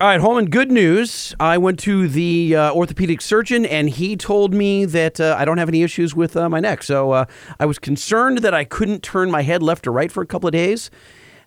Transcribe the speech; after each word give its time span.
All 0.00 0.06
right, 0.06 0.20
Holman, 0.20 0.44
good 0.48 0.70
news. 0.70 1.34
I 1.40 1.58
went 1.58 1.80
to 1.80 2.06
the 2.06 2.54
uh, 2.54 2.72
orthopedic 2.72 3.20
surgeon 3.20 3.66
and 3.66 3.90
he 3.90 4.16
told 4.16 4.54
me 4.54 4.84
that 4.84 5.18
uh, 5.18 5.34
I 5.36 5.44
don't 5.44 5.58
have 5.58 5.68
any 5.68 5.82
issues 5.82 6.14
with 6.14 6.36
uh, 6.36 6.48
my 6.48 6.60
neck. 6.60 6.84
So 6.84 7.10
uh, 7.10 7.24
I 7.58 7.66
was 7.66 7.80
concerned 7.80 8.38
that 8.38 8.54
I 8.54 8.62
couldn't 8.62 9.02
turn 9.02 9.28
my 9.28 9.42
head 9.42 9.60
left 9.60 9.88
or 9.88 9.92
right 9.92 10.12
for 10.12 10.22
a 10.22 10.26
couple 10.26 10.46
of 10.46 10.52
days. 10.52 10.92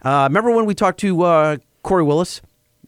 Uh, 0.02 0.28
remember 0.30 0.52
when 0.52 0.66
we 0.66 0.76
talked 0.76 1.00
to 1.00 1.22
uh, 1.24 1.58
Corey 1.84 2.04
Willis 2.04 2.42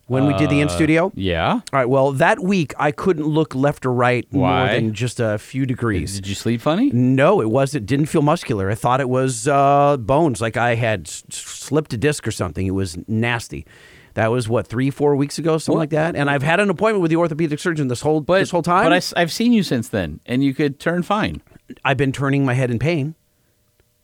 when 0.07 0.27
we 0.27 0.33
did 0.33 0.49
the 0.49 0.59
in 0.59 0.67
studio? 0.67 1.13
Yeah. 1.15 1.53
All 1.53 1.61
right, 1.71 1.87
well, 1.87 2.11
that 2.11 2.41
week 2.41 2.73
I 2.77 2.91
couldn't 2.91 3.25
look 3.25 3.55
left 3.55 3.85
or 3.85 3.93
right 3.93 4.27
more 4.33 4.49
than 4.67 4.93
just 4.93 5.21
a 5.21 5.37
few 5.37 5.65
degrees. 5.65 6.15
Did 6.15 6.27
you 6.27 6.35
sleep 6.35 6.59
funny? 6.59 6.89
No, 6.91 7.39
it 7.39 7.49
wasn't. 7.49 7.85
Didn't 7.85 8.07
feel 8.07 8.21
muscular. 8.21 8.69
I 8.69 8.75
thought 8.75 8.99
it 8.99 9.07
was 9.07 9.47
uh, 9.47 9.95
bones, 9.95 10.41
like 10.41 10.57
I 10.57 10.75
had 10.75 11.07
s- 11.07 11.23
slipped 11.29 11.93
a 11.93 11.97
disc 11.97 12.27
or 12.27 12.31
something. 12.31 12.67
It 12.67 12.71
was 12.71 12.97
nasty. 13.07 13.65
That 14.15 14.27
was 14.31 14.47
what 14.47 14.67
three, 14.67 14.89
four 14.89 15.15
weeks 15.15 15.39
ago, 15.39 15.57
something 15.57 15.79
like 15.79 15.89
that. 15.89 16.15
And 16.15 16.29
I've 16.29 16.43
had 16.43 16.59
an 16.59 16.69
appointment 16.69 17.01
with 17.01 17.09
the 17.09 17.17
orthopedic 17.17 17.59
surgeon 17.59 17.87
this 17.87 18.01
whole 18.01 18.21
But 18.21 18.39
this 18.39 18.51
whole 18.51 18.61
time. 18.61 18.85
But 18.89 19.13
I, 19.15 19.19
have 19.19 19.31
seen 19.31 19.53
you 19.53 19.63
since 19.63 19.89
then, 19.89 20.19
and 20.25 20.43
you 20.43 20.53
could 20.53 20.79
turn 20.79 21.03
fine. 21.03 21.41
I've 21.83 21.97
been 21.97 22.11
turning 22.11 22.45
my 22.45 22.53
head 22.53 22.69
in 22.69 22.79
pain. 22.79 23.15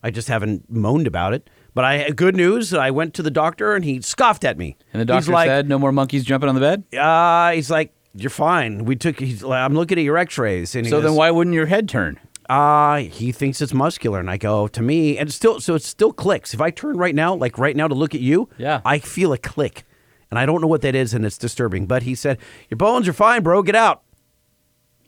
I 0.02 0.12
just 0.12 0.28
haven't 0.28 0.70
moaned 0.70 1.08
about 1.08 1.34
it. 1.34 1.50
But 1.76 1.86
I 1.86 2.10
good 2.10 2.36
news. 2.36 2.74
I 2.74 2.90
went 2.90 3.14
to 3.16 3.24
the 3.24 3.30
doctor 3.32 3.76
and 3.76 3.86
he 3.86 4.02
scoffed 4.02 4.44
at 4.44 4.58
me. 4.58 4.78
And 4.92 5.02
the 5.02 5.06
doctor 5.06 5.32
like, 5.32 5.48
said, 5.48 5.70
"No 5.70 5.78
more 5.78 5.92
monkeys 5.92 6.24
jumping 6.26 6.50
on 6.50 6.56
the 6.56 6.62
bed." 6.62 6.84
uh, 6.98 7.52
he's 7.52 7.70
like, 7.70 7.94
you're 8.16 8.30
fine. 8.30 8.86
We 8.86 8.96
took. 8.96 9.20
He's 9.20 9.44
like, 9.44 9.60
I'm 9.60 9.76
looking 9.76 9.98
at 9.98 10.04
your 10.04 10.18
X-rays. 10.18 10.76
And 10.76 10.86
he 10.86 10.90
So 10.90 11.02
then, 11.02 11.16
why 11.16 11.32
wouldn't 11.32 11.54
your 11.54 11.68
head 11.68 11.88
turn? 11.88 12.20
Uh, 12.50 12.98
he 12.98 13.32
thinks 13.32 13.62
it's 13.62 13.74
muscular, 13.74 14.20
and 14.20 14.30
I 14.30 14.38
go 14.38 14.68
to 14.68 14.82
me, 14.82 15.20
and 15.20 15.32
still 15.32 15.60
so 15.60 15.76
it 15.76 15.84
still 15.84 16.12
clicks. 16.12 16.54
If 16.54 16.62
I 16.62 16.72
turn 16.72 16.98
right 16.98 17.14
now, 17.14 17.36
like 17.36 17.60
right 17.60 17.76
now, 17.76 17.88
to 17.88 17.94
look 17.94 18.16
at 18.16 18.22
you, 18.22 18.50
Yeah. 18.58 18.82
I 18.84 18.98
feel 18.98 19.32
a 19.34 19.38
click, 19.38 19.84
and 20.30 20.40
I 20.40 20.46
don't 20.46 20.62
know 20.62 20.68
what 20.68 20.82
that 20.82 20.96
is, 20.96 21.14
and 21.14 21.26
it's 21.26 21.38
disturbing. 21.38 21.86
But 21.86 22.04
he 22.04 22.16
said, 22.16 22.38
"Your 22.70 22.78
bones 22.78 23.08
are 23.08 23.14
fine, 23.14 23.44
bro. 23.44 23.62
Get 23.64 23.76
out." 23.76 24.02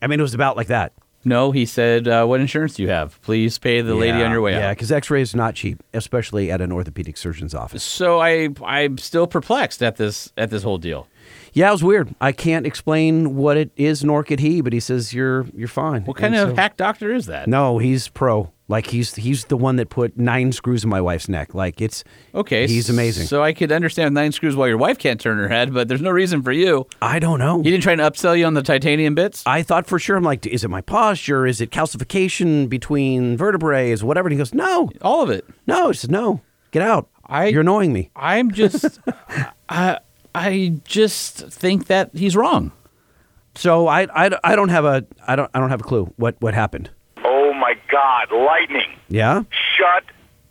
I 0.02 0.08
mean, 0.08 0.20
it 0.20 0.24
was 0.24 0.34
about 0.34 0.58
like 0.58 0.68
that. 0.68 0.94
No, 1.24 1.52
he 1.52 1.66
said, 1.68 2.08
uh, 2.08 2.26
"What 2.26 2.40
insurance 2.40 2.74
do 2.74 2.82
you 2.84 2.90
have? 2.90 3.22
Please 3.22 3.60
pay 3.60 3.82
the 3.82 3.94
lady 3.94 4.24
on 4.24 4.32
your 4.32 4.42
way 4.42 4.52
Yeah, 4.54 4.58
out." 4.58 4.62
Yeah, 4.62 4.74
because 4.74 4.92
X-ray 4.92 5.22
is 5.22 5.36
not 5.36 5.54
cheap, 5.54 5.84
especially 5.94 6.52
at 6.52 6.62
an 6.62 6.72
orthopedic 6.72 7.16
surgeon's 7.18 7.54
office. 7.54 7.84
So 7.84 8.20
I, 8.20 8.50
I'm 8.66 8.98
still 8.98 9.28
perplexed 9.28 9.84
at 9.84 9.98
this 9.98 10.34
at 10.36 10.50
this 10.50 10.64
whole 10.64 10.80
deal. 10.80 11.08
Yeah, 11.54 11.70
it 11.70 11.74
was 11.74 11.84
weird. 11.84 12.16
I 12.20 12.32
can't 12.32 12.66
explain 12.66 13.36
what 13.36 13.58
it 13.58 13.70
is, 13.76 14.04
nor 14.04 14.24
could 14.24 14.40
he. 14.40 14.62
But 14.62 14.74
he 14.74 14.80
says 14.80 15.14
you're 15.14 15.46
you're 15.56 15.68
fine. 15.68 16.06
What 16.06 16.18
kind 16.18 16.34
And 16.34 16.44
of 16.44 16.50
so- 16.52 16.56
hack 16.56 16.76
doctor 16.78 17.14
is 17.14 17.28
that? 17.28 17.48
No, 17.48 17.78
he's 17.78 18.08
pro. 18.08 18.52
Like 18.72 18.88
he's 18.88 19.14
he's 19.16 19.46
the 19.46 19.58
one 19.58 19.76
that 19.76 19.90
put 19.90 20.18
nine 20.18 20.52
screws 20.52 20.84
in 20.84 20.90
my 20.90 21.02
wife's 21.02 21.30
neck. 21.30 21.54
Like 21.54 21.80
it's 21.82 22.04
Okay, 22.34 22.66
He's 22.68 22.90
amazing. 22.90 23.28
So 23.28 23.44
I 23.44 23.54
could 23.54 23.72
understand 23.72 24.16
nine 24.16 24.32
screws 24.32 24.56
while 24.56 24.68
your 24.68 24.78
wife 24.78 24.98
can't 24.98 25.20
turn 25.22 25.38
her 25.38 25.48
head, 25.50 25.74
but 25.74 25.88
there's 25.88 26.02
no 26.02 26.10
reason 26.10 26.42
for 26.42 26.52
you. 26.52 26.88
I 27.02 27.20
don't 27.20 27.38
know. 27.38 27.62
He 27.62 27.70
didn't 27.70 27.84
try 27.84 27.96
to 27.96 28.02
upsell 28.04 28.38
you 28.38 28.46
on 28.46 28.54
the 28.56 28.64
titanium 28.64 29.14
bits. 29.14 29.44
I 29.46 29.62
thought 29.62 29.86
for 29.86 30.00
sure, 30.00 30.16
I'm 30.18 30.24
like, 30.24 30.48
is 30.48 30.64
it 30.64 30.70
my 30.70 30.82
posture? 30.82 31.46
Is 31.46 31.62
it 31.62 31.70
calcification 31.70 32.70
between 32.70 33.38
vertebrae? 33.38 33.92
Is 33.92 34.04
whatever? 34.04 34.28
And 34.30 34.34
he 34.34 34.38
goes, 34.38 34.54
no, 34.54 34.90
All 35.02 35.22
of 35.22 35.30
it. 35.30 35.46
no. 35.68 35.90
He 35.90 35.98
says, 35.98 36.10
no, 36.10 36.42
get 36.72 36.82
out. 36.82 37.10
I- 37.26 37.48
You're 37.48 37.62
annoying 37.62 37.94
me. 37.94 38.10
I'm 38.16 38.52
just, 38.52 39.00
I, 39.70 40.00
I 40.34 40.76
just 40.86 41.38
think 41.50 41.88
that 41.88 42.12
he's 42.14 42.36
wrong. 42.36 42.72
So 43.56 43.88
I, 43.88 44.08
I, 44.28 44.30
I 44.46 44.56
don't 44.56 44.70
have 44.70 44.86
a, 44.86 45.06
I 45.28 45.36
don't, 45.36 45.52
I 45.54 45.60
don't 45.60 45.70
have 45.70 45.82
a 45.82 45.84
clue 45.84 46.06
what, 46.16 46.36
what 46.40 46.54
happened. 46.54 46.90
Oh 47.62 47.64
my 47.64 47.76
God, 47.92 48.32
lightning! 48.36 48.98
Yeah. 49.08 49.44
Shut 49.78 50.04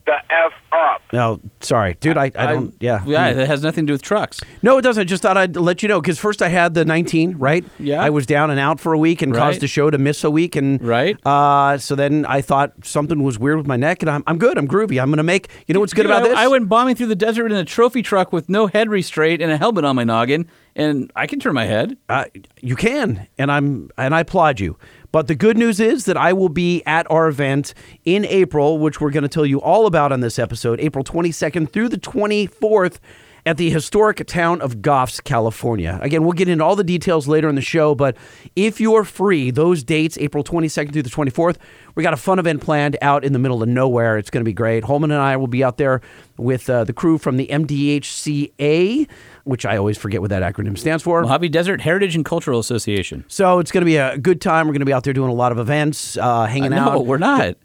the 0.06 0.14
f 0.32 0.52
up. 0.72 1.02
No, 1.12 1.40
sorry, 1.60 1.96
dude. 2.00 2.16
I, 2.16 2.26
I 2.36 2.46
don't. 2.46 2.74
yeah. 2.80 3.02
yeah. 3.04 3.28
It 3.30 3.46
has 3.48 3.62
nothing 3.64 3.84
to 3.84 3.90
do 3.90 3.94
with 3.94 4.02
trucks. 4.02 4.40
No, 4.62 4.78
it 4.78 4.82
doesn't. 4.82 5.00
I 5.00 5.04
just 5.04 5.22
thought 5.22 5.36
I'd 5.36 5.56
let 5.56 5.82
you 5.82 5.88
know 5.88 6.00
because 6.00 6.18
first 6.20 6.40
I 6.40 6.48
had 6.48 6.74
the 6.74 6.84
19, 6.84 7.36
right? 7.36 7.64
Yeah. 7.80 8.00
I 8.02 8.10
was 8.10 8.26
down 8.26 8.50
and 8.50 8.58
out 8.60 8.78
for 8.80 8.92
a 8.92 8.98
week 8.98 9.22
and 9.22 9.32
Right. 9.32 9.40
caused 9.40 9.60
the 9.60 9.66
show 9.66 9.90
to 9.90 9.98
miss 9.98 10.22
a 10.24 10.30
week, 10.30 10.54
and 10.56 10.80
Right. 10.82 11.16
Uh, 11.26 11.78
so 11.78 11.94
then 11.96 12.24
I 12.26 12.40
thought 12.42 12.72
something 12.84 13.22
was 13.24 13.38
weird 13.40 13.58
with 13.58 13.66
my 13.66 13.76
neck, 13.76 14.02
and 14.02 14.10
I'm, 14.10 14.22
I'm 14.28 14.38
good. 14.38 14.56
I'm 14.56 14.68
groovy. 14.68 15.02
I'm 15.02 15.10
gonna 15.10 15.22
make. 15.24 15.48
You 15.66 15.74
know 15.74 15.80
what's 15.80 15.92
good 15.94 16.02
Dude, 16.04 16.12
about 16.12 16.24
I, 16.24 16.28
this? 16.28 16.38
I 16.38 16.48
went 16.48 16.68
bombing 16.68 16.94
through 16.94 17.08
the 17.08 17.16
desert 17.16 17.50
in 17.50 17.58
a 17.58 17.64
trophy 17.64 18.02
truck 18.02 18.32
with 18.32 18.48
no 18.48 18.68
head 18.68 18.88
restraint 18.88 19.42
and 19.42 19.50
a 19.50 19.56
helmet 19.58 19.84
on 19.84 19.96
my 19.96 20.04
noggin, 20.04 20.48
and 20.76 21.10
I 21.16 21.26
can 21.26 21.40
turn 21.40 21.54
my 21.54 21.66
head. 21.66 21.96
Uh, 22.08 22.24
you 22.60 22.76
can, 22.76 23.26
and 23.36 23.50
I'm 23.52 23.90
and 23.98 24.14
I 24.14 24.20
applaud 24.20 24.60
you. 24.60 24.76
But 25.12 25.26
the 25.26 25.34
good 25.34 25.58
news 25.58 25.80
is 25.80 26.04
that 26.04 26.16
I 26.16 26.32
will 26.32 26.48
be 26.48 26.82
at 26.86 27.10
our 27.10 27.28
event 27.28 27.74
in 28.04 28.24
April, 28.24 28.78
which 28.78 29.00
we're 29.00 29.10
going 29.10 29.22
to 29.22 29.28
tell 29.28 29.46
you 29.46 29.60
all 29.60 29.86
about 29.86 30.12
on 30.12 30.20
this 30.20 30.38
episode, 30.38 30.80
April 30.80 31.04
22nd 31.04 31.72
through 31.72 31.88
the 31.88 31.98
24th 31.98 32.98
at 33.46 33.56
the 33.56 33.70
historic 33.70 34.24
town 34.26 34.60
of 34.60 34.76
Goffs, 34.76 35.22
California. 35.22 35.98
Again, 36.02 36.22
we'll 36.22 36.32
get 36.32 36.48
into 36.48 36.62
all 36.62 36.76
the 36.76 36.84
details 36.84 37.26
later 37.26 37.48
in 37.48 37.54
the 37.54 37.62
show, 37.62 37.94
but 37.94 38.16
if 38.54 38.80
you're 38.80 39.04
free, 39.04 39.50
those 39.50 39.82
dates, 39.82 40.18
April 40.18 40.44
22nd 40.44 40.92
through 40.92 41.02
the 41.02 41.10
24th, 41.10 41.56
we 41.94 42.02
got 42.02 42.12
a 42.12 42.18
fun 42.18 42.38
event 42.38 42.60
planned 42.60 42.96
out 43.02 43.24
in 43.24 43.32
the 43.32 43.38
middle 43.38 43.62
of 43.62 43.68
nowhere. 43.68 44.18
It's 44.18 44.30
going 44.30 44.42
to 44.42 44.48
be 44.48 44.52
great. 44.52 44.84
Holman 44.84 45.10
and 45.10 45.20
I 45.20 45.36
will 45.36 45.46
be 45.46 45.64
out 45.64 45.78
there 45.78 46.00
with 46.36 46.68
uh, 46.70 46.84
the 46.84 46.92
crew 46.92 47.18
from 47.18 47.36
the 47.36 47.46
MDHCA, 47.48 49.08
which 49.50 49.66
I 49.66 49.76
always 49.76 49.98
forget 49.98 50.20
what 50.20 50.30
that 50.30 50.42
acronym 50.42 50.78
stands 50.78 51.02
for. 51.02 51.22
Mojave 51.22 51.48
Desert 51.48 51.80
Heritage 51.80 52.14
and 52.14 52.24
Cultural 52.24 52.60
Association. 52.60 53.24
So 53.28 53.58
it's 53.58 53.70
going 53.72 53.82
to 53.82 53.86
be 53.86 53.96
a 53.96 54.16
good 54.16 54.40
time. 54.40 54.66
We're 54.66 54.72
going 54.72 54.80
to 54.80 54.86
be 54.86 54.92
out 54.92 55.04
there 55.04 55.12
doing 55.12 55.30
a 55.30 55.34
lot 55.34 55.52
of 55.52 55.58
events, 55.58 56.16
uh, 56.16 56.46
hanging 56.46 56.72
out. 56.72 56.86
no, 56.86 57.00
out. 57.00 57.06
we're 57.06 57.18
not. 57.18 57.56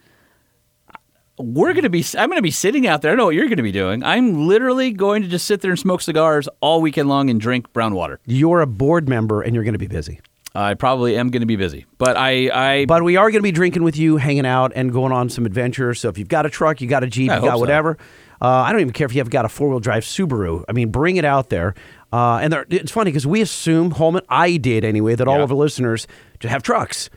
We're 1.38 1.74
gonna 1.74 1.90
be. 1.90 2.06
I'm 2.18 2.29
gonna 2.29 2.41
be 2.41 2.50
sitting 2.50 2.88
out 2.88 3.01
there. 3.01 3.12
I 3.12 3.16
know 3.16 3.25
what 3.25 3.35
you're 3.35 3.50
gonna 3.50 3.62
be 3.62 3.74
doing. 3.74 4.06
I'm 4.06 4.47
literally 4.47 4.91
going 4.91 5.22
to 5.22 5.28
just 5.28 5.45
sit 5.45 5.59
there 5.59 5.72
and 5.72 5.78
smoke 5.78 6.01
cigars 6.01 6.47
all 6.62 6.79
weekend 6.81 7.09
long 7.09 7.29
and 7.29 7.41
drink 7.41 7.74
brown 7.74 7.94
water. 7.94 8.22
You're 8.25 8.62
a 8.62 8.68
board 8.68 9.09
member 9.09 9.41
and 9.41 9.53
you're 9.53 9.66
going 9.66 9.74
to 9.74 9.79
be 9.79 9.88
busy. 9.88 10.22
I 10.56 10.75
probably 10.75 11.18
am 11.18 11.31
gonna 11.31 11.45
be 11.45 11.57
busy, 11.57 11.85
but 11.97 12.16
I. 12.16 12.50
I 12.53 12.85
But 12.85 13.03
we 13.03 13.18
are 13.18 13.29
going 13.29 13.41
to 13.41 13.44
be 13.44 13.51
drinking 13.51 13.84
with 13.84 13.97
you, 13.97 14.16
hanging 14.16 14.45
out, 14.45 14.72
and 14.75 14.94
going 14.94 15.12
on 15.12 15.29
some 15.29 15.45
adventures. 15.45 16.00
So 16.00 16.07
if 16.07 16.18
you've 16.18 16.29
got 16.29 16.45
a 16.45 16.50
truck, 16.50 16.79
you 16.79 16.88
got 16.88 17.03
a 17.03 17.07
Jeep, 17.07 17.29
I 17.29 17.35
you 17.35 17.41
got 17.41 17.56
so. 17.56 17.59
whatever. 17.59 17.97
Uh, 18.41 18.47
I 18.47 18.72
don't 18.72 18.81
even 18.81 18.94
care 18.94 19.06
if 19.06 19.13
you 19.13 19.19
have 19.22 19.29
got 19.29 19.46
a 19.46 19.50
four 19.50 19.69
wheel 19.69 19.79
drive 19.79 20.03
Subaru. 20.03 20.63
I 20.68 20.72
mean, 20.73 20.90
bring 20.90 21.18
it 21.18 21.25
out 21.25 21.50
there. 21.50 21.73
Uh, 22.13 22.38
and 22.41 22.51
there, 22.53 22.66
it's 22.69 22.91
funny 22.91 23.12
because 23.12 23.25
we 23.28 23.41
assume, 23.41 23.91
Holman, 23.91 24.23
I 24.29 24.57
did 24.57 24.84
anyway, 24.85 25.16
that 25.16 25.28
all 25.28 25.38
Yeah. 25.38 25.44
of 25.44 25.51
our 25.51 25.57
listeners 25.57 26.07
to 26.41 26.50
have 26.50 26.63
trucks. 26.63 27.09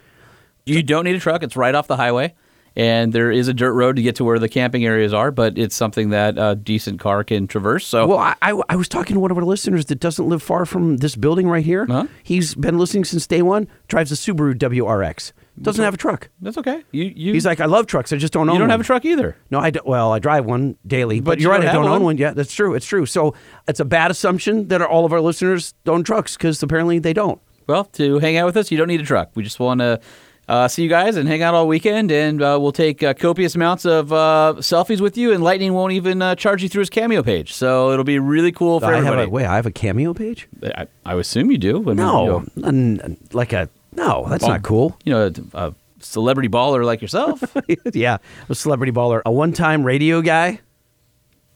You 0.66 0.82
don't 0.82 1.04
need 1.04 1.14
a 1.16 1.20
truck. 1.20 1.42
It's 1.42 1.56
right 1.56 1.74
off 1.74 1.86
the 1.86 1.96
highway. 1.96 2.34
And 2.78 3.12
there 3.12 3.32
is 3.32 3.48
a 3.48 3.52
dirt 3.54 3.72
road 3.72 3.96
to 3.96 4.02
get 4.02 4.14
to 4.16 4.24
where 4.24 4.38
the 4.38 4.48
camping 4.48 4.84
areas 4.86 5.12
are, 5.12 5.32
but 5.32 5.58
it's 5.58 5.74
something 5.74 6.10
that 6.10 6.36
a 6.38 6.54
decent 6.54 7.00
car 7.00 7.24
can 7.24 7.48
traverse. 7.48 7.84
So 7.84 8.06
Well, 8.06 8.18
I, 8.18 8.36
I, 8.40 8.60
I 8.68 8.76
was 8.76 8.88
talking 8.88 9.14
to 9.14 9.20
one 9.20 9.32
of 9.32 9.36
our 9.36 9.42
listeners 9.44 9.86
that 9.86 9.98
doesn't 9.98 10.28
live 10.28 10.44
far 10.44 10.64
from 10.64 10.98
this 10.98 11.16
building 11.16 11.48
right 11.48 11.64
here. 11.64 11.86
Huh? 11.86 12.06
He's 12.22 12.54
been 12.54 12.78
listening 12.78 13.04
since 13.04 13.26
day 13.26 13.42
one, 13.42 13.66
drives 13.88 14.12
a 14.12 14.14
Subaru 14.14 14.54
WRX, 14.54 15.32
doesn't 15.60 15.84
have 15.84 15.94
a 15.94 15.96
truck. 15.96 16.28
that's 16.40 16.56
okay. 16.56 16.84
You 16.92 17.12
you 17.16 17.32
He's 17.32 17.44
like, 17.44 17.58
I 17.58 17.66
love 17.66 17.86
trucks. 17.88 18.12
I 18.12 18.16
just 18.16 18.32
don't 18.32 18.48
own 18.48 18.54
you 18.54 18.58
don't 18.60 18.68
one. 18.68 18.70
have 18.70 18.80
a 18.80 18.84
truck 18.84 19.04
either. 19.04 19.36
No, 19.50 19.58
I 19.58 19.70
don't. 19.70 19.84
Well, 19.84 20.12
I 20.12 20.20
drive 20.20 20.44
one 20.46 20.76
daily, 20.86 21.18
but, 21.18 21.32
But 21.32 21.40
you're 21.40 21.50
you 21.52 21.58
right. 21.58 21.68
I 21.68 21.72
don't 21.72 21.82
have 21.82 21.92
own 21.94 21.98
one. 21.98 22.02
one. 22.04 22.18
Yeah, 22.18 22.32
that's 22.32 22.54
true. 22.54 22.74
It's 22.74 22.86
true. 22.86 23.06
So 23.06 23.34
it's 23.66 23.80
a 23.80 23.84
bad 23.84 24.12
assumption 24.12 24.68
that 24.68 24.80
all 24.82 25.04
of 25.04 25.12
our 25.12 25.20
listeners 25.20 25.74
own 25.88 26.04
trucks 26.04 26.36
because 26.36 26.62
apparently 26.62 27.00
they 27.00 27.12
don't. 27.12 27.40
Well, 27.66 27.84
to 27.84 28.20
hang 28.20 28.36
out 28.36 28.46
with 28.46 28.56
us, 28.56 28.70
you 28.70 28.78
don't 28.78 28.86
need 28.86 29.00
a 29.00 29.04
truck. 29.04 29.32
We 29.34 29.42
just 29.42 29.58
want 29.58 29.80
to 29.80 30.00
uh, 30.48 30.66
see 30.66 30.82
you 30.82 30.88
guys 30.88 31.16
and 31.16 31.28
hang 31.28 31.42
out 31.42 31.54
all 31.54 31.69
weekend, 31.69 32.10
and 32.10 32.41
uh, 32.42 32.59
we'll 32.60 32.72
take 32.72 33.03
uh, 33.03 33.12
copious 33.14 33.54
amounts 33.54 33.84
of 33.84 34.12
uh, 34.12 34.54
selfies 34.59 35.00
with 35.00 35.16
you. 35.16 35.32
And 35.32 35.42
Lightning 35.44 35.75
won't 35.75 35.92
even 35.92 36.22
uh, 36.22 36.34
charge 36.34 36.62
you 36.62 36.69
through 36.69 36.81
his 36.81 36.91
Cameo 36.91 37.22
page, 37.22 37.53
so 37.53 37.92
it'll 37.92 38.04
be 38.04 38.19
really 38.19 38.50
cool 38.53 38.81
for 38.81 38.87
I 38.87 38.97
have 38.97 39.06
everybody. 39.06 39.26
a 39.26 39.31
wait. 39.31 39.47
I 39.47 39.56
have 39.56 39.66
a 39.66 39.70
cameo 39.70 40.14
page. 40.14 40.48
I, 40.62 40.87
I 41.04 41.14
assume 41.14 41.50
you 41.50 41.58
do. 41.58 41.76
I 41.82 41.87
mean, 41.88 41.97
No, 41.97 42.44
you 42.56 42.62
know, 42.72 43.16
like 43.32 43.53
a 43.53 43.69
no. 43.94 44.26
That's 44.28 44.44
not 44.47 44.62
cool. 44.62 44.97
you 45.04 45.12
know, 45.12 45.31
a, 45.54 45.66
a 45.69 45.75
celebrity 46.00 46.48
baller 46.48 46.84
like 46.84 47.03
yourself 47.03 47.42
yeah, 47.92 48.19
a 48.48 48.54
celebrity 48.54 48.92
baller, 48.92 49.20
a 49.26 49.32
one-time 49.32 49.82
radio 49.84 50.22
guy. 50.22 50.60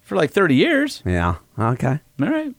for 0.02 0.16
like 0.16 0.30
thirty 0.32 0.56
years. 0.56 1.02
Yeah. 1.06 1.36
Okay. 1.58 2.00
All 2.20 2.28
right. 2.28 2.54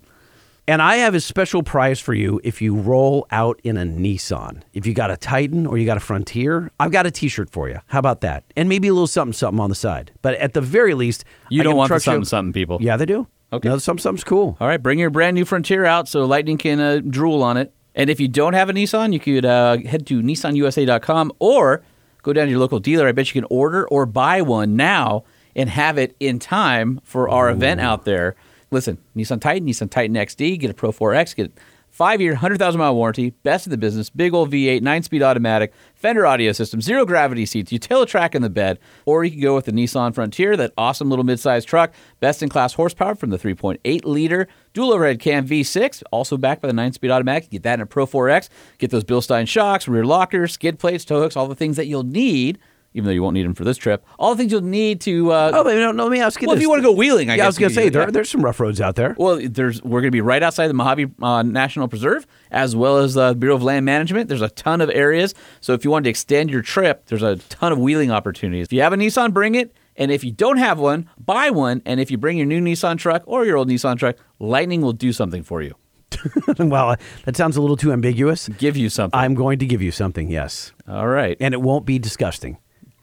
And 0.66 0.81
I 0.81 0.96
have 0.97 1.13
a 1.13 1.19
special 1.19 1.62
prize 1.62 2.00
for 2.00 2.13
you 2.13 2.40
if 2.44 2.62
you 2.62 2.74
roll 2.74 3.27
out 3.31 3.60
in 3.65 3.75
a 3.75 3.83
Nissan. 3.83 4.62
If 4.74 4.86
you 4.88 4.94
got 4.94 5.12
a 5.12 5.18
Titan 5.18 5.68
or 5.68 5.77
you 5.77 5.86
got 5.86 5.98
a 5.98 6.00
Frontier, 6.00 6.71
I've 6.80 6.92
got 6.92 7.06
a 7.06 7.12
T-shirt 7.12 7.50
for 7.50 7.68
you. 7.68 7.80
How 7.88 8.00
about 8.00 8.21
that? 8.21 8.45
And 8.56 8.69
maybe 8.69 8.88
a 8.88 8.94
little 8.94 9.07
something, 9.07 9.33
something 9.33 9.60
on 9.60 9.69
the 9.69 9.75
side. 9.75 10.12
But 10.21 10.36
at 10.36 10.54
the 10.54 10.62
very 10.62 10.94
least, 10.94 11.25
You 11.50 11.62
I 11.62 11.63
don't 11.65 11.75
want 11.75 11.89
the 11.89 11.95
trust 11.95 12.06
you- 12.07 12.12
something 12.13 12.25
something 12.25 12.54
people. 12.54 12.77
Yeah, 12.80 12.95
they 12.95 13.06
do. 13.06 13.27
Okay. 13.51 13.68
No, 13.68 13.77
something, 13.77 14.01
something's 14.01 14.24
cool. 14.24 14.56
All 14.62 14.68
right, 14.68 14.81
bring 14.81 15.00
your 15.00 15.10
brand 15.10 15.36
new 15.36 15.44
Frontier 15.45 15.83
out 15.86 16.07
so 16.07 16.24
Lightning 16.25 16.57
can 16.57 16.80
uh, 16.80 17.01
drool 17.07 17.44
on 17.44 17.57
it. 17.57 17.74
And 17.94 18.09
if 18.09 18.19
you 18.21 18.27
don't 18.30 18.54
have 18.54 18.69
a 18.69 18.74
Nissan, 18.74 19.12
you 19.13 19.19
could 19.19 19.45
uh, 19.45 19.77
head 19.80 20.07
to 20.07 20.21
nissanusa.com 20.21 21.33
or 21.39 21.83
go 22.24 22.31
down 22.33 22.45
to 22.45 22.51
your 22.51 22.59
local 22.59 22.80
dealer. 22.80 23.07
I 23.07 23.12
bet 23.12 23.27
you 23.27 23.42
can 23.42 23.48
order 23.51 23.88
or 23.89 24.06
buy 24.06 24.42
one 24.42 24.75
now 24.77 25.25
and 25.56 25.69
have 25.69 25.98
it 26.00 26.16
in 26.21 26.39
time 26.39 27.01
for 27.04 27.30
our 27.30 27.50
event 27.51 27.81
out 27.81 28.06
there. 28.06 28.36
Listen, 28.74 28.98
Nissan 29.16 29.40
Titan, 29.40 29.68
Nissan 29.68 29.90
Titan 29.90 30.16
XD, 30.16 30.60
get 30.60 30.72
a 30.72 30.74
Pro 30.74 30.92
4X, 30.92 31.36
get 31.36 31.52
Five 31.94 32.22
year, 32.22 32.31
100,000 32.31 32.80
mile 32.80 32.96
warranty, 32.96 33.30
best 33.44 33.68
in 33.68 33.70
the 33.70 33.78
business, 33.78 34.10
big 34.10 34.34
old 34.34 34.52
V8, 34.52 34.81
nine 34.81 35.04
speed 35.04 35.22
automatic, 35.22 35.72
Fender 35.94 36.25
audio 36.25 36.52
system, 36.52 36.81
zero 36.81 37.06
gravity 37.06 37.46
seats, 37.46 37.72
Utilitrack 37.72 38.34
in 38.34 38.42
the 38.42 38.50
bed. 38.50 38.80
Or 39.06 39.24
you 39.24 39.30
can 39.30 39.42
go 39.42 39.54
with 39.54 39.66
the 39.66 39.72
Nissan 39.72 40.16
Frontier, 40.16 40.58
that 40.58 40.74
awesome 40.75 41.12
little 41.12 41.24
midsize 41.24 41.64
truck, 41.64 41.94
best 42.20 42.42
in 42.42 42.50
class 42.50 42.74
horsepower 42.74 43.14
from 43.14 43.30
the 43.30 43.38
3.8 43.38 44.06
liter 44.06 44.48
dual 44.74 44.92
overhead 44.92 45.19
cam 45.19 45.48
V6, 45.48 46.02
also 46.12 46.36
backed 46.36 46.64
by 46.64 46.68
the 46.68 46.74
nine 46.74 46.94
speed 46.94 47.12
automatic. 47.12 47.52
Get 47.52 47.62
that 47.62 47.76
in 47.76 47.81
a 47.81 47.86
Pro 47.86 48.08
4X. 48.08 48.50
Get 48.80 48.90
those 48.90 49.04
Bilstein 49.04 49.48
shocks, 49.48 49.88
rear 49.88 50.04
lockers, 50.04 50.54
skid 50.54 50.80
plates, 50.80 51.06
tow 51.06 51.22
hooks, 51.22 51.38
all 51.38 51.48
the 51.48 51.54
things 51.54 51.76
that 51.76 51.86
you'll 51.86 52.02
need. 52.02 52.58
Even 52.95 53.06
though 53.06 53.12
you 53.12 53.24
won't 53.24 53.34
need 53.34 53.44
them 53.45 53.56
for 53.56 53.63
this 53.63 53.78
trip, 53.78 54.06
all 54.19 54.36
the 54.36 54.38
things 54.38 54.51
you'll 54.51 54.62
need 54.62 55.01
to. 55.01 55.31
Uh, 55.31 55.51
Oh, 55.54 55.63
but 55.63 55.75
no, 55.75 55.92
no, 55.92 56.04
let 56.04 56.12
me 56.12 56.22
ask 56.22 56.40
you 56.42 56.48
well, 56.48 56.56
if 56.56 56.62
you 56.62 56.69
want 56.69 56.80
to 56.80 56.84
go 56.88 56.92
wheeling, 56.92 57.30
I 57.30 57.34
yeah, 57.34 57.38
guess 57.38 57.44
I 57.44 57.48
was 57.48 57.57
going 57.57 57.69
to 57.69 57.75
say, 57.75 57.90
there, 57.90 58.04
Yeah. 58.04 58.12
there's 58.12 58.30
some 58.30 58.44
rough 58.45 58.60
roads 58.60 58.80
out 58.80 58.95
there. 58.95 59.16
Well, 59.18 59.40
there's 59.44 59.81
we're 59.84 60.01
going 60.01 60.12
to 60.12 60.16
be 60.16 60.22
right 60.22 60.44
outside 60.44 60.68
the 60.68 60.74
Mojave 60.75 61.07
uh, 61.22 61.42
National 61.44 61.88
Preserve, 61.88 62.28
as 62.51 62.75
well 62.75 62.98
as 63.00 63.16
the 63.16 63.34
Bureau 63.34 63.56
of 63.56 63.63
Land 63.63 63.86
Management. 63.86 64.30
There's 64.30 64.42
a 64.42 64.50
ton 64.50 64.80
of 64.81 64.90
areas, 64.92 65.34
so 65.60 65.74
if 65.74 65.84
you 65.84 65.90
wanted 65.92 66.04
to 66.06 66.10
extend 66.12 66.51
your 66.51 66.62
trip, 66.62 67.06
there's 67.07 67.24
a 67.24 67.38
ton 67.38 67.72
of 67.72 67.80
wheeling 67.80 68.12
opportunities. 68.12 68.68
If 68.68 68.74
you 68.74 68.81
have 68.81 68.94
a 68.94 68.98
Nissan, 68.98 69.34
bring 69.34 69.56
it, 69.56 69.75
and 69.95 70.12
if 70.12 70.24
you 70.24 70.31
don't 70.31 70.57
have 70.57 70.78
one, 70.80 71.10
buy 71.18 71.50
one. 71.50 71.81
And 71.86 72.00
if 72.00 72.12
you 72.12 72.18
bring 72.18 72.38
your 72.38 72.45
new 72.48 72.62
Nissan 72.62 72.98
truck 72.98 73.24
or 73.25 73.45
your 73.45 73.57
old 73.57 73.69
Nissan 73.69 73.98
truck, 73.98 74.16
Lightning 74.40 74.81
will 74.81 74.94
do 74.94 75.12
something 75.13 75.42
for 75.44 75.62
you, 75.62 75.75
well, 76.60 76.95
that 77.25 77.36
sounds 77.36 77.57
a 77.57 77.62
little 77.62 77.78
too 77.78 77.92
ambiguous. 77.92 78.48
give 78.50 78.78
you 78.78 78.90
something. 78.90 79.19
I'm 79.19 79.34
going 79.34 79.60
to 79.60 79.66
give 79.66 79.81
you 79.81 79.92
something, 79.92 80.30
yes. 80.30 80.72
All 80.88 81.07
right, 81.07 81.36
And 81.40 81.54
it 81.54 81.62
won't 81.62 81.86
be 81.86 81.98
disgusting. 82.00 82.57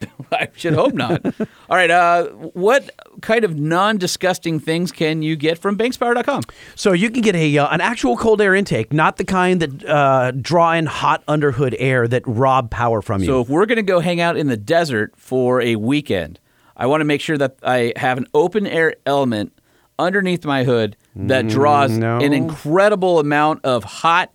I 0.33 0.49
should 0.55 0.75
hope 0.75 0.95
not. 0.95 1.25
All 1.25 1.77
right, 1.77 1.91
uh, 1.91 2.27
what 2.27 2.91
kind 3.21 3.45
of 3.45 3.59
non-disgusting 3.59 4.61
things 4.61 4.93
can 4.93 5.23
you 5.23 5.37
get 5.37 5.59
from 5.59 5.77
BanksPower.com? 5.77 6.43
So 6.75 6.93
you 6.93 7.11
can 7.11 7.23
get 7.23 7.35
a 7.35 7.59
uh, 7.59 7.69
an 7.69 7.81
actual 7.81 8.17
cold 8.17 8.41
air 8.41 8.55
intake, 8.55 8.93
not 8.93 9.17
the 9.17 9.25
kind 9.25 9.61
that 9.61 9.85
uh, 9.85 10.31
draw 10.33 10.73
in 10.73 10.87
hot 10.87 11.23
underhood 11.27 11.75
air 11.79 12.07
that 12.09 12.23
rob 12.27 12.71
power 12.71 13.03
from 13.03 13.23
you. 13.23 13.27
So 13.27 13.41
if 13.41 13.49
we're 13.49 13.67
going 13.67 13.77
to 13.77 13.83
go 13.83 14.01
hang 14.01 14.21
out 14.21 14.37
in 14.37 14.47
the 14.47 14.57
desert 14.57 15.15
for 15.17 15.61
a 15.61 15.77
weekend, 15.77 16.39
I 16.77 16.87
want 16.87 17.01
to 17.01 17.05
make 17.05 17.21
sure 17.21 17.37
that 17.39 17.57
I 17.63 17.93
have 17.97 18.19
an 18.19 18.27
open 18.33 18.67
air 18.67 18.95
element 19.05 19.53
underneath 19.99 20.45
my 20.45 20.65
hood 20.65 20.97
that 21.15 21.47
draws 21.49 21.91
no. 21.97 22.19
an 22.19 22.33
incredible 22.33 23.19
amount 23.19 23.65
of 23.65 23.85
hot, 23.85 24.33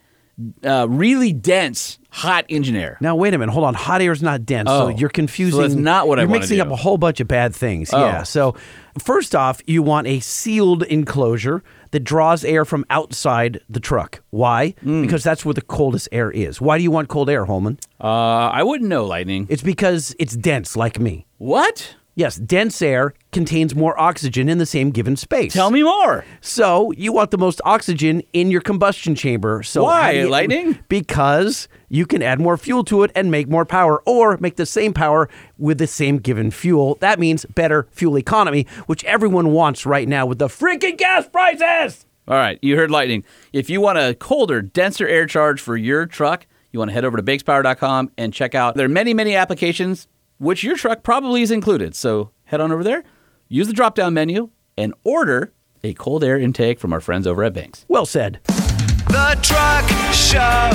uh, 0.64 0.88
really 0.90 1.32
dense 1.34 2.00
hot 2.10 2.46
engine 2.50 2.76
air. 2.76 2.98
Now 3.02 3.16
wait 3.16 3.34
a 3.34 3.38
minute, 3.38 3.52
hold 3.52 3.66
on. 3.66 3.74
Hot 3.74 4.02
air 4.02 4.12
is 4.12 4.22
not 4.24 4.46
dense, 4.46 4.70
so 4.70 4.86
Oh. 4.86 4.90
you're 4.90 5.10
confusing. 5.10 5.58
So 5.58 5.62
that's 5.62 5.74
not 5.76 6.08
what 6.08 6.18
I 6.20 6.24
You're 6.24 6.30
wanna 6.30 6.40
mixing 6.42 6.60
up 6.62 6.70
a 6.72 6.76
whole 6.76 6.98
bunch 6.98 7.20
of 7.20 7.28
bad 7.28 7.54
things. 7.56 7.90
Oh. 7.94 8.00
Yeah. 8.00 8.24
So 8.24 8.56
first 9.00 9.36
off, 9.36 9.62
you 9.66 9.82
want 9.84 10.08
a 10.08 10.20
sealed 10.22 10.84
enclosure 10.84 11.64
that 11.92 12.02
draws 12.02 12.44
air 12.44 12.66
from 12.66 12.86
outside 12.90 13.62
the 13.70 13.80
truck. 13.80 14.22
Why? 14.30 14.76
Hmm. 14.82 15.02
Because 15.02 15.24
that's 15.24 15.46
where 15.46 15.54
the 15.54 15.62
coldest 15.62 16.10
air 16.12 16.32
is. 16.32 16.60
Why 16.60 16.78
do 16.78 16.84
you 16.84 16.92
want 16.92 17.08
cold 17.10 17.30
air, 17.30 17.46
Holman? 17.46 17.80
Uh, 18.02 18.08
I 18.08 18.64
wouldn't 18.64 18.90
know, 18.90 19.06
Lightning. 19.06 19.48
It's 19.50 19.64
because 19.64 20.16
it's 20.20 20.36
dense, 20.36 20.76
like 20.76 21.00
me. 21.00 21.26
What? 21.38 21.96
Yes, 22.18 22.38
dense 22.38 22.82
air 22.82 23.14
contains 23.34 23.76
more 23.76 24.00
oxygen 24.00 24.48
in 24.48 24.58
the 24.58 24.66
same 24.66 24.92
given 24.92 25.18
space. 25.18 25.52
Tell 25.52 25.70
me 25.70 25.84
more. 25.84 26.24
So 26.40 26.92
you 26.94 27.12
want 27.12 27.32
the 27.32 27.38
most 27.38 27.60
oxygen 27.66 28.24
in 28.32 28.50
your 28.50 28.62
combustion 28.62 29.16
chamber. 29.16 29.62
So 29.64 29.84
Why, 29.84 30.12
you- 30.12 30.30
Lightning? 30.30 30.80
Because 30.88 31.68
you 31.90 32.06
can 32.06 32.22
add 32.24 32.40
more 32.40 32.56
fuel 32.58 32.86
to 32.86 33.04
it 33.04 33.12
and 33.16 33.30
make 33.30 33.50
more 33.50 33.66
power, 33.66 34.02
or 34.06 34.38
make 34.38 34.56
the 34.56 34.66
same 34.66 34.94
power 34.94 35.28
with 35.58 35.78
the 35.78 35.88
same 35.88 36.18
given 36.18 36.52
fuel. 36.52 36.98
That 37.02 37.20
means 37.20 37.46
better 37.48 37.88
fuel 37.92 38.18
economy, 38.18 38.66
which 38.86 39.04
everyone 39.04 39.52
wants 39.52 39.86
right 39.86 40.08
now 40.08 40.26
with 40.26 40.40
the 40.40 40.48
freaking 40.48 40.98
gas 40.98 41.28
prices. 41.28 42.06
All 42.30 42.36
right, 42.36 42.58
you 42.62 42.76
heard 42.78 42.92
Lightning. 42.92 43.24
If 43.54 43.70
you 43.70 43.82
want 43.82 43.98
a 44.00 44.16
colder, 44.16 44.62
denser 44.62 45.08
air 45.08 45.26
charge 45.28 45.60
for 45.62 45.76
your 45.78 46.06
truck, 46.06 46.48
you 46.72 46.80
want 46.80 46.90
to 46.90 46.94
head 46.94 47.06
over 47.06 47.18
to 47.18 47.24
bankspower.com 47.24 48.12
and 48.18 48.34
check 48.34 48.56
out. 48.56 48.76
There 48.76 48.86
are 48.86 48.90
many, 48.90 49.14
many 49.14 49.36
applications, 49.36 50.08
which 50.46 50.64
your 50.64 50.78
truck 50.78 51.02
probably 51.02 51.42
is 51.42 51.50
included. 51.50 51.96
So 51.96 52.30
head 52.46 52.62
on 52.62 52.72
over 52.72 52.84
there, 52.84 53.04
use 53.48 53.66
the 53.66 53.74
drop 53.74 53.96
down 53.96 54.14
menu, 54.14 54.52
and 54.78 54.94
order 55.04 55.54
a 55.84 55.94
cold 55.96 56.24
air 56.24 56.38
intake 56.38 56.80
from 56.80 56.94
our 56.94 57.02
friends 57.02 57.26
over 57.26 57.44
at 57.44 57.54
Banks. 57.54 57.84
Well 57.88 58.06
said. 58.06 58.40
The 58.46 59.38
Truck 59.42 59.88
Show. 60.14 60.70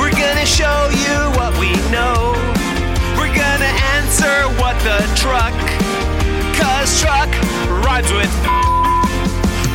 We're 0.00 0.10
gonna 0.10 0.46
show 0.46 0.88
you 1.04 1.16
what 1.36 1.52
we 1.60 1.72
know. 1.92 2.32
We're 3.18 3.34
gonna 3.34 3.72
answer 3.92 4.48
what 4.56 4.76
the 4.80 5.04
truck. 5.20 5.52
Cause 6.56 7.00
truck 7.02 7.28
rhymes 7.84 8.10
with 8.10 8.32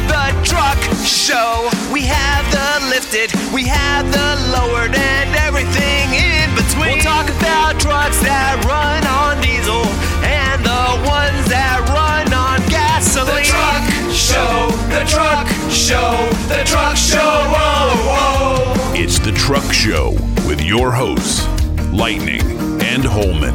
the 0.10 0.26
truck 0.44 0.80
show. 1.06 1.70
We 1.94 2.02
have 2.02 2.46
the 2.50 2.90
lifted, 2.90 3.32
we 3.54 3.66
have 3.66 4.12
the 4.12 4.58
lowered, 4.58 4.96
and 4.96 5.36
everything 5.36 6.39
in 6.50 6.56
between. 6.56 6.96
We'll 6.98 7.04
talk 7.04 7.30
about 7.30 7.80
trucks 7.80 8.20
that 8.22 8.64
run 8.66 9.06
on 9.06 9.40
diesel 9.42 9.86
and 10.26 10.64
the 10.66 10.98
ones 11.06 11.46
that 11.50 11.86
run 11.90 12.34
on 12.34 12.60
gasoline. 12.70 13.46
The 13.46 13.50
truck 13.50 13.86
show, 14.12 14.72
the 14.90 15.06
truck 15.06 15.48
show, 15.70 16.28
the 16.50 16.64
truck 16.66 16.98
show. 16.98 17.46
Whoa, 17.54 17.94
whoa. 18.10 18.74
It's 18.96 19.20
the 19.20 19.32
Truck 19.32 19.72
Show 19.72 20.12
with 20.48 20.60
your 20.62 20.92
hosts, 20.92 21.46
Lightning 21.92 22.42
and 22.82 23.04
Holman. 23.04 23.54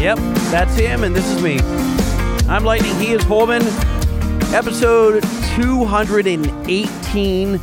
Yep, 0.00 0.18
that's 0.50 0.74
him, 0.76 1.04
and 1.04 1.14
this 1.14 1.26
is 1.28 1.40
me. 1.42 1.60
I'm 2.48 2.64
Lightning. 2.64 2.94
He 2.96 3.12
is 3.12 3.22
Holman. 3.24 3.62
Episode 4.52 5.22
218. 5.56 7.60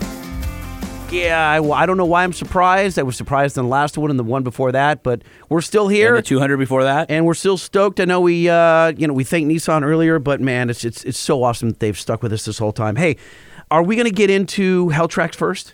Yeah, 1.11 1.49
I, 1.49 1.63
I 1.71 1.85
don't 1.85 1.97
know 1.97 2.05
why 2.05 2.23
I'm 2.23 2.33
surprised. 2.33 2.99
I 2.99 3.03
was 3.03 3.17
surprised 3.17 3.57
in 3.57 3.63
the 3.63 3.69
last 3.69 3.97
one 3.97 4.11
and 4.11 4.19
the 4.19 4.23
one 4.23 4.43
before 4.43 4.71
that, 4.71 5.01
but 5.01 5.23
we're 5.49 5.61
still 5.61 5.87
here. 5.87 6.15
And 6.15 6.23
the 6.23 6.27
200 6.27 6.57
before 6.57 6.83
that. 6.83 7.09
and 7.09 7.25
we're 7.25 7.33
still 7.33 7.57
stoked. 7.57 7.99
I 7.99 8.05
know 8.05 8.21
we, 8.21 8.47
uh, 8.47 8.89
you 8.95 9.07
know, 9.07 9.13
we 9.13 9.23
thanked 9.23 9.49
Nissan 9.49 9.83
earlier, 9.83 10.19
but 10.19 10.39
man, 10.39 10.69
it's 10.69 10.85
it's 10.85 11.03
it's 11.03 11.17
so 11.17 11.43
awesome 11.43 11.69
that 11.69 11.79
they've 11.79 11.99
stuck 11.99 12.21
with 12.21 12.31
us 12.31 12.45
this 12.45 12.59
whole 12.59 12.71
time. 12.73 12.95
Hey, 12.95 13.17
are 13.71 13.81
we 13.81 13.95
going 13.95 14.05
to 14.07 14.13
get 14.13 14.29
into 14.29 14.89
Hell 14.89 15.07
Tracks 15.07 15.35
first? 15.35 15.73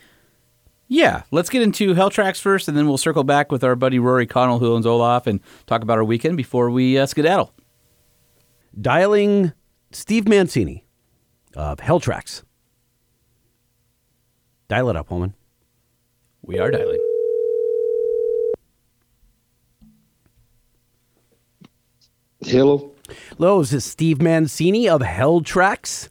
Yeah, 0.87 1.23
let's 1.31 1.49
get 1.49 1.63
into 1.63 1.95
Hell 1.95 2.09
Tracks 2.09 2.39
first, 2.39 2.67
and 2.67 2.77
then 2.77 2.87
we'll 2.87 2.97
circle 2.97 3.23
back 3.23 3.51
with 3.51 3.63
our 3.63 3.75
buddy 3.75 3.99
Rory 3.99 4.27
Connell, 4.27 4.59
who 4.59 4.73
owns 4.73 4.85
Olaf, 4.85 5.27
and 5.27 5.39
talk 5.65 5.81
about 5.81 5.97
our 5.97 6.03
weekend 6.03 6.37
before 6.37 6.69
we 6.69 6.97
uh, 6.97 7.05
skedaddle. 7.07 7.51
Dialing 8.79 9.51
Steve 9.91 10.27
Mancini 10.27 10.85
of 11.55 11.79
Hell 11.79 11.99
Tracks. 11.99 12.43
Dial 14.67 14.89
it 14.89 14.95
up, 14.95 15.07
Holman. 15.09 15.33
We 16.41 16.59
are 16.59 16.71
dialing. 16.71 16.99
Hello. 22.41 22.91
Hello, 23.37 23.59
this 23.59 23.69
is 23.69 23.71
this 23.73 23.85
Steve 23.85 24.21
Mancini 24.21 24.87
of 24.89 25.01
Hell 25.01 25.41
Tracks? 25.41 26.09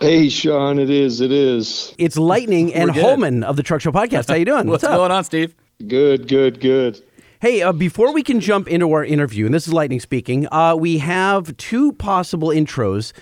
Hey, 0.00 0.28
Sean. 0.28 0.78
It 0.78 0.90
is. 0.90 1.20
It 1.20 1.32
is. 1.32 1.94
It's 1.98 2.16
Lightning 2.16 2.72
and 2.72 2.92
good. 2.92 3.02
Holman 3.02 3.42
of 3.42 3.56
the 3.56 3.62
Truck 3.64 3.80
Show 3.80 3.90
Podcast. 3.90 4.28
How 4.28 4.34
you 4.34 4.44
doing? 4.44 4.66
What's 4.68 4.84
up? 4.84 4.96
going 4.96 5.10
on, 5.10 5.24
Steve? 5.24 5.54
Good. 5.86 6.28
Good. 6.28 6.60
Good. 6.60 7.02
Hey, 7.40 7.62
uh, 7.62 7.72
before 7.72 8.12
we 8.12 8.22
can 8.22 8.40
jump 8.40 8.66
into 8.68 8.92
our 8.92 9.04
interview, 9.04 9.46
and 9.46 9.54
this 9.54 9.66
is 9.66 9.72
Lightning 9.72 10.00
speaking, 10.00 10.46
uh, 10.52 10.74
we 10.76 10.98
have 10.98 11.56
two 11.56 11.92
possible 11.92 12.48
intros, 12.48 13.12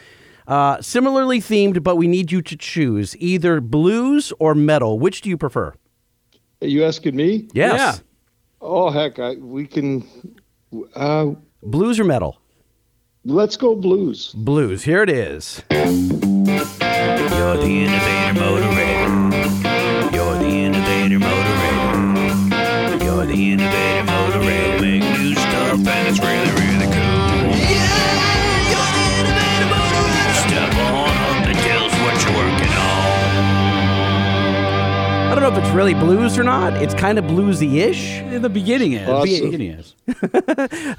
uh, 0.46 0.80
similarly 0.80 1.40
themed, 1.40 1.82
but 1.82 1.96
we 1.96 2.06
need 2.06 2.30
you 2.32 2.42
to 2.42 2.56
choose 2.56 3.16
either 3.18 3.60
blues 3.60 4.32
or 4.38 4.54
metal. 4.54 4.98
Which 4.98 5.20
do 5.22 5.28
you 5.28 5.36
prefer? 5.36 5.74
Are 6.62 6.66
you 6.68 6.84
asking 6.84 7.16
me? 7.16 7.48
Yes. 7.52 7.78
Yeah. 7.78 7.96
Oh 8.60 8.90
heck, 8.90 9.18
I, 9.18 9.34
we 9.34 9.66
can. 9.66 10.06
Uh, 10.94 11.32
Blues 11.62 11.98
or 12.00 12.04
metal? 12.04 12.38
let's 13.24 13.56
go 13.56 13.74
blues. 13.74 14.32
Blues. 14.36 14.84
Here 14.84 15.02
it 15.02 15.10
is. 15.10 15.62
You're 15.70 15.88
the 17.56 17.84
innovator 17.84 18.40
motivator. 18.40 19.65
Know 35.50 35.56
if 35.56 35.64
it's 35.64 35.74
really 35.74 35.94
blues 35.94 36.36
or 36.38 36.42
not. 36.42 36.72
It's 36.82 36.94
kind 36.94 37.18
of 37.18 37.24
bluesy-ish. 37.26 38.18
In 38.18 38.42
the 38.42 38.48
beginning 38.48 38.94
is. 38.94 39.08
Awesome. 39.08 39.30
The 39.30 39.40
beginning 39.42 39.70
is. 39.72 39.94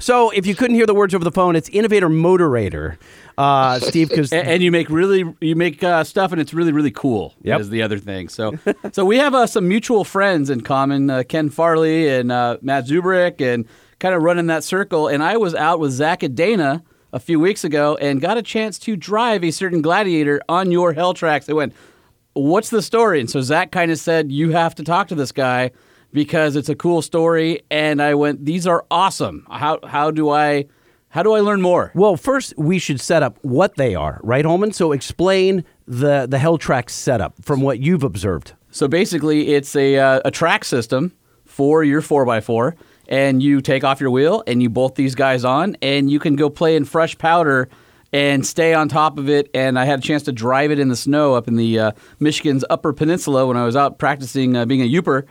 So 0.00 0.30
if 0.30 0.46
you 0.46 0.54
couldn't 0.54 0.76
hear 0.76 0.86
the 0.86 0.94
words 0.94 1.14
over 1.14 1.24
the 1.24 1.32
phone, 1.32 1.56
it's 1.56 1.68
innovator 1.68 2.08
moderator, 2.08 2.98
uh, 3.36 3.78
Steve, 3.80 4.08
because 4.08 4.32
and, 4.32 4.46
and 4.48 4.62
you 4.62 4.70
make 4.70 4.88
really 4.88 5.34
you 5.40 5.54
make 5.54 5.82
uh, 5.82 6.04
stuff 6.04 6.32
and 6.32 6.40
it's 6.40 6.54
really 6.54 6.72
really 6.72 6.90
cool 6.90 7.34
Yep. 7.42 7.60
is 7.60 7.70
the 7.70 7.82
other 7.82 7.98
thing 7.98 8.28
so 8.28 8.58
so 8.92 9.04
we 9.04 9.18
have 9.18 9.34
uh, 9.34 9.46
some 9.46 9.68
mutual 9.68 10.04
friends 10.04 10.50
in 10.50 10.62
common 10.62 11.10
uh, 11.10 11.22
ken 11.28 11.50
farley 11.50 12.08
and 12.08 12.32
uh, 12.32 12.58
matt 12.62 12.86
zubrick 12.86 13.40
and 13.40 13.66
kind 13.98 14.14
of 14.14 14.22
running 14.22 14.46
that 14.46 14.64
circle 14.64 15.08
and 15.08 15.22
i 15.22 15.36
was 15.36 15.54
out 15.54 15.78
with 15.80 15.92
zach 15.92 16.22
and 16.22 16.36
dana 16.36 16.82
a 17.12 17.20
few 17.20 17.38
weeks 17.38 17.64
ago 17.64 17.96
and 18.00 18.20
got 18.20 18.36
a 18.36 18.42
chance 18.42 18.78
to 18.78 18.96
drive 18.96 19.44
a 19.44 19.50
certain 19.50 19.80
gladiator 19.82 20.40
on 20.48 20.70
your 20.72 20.92
hell 20.94 21.14
tracks 21.14 21.48
i 21.48 21.52
went 21.52 21.72
what's 22.38 22.70
the 22.70 22.82
story? 22.82 23.20
And 23.20 23.28
so 23.30 23.40
Zach 23.40 23.70
kind 23.70 23.90
of 23.90 23.98
said, 23.98 24.32
you 24.32 24.50
have 24.50 24.74
to 24.76 24.84
talk 24.84 25.08
to 25.08 25.14
this 25.14 25.32
guy 25.32 25.70
because 26.12 26.56
it's 26.56 26.68
a 26.68 26.74
cool 26.74 27.02
story. 27.02 27.62
And 27.70 28.00
I 28.00 28.14
went, 28.14 28.44
these 28.44 28.66
are 28.66 28.84
awesome. 28.90 29.46
How 29.50 29.78
how 29.84 30.10
do 30.10 30.30
I 30.30 30.66
how 31.10 31.22
do 31.22 31.32
I 31.32 31.40
learn 31.40 31.60
more? 31.62 31.90
Well, 31.94 32.16
first 32.16 32.54
we 32.56 32.78
should 32.78 33.00
set 33.00 33.22
up 33.22 33.38
what 33.42 33.76
they 33.76 33.94
are, 33.94 34.20
right, 34.22 34.44
Holman? 34.44 34.72
So 34.72 34.92
explain 34.92 35.64
the 35.86 36.26
the 36.26 36.38
Hell 36.38 36.58
Track 36.58 36.90
setup 36.90 37.34
from 37.42 37.60
what 37.60 37.80
you've 37.80 38.02
observed. 38.02 38.54
So 38.70 38.88
basically, 38.88 39.54
it's 39.54 39.74
a 39.74 39.96
uh, 39.96 40.20
a 40.24 40.30
track 40.30 40.64
system 40.64 41.12
for 41.44 41.82
your 41.82 42.02
four 42.02 42.30
x 42.30 42.46
four, 42.46 42.76
and 43.08 43.42
you 43.42 43.60
take 43.60 43.84
off 43.84 44.00
your 44.00 44.10
wheel 44.10 44.42
and 44.46 44.62
you 44.62 44.68
bolt 44.68 44.94
these 44.94 45.14
guys 45.14 45.44
on, 45.44 45.76
and 45.80 46.10
you 46.10 46.18
can 46.18 46.36
go 46.36 46.50
play 46.50 46.76
in 46.76 46.84
fresh 46.84 47.16
powder 47.18 47.68
and 48.12 48.46
stay 48.46 48.74
on 48.74 48.88
top 48.88 49.18
of 49.18 49.28
it. 49.28 49.50
And 49.54 49.78
I 49.78 49.84
had 49.84 49.98
a 49.98 50.02
chance 50.02 50.22
to 50.24 50.32
drive 50.32 50.70
it 50.70 50.78
in 50.78 50.88
the 50.88 50.96
snow 50.96 51.34
up 51.34 51.48
in 51.48 51.56
the 51.56 51.78
uh, 51.78 51.92
Michigan's 52.20 52.64
Upper 52.70 52.92
Peninsula 52.92 53.46
when 53.46 53.56
I 53.56 53.64
was 53.64 53.76
out 53.76 53.98
practicing 53.98 54.56
uh, 54.56 54.64
being 54.64 54.82
a 54.82 54.90
Yooper. 54.90 55.24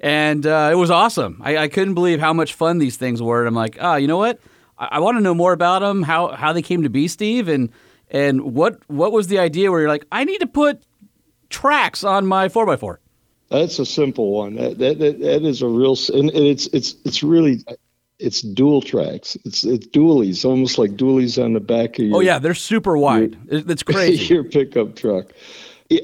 And 0.00 0.46
uh, 0.46 0.70
it 0.70 0.76
was 0.76 0.90
awesome. 0.90 1.40
I, 1.42 1.56
I 1.58 1.68
couldn't 1.68 1.94
believe 1.94 2.20
how 2.20 2.32
much 2.32 2.54
fun 2.54 2.78
these 2.78 2.96
things 2.96 3.20
were. 3.20 3.40
And 3.40 3.48
I'm 3.48 3.54
like, 3.54 3.78
oh, 3.80 3.96
you 3.96 4.06
know 4.06 4.18
what? 4.18 4.38
I, 4.78 4.88
I 4.92 4.98
want 5.00 5.16
to 5.16 5.20
know 5.20 5.34
more 5.34 5.52
about 5.52 5.80
them, 5.80 6.02
how, 6.02 6.28
how 6.28 6.52
they 6.52 6.62
came 6.62 6.82
to 6.82 6.90
be, 6.90 7.08
Steve, 7.08 7.48
and 7.48 7.70
and 8.10 8.54
what 8.54 8.80
what 8.88 9.12
was 9.12 9.26
the 9.26 9.38
idea 9.38 9.70
where 9.70 9.80
you're 9.80 9.88
like, 9.88 10.06
I 10.10 10.24
need 10.24 10.38
to 10.38 10.46
put 10.46 10.82
tracks 11.50 12.04
on 12.04 12.26
my 12.26 12.48
4x4? 12.48 12.96
That's 13.50 13.78
a 13.78 13.86
simple 13.86 14.30
one. 14.30 14.56
That 14.56 14.78
that, 14.78 14.98
that, 14.98 15.20
that 15.20 15.42
is 15.42 15.62
a 15.62 15.68
real, 15.68 15.96
and 16.12 16.30
it's 16.30 16.66
it's 16.68 16.96
it's 17.04 17.22
really 17.22 17.64
it's 18.18 18.42
dual 18.42 18.82
tracks. 18.82 19.36
It's 19.44 19.64
it's 19.64 19.86
dualies, 19.88 20.44
almost 20.44 20.78
like 20.78 20.92
dualies 20.92 21.42
on 21.42 21.52
the 21.52 21.60
back 21.60 21.98
of 21.98 22.04
your 22.06 22.16
Oh, 22.16 22.20
yeah, 22.20 22.38
they're 22.38 22.54
super 22.54 22.96
wide. 22.98 23.36
It- 23.48 23.70
It's 23.70 23.82
crazy. 23.84 24.34
your 24.34 24.44
pickup 24.44 24.96
truck. 24.96 25.26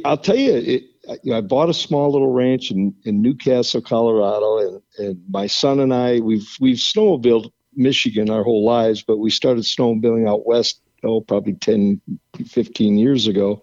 I'll 0.04 0.16
tell 0.16 0.36
you, 0.36 0.54
it, 0.54 0.84
I- 1.08 1.18
you 1.22 1.32
know, 1.32 1.38
I 1.38 1.40
bought 1.42 1.68
a 1.68 1.74
small 1.74 2.10
little 2.12 2.32
ranch 2.32 2.70
in, 2.70 2.94
in 3.04 3.20
New 3.20 3.34
Castle, 3.34 3.80
Colorado, 3.82 4.58
and, 4.58 4.82
and 4.98 5.22
my 5.28 5.46
son 5.46 5.80
and 5.80 5.92
I 5.92 6.20
we've 6.20 6.48
we've 6.60 6.78
snowmobiled 6.78 7.50
Michigan 7.76 8.30
our 8.30 8.42
whole 8.44 8.64
lives, 8.64 9.02
but 9.02 9.18
we 9.18 9.30
started 9.30 9.64
snowmobiling 9.64 10.28
out 10.28 10.46
west 10.46 10.80
oh 11.02 11.20
probably 11.20 11.52
10, 11.54 12.00
15 12.46 12.96
years 12.96 13.26
ago, 13.26 13.62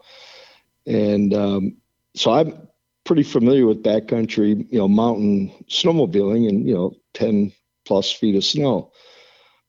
and 0.86 1.34
um, 1.34 1.78
so 2.14 2.32
I'm 2.32 2.68
pretty 3.04 3.24
familiar 3.24 3.66
with 3.66 3.82
backcountry, 3.84 4.68
you 4.72 4.78
know, 4.78 4.88
mountain 4.88 5.52
snowmobiling, 5.70 6.48
and 6.50 6.68
you 6.68 6.74
know, 6.76 6.94
ten 7.14 7.52
plus 7.92 8.10
feet 8.10 8.38
of 8.38 8.46
snow. 8.46 8.90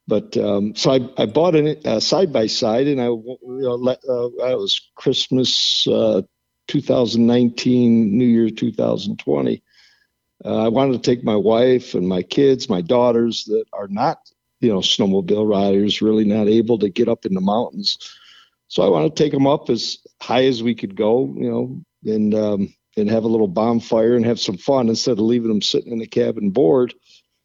But 0.07 0.37
um, 0.37 0.77
so 0.77 0.93
I, 0.93 1.01
I 1.21 1.27
bought 1.27 1.57
a 1.57 2.01
side 2.01 2.33
by 2.33 2.47
side, 2.47 2.87
and 2.87 3.01
I 3.01 3.07
you 3.07 3.39
know 3.43 3.75
let, 3.75 3.99
uh, 4.09 4.27
it 4.27 4.57
was 4.57 4.81
Christmas 4.95 5.85
uh, 5.89 6.23
2019, 6.69 8.17
New 8.17 8.25
Year 8.25 8.49
2020. 8.49 9.61
Uh, 10.45 10.65
I 10.65 10.69
wanted 10.69 10.93
to 10.93 11.11
take 11.11 11.25
my 11.25 11.35
wife 11.35 11.95
and 11.95 12.09
my 12.09 12.23
kids, 12.23 12.69
my 12.69 12.81
daughters 12.81 13.45
that 13.47 13.65
are 13.73 13.89
not 13.89 14.19
you 14.61 14.69
know 14.69 14.79
snowmobile 14.79 15.49
riders, 15.49 16.01
really 16.01 16.25
not 16.25 16.47
able 16.47 16.79
to 16.79 16.91
get 16.91 17.09
up 17.09 17.27
in 17.27 17.35
the 17.35 17.41
mountains. 17.41 17.99
So 18.69 18.85
I 18.85 18.89
wanted 18.89 19.17
to 19.17 19.23
take 19.25 19.33
them 19.33 19.49
up 19.49 19.69
as 19.69 19.99
high 20.21 20.45
as 20.45 20.63
we 20.63 20.77
could 20.77 20.95
go, 20.95 21.35
you 21.37 21.51
know, 21.51 21.83
and 22.15 22.35
um, 22.37 22.75
and 22.97 23.11
have 23.11 23.25
a 23.25 23.29
little 23.35 23.49
bonfire 23.49 24.15
and 24.15 24.25
have 24.27 24.39
some 24.39 24.59
fun 24.59 24.89
instead 24.89 25.13
of 25.13 25.19
leaving 25.19 25.49
them 25.49 25.63
sitting 25.63 25.91
in 25.91 25.99
the 25.99 26.07
cabin 26.07 26.51
bored 26.51 26.95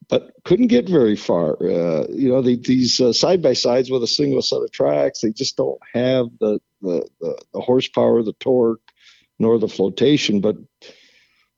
but 0.08 0.32
couldn't 0.44 0.68
get 0.68 0.88
very 0.88 1.16
far. 1.16 1.52
Uh, 1.62 2.06
you 2.08 2.28
know, 2.28 2.40
the, 2.40 2.56
these 2.56 3.00
side 3.18 3.42
by 3.42 3.52
sides 3.52 3.90
with 3.90 4.02
a 4.02 4.06
single 4.06 4.42
set 4.42 4.62
of 4.62 4.72
tracks, 4.72 5.20
they 5.20 5.32
just 5.32 5.56
don't 5.56 5.80
have 5.92 6.26
the, 6.40 6.60
the, 6.80 7.06
the, 7.20 7.38
the 7.52 7.60
horsepower, 7.60 8.22
the 8.22 8.32
torque, 8.34 8.80
nor 9.38 9.58
the 9.58 9.68
flotation. 9.68 10.40
But 10.40 10.56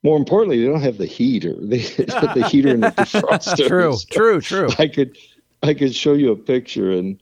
more 0.03 0.17
importantly, 0.17 0.61
they 0.61 0.67
don't 0.67 0.81
have 0.81 0.99
the 0.99 1.07
heater. 1.07 1.55
They, 1.61 1.83
put 1.83 2.35
the 2.35 2.49
heater 2.51 2.71
and 2.71 2.83
the 2.83 2.91
defroster. 2.91 3.69
True, 3.69 3.97
true, 4.11 4.41
true. 4.41 4.69
I 4.79 4.89
could, 4.89 5.17
I 5.63 5.75
could 5.75 5.95
show 5.95 6.15
you 6.15 6.33
a 6.33 6.37
picture, 6.37 6.91
and 6.91 7.21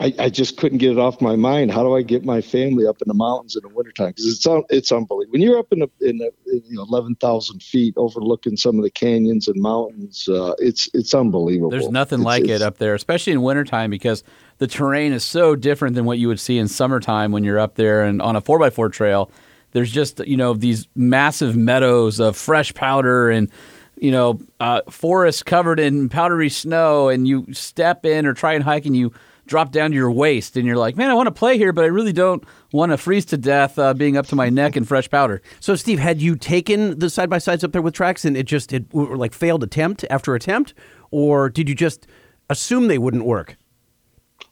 I, 0.00 0.12
I 0.18 0.28
just 0.28 0.56
couldn't 0.56 0.78
get 0.78 0.90
it 0.90 0.98
off 0.98 1.20
my 1.20 1.36
mind. 1.36 1.70
How 1.70 1.84
do 1.84 1.94
I 1.96 2.02
get 2.02 2.24
my 2.24 2.40
family 2.40 2.84
up 2.84 3.00
in 3.00 3.06
the 3.06 3.14
mountains 3.14 3.54
in 3.54 3.62
the 3.62 3.72
wintertime? 3.72 4.08
Because 4.08 4.26
it's 4.26 4.46
it's 4.68 4.90
unbelievable. 4.90 5.32
When 5.32 5.40
you're 5.40 5.58
up 5.58 5.72
in 5.72 5.78
the 5.78 5.90
in, 6.00 6.18
the, 6.18 6.32
in 6.46 6.62
you 6.66 6.76
know 6.76 6.82
eleven 6.82 7.14
thousand 7.14 7.62
feet, 7.62 7.94
overlooking 7.96 8.56
some 8.56 8.76
of 8.76 8.82
the 8.82 8.90
canyons 8.90 9.46
and 9.46 9.60
mountains, 9.62 10.28
uh, 10.28 10.54
it's 10.58 10.88
it's 10.94 11.14
unbelievable. 11.14 11.70
There's 11.70 11.88
nothing 11.88 12.20
It's- 12.20 12.26
like 12.26 12.44
it's- 12.44 12.60
it 12.60 12.64
up 12.64 12.78
there, 12.78 12.94
especially 12.94 13.34
in 13.34 13.42
wintertime 13.42 13.88
because 13.90 14.24
the 14.58 14.66
terrain 14.66 15.12
is 15.12 15.22
so 15.22 15.54
different 15.54 15.94
than 15.94 16.04
what 16.04 16.18
you 16.18 16.26
would 16.26 16.40
see 16.40 16.58
in 16.58 16.66
summertime 16.66 17.30
when 17.30 17.44
you're 17.44 17.60
up 17.60 17.76
there 17.76 18.02
and 18.02 18.20
on 18.20 18.34
a 18.36 18.40
4x4 18.42 18.92
trail. 18.92 19.30
There's 19.72 19.90
just, 19.90 20.24
you 20.26 20.36
know, 20.36 20.54
these 20.54 20.86
massive 20.94 21.56
meadows 21.56 22.20
of 22.20 22.36
fresh 22.36 22.72
powder 22.74 23.30
and, 23.30 23.50
you 23.98 24.12
know, 24.12 24.38
uh, 24.60 24.82
forests 24.88 25.42
covered 25.42 25.80
in 25.80 26.08
powdery 26.08 26.48
snow, 26.48 27.08
and 27.08 27.26
you 27.26 27.46
step 27.52 28.04
in 28.06 28.24
or 28.26 28.34
try 28.34 28.54
and 28.54 28.62
hike 28.62 28.86
and 28.86 28.96
you 28.96 29.12
drop 29.46 29.72
down 29.72 29.90
to 29.90 29.96
your 29.96 30.10
waist, 30.10 30.56
and 30.56 30.66
you're 30.66 30.76
like, 30.76 30.96
man, 30.96 31.10
I 31.10 31.14
want 31.14 31.26
to 31.26 31.32
play 31.32 31.58
here, 31.58 31.72
but 31.72 31.84
I 31.84 31.88
really 31.88 32.12
don't 32.12 32.44
want 32.72 32.92
to 32.92 32.96
freeze 32.96 33.24
to 33.26 33.36
death 33.36 33.78
uh, 33.78 33.94
being 33.94 34.16
up 34.16 34.26
to 34.28 34.36
my 34.36 34.48
neck 34.48 34.76
in 34.76 34.84
fresh 34.84 35.08
powder. 35.08 35.42
So, 35.60 35.76
Steve, 35.76 35.98
had 35.98 36.20
you 36.20 36.36
taken 36.36 36.98
the 36.98 37.10
side 37.10 37.30
by 37.30 37.38
sides 37.38 37.64
up 37.64 37.72
there 37.72 37.82
with 37.82 37.94
tracks 37.94 38.24
and 38.24 38.36
it 38.36 38.44
just 38.46 38.72
it 38.72 38.92
like 38.94 39.32
failed 39.32 39.62
attempt 39.62 40.04
after 40.10 40.34
attempt, 40.34 40.74
or 41.10 41.48
did 41.48 41.68
you 41.68 41.74
just 41.74 42.06
assume 42.50 42.88
they 42.88 42.98
wouldn't 42.98 43.24
work? 43.24 43.56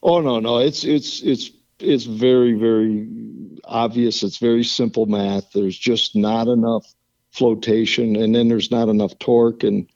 Oh 0.02 0.20
no, 0.20 0.40
no, 0.40 0.58
it's 0.58 0.84
it's 0.84 1.22
it's 1.22 1.50
it's 1.78 2.04
very 2.04 2.54
very 2.54 3.08
obvious. 3.64 4.22
It's 4.22 4.38
very 4.38 4.64
simple 4.64 5.06
math. 5.06 5.52
There's 5.52 5.78
just 5.78 6.16
not 6.16 6.48
enough 6.48 6.86
flotation, 7.30 8.16
and 8.16 8.34
then 8.34 8.48
there's 8.48 8.70
not 8.70 8.88
enough 8.88 9.18
torque, 9.18 9.62
and 9.62 9.88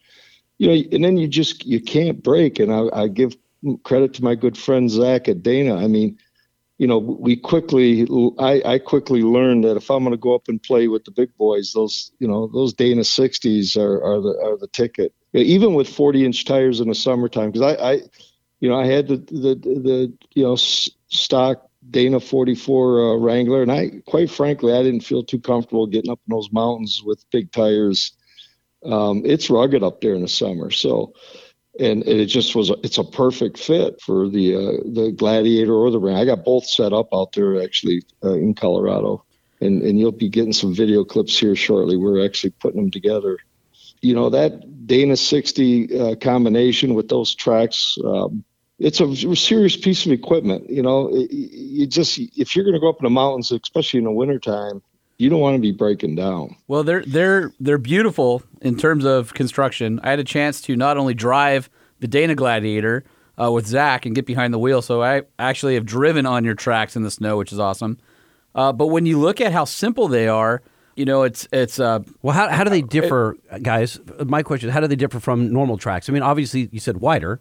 you 0.58 0.68
know, 0.68 0.88
and 0.92 1.04
then 1.04 1.16
you 1.16 1.28
just 1.28 1.66
you 1.66 1.80
can't 1.80 2.22
break. 2.22 2.58
And 2.58 2.72
I, 2.72 2.88
I 2.92 3.08
give 3.08 3.36
credit 3.84 4.14
to 4.14 4.24
my 4.24 4.34
good 4.34 4.56
friend 4.56 4.90
Zach 4.90 5.28
at 5.28 5.42
Dana. 5.42 5.76
I 5.76 5.86
mean, 5.86 6.18
you 6.78 6.86
know, 6.86 6.98
we 6.98 7.36
quickly 7.36 8.06
I, 8.38 8.62
I 8.64 8.78
quickly 8.78 9.22
learned 9.22 9.64
that 9.64 9.76
if 9.76 9.90
I'm 9.90 10.04
going 10.04 10.12
to 10.12 10.18
go 10.18 10.34
up 10.34 10.48
and 10.48 10.62
play 10.62 10.88
with 10.88 11.04
the 11.04 11.10
big 11.10 11.34
boys, 11.36 11.72
those 11.72 12.12
you 12.18 12.28
know 12.28 12.48
those 12.48 12.74
Dana 12.74 13.02
60s 13.02 13.76
are 13.76 14.02
are 14.02 14.20
the 14.20 14.38
are 14.44 14.58
the 14.58 14.68
ticket. 14.68 15.14
Even 15.32 15.74
with 15.74 15.88
40 15.88 16.24
inch 16.24 16.44
tires 16.44 16.80
in 16.80 16.88
the 16.88 16.94
summertime, 16.94 17.50
because 17.50 17.76
I, 17.76 17.92
I 17.92 18.00
you 18.60 18.68
know, 18.68 18.78
I 18.78 18.86
had 18.86 19.08
the 19.08 19.16
the 19.16 19.54
the 19.54 20.12
you 20.34 20.42
know 20.42 20.56
stock 20.56 21.68
Dana 21.90 22.20
44 22.20 23.00
uh, 23.00 23.16
Wrangler, 23.16 23.62
and 23.62 23.72
I 23.72 23.90
quite 24.06 24.30
frankly 24.30 24.72
I 24.72 24.82
didn't 24.82 25.00
feel 25.04 25.22
too 25.22 25.40
comfortable 25.40 25.86
getting 25.86 26.10
up 26.10 26.20
in 26.26 26.34
those 26.34 26.50
mountains 26.52 27.02
with 27.04 27.24
big 27.30 27.52
tires. 27.52 28.12
Um, 28.84 29.22
it's 29.24 29.50
rugged 29.50 29.82
up 29.82 30.00
there 30.00 30.14
in 30.14 30.22
the 30.22 30.28
summer, 30.28 30.70
so 30.70 31.14
and 31.80 32.02
it 32.06 32.26
just 32.26 32.54
was 32.54 32.70
a, 32.70 32.74
it's 32.82 32.98
a 32.98 33.04
perfect 33.04 33.58
fit 33.58 34.00
for 34.00 34.28
the 34.28 34.54
uh, 34.54 34.82
the 34.84 35.12
Gladiator 35.16 35.74
or 35.74 35.90
the 35.90 35.98
Ram. 35.98 36.16
I 36.16 36.24
got 36.24 36.44
both 36.44 36.64
set 36.66 36.92
up 36.92 37.08
out 37.12 37.32
there 37.32 37.62
actually 37.62 38.02
uh, 38.24 38.34
in 38.34 38.54
Colorado, 38.54 39.24
and 39.60 39.82
and 39.82 39.98
you'll 39.98 40.12
be 40.12 40.28
getting 40.28 40.52
some 40.52 40.74
video 40.74 41.04
clips 41.04 41.38
here 41.38 41.56
shortly. 41.56 41.96
We're 41.96 42.24
actually 42.24 42.50
putting 42.50 42.80
them 42.80 42.90
together. 42.90 43.38
You 44.02 44.14
know 44.14 44.30
that 44.30 44.86
Dana 44.86 45.16
60 45.16 45.98
uh, 45.98 46.14
combination 46.16 46.94
with 46.94 47.08
those 47.08 47.34
tracks. 47.34 47.96
Um, 48.04 48.44
it's 48.78 49.00
a 49.00 49.34
serious 49.36 49.76
piece 49.76 50.04
of 50.04 50.12
equipment. 50.12 50.68
You 50.68 50.82
know, 50.82 51.08
It- 51.14 51.32
you 51.32 51.86
just 51.86 52.18
if 52.18 52.54
you're 52.54 52.64
going 52.64 52.74
to 52.74 52.80
go 52.80 52.90
up 52.90 53.00
in 53.00 53.04
the 53.04 53.10
mountains, 53.10 53.50
especially 53.52 53.98
in 53.98 54.04
the 54.04 54.10
wintertime, 54.12 54.82
you 55.18 55.30
don't 55.30 55.40
want 55.40 55.56
to 55.56 55.60
be 55.60 55.72
breaking 55.72 56.14
down. 56.14 56.56
Well, 56.68 56.82
they're 56.84 57.02
they're 57.06 57.52
they're 57.60 57.78
beautiful 57.78 58.42
in 58.60 58.76
terms 58.76 59.04
of 59.04 59.34
construction. 59.34 60.00
I 60.02 60.10
had 60.10 60.18
a 60.18 60.24
chance 60.24 60.60
to 60.62 60.76
not 60.76 60.96
only 60.96 61.14
drive 61.14 61.70
the 62.00 62.06
Dana 62.06 62.34
Gladiator 62.34 63.04
uh, 63.40 63.50
with 63.50 63.66
Zach 63.66 64.06
and 64.06 64.14
get 64.14 64.26
behind 64.26 64.52
the 64.52 64.58
wheel, 64.58 64.82
so 64.82 65.02
I 65.02 65.22
actually 65.38 65.74
have 65.74 65.86
driven 65.86 66.26
on 66.26 66.44
your 66.44 66.54
tracks 66.54 66.96
in 66.96 67.02
the 67.02 67.10
snow, 67.10 67.36
which 67.36 67.52
is 67.52 67.58
awesome. 67.58 67.98
Uh, 68.54 68.72
but 68.72 68.86
when 68.88 69.06
you 69.06 69.18
look 69.18 69.40
at 69.40 69.52
how 69.52 69.64
simple 69.64 70.08
they 70.08 70.28
are, 70.28 70.62
you 70.96 71.04
know, 71.04 71.22
it's 71.22 71.46
it's 71.52 71.78
uh, 71.78 72.00
Well, 72.22 72.34
how, 72.34 72.48
how 72.48 72.64
do 72.64 72.70
they 72.70 72.82
differ, 72.82 73.36
guys? 73.62 74.00
My 74.24 74.42
question: 74.42 74.68
is 74.70 74.74
How 74.74 74.80
do 74.80 74.86
they 74.86 74.96
differ 74.96 75.20
from 75.20 75.52
normal 75.52 75.78
tracks? 75.78 76.08
I 76.08 76.12
mean, 76.12 76.22
obviously, 76.22 76.68
you 76.72 76.80
said 76.80 76.98
wider. 76.98 77.40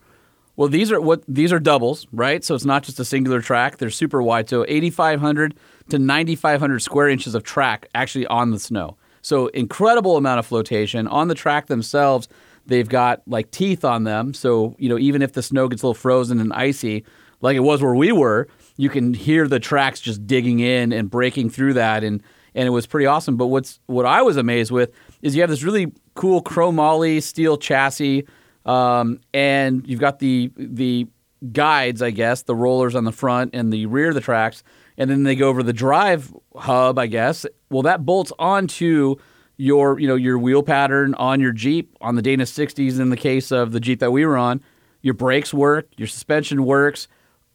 Well, 0.57 0.69
these 0.69 0.91
are 0.91 1.01
what 1.01 1.23
these 1.27 1.51
are 1.51 1.59
doubles, 1.59 2.07
right? 2.13 2.43
So 2.43 2.55
it's 2.55 2.65
not 2.65 2.83
just 2.83 2.99
a 2.99 3.05
singular 3.05 3.41
track; 3.41 3.77
they're 3.77 3.89
super 3.89 4.21
wide. 4.21 4.49
So 4.49 4.65
8,500 4.67 5.55
to 5.89 5.99
9,500 5.99 6.79
square 6.81 7.09
inches 7.09 7.35
of 7.35 7.43
track 7.43 7.87
actually 7.93 8.25
on 8.27 8.51
the 8.51 8.59
snow. 8.59 8.97
So 9.21 9.47
incredible 9.47 10.17
amount 10.17 10.39
of 10.39 10.45
flotation 10.45 11.07
on 11.07 11.27
the 11.27 11.35
track 11.35 11.67
themselves. 11.67 12.27
They've 12.65 12.87
got 12.87 13.21
like 13.27 13.51
teeth 13.51 13.85
on 13.85 14.03
them, 14.03 14.33
so 14.33 14.75
you 14.79 14.89
know 14.89 14.97
even 14.97 15.21
if 15.21 15.33
the 15.33 15.43
snow 15.43 15.67
gets 15.67 15.83
a 15.83 15.85
little 15.85 15.93
frozen 15.93 16.39
and 16.39 16.51
icy, 16.53 17.05
like 17.41 17.55
it 17.55 17.61
was 17.61 17.81
where 17.81 17.93
we 17.93 18.11
were, 18.11 18.47
you 18.77 18.89
can 18.89 19.13
hear 19.13 19.47
the 19.47 19.59
tracks 19.59 19.99
just 19.99 20.25
digging 20.25 20.59
in 20.59 20.91
and 20.91 21.09
breaking 21.09 21.49
through 21.51 21.73
that, 21.73 22.03
and 22.03 22.23
and 22.55 22.67
it 22.67 22.71
was 22.71 22.87
pretty 22.87 23.05
awesome. 23.05 23.37
But 23.37 23.47
what's 23.47 23.79
what 23.85 24.05
I 24.05 24.23
was 24.23 24.37
amazed 24.37 24.71
with 24.71 24.91
is 25.21 25.35
you 25.35 25.41
have 25.41 25.49
this 25.49 25.63
really 25.63 25.91
cool 26.15 26.41
chromoly 26.41 27.21
steel 27.21 27.57
chassis 27.57 28.25
um, 28.65 29.19
and 29.33 29.87
you've 29.87 29.99
got 29.99 30.19
the 30.19 30.51
the 30.57 31.07
guides, 31.51 32.01
I 32.01 32.11
guess, 32.11 32.43
the 32.43 32.55
rollers 32.55 32.95
on 32.95 33.03
the 33.03 33.11
front 33.11 33.51
and 33.53 33.71
the 33.71 33.85
rear 33.85 34.09
of 34.09 34.15
the 34.15 34.21
tracks, 34.21 34.63
and 34.97 35.09
then 35.09 35.23
they 35.23 35.35
go 35.35 35.49
over 35.49 35.63
the 35.63 35.73
drive 35.73 36.33
hub, 36.55 36.97
I 36.97 37.07
guess. 37.07 37.45
Well, 37.69 37.83
that 37.83 38.05
bolts 38.05 38.31
onto 38.39 39.15
your 39.57 39.99
you 39.99 40.07
know 40.07 40.15
your 40.15 40.37
wheel 40.37 40.63
pattern 40.63 41.13
on 41.15 41.39
your 41.39 41.51
Jeep 41.51 41.95
on 42.01 42.15
the 42.15 42.21
Dana 42.21 42.43
60s. 42.43 42.99
In 42.99 43.09
the 43.09 43.17
case 43.17 43.51
of 43.51 43.71
the 43.71 43.79
Jeep 43.79 43.99
that 43.99 44.11
we 44.11 44.25
were 44.25 44.37
on, 44.37 44.61
your 45.01 45.13
brakes 45.13 45.53
work, 45.53 45.87
your 45.97 46.07
suspension 46.07 46.65
works. 46.65 47.07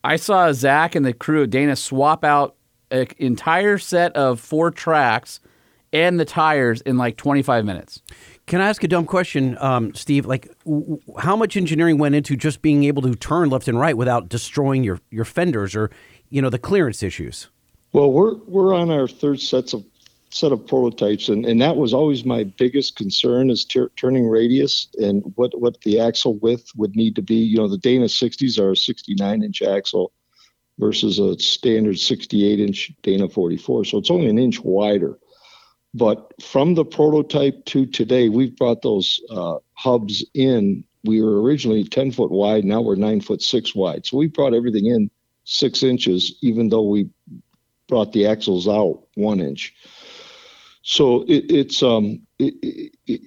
I 0.02 0.16
saw 0.16 0.52
Zach 0.52 0.94
and 0.94 1.04
the 1.04 1.12
crew 1.12 1.42
at 1.42 1.50
Dana 1.50 1.76
swap 1.76 2.25
out 2.25 2.56
an 2.90 3.06
entire 3.18 3.78
set 3.78 4.16
of 4.16 4.40
four 4.40 4.70
tracks 4.70 5.40
and 5.92 6.18
the 6.18 6.25
tires 6.25 6.80
in 6.82 6.97
like 6.97 7.16
25 7.16 7.64
minutes. 7.64 8.00
Can 8.47 8.61
I 8.61 8.68
ask 8.68 8.82
a 8.82 8.88
dumb 8.88 9.06
question, 9.06 9.56
um, 9.61 9.94
Steve? 9.94 10.26
Like, 10.26 10.49
w- 10.64 11.00
how 11.18 11.37
much 11.37 11.56
engineering 11.56 11.99
went 11.99 12.14
into 12.14 12.37
just 12.37 12.62
being 12.62 12.85
able 12.85 13.02
to 13.02 13.14
turn 13.14 13.50
left 13.50 13.68
and 13.68 13.78
right 13.78 13.97
without 13.97 14.28
destroying 14.28 14.82
your, 14.82 15.00
your 15.11 15.25
fenders 15.25 15.76
or, 15.76 15.90
you 16.30 16.40
know, 16.40 16.50
the 16.50 16.58
clearance 16.58 17.02
issues? 17.02 17.49
Well, 17.92 18.12
we're 18.12 18.37
we're 18.46 18.75
on 18.75 18.90
our 18.90 19.08
third 19.08 19.40
sets 19.40 19.72
of 19.72 19.84
set 20.30 20.52
of 20.52 20.64
prototypes, 20.66 21.28
and, 21.28 21.44
and 21.44 21.60
that 21.60 21.76
was 21.76 21.92
always 21.92 22.25
my 22.25 22.44
biggest 22.44 22.94
concern 22.94 23.50
is 23.50 23.64
tur 23.64 23.90
turning 23.96 24.28
radius 24.28 24.88
and 24.99 25.22
what 25.34 25.60
what 25.60 25.80
the 25.82 26.00
axle 26.00 26.37
width 26.37 26.70
would 26.76 26.94
need 26.94 27.16
to 27.16 27.22
be. 27.22 27.34
You 27.34 27.58
know, 27.58 27.68
the 27.68 27.78
Dana 27.78 28.06
60s 28.06 28.58
are 28.58 28.70
a 28.70 28.76
69 28.76 29.42
inch 29.42 29.62
axle 29.62 30.12
versus 30.78 31.18
a 31.18 31.38
standard 31.38 31.99
68 31.99 32.60
inch 32.60 32.92
Dana 33.02 33.28
44, 33.28 33.84
so 33.84 33.99
it's 33.99 34.10
only 34.10 34.28
an 34.28 34.38
inch 34.38 34.60
wider. 34.60 35.18
But 35.92 36.32
from 36.40 36.75
the 36.75 36.84
prototype 36.84 37.64
to 37.66 37.84
today, 37.84 38.28
we've 38.28 38.56
brought 38.56 38.82
those 38.82 39.20
uh, 39.28 39.56
hubs 39.75 40.25
in. 40.34 40.84
We 41.02 41.20
were 41.20 41.42
originally 41.42 41.82
10 41.82 42.12
foot 42.12 42.30
wide, 42.30 42.64
now 42.64 42.80
we're 42.80 42.94
nine 42.94 43.20
foot 43.20 43.42
six 43.42 43.75
wide. 43.75 44.06
So 44.06 44.16
we 44.16 44.28
brought 44.28 44.54
everything 44.54 44.87
in 44.87 45.10
six 45.50 45.83
inches, 45.83 46.37
even 46.42 46.69
though 46.69 46.88
we 46.88 47.11
brought 47.88 48.12
the 48.12 48.26
axles 48.26 48.69
out 48.69 49.02
one 49.14 49.40
inch. 49.40 49.75
So 50.83 51.23
it, 51.23 51.50
it's 51.50 51.83
um, 51.83 52.23
it, 52.38 52.54
it, 53.07 53.21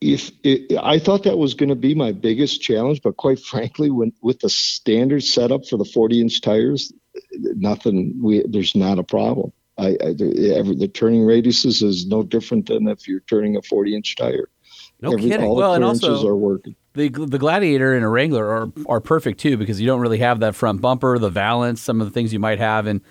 if 0.00 0.30
it, 0.44 0.78
I 0.80 1.00
thought 1.00 1.24
that 1.24 1.36
was 1.36 1.54
going 1.54 1.68
to 1.68 1.74
be 1.74 1.94
my 1.94 2.12
biggest 2.12 2.62
challenge, 2.62 3.02
but 3.02 3.16
quite 3.16 3.40
frankly, 3.40 3.90
when 3.90 4.12
with 4.22 4.38
the 4.38 4.48
standard 4.48 5.24
setup 5.24 5.66
for 5.66 5.76
the 5.76 5.84
40 5.84 6.20
inch 6.20 6.40
tires, 6.40 6.92
nothing. 7.32 8.14
We 8.22 8.44
there's 8.48 8.76
not 8.76 9.00
a 9.00 9.04
problem. 9.04 9.52
I, 9.76 9.88
I 9.88 10.12
the, 10.14 10.54
every, 10.56 10.76
the 10.76 10.88
turning 10.88 11.22
radiuses 11.22 11.82
is 11.82 12.06
no 12.06 12.22
different 12.22 12.66
than 12.66 12.86
if 12.88 13.08
you're 13.08 13.20
turning 13.20 13.56
a 13.56 13.62
40 13.62 13.96
inch 13.96 14.16
tire. 14.16 14.48
No 15.00 15.16
kidding. 15.16 15.42
All 15.42 15.56
the 15.56 15.60
Well, 15.60 15.74
and 15.74 15.84
also- 15.84 16.26
are 16.26 16.36
working. 16.36 16.76
The, 16.98 17.10
the 17.10 17.38
Gladiator 17.38 17.94
and 17.94 18.04
a 18.04 18.08
Wrangler 18.08 18.44
are, 18.44 18.72
are 18.86 19.00
perfect 19.00 19.38
too 19.38 19.56
because 19.56 19.80
you 19.80 19.86
don't 19.86 20.00
really 20.00 20.18
have 20.18 20.40
that 20.40 20.56
front 20.56 20.80
bumper, 20.80 21.16
the 21.16 21.30
valance, 21.30 21.80
some 21.80 22.00
of 22.00 22.08
the 22.08 22.10
things 22.10 22.32
you 22.32 22.40
might 22.40 22.58
have 22.58 22.88
in 22.88 23.02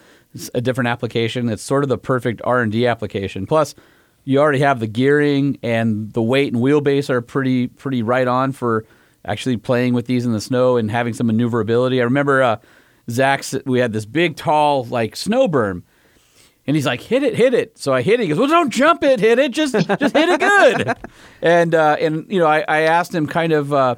a 0.54 0.60
different 0.60 0.90
application. 0.90 1.48
It's 1.48 1.64
sort 1.64 1.84
of 1.84 1.90
the 1.90 1.98
perfect 1.98 2.42
R 2.44 2.62
and 2.62 2.70
D 2.70 2.86
application. 2.86 3.48
Plus, 3.48 3.76
you 4.26 4.40
already 4.40 4.60
have 4.60 4.82
the 4.82 4.88
gearing 4.88 5.58
and 5.64 6.12
the 6.12 6.22
weight 6.22 6.52
and 6.52 6.62
wheelbase 6.62 7.10
are 7.10 7.22
pretty 7.22 7.68
pretty 7.68 8.04
right 8.04 8.28
on 8.28 8.52
for 8.52 8.86
actually 9.24 9.56
playing 9.56 9.94
with 9.94 10.06
these 10.06 10.26
in 10.26 10.34
the 10.34 10.42
snow 10.42 10.76
and 10.76 10.92
having 10.92 11.14
some 11.14 11.28
maneuverability. 11.28 12.02
I 12.02 12.04
remember 12.04 12.44
uh, 12.44 12.58
Zach's. 13.10 13.56
We 13.66 13.80
had 13.80 13.94
this 13.94 14.06
big, 14.06 14.36
tall 14.36 14.84
like 14.84 15.16
snow 15.16 15.48
berm. 15.48 15.84
And 16.68 16.76
he's 16.76 16.86
like, 16.86 17.00
hit 17.00 17.24
it, 17.24 17.36
hit 17.36 17.54
it. 17.54 17.78
So 17.78 17.94
I 17.94 18.02
hit 18.02 18.20
it. 18.20 18.24
He 18.24 18.30
goes, 18.30 18.38
well, 18.38 18.50
don't 18.50 18.70
jump 18.70 19.02
it, 19.02 19.22
hit 19.22 19.40
it, 19.40 19.52
just 19.52 19.74
just 19.74 20.16
hit 20.16 20.30
it 20.30 20.40
good. 20.40 20.98
and 21.42 21.74
uh, 21.74 21.96
and 22.00 22.30
you 22.30 22.40
know, 22.40 22.46
I, 22.46 22.66
I 22.68 22.82
asked 22.82 23.16
him 23.16 23.26
kind 23.26 23.54
of 23.54 23.74
uh, 23.74 23.96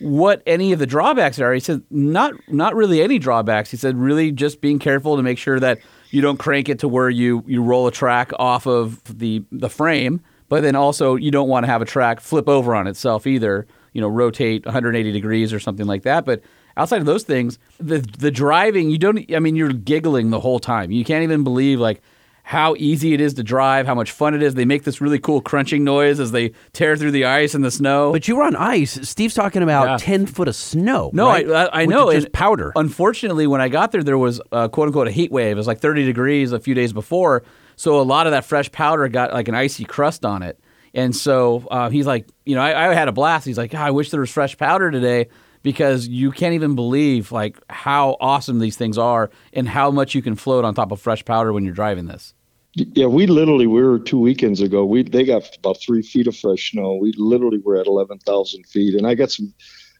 what 0.00 0.42
any 0.44 0.72
of 0.72 0.80
the 0.80 0.86
drawbacks 0.86 1.38
are. 1.38 1.52
He 1.52 1.60
said, 1.60 1.82
not 1.88 2.34
not 2.48 2.74
really 2.74 3.00
any 3.00 3.20
drawbacks. 3.20 3.70
He 3.70 3.76
said, 3.76 3.96
really 3.96 4.32
just 4.32 4.60
being 4.60 4.80
careful 4.80 5.16
to 5.16 5.22
make 5.22 5.38
sure 5.38 5.60
that 5.60 5.78
you 6.10 6.20
don't 6.20 6.38
crank 6.38 6.68
it 6.68 6.80
to 6.80 6.88
where 6.88 7.10
you 7.10 7.44
you 7.46 7.62
roll 7.62 7.86
a 7.86 7.92
track 7.92 8.32
off 8.40 8.66
of 8.66 9.02
the 9.04 9.44
the 9.52 9.70
frame, 9.70 10.20
but 10.48 10.62
then 10.62 10.74
also 10.74 11.14
you 11.14 11.30
don't 11.30 11.48
want 11.48 11.64
to 11.64 11.70
have 11.70 11.80
a 11.80 11.86
track 11.86 12.18
flip 12.18 12.48
over 12.48 12.74
on 12.74 12.88
itself 12.88 13.26
either. 13.26 13.68
You 13.92 14.00
know, 14.00 14.08
rotate 14.08 14.64
180 14.64 15.12
degrees 15.12 15.52
or 15.52 15.60
something 15.60 15.86
like 15.86 16.02
that. 16.02 16.24
But 16.24 16.42
outside 16.80 17.00
of 17.00 17.06
those 17.06 17.24
things, 17.24 17.58
the 17.78 17.98
the 17.98 18.30
driving, 18.30 18.90
you 18.90 18.98
don't. 18.98 19.32
I 19.34 19.38
mean, 19.38 19.56
you're 19.56 19.72
giggling 19.72 20.30
the 20.30 20.40
whole 20.40 20.58
time. 20.58 20.90
You 20.90 21.04
can't 21.04 21.22
even 21.22 21.44
believe 21.44 21.78
like 21.78 22.00
how 22.42 22.74
easy 22.78 23.12
it 23.14 23.20
is 23.20 23.34
to 23.34 23.44
drive, 23.44 23.86
how 23.86 23.94
much 23.94 24.10
fun 24.10 24.34
it 24.34 24.42
is. 24.42 24.54
They 24.54 24.64
make 24.64 24.82
this 24.82 25.00
really 25.00 25.20
cool 25.20 25.40
crunching 25.40 25.84
noise 25.84 26.18
as 26.18 26.32
they 26.32 26.52
tear 26.72 26.96
through 26.96 27.12
the 27.12 27.26
ice 27.26 27.54
and 27.54 27.62
the 27.64 27.70
snow. 27.70 28.10
But 28.10 28.26
you 28.26 28.34
were 28.34 28.42
on 28.42 28.56
ice. 28.56 29.08
Steve's 29.08 29.34
talking 29.34 29.62
about 29.62 29.86
Yeah. 29.86 29.96
10 29.98 30.26
foot 30.26 30.48
of 30.48 30.56
snow. 30.56 31.10
No, 31.12 31.26
right? 31.28 31.48
I, 31.48 31.64
I, 31.66 31.82
I 31.82 31.86
know. 31.86 32.08
It's 32.08 32.24
just 32.24 32.32
powder. 32.32 32.72
Unfortunately, 32.74 33.46
when 33.46 33.60
I 33.60 33.68
got 33.68 33.92
there, 33.92 34.02
there 34.02 34.18
was 34.18 34.40
uh, 34.50 34.66
quote 34.66 34.88
unquote 34.88 35.06
a 35.06 35.12
heat 35.12 35.30
wave. 35.30 35.52
It 35.52 35.56
was 35.56 35.68
like 35.68 35.78
30 35.78 36.04
degrees 36.06 36.50
a 36.50 36.58
few 36.58 36.74
days 36.74 36.92
before, 36.92 37.44
so 37.76 38.00
a 38.00 38.02
lot 38.02 38.26
of 38.26 38.32
that 38.32 38.44
fresh 38.44 38.72
powder 38.72 39.06
got 39.08 39.32
like 39.32 39.46
an 39.46 39.54
icy 39.54 39.84
crust 39.84 40.24
on 40.24 40.42
it. 40.42 40.58
And 40.92 41.14
so 41.14 41.68
uh, 41.70 41.88
he's 41.90 42.06
like, 42.06 42.26
you 42.44 42.56
know, 42.56 42.62
I, 42.62 42.90
I 42.90 42.94
had 42.94 43.06
a 43.06 43.12
blast. 43.12 43.46
He's 43.46 43.58
like, 43.58 43.70
"God, 43.70 43.82
I 43.86 43.92
wish 43.92 44.10
there 44.10 44.18
was 44.20 44.30
fresh 44.30 44.56
powder 44.58 44.90
today 44.90 45.28
because 45.62 46.08
you 46.08 46.30
can't 46.30 46.54
even 46.54 46.74
believe 46.74 47.32
like 47.32 47.58
how 47.68 48.16
awesome 48.20 48.58
these 48.58 48.76
things 48.76 48.98
are 48.98 49.30
and 49.52 49.68
how 49.68 49.90
much 49.90 50.14
you 50.14 50.22
can 50.22 50.34
float 50.34 50.64
on 50.64 50.74
top 50.74 50.92
of 50.92 51.00
fresh 51.00 51.24
powder 51.24 51.52
when 51.52 51.64
you're 51.64 51.74
driving 51.74 52.06
this. 52.06 52.34
Yeah, 52.74 53.06
we 53.06 53.26
literally 53.26 53.66
we 53.66 53.82
were 53.82 53.98
two 53.98 54.18
weekends 54.18 54.60
ago. 54.60 54.84
We 54.84 55.02
they 55.02 55.24
got 55.24 55.56
about 55.56 55.80
three 55.80 56.02
feet 56.02 56.28
of 56.28 56.36
fresh 56.36 56.70
snow. 56.70 56.94
We 56.94 57.12
literally 57.16 57.58
were 57.58 57.76
at 57.76 57.88
eleven 57.88 58.18
thousand 58.20 58.64
feet, 58.66 58.94
and 58.94 59.06
I 59.06 59.14
got 59.14 59.32
some. 59.32 59.52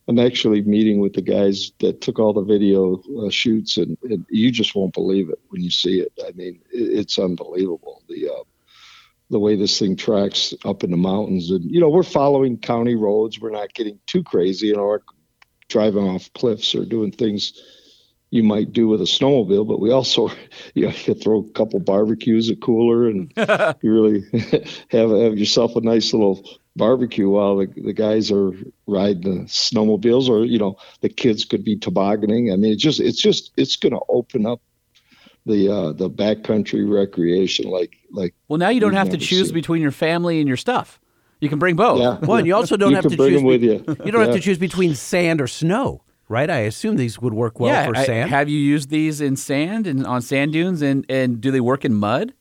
I'm 0.09 0.18
actually 0.18 0.62
meeting 0.62 1.01
with 1.01 1.12
the 1.12 1.23
guys 1.23 1.73
that 1.81 2.01
took 2.01 2.18
all 2.18 2.33
the 2.33 2.42
video 2.42 3.01
uh, 3.20 3.31
shoots, 3.31 3.77
and, 3.77 3.96
and 4.05 4.25
you 4.31 4.51
just 4.51 4.75
won't 4.75 4.94
believe 4.94 5.31
it 5.31 5.38
when 5.49 5.62
you 5.62 5.70
see 5.70 6.01
it. 6.01 6.12
I 6.27 6.33
mean, 6.33 6.61
it, 6.73 6.99
it's 6.99 7.18
unbelievable 7.18 8.03
the 8.09 8.29
uh, 8.29 8.44
the 9.31 9.38
way 9.40 9.57
this 9.57 9.79
thing 9.79 9.96
tracks 9.96 10.55
up 10.64 10.85
in 10.85 10.92
the 10.92 10.96
mountains. 10.96 11.51
And 11.51 11.68
you 11.70 11.81
know, 11.81 11.88
we're 11.88 12.03
following 12.05 12.57
county 12.57 12.94
roads. 12.94 13.40
We're 13.40 13.51
not 13.51 13.75
getting 13.75 13.99
too 14.07 14.23
crazy, 14.23 14.68
you 14.68 14.77
know, 14.77 14.83
or 14.83 15.03
driving 15.70 16.04
off 16.04 16.33
cliffs 16.35 16.74
or 16.74 16.85
doing 16.85 17.12
things 17.12 17.61
you 18.30 18.44
might 18.44 18.72
do 18.72 18.87
with 18.87 19.00
a 19.00 19.04
snowmobile, 19.04 19.66
but 19.66 19.80
we 19.80 19.90
also, 19.90 20.28
you 20.74 20.87
know, 20.87 20.94
you 21.04 21.14
throw 21.14 21.40
a 21.40 21.52
couple 21.52 21.80
barbecues, 21.80 22.48
a 22.48 22.56
cooler, 22.56 23.09
and 23.09 23.33
you 23.83 23.92
really 23.92 24.24
have 24.90 25.11
have 25.11 25.38
yourself 25.38 25.76
a 25.76 25.80
nice 25.80 26.12
little 26.12 26.48
barbecue 26.76 27.28
while 27.28 27.56
the, 27.56 27.66
the 27.66 27.92
guys 27.92 28.30
are 28.30 28.52
riding 28.87 29.22
the 29.22 29.44
snowmobiles, 29.46 30.28
or 30.28 30.44
you 30.44 30.59
know, 30.59 30.76
the 31.00 31.09
kids 31.09 31.44
could 31.44 31.64
be 31.64 31.76
tobogganing. 31.76 32.52
I 32.52 32.56
mean, 32.56 32.72
it's 32.72 32.83
just 32.83 33.00
it's 33.00 33.20
just 33.20 33.52
it's 33.56 33.76
going 33.76 33.92
to 33.92 34.00
open 34.09 34.46
up 34.46 34.61
the 35.46 35.68
uh, 35.68 35.92
the 35.92 36.09
backcountry 36.09 36.88
recreation 36.88 37.68
like 37.68 37.96
like. 38.12 38.35
Well, 38.48 38.59
now 38.59 38.68
you 38.68 38.80
don't 38.80 38.92
we've 38.92 39.11
to 39.11 39.18
choose 39.18 39.48
seen. 39.48 39.54
between 39.54 39.83
your 39.83 39.90
family 39.90 40.38
and 40.38 40.46
your 40.46 40.56
stuff. 40.56 41.00
You 41.40 41.48
can 41.48 41.59
bring 41.59 41.76
both. 41.76 42.00
Yeah. 42.00 42.18
Well, 42.18 42.38
and 42.38 42.46
you 42.46 42.55
also 42.55 42.76
don't 42.76 42.90
You 42.90 42.96
have 42.96 43.03
can 43.05 43.12
to 43.12 43.16
bring 43.16 43.31
choose. 43.31 43.38
them 43.40 43.46
with 43.46 43.61
be- 43.62 43.66
you. 43.66 43.96
you 44.05 44.12
don't 44.12 44.22
have 44.24 44.35
to 44.35 44.40
choose 44.40 44.59
between 44.59 44.94
sand 44.94 45.40
or 45.40 45.46
snow, 45.46 46.03
right? 46.29 46.50
I 46.50 46.59
assume 46.61 46.96
these 46.96 47.18
would 47.20 47.35
work 47.35 47.59
well 47.59 47.72
yeah, 47.72 47.87
for 47.87 47.96
I- 47.96 48.05
sand. 48.05 48.31
have 48.31 48.48
you 48.48 48.59
used 48.59 48.90
these 48.90 49.20
in 49.20 49.37
sand 49.37 49.87
and 49.87 50.07
on 50.07 50.22
sand 50.22 50.53
dunes 50.53 50.83
and, 50.83 51.07
and 51.09 51.40
do 51.40 51.50
they 51.50 51.61
work 51.61 51.85
in 51.85 51.94
mud? 51.94 52.35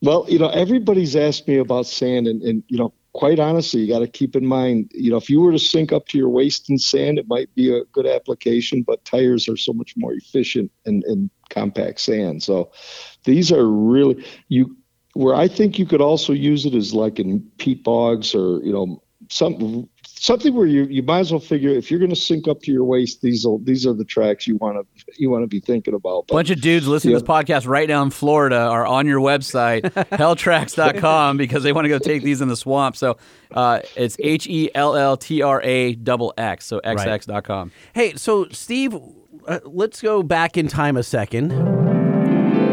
Well, 0.00 0.26
you 0.28 0.38
know, 0.38 0.48
everybody's 0.48 1.16
asked 1.16 1.48
me 1.48 1.56
about 1.58 1.86
sand, 1.86 2.28
and, 2.28 2.40
and 2.42 2.62
you 2.68 2.78
know, 2.78 2.92
quite 3.14 3.40
honestly, 3.40 3.80
you 3.80 3.88
got 3.92 3.98
to 3.98 4.06
keep 4.06 4.36
in 4.36 4.46
mind, 4.46 4.92
you 4.94 5.10
know, 5.10 5.16
if 5.16 5.28
you 5.28 5.40
were 5.40 5.50
to 5.50 5.58
sink 5.58 5.92
up 5.92 6.06
to 6.06 6.16
your 6.18 6.28
waist 6.28 6.70
in 6.70 6.78
sand, 6.78 7.18
it 7.18 7.26
might 7.26 7.52
be 7.56 7.76
a 7.76 7.84
good 7.86 8.06
application, 8.06 8.82
but 8.86 9.04
tires 9.04 9.48
are 9.48 9.56
so 9.56 9.72
much 9.72 9.94
more 9.96 10.12
efficient 10.12 10.70
in, 10.86 11.02
in 11.08 11.28
compact 11.50 12.00
sand. 12.00 12.44
So 12.44 12.70
these 13.24 13.50
are 13.50 13.66
really 13.66 14.24
you 14.46 14.76
where 15.18 15.34
I 15.34 15.48
think 15.48 15.80
you 15.80 15.84
could 15.84 16.00
also 16.00 16.32
use 16.32 16.64
it 16.64 16.76
is 16.76 16.94
like 16.94 17.18
in 17.18 17.40
peat 17.58 17.82
bogs 17.82 18.36
or 18.36 18.62
you 18.62 18.72
know 18.72 19.02
some 19.28 19.88
something 20.04 20.54
where 20.54 20.68
you 20.68 20.84
you 20.84 21.02
might 21.02 21.18
as 21.18 21.32
well 21.32 21.40
figure 21.40 21.70
if 21.70 21.90
you're 21.90 21.98
going 21.98 22.14
to 22.14 22.16
sink 22.16 22.46
up 22.46 22.62
to 22.62 22.70
your 22.70 22.84
waist, 22.84 23.20
these 23.20 23.44
are 23.44 23.58
these 23.64 23.84
are 23.84 23.92
the 23.92 24.04
tracks 24.04 24.46
you 24.46 24.54
want 24.58 24.76
to 24.76 25.04
you 25.18 25.28
want 25.28 25.42
to 25.42 25.48
be 25.48 25.58
thinking 25.58 25.92
about. 25.92 26.28
But- 26.28 26.34
bunch 26.34 26.50
of 26.50 26.60
dudes 26.60 26.86
listening 26.86 27.14
to 27.14 27.20
this 27.20 27.28
podcast 27.28 27.66
right 27.66 27.88
now 27.88 28.00
in 28.04 28.10
Florida 28.10 28.60
are 28.60 28.86
on 28.86 29.08
your 29.08 29.18
website, 29.18 29.82
helltraxx.com, 29.92 31.36
because 31.36 31.64
they 31.64 31.72
want 31.72 31.86
to 31.86 31.88
go 31.88 31.98
take 31.98 32.22
these 32.22 32.40
in 32.40 32.46
the 32.46 32.56
swamp. 32.56 32.94
So 32.94 33.18
uh, 33.50 33.80
it's 33.96 34.16
H 34.20 34.46
E 34.46 34.70
L 34.72 34.94
L 34.94 35.16
T 35.16 35.42
R 35.42 35.60
A 35.62 35.94
double 35.96 36.32
X, 36.38 36.64
so 36.64 36.80
xx.com. 36.84 37.72
Hey, 37.92 38.14
so 38.14 38.46
Steve, 38.50 38.96
uh, 39.48 39.58
let's 39.64 40.00
go 40.00 40.22
back 40.22 40.56
in 40.56 40.68
time 40.68 40.96
a 40.96 41.02
second. 41.02 41.50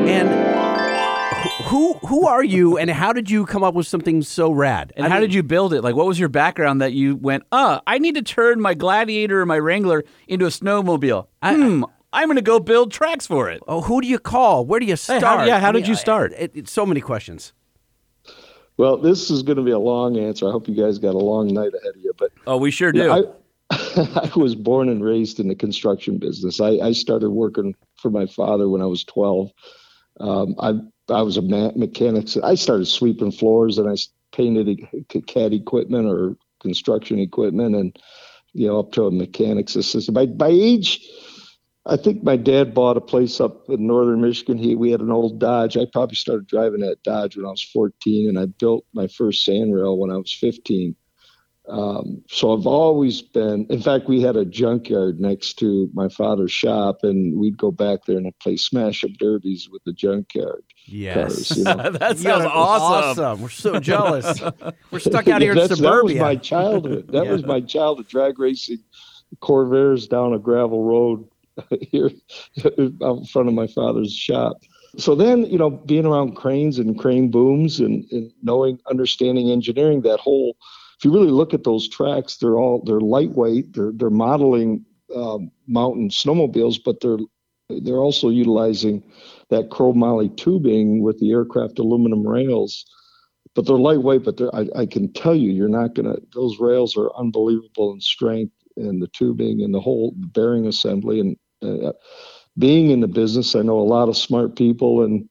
And 0.07 0.84
who 1.65 1.93
who 2.07 2.27
are 2.27 2.43
you, 2.43 2.77
and 2.77 2.89
how 2.89 3.13
did 3.13 3.29
you 3.29 3.45
come 3.45 3.63
up 3.63 3.73
with 3.73 3.87
something 3.87 4.21
so 4.21 4.51
rad? 4.51 4.93
And 4.95 5.07
how 5.07 5.19
did 5.19 5.33
you 5.33 5.43
build 5.43 5.73
it? 5.73 5.81
Like, 5.81 5.95
what 5.95 6.05
was 6.05 6.19
your 6.19 6.29
background 6.29 6.81
that 6.81 6.93
you 6.93 7.15
went, 7.15 7.43
uh, 7.51 7.79
I 7.87 7.97
need 7.99 8.15
to 8.15 8.21
turn 8.21 8.61
my 8.61 8.73
Gladiator 8.73 9.41
or 9.41 9.45
my 9.45 9.59
Wrangler 9.59 10.03
into 10.27 10.45
a 10.45 10.49
snowmobile? 10.49 11.27
hmm, 11.43 11.83
I'm 12.13 12.27
going 12.27 12.35
to 12.37 12.41
go 12.41 12.59
build 12.59 12.91
tracks 12.91 13.27
for 13.27 13.49
it. 13.49 13.61
Oh, 13.67 13.81
who 13.81 14.01
do 14.01 14.07
you 14.07 14.19
call? 14.19 14.65
Where 14.65 14.79
do 14.79 14.85
you 14.85 14.95
start? 14.95 15.21
how- 15.23 15.43
yeah, 15.45 15.59
how 15.59 15.69
I 15.69 15.71
did 15.73 15.81
mean, 15.83 15.89
you 15.89 15.95
start? 15.95 16.33
I- 16.33 16.43
It, 16.43 16.51
it's 16.55 16.71
so 16.71 16.85
many 16.85 17.01
questions. 17.01 17.53
Well, 18.77 18.97
this 18.97 19.29
is 19.31 19.41
going 19.41 19.57
to 19.57 19.63
be 19.63 19.71
a 19.71 19.79
long 19.79 20.17
answer. 20.17 20.47
I 20.47 20.51
hope 20.51 20.67
you 20.67 20.75
guys 20.75 20.97
got 20.99 21.15
a 21.15 21.17
long 21.19 21.47
night 21.53 21.71
ahead 21.73 21.95
of 21.95 22.01
you. 22.01 22.11
But 22.17 22.31
Oh, 22.45 22.57
we 22.57 22.71
sure 22.71 22.91
do. 22.91 23.09
I, 23.11 23.23
I 23.71 24.31
was 24.35 24.53
born 24.55 24.89
and 24.89 25.03
raised 25.03 25.39
in 25.39 25.47
the 25.47 25.55
construction 25.55 26.17
business. 26.17 26.59
I, 26.59 26.71
I 26.79 26.91
started 26.91 27.29
working 27.29 27.73
for 27.95 28.09
my 28.11 28.25
father 28.25 28.67
when 28.69 28.81
I 28.81 28.85
was 28.85 29.03
12. 29.05 29.49
Um, 30.19 30.55
I 30.59 30.73
I 31.09 31.21
was 31.21 31.37
a 31.37 31.41
mechanic. 31.41 32.27
I 32.43 32.55
started 32.55 32.85
sweeping 32.85 33.31
floors 33.31 33.77
and 33.77 33.89
I 33.89 33.95
painted 34.35 34.79
Cat 35.27 35.53
equipment 35.53 36.07
or 36.07 36.35
construction 36.61 37.19
equipment, 37.19 37.75
and 37.75 37.97
you 38.53 38.67
know 38.67 38.79
up 38.79 38.91
to 38.93 39.05
a 39.05 39.11
mechanic's 39.11 39.75
assistant. 39.75 40.15
By 40.15 40.25
by 40.25 40.49
age, 40.49 41.07
I 41.85 41.97
think 41.97 42.23
my 42.23 42.37
dad 42.37 42.73
bought 42.73 42.97
a 42.97 43.01
place 43.01 43.39
up 43.39 43.69
in 43.69 43.85
northern 43.85 44.21
Michigan. 44.21 44.57
He 44.57 44.75
we 44.75 44.91
had 44.91 45.01
an 45.01 45.11
old 45.11 45.39
Dodge. 45.39 45.77
I 45.77 45.85
probably 45.91 46.15
started 46.15 46.47
driving 46.47 46.81
that 46.81 47.03
Dodge 47.03 47.37
when 47.37 47.45
I 47.45 47.51
was 47.51 47.61
14, 47.61 48.29
and 48.29 48.39
I 48.39 48.47
built 48.47 48.85
my 48.93 49.07
first 49.07 49.45
sand 49.45 49.73
rail 49.75 49.97
when 49.97 50.11
I 50.11 50.17
was 50.17 50.33
15. 50.33 50.95
Um, 51.67 52.21
so 52.29 52.55
I've 52.55 52.67
always 52.67 53.21
been. 53.21 53.65
In 53.69 53.81
fact, 53.81 54.07
we 54.07 54.21
had 54.21 54.35
a 54.35 54.45
junkyard 54.45 55.19
next 55.19 55.53
to 55.59 55.89
my 55.93 56.09
father's 56.09 56.51
shop, 56.51 56.99
and 57.03 57.37
we'd 57.39 57.57
go 57.57 57.71
back 57.71 58.05
there 58.05 58.17
and 58.17 58.31
play 58.39 58.55
smash 58.57 59.03
up 59.03 59.11
derbies 59.19 59.67
with 59.71 59.83
the 59.83 59.93
junkyard 59.93 60.63
Yes. 60.85 61.47
cars. 61.49 61.57
You 61.57 61.63
know? 61.63 61.89
that 61.91 62.17
sounds 62.19 62.45
are 62.45 62.51
awesome. 62.51 63.41
We're 63.41 63.49
so 63.49 63.79
jealous. 63.79 64.41
We're 64.91 64.99
stuck 64.99 65.27
out 65.27 65.41
here 65.41 65.51
in 65.53 65.57
That's- 65.57 65.77
suburbia. 65.77 66.19
That 66.19 66.23
was 66.23 66.35
my 66.35 66.35
childhood. 66.35 67.07
That 67.11 67.25
Yeah. 67.25 67.31
was 67.31 67.45
my 67.45 67.61
childhood. 67.61 68.07
Drag 68.07 68.37
racing 68.39 68.79
Corvairs 69.41 70.07
down 70.07 70.33
a 70.33 70.39
gravel 70.39 70.83
road 70.83 71.27
here 71.81 72.11
out 73.03 73.17
in 73.17 73.25
front 73.25 73.47
of 73.47 73.53
my 73.53 73.67
father's 73.67 74.13
shop. 74.13 74.57
So 74.97 75.13
then, 75.15 75.45
you 75.45 75.57
know, 75.57 75.69
being 75.71 76.05
around 76.05 76.35
cranes 76.35 76.79
and 76.79 76.97
crane 76.97 77.29
booms 77.29 77.79
and, 77.79 78.05
and 78.11 78.31
knowing, 78.43 78.79
understanding 78.89 79.51
engineering, 79.51 80.01
that 80.03 80.19
whole, 80.21 80.55
if 80.97 81.05
you 81.05 81.13
really 81.13 81.31
look 81.31 81.53
at 81.53 81.63
those 81.63 81.87
tracks, 81.87 82.37
they're 82.37 82.57
all, 82.57 82.83
they're 82.85 82.99
lightweight. 82.99 83.73
They're, 83.73 83.91
they're 83.93 84.09
modeling 84.09 84.85
um, 85.15 85.51
mountain 85.67 86.09
snowmobiles, 86.09 86.79
but 86.83 87.01
they're, 87.01 87.17
they're 87.69 87.97
also 87.97 88.29
utilizing 88.29 89.03
that 89.49 89.69
chromoly 89.69 90.35
tubing 90.35 91.01
with 91.01 91.19
the 91.19 91.31
aircraft 91.31 91.79
aluminum 91.79 92.27
rails 92.27 92.85
but 93.55 93.65
they're 93.65 93.77
lightweight. 93.77 94.23
But 94.23 94.37
they're, 94.37 94.53
I, 94.53 94.67
I 94.75 94.85
can 94.85 95.11
tell 95.13 95.33
you, 95.33 95.51
you're 95.51 95.69
not 95.69 95.95
gonna. 95.95 96.17
Those 96.33 96.59
rails 96.59 96.95
are 96.97 97.09
unbelievable 97.17 97.93
in 97.93 98.01
strength, 98.01 98.53
and 98.77 99.01
the 99.01 99.07
tubing 99.07 99.61
and 99.61 99.73
the 99.73 99.79
whole 99.79 100.13
bearing 100.15 100.67
assembly. 100.67 101.19
And 101.19 101.37
uh, 101.61 101.93
being 102.57 102.91
in 102.91 102.99
the 102.99 103.07
business, 103.07 103.55
I 103.55 103.61
know 103.61 103.79
a 103.79 103.81
lot 103.81 104.09
of 104.09 104.17
smart 104.17 104.55
people 104.55 105.03
and 105.03 105.27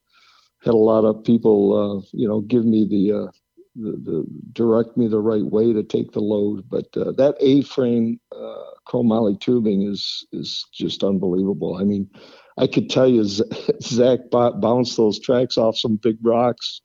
had 0.63 0.73
a 0.73 0.77
lot 0.77 1.05
of 1.05 1.23
people, 1.23 2.01
uh, 2.01 2.07
you 2.11 2.27
know, 2.27 2.41
give 2.41 2.65
me 2.65 2.87
the, 2.89 3.25
uh, 3.25 3.31
the 3.75 3.91
the 3.91 4.25
direct 4.53 4.97
me 4.97 5.07
the 5.07 5.19
right 5.19 5.45
way 5.45 5.73
to 5.73 5.83
take 5.83 6.11
the 6.11 6.21
load. 6.21 6.69
But 6.69 6.87
uh, 6.97 7.11
that 7.13 7.35
A-frame 7.39 8.19
uh, 8.35 8.63
chromoly 8.87 9.39
tubing 9.39 9.83
is 9.83 10.25
is 10.31 10.65
just 10.73 11.03
unbelievable. 11.03 11.77
I 11.79 11.83
mean. 11.83 12.09
I 12.57 12.67
could 12.67 12.89
tell 12.89 13.07
you, 13.07 13.25
Zach 13.81 14.19
bounced 14.31 14.97
those 14.97 15.19
tracks 15.19 15.57
off 15.57 15.77
some 15.77 15.97
big 15.97 16.17
rocks 16.23 16.81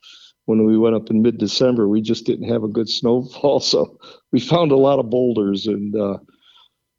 when 0.47 0.65
we 0.65 0.77
went 0.77 0.97
up 0.97 1.11
in 1.11 1.23
mid-December. 1.23 1.89
We 1.89 2.01
just 2.01 2.27
didn't 2.27 2.49
have 2.49 2.65
a 2.65 2.69
good 2.69 2.89
snowfall, 2.99 3.61
so 3.61 3.99
we 4.33 4.41
found 4.41 4.73
a 4.73 4.77
lot 4.77 4.99
of 4.99 5.11
boulders, 5.11 5.67
and 5.67 5.95
uh, 5.97 6.19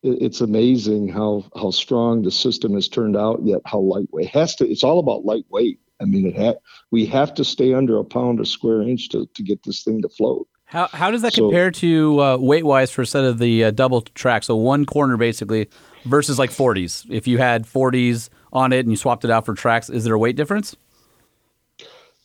it's 0.04 0.42
amazing 0.42 1.10
how 1.10 1.46
how 1.56 1.72
strong 1.72 2.22
the 2.22 2.32
system 2.32 2.74
has 2.74 2.88
turned 2.88 3.18
out. 3.18 3.42
Yet 3.44 3.62
how 3.66 3.80
lightweight 3.80 4.28
it 4.28 4.32
has 4.32 4.56
to. 4.56 4.68
It's 4.70 4.84
all 4.84 5.00
about 5.00 5.26
lightweight. 5.26 5.80
I 6.02 6.06
mean, 6.06 6.26
it 6.28 6.38
ha- 6.38 6.60
we 6.90 7.06
have 7.06 7.34
to 7.36 7.44
stay 7.46 7.74
under 7.74 7.98
a 7.98 8.04
pound 8.04 8.40
a 8.40 8.46
square 8.46 8.82
inch 8.82 9.10
to, 9.10 9.28
to 9.28 9.44
get 9.44 9.64
this 9.64 9.84
thing 9.84 10.02
to 10.02 10.10
float. 10.10 10.48
How, 10.66 10.88
how 10.88 11.12
does 11.12 11.22
that 11.22 11.34
So- 11.34 11.44
compare 11.44 11.70
to 11.72 12.22
uh, 12.22 12.38
weight 12.38 12.66
wise 12.66 12.92
for 12.92 13.02
a 13.04 13.06
set 13.06 13.24
of 13.24 13.38
the 13.40 13.66
uh, 13.66 13.72
double 13.72 14.02
track? 14.02 14.44
So 14.44 14.56
one 14.56 14.86
corner 14.86 15.18
basically 15.18 15.70
versus 16.06 16.40
like 16.40 16.50
40s. 16.50 17.06
If 17.10 17.28
you 17.28 17.38
had 17.38 17.66
40s 17.66 18.30
on 18.54 18.74
it 18.74 18.80
and 18.80 18.90
you 18.90 18.98
swapped 18.98 19.24
it 19.26 19.32
out 19.32 19.46
for 19.46 19.54
tracks, 19.54 19.90
is 19.90 20.04
there 20.06 20.14
a 20.14 20.20
weight 20.20 20.36
difference? 20.36 20.76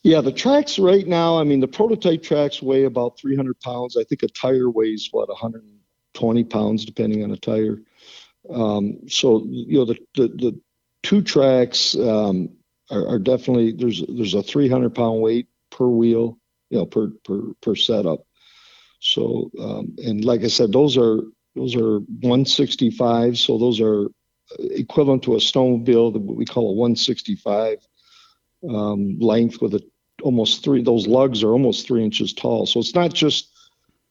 Yeah, 0.02 0.20
the 0.20 0.30
tracks 0.32 0.78
right 0.78 1.06
now, 1.06 1.38
I 1.38 1.42
mean, 1.44 1.58
the 1.58 1.66
prototype 1.66 2.22
tracks 2.22 2.62
weigh 2.62 2.84
about 2.84 3.18
300 3.18 3.58
pounds. 3.60 3.96
I 3.96 4.04
think 4.04 4.22
a 4.22 4.28
tire 4.28 4.70
weighs, 4.70 5.08
what, 5.10 5.28
120 5.28 6.44
pounds, 6.44 6.84
depending 6.84 7.24
on 7.24 7.32
a 7.32 7.36
tire. 7.36 7.78
Um, 8.48 9.08
so, 9.08 9.42
you 9.48 9.78
know, 9.78 9.84
the, 9.84 9.98
the, 10.14 10.28
the 10.28 10.60
two 11.02 11.22
tracks 11.22 11.96
um, 11.96 12.50
are, 12.90 13.06
are 13.08 13.18
definitely, 13.18 13.72
there's 13.72 14.02
there's 14.08 14.34
a 14.34 14.42
300 14.42 14.94
pound 14.94 15.20
weight 15.20 15.48
per 15.70 15.86
wheel, 15.86 16.38
you 16.70 16.78
know, 16.78 16.86
per, 16.86 17.10
per, 17.24 17.52
per 17.60 17.74
setup. 17.74 18.26
So, 19.00 19.50
um, 19.60 19.96
and 19.98 20.24
like 20.24 20.42
I 20.42 20.48
said, 20.48 20.72
those 20.72 20.96
are, 20.96 21.20
those 21.54 21.76
are 21.76 21.98
165. 21.98 23.38
So 23.38 23.58
those 23.58 23.80
are 23.80 24.08
equivalent 24.58 25.22
to 25.24 25.34
a 25.34 25.38
snowmobile, 25.38 26.12
that 26.12 26.20
we 26.20 26.44
call 26.44 26.70
a 26.70 26.74
165 26.74 27.78
um, 28.68 29.18
length 29.18 29.60
with 29.60 29.74
a 29.74 29.82
almost 30.22 30.64
three 30.64 30.82
those 30.82 31.06
lugs 31.06 31.42
are 31.42 31.52
almost 31.52 31.86
three 31.86 32.02
inches 32.02 32.32
tall 32.32 32.64
so 32.66 32.80
it's 32.80 32.94
not 32.94 33.12
just 33.12 33.50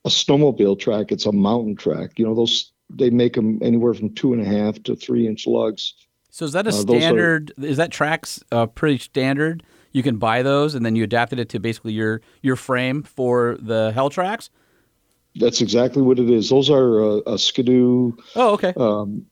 a 0.06 0.10
snowmobile 0.10 0.78
track 0.78 1.12
it's 1.12 1.26
a 1.26 1.32
mountain 1.32 1.76
track 1.76 2.20
you 2.20 2.26
know 2.26 2.36
those 2.36 2.72
they 2.92 3.10
make 3.10 3.34
them 3.34 3.60
anywhere 3.64 3.94
from 3.94 4.14
two 4.14 4.34
and 4.34 4.42
a 4.42 4.46
half 4.46 4.82
to 4.84 4.96
three 4.96 5.28
inch 5.28 5.48
lugs 5.48 5.96
So 6.36 6.44
is 6.44 6.52
that 6.52 6.68
a 6.68 6.70
Uh, 6.70 6.74
those 6.74 6.84
are- 6.84 7.00
standard? 7.00 7.54
Is 7.64 7.78
that 7.78 7.92
tracks 7.92 8.44
uh, 8.52 8.66
pretty 8.66 8.98
standard? 8.98 9.64
You 9.94 10.04
can 10.04 10.18
buy 10.18 10.42
those 10.42 10.76
and 10.76 10.86
then 10.86 10.94
you 10.98 11.06
adapted 11.06 11.40
it 11.40 11.48
to 11.50 11.60
basically 11.62 11.94
your 11.94 12.20
your 12.42 12.58
frame 12.58 13.04
for 13.04 13.58
the 13.62 13.94
Hell 13.96 14.10
tracks. 14.10 14.50
that's 15.38 15.62
exactly 15.62 16.02
what 16.02 16.20
it 16.20 16.30
is 16.30 16.50
those 16.50 16.70
are 16.70 17.02
uh, 17.02 17.20
a 17.34 17.38
Ski-Doo 17.38 18.18
Oh, 18.36 18.54
okay. 18.56 18.74
um, 18.76 19.26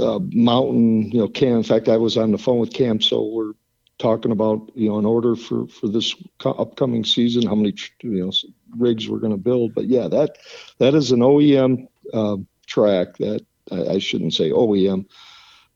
uh, 0.00 0.20
mountain 0.32 1.10
you 1.10 1.18
know 1.18 1.28
cam 1.28 1.56
in 1.56 1.62
fact 1.64 1.88
i 1.88 1.96
was 1.96 2.16
on 2.16 2.30
the 2.32 2.38
phone 2.38 2.58
with 2.60 2.72
cam 2.72 3.00
so 3.00 3.22
we're 3.24 3.52
talking 3.98 4.32
about 4.32 4.58
you 4.74 4.88
know 4.88 4.98
an 4.98 5.04
order 5.06 5.34
for 5.36 5.66
for 5.68 5.86
this 5.88 6.14
co- 6.38 6.52
upcoming 6.64 7.04
season 7.04 7.42
how 7.46 7.54
many 7.56 7.74
you 8.02 8.24
know 8.24 8.32
rigs 8.76 9.08
we're 9.08 9.18
going 9.18 9.36
to 9.38 9.44
build 9.50 9.74
but 9.74 9.86
yeah 9.86 10.06
that 10.08 10.38
that 10.78 10.94
is 10.94 11.10
an 11.12 11.20
oem 11.20 11.86
uh, 12.14 12.36
track 12.66 13.16
that 13.18 13.44
I, 13.70 13.94
I 13.94 13.98
shouldn't 13.98 14.34
say 14.34 14.50
oem 14.50 15.04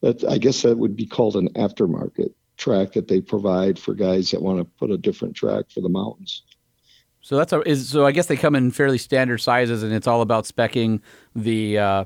that 0.01 0.25
i 0.25 0.39
guess 0.39 0.63
that 0.63 0.79
would 0.79 0.97
be 0.97 1.07
called 1.07 1.37
an 1.37 1.49
aftermarket 1.55 2.33
track 2.57 2.93
that 2.93 3.09
they 3.09 3.21
provide 3.21 3.79
for 3.79 3.95
guys 3.95 4.31
that 4.31 4.43
want 4.43 4.59
to 4.59 4.65
put 4.79 4.91
a 4.91 4.99
different 4.99 5.35
track 5.35 5.65
for 5.73 5.81
the 5.81 5.89
mountains 5.89 6.43
So 7.23 7.37
that's 7.37 7.53
a 7.53 7.61
is 7.69 7.89
so 7.89 8.07
I 8.07 8.13
guess 8.13 8.27
they 8.27 8.37
come 8.37 8.55
in 8.55 8.71
fairly 8.71 8.99
standard 8.99 9.39
sizes 9.39 9.83
and 9.83 9.93
it's 9.93 10.07
all 10.07 10.23
about 10.23 10.45
specking 10.45 11.01
the 11.35 11.79
uh, 11.79 12.05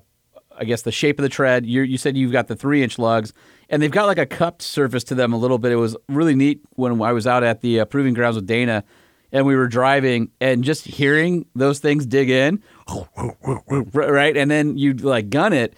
I 0.56 0.64
guess 0.64 0.82
the 0.82 0.92
shape 0.92 1.18
of 1.18 1.22
the 1.22 1.28
tread. 1.28 1.66
You 1.66 1.82
you 1.82 1.98
said 1.98 2.16
you've 2.16 2.32
got 2.32 2.48
the 2.48 2.56
three 2.56 2.82
inch 2.82 2.98
lugs 2.98 3.32
and 3.68 3.80
they've 3.82 3.90
got 3.90 4.06
like 4.06 4.18
a 4.18 4.26
cupped 4.26 4.62
surface 4.62 5.04
to 5.04 5.14
them 5.14 5.32
a 5.32 5.36
little 5.36 5.58
bit. 5.58 5.72
It 5.72 5.76
was 5.76 5.96
really 6.08 6.34
neat 6.34 6.60
when 6.70 7.00
I 7.00 7.12
was 7.12 7.26
out 7.26 7.42
at 7.44 7.60
the 7.60 7.80
uh, 7.80 7.84
proving 7.84 8.14
grounds 8.14 8.36
with 8.36 8.46
Dana 8.46 8.84
and 9.32 9.46
we 9.46 9.56
were 9.56 9.68
driving 9.68 10.30
and 10.40 10.62
just 10.62 10.84
hearing 10.84 11.46
those 11.54 11.80
things 11.80 12.06
dig 12.06 12.30
in, 12.30 12.62
right? 13.92 14.36
And 14.36 14.50
then 14.50 14.78
you 14.78 14.94
like 14.94 15.30
gun 15.30 15.52
it. 15.52 15.74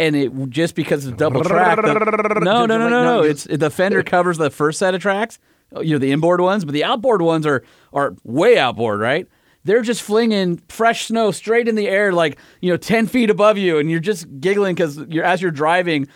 And 0.00 0.16
it 0.16 0.32
just 0.48 0.74
because 0.74 1.04
it's 1.06 1.16
double 1.16 1.44
track. 1.44 1.76
the- 1.76 2.40
no, 2.42 2.64
no, 2.64 2.78
no, 2.78 2.88
no, 2.88 3.04
no. 3.04 3.22
It's 3.22 3.44
the 3.44 3.70
fender 3.70 4.02
covers 4.02 4.38
the 4.38 4.48
first 4.50 4.78
set 4.78 4.94
of 4.94 5.02
tracks, 5.02 5.38
uh, 5.76 5.80
you 5.80 5.94
know, 5.94 5.98
the 5.98 6.10
inboard 6.10 6.40
ones, 6.40 6.64
but 6.64 6.72
the 6.72 6.84
outboard 6.84 7.20
ones 7.22 7.44
are 7.46 7.62
are 7.92 8.16
way 8.24 8.58
outboard, 8.58 8.98
right? 9.00 9.26
They're 9.64 9.82
just 9.82 10.00
flinging 10.00 10.62
fresh 10.68 11.08
snow 11.08 11.32
straight 11.32 11.68
in 11.68 11.74
the 11.74 11.86
air, 11.86 12.12
like 12.12 12.38
you 12.62 12.70
know, 12.70 12.78
ten 12.78 13.06
feet 13.06 13.28
above 13.28 13.58
you, 13.58 13.78
and 13.78 13.90
you're 13.90 14.00
just 14.00 14.26
giggling 14.40 14.74
because 14.74 14.96
you're 15.08 15.24
as 15.24 15.42
you're 15.42 15.50
driving, 15.50 16.08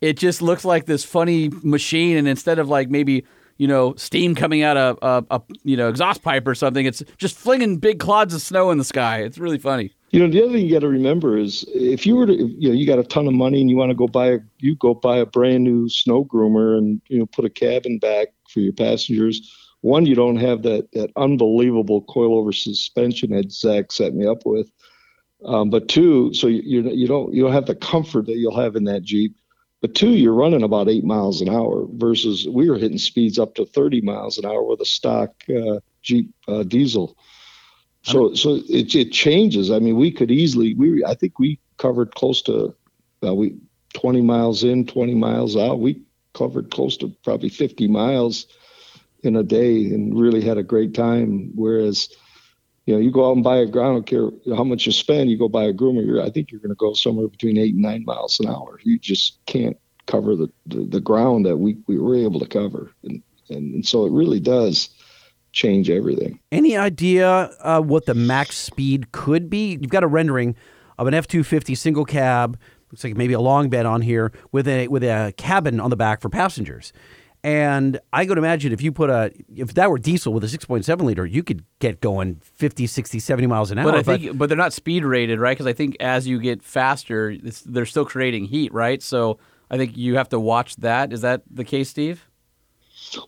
it 0.00 0.16
just 0.16 0.40
looks 0.40 0.64
like 0.64 0.86
this 0.86 1.04
funny 1.04 1.50
machine, 1.64 2.16
and 2.16 2.28
instead 2.28 2.60
of 2.60 2.68
like 2.68 2.90
maybe 2.90 3.24
you 3.56 3.66
know 3.66 3.94
steam 3.96 4.34
coming 4.34 4.62
out 4.62 4.76
of 4.76 4.98
a, 5.02 5.24
a 5.30 5.42
you 5.64 5.76
know 5.76 5.88
exhaust 5.88 6.22
pipe 6.22 6.46
or 6.46 6.54
something, 6.54 6.86
it's 6.86 7.02
just 7.18 7.36
flinging 7.36 7.78
big 7.78 7.98
clods 7.98 8.34
of 8.34 8.42
snow 8.42 8.70
in 8.70 8.78
the 8.78 8.84
sky. 8.84 9.22
It's 9.22 9.38
really 9.38 9.58
funny. 9.58 9.92
You 10.12 10.20
know, 10.20 10.30
the 10.30 10.42
other 10.42 10.52
thing 10.52 10.66
you 10.66 10.72
got 10.72 10.80
to 10.80 10.88
remember 10.88 11.38
is 11.38 11.64
if 11.68 12.06
you 12.06 12.16
were 12.16 12.26
to, 12.26 12.34
you 12.34 12.68
know, 12.68 12.74
you 12.74 12.86
got 12.86 12.98
a 12.98 13.04
ton 13.04 13.26
of 13.26 13.32
money 13.32 13.62
and 13.62 13.70
you 13.70 13.76
want 13.76 13.90
to 13.90 13.94
go 13.94 14.06
buy 14.06 14.26
a, 14.26 14.38
you 14.58 14.76
go 14.76 14.92
buy 14.92 15.16
a 15.16 15.24
brand 15.24 15.64
new 15.64 15.88
snow 15.88 16.22
groomer 16.26 16.76
and 16.76 17.00
you 17.08 17.18
know 17.18 17.26
put 17.26 17.46
a 17.46 17.50
cabin 17.50 17.98
back 17.98 18.28
for 18.48 18.60
your 18.60 18.74
passengers. 18.74 19.56
One, 19.80 20.04
you 20.04 20.14
don't 20.14 20.36
have 20.36 20.62
that 20.62 20.92
that 20.92 21.10
unbelievable 21.16 22.04
coilover 22.04 22.54
suspension 22.54 23.30
that 23.30 23.50
Zach 23.50 23.90
set 23.90 24.14
me 24.14 24.26
up 24.26 24.44
with. 24.44 24.70
Um, 25.46 25.70
but 25.70 25.88
two, 25.88 26.32
so 26.34 26.46
you 26.46 26.62
you 26.62 26.90
you 26.90 27.06
don't 27.06 27.32
you 27.32 27.42
don't 27.42 27.52
have 27.52 27.66
the 27.66 27.74
comfort 27.74 28.26
that 28.26 28.36
you'll 28.36 28.60
have 28.60 28.76
in 28.76 28.84
that 28.84 29.02
Jeep. 29.02 29.34
But 29.82 29.96
two, 29.96 30.10
you're 30.10 30.32
running 30.32 30.62
about 30.62 30.88
eight 30.88 31.04
miles 31.04 31.40
an 31.40 31.48
hour 31.48 31.86
versus 31.90 32.46
we 32.48 32.70
were 32.70 32.78
hitting 32.78 32.98
speeds 32.98 33.38
up 33.38 33.56
to 33.56 33.66
30 33.66 34.00
miles 34.00 34.38
an 34.38 34.46
hour 34.46 34.62
with 34.62 34.80
a 34.80 34.86
stock 34.86 35.30
uh, 35.50 35.80
Jeep 36.02 36.32
uh, 36.48 36.62
diesel. 36.62 37.16
So 38.04 38.34
so 38.34 38.60
it 38.68 38.94
it 38.94 39.12
changes. 39.12 39.70
I 39.70 39.78
mean, 39.80 39.96
we 39.96 40.10
could 40.10 40.30
easily 40.30 40.74
we 40.74 41.04
I 41.04 41.14
think 41.14 41.38
we 41.38 41.58
covered 41.76 42.14
close 42.14 42.42
to 42.42 42.74
uh, 43.24 43.34
we 43.34 43.56
20 43.94 44.22
miles 44.22 44.64
in, 44.64 44.86
20 44.86 45.14
miles 45.14 45.56
out. 45.56 45.80
We 45.80 46.02
covered 46.32 46.70
close 46.70 46.96
to 46.98 47.08
probably 47.24 47.48
50 47.48 47.86
miles 47.88 48.46
in 49.22 49.36
a 49.36 49.42
day 49.42 49.86
and 49.86 50.18
really 50.18 50.40
had 50.40 50.58
a 50.58 50.62
great 50.62 50.94
time. 50.94 51.50
Whereas 51.54 52.08
You 52.86 52.94
know, 52.94 53.00
you 53.00 53.12
go 53.12 53.28
out 53.28 53.36
and 53.36 53.44
buy 53.44 53.58
a 53.58 53.66
don't 53.66 54.06
care 54.06 54.28
how 54.56 54.64
much 54.64 54.86
you 54.86 54.92
spend, 54.92 55.30
you 55.30 55.38
go 55.38 55.48
buy 55.48 55.64
a 55.64 55.72
groomer, 55.72 56.20
I 56.20 56.30
think 56.30 56.50
you're 56.50 56.60
going 56.60 56.70
to 56.70 56.74
go 56.74 56.94
somewhere 56.94 57.28
between 57.28 57.56
eight 57.56 57.74
and 57.74 57.82
nine 57.82 58.04
miles 58.04 58.40
an 58.40 58.48
hour. 58.48 58.80
You 58.82 58.98
just 58.98 59.38
can't 59.46 59.76
cover 60.06 60.34
the, 60.34 60.50
the, 60.66 60.84
the 60.84 61.00
ground 61.00 61.46
that 61.46 61.58
we, 61.58 61.76
we 61.86 61.98
were 61.98 62.16
able 62.16 62.40
to 62.40 62.46
cover. 62.46 62.90
And, 63.04 63.22
and, 63.50 63.74
and 63.74 63.86
so 63.86 64.04
it 64.04 64.10
really 64.10 64.40
does 64.40 64.88
change 65.52 65.90
everything. 65.90 66.40
Any 66.50 66.76
idea 66.76 67.50
uh, 67.60 67.80
what 67.80 68.06
the 68.06 68.14
max 68.14 68.58
speed 68.58 69.12
could 69.12 69.48
be? 69.48 69.78
You've 69.80 69.90
got 69.90 70.02
a 70.02 70.08
rendering 70.08 70.56
of 70.98 71.06
an 71.06 71.14
F 71.14 71.28
two 71.28 71.44
fifty 71.44 71.74
single 71.74 72.04
cab. 72.04 72.58
Looks 72.90 73.04
like 73.04 73.16
maybe 73.16 73.34
a 73.34 73.40
long 73.40 73.70
bed 73.70 73.86
on 73.86 74.02
here 74.02 74.32
with 74.50 74.66
a 74.66 74.88
with 74.88 75.04
a 75.04 75.32
cabin 75.36 75.78
on 75.78 75.90
the 75.90 75.96
back 75.96 76.20
for 76.20 76.28
passengers. 76.28 76.92
And 77.44 77.98
I 78.12 78.24
could 78.24 78.38
imagine 78.38 78.72
if 78.72 78.82
you 78.82 78.92
put 78.92 79.10
a 79.10 79.32
if 79.52 79.74
that 79.74 79.90
were 79.90 79.98
diesel 79.98 80.32
with 80.32 80.44
a 80.44 80.46
6.7 80.46 81.00
liter, 81.02 81.26
you 81.26 81.42
could 81.42 81.64
get 81.80 82.00
going 82.00 82.36
50, 82.36 82.86
60, 82.86 83.18
70 83.18 83.46
miles 83.48 83.72
an 83.72 83.78
hour. 83.78 83.90
But 83.90 83.94
I 83.96 84.02
think, 84.02 84.38
but 84.38 84.48
they're 84.48 84.56
not 84.56 84.72
speed 84.72 85.04
rated, 85.04 85.40
right? 85.40 85.56
Because 85.56 85.66
I 85.66 85.72
think 85.72 85.96
as 85.98 86.28
you 86.28 86.38
get 86.38 86.62
faster, 86.62 87.30
it's, 87.30 87.62
they're 87.62 87.86
still 87.86 88.04
creating 88.04 88.44
heat, 88.44 88.72
right? 88.72 89.02
So 89.02 89.38
I 89.70 89.76
think 89.76 89.96
you 89.96 90.16
have 90.16 90.28
to 90.28 90.38
watch 90.38 90.76
that. 90.76 91.12
Is 91.12 91.22
that 91.22 91.42
the 91.50 91.64
case, 91.64 91.88
Steve? 91.88 92.28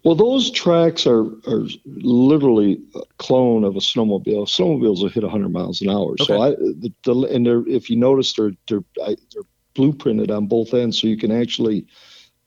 Well, 0.05 0.15
those 0.15 0.51
tracks 0.51 1.07
are, 1.07 1.25
are 1.49 1.67
literally 1.85 2.81
a 2.95 3.01
clone 3.19 3.65
of 3.65 3.75
a 3.75 3.81
snowmobile. 3.81 4.47
Snowmobiles 4.47 5.03
will 5.03 5.09
hit 5.09 5.25
100 5.25 5.49
miles 5.49 5.83
an 5.83 5.91
hour. 5.91 6.17
So 6.19 6.41
I, 6.41 6.51
the, 6.51 6.93
the, 7.05 7.15
and 7.33 7.45
they're, 7.45 7.67
if 7.67 7.91
you 7.91 7.97
notice, 7.97 8.33
they're, 8.33 8.53
they're, 8.69 8.85
I, 9.05 9.17
they're 9.33 9.43
blueprinted 9.75 10.31
on 10.31 10.47
both 10.47 10.73
ends, 10.73 11.01
so 11.01 11.09
you 11.09 11.17
can 11.17 11.33
actually 11.33 11.87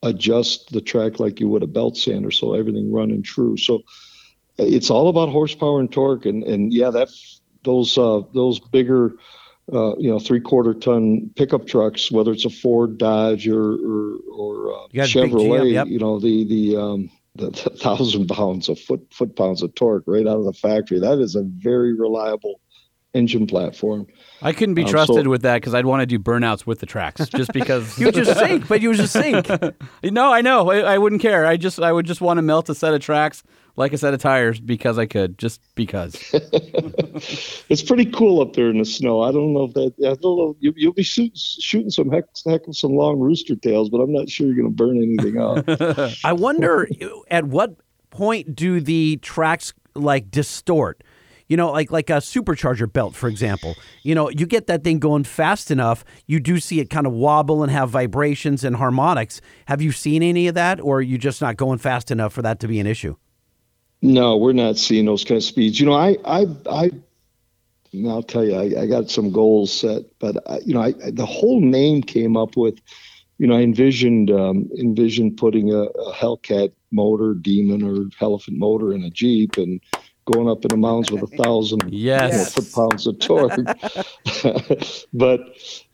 adjust 0.08 0.72
the 0.72 0.82
track 0.82 1.20
like 1.20 1.40
you 1.40 1.48
would 1.50 1.64
a 1.64 1.68
belt 1.68 1.98
sander, 1.98 2.32
so 2.32 2.54
everything 2.54 2.92
running 2.92 3.24
true. 3.24 3.58
So 3.58 3.84
it's 4.58 4.90
all 4.90 5.10
about 5.10 5.30
horsepower 5.30 5.80
and 5.80 5.92
torque, 5.92 6.26
and 6.26 6.44
and 6.44 6.74
yeah, 6.74 6.90
that 6.92 7.10
those 7.64 7.98
uh, 7.98 8.22
those 8.34 8.60
bigger. 8.60 9.14
Uh, 9.70 9.98
you 9.98 10.10
know, 10.10 10.18
three-quarter 10.18 10.74
ton 10.76 11.30
pickup 11.36 11.68
trucks, 11.68 12.10
whether 12.10 12.32
it's 12.32 12.46
a 12.46 12.50
Ford, 12.50 12.98
Dodge, 12.98 13.50
or 13.50 13.74
or, 13.74 14.16
or 14.32 14.74
uh, 14.74 14.88
You 14.92 15.02
got 15.02 15.14
a 15.14 15.22
big 15.24 15.32
Chevrolet, 15.34 15.62
GM, 15.64 15.74
yep. 15.74 15.88
you 15.88 16.00
know, 16.00 16.22
the 16.22 16.46
the 16.46 16.78
um, 16.78 17.12
the, 17.36 17.50
the 17.50 17.70
thousand 17.72 18.28
pounds 18.28 18.70
of 18.70 18.80
foot 18.80 19.06
foot 19.12 19.36
pounds 19.36 19.62
of 19.62 19.76
torque 19.76 20.06
right 20.08 20.26
out 20.26 20.38
of 20.38 20.46
the 20.46 20.54
factory. 20.54 21.00
That 21.00 21.20
is 21.20 21.36
a 21.36 21.44
very 21.44 21.94
reliable 21.94 22.62
engine 23.18 23.48
platform. 23.48 24.08
I 24.42 24.54
couldn't 24.54 24.76
be 24.76 24.84
Um, 24.84 24.90
trusted 24.90 25.24
so- 25.24 25.30
with 25.30 25.42
that 25.42 25.56
because 25.56 25.74
I'd 25.74 25.86
want 25.86 26.02
to 26.02 26.06
do 26.06 26.20
burnouts 26.20 26.66
with 26.66 26.80
the 26.80 26.86
tracks, 26.86 27.28
just 27.30 27.52
because. 27.54 27.98
you 28.00 28.12
just 28.12 28.38
sink, 28.40 28.68
but 28.68 28.82
you 28.82 28.94
just 28.94 29.14
sink. 29.14 29.48
no, 30.04 30.32
I 30.32 30.42
know. 30.42 30.70
I, 30.72 30.94
I 30.94 30.98
wouldn't 30.98 31.22
care. 31.22 31.46
I 31.46 31.58
just 31.58 31.80
I 31.80 31.92
would 31.92 32.06
just 32.06 32.22
want 32.22 32.38
to 32.38 32.42
melt 32.42 32.70
a 32.70 32.76
set 32.76 32.94
of 32.94 33.02
tracks 33.02 33.44
like 33.76 33.94
a 33.94 33.98
set 33.98 34.14
of 34.14 34.20
tires 34.20 34.60
because 34.60 34.98
I 34.98 35.06
could, 35.06 35.38
just 35.38 35.62
because. 35.76 36.16
It's 37.70 37.82
pretty 37.82 38.06
cool 38.06 38.42
up 38.42 38.54
there 38.54 38.70
in 38.70 38.78
the 38.78 38.86
snow. 38.86 39.22
I 39.22 39.32
don't 39.32 39.54
know 39.54 39.66
if 39.66 39.74
that. 39.74 39.94
I 40.00 40.16
don't 40.22 40.38
know. 40.38 40.56
You, 40.60 40.74
you'll 40.78 40.94
be 40.94 41.04
shoot, 41.04 41.38
shooting 41.38 41.90
some 41.90 42.10
heck, 42.10 42.26
heck 42.46 42.66
of 42.68 42.78
some 42.78 42.96
long 42.96 43.20
rooster 43.20 43.56
tails, 43.56 43.90
but 43.90 43.98
I'm 43.98 44.14
not 44.14 44.30
sure 44.30 44.48
you're 44.48 44.56
going 44.56 44.68
to 44.68 44.72
burn 44.74 44.98
anything 44.98 45.40
up. 45.40 45.66
I 46.24 46.34
wonder 46.34 46.88
at 47.30 47.46
what 47.46 47.76
point 48.10 48.56
do 48.56 48.80
the 48.80 49.18
tracks 49.18 49.74
like 49.96 50.32
distort? 50.32 51.04
You 51.48 51.58
know, 51.58 51.72
like 51.72 51.92
like 51.92 52.10
a 52.10 52.18
supercharger 52.18 52.92
belt, 52.92 53.16
for 53.16 53.30
example. 53.30 53.76
You 54.04 54.16
know, 54.16 54.30
you 54.30 54.46
get 54.46 54.68
that 54.68 54.84
thing 54.84 55.00
going 55.00 55.24
fast 55.24 55.72
enough, 55.72 56.04
you 56.26 56.40
do 56.40 56.60
see 56.60 56.80
it 56.80 56.90
kind 56.90 57.08
of 57.08 57.14
wobble 57.14 57.64
and 57.64 57.72
have 57.72 57.90
vibrations 57.90 58.64
and 58.64 58.76
harmonics. 58.76 59.42
Have 59.68 59.82
you 59.82 59.92
seen 59.92 60.24
any 60.24 60.48
of 60.48 60.56
that, 60.56 60.82
or 60.82 60.98
are 60.98 61.02
you 61.02 61.18
just 61.18 61.42
not 61.42 61.58
going 61.58 61.80
fast 61.80 62.12
enough 62.12 62.34
for 62.34 62.42
that 62.42 62.60
to 62.60 62.68
be 62.68 62.80
an 62.80 62.88
issue? 62.88 63.16
no, 64.02 64.38
we're 64.38 64.54
not 64.54 64.78
seeing 64.78 65.06
those 65.06 65.24
kind 65.24 65.38
of 65.38 65.44
speeds. 65.44 65.80
You 65.80 65.88
know, 65.88 65.94
I, 65.94 66.18
I, 66.26 66.46
I. 66.70 66.92
I'll 68.06 68.22
tell 68.22 68.44
you, 68.44 68.54
I, 68.54 68.82
I 68.82 68.86
got 68.86 69.10
some 69.10 69.32
goals 69.32 69.72
set, 69.72 70.04
but 70.20 70.38
I, 70.48 70.60
you 70.60 70.74
know, 70.74 70.82
I, 70.82 70.92
the 70.92 71.26
whole 71.26 71.62
name 71.62 72.04
came 72.04 72.36
up 72.36 72.56
with, 72.58 72.80
you 73.38 73.48
know, 73.48 73.56
I 73.56 73.62
envisioned 73.62 74.30
um, 74.30 74.70
envisioned 74.78 75.38
putting 75.38 75.72
a, 75.72 75.84
a 75.84 76.14
Hellcat 76.14 76.74
motor, 76.92 77.34
Demon, 77.34 77.84
or 77.84 78.06
Elephant 78.22 78.58
motor 78.60 78.94
in 78.94 79.04
a 79.04 79.10
Jeep 79.10 79.58
and 79.58 79.80
going 80.32 80.48
up 80.50 80.64
in 80.64 80.70
the 80.70 80.78
mountains 80.78 81.12
with 81.12 81.24
a 81.32 81.38
thousand 81.44 81.82
Yes. 81.92 82.32
you 82.32 82.38
know, 82.38 82.46
foot 82.46 82.74
pounds 82.74 83.08
of 83.08 83.20
torque. 83.20 83.56
but 85.14 85.40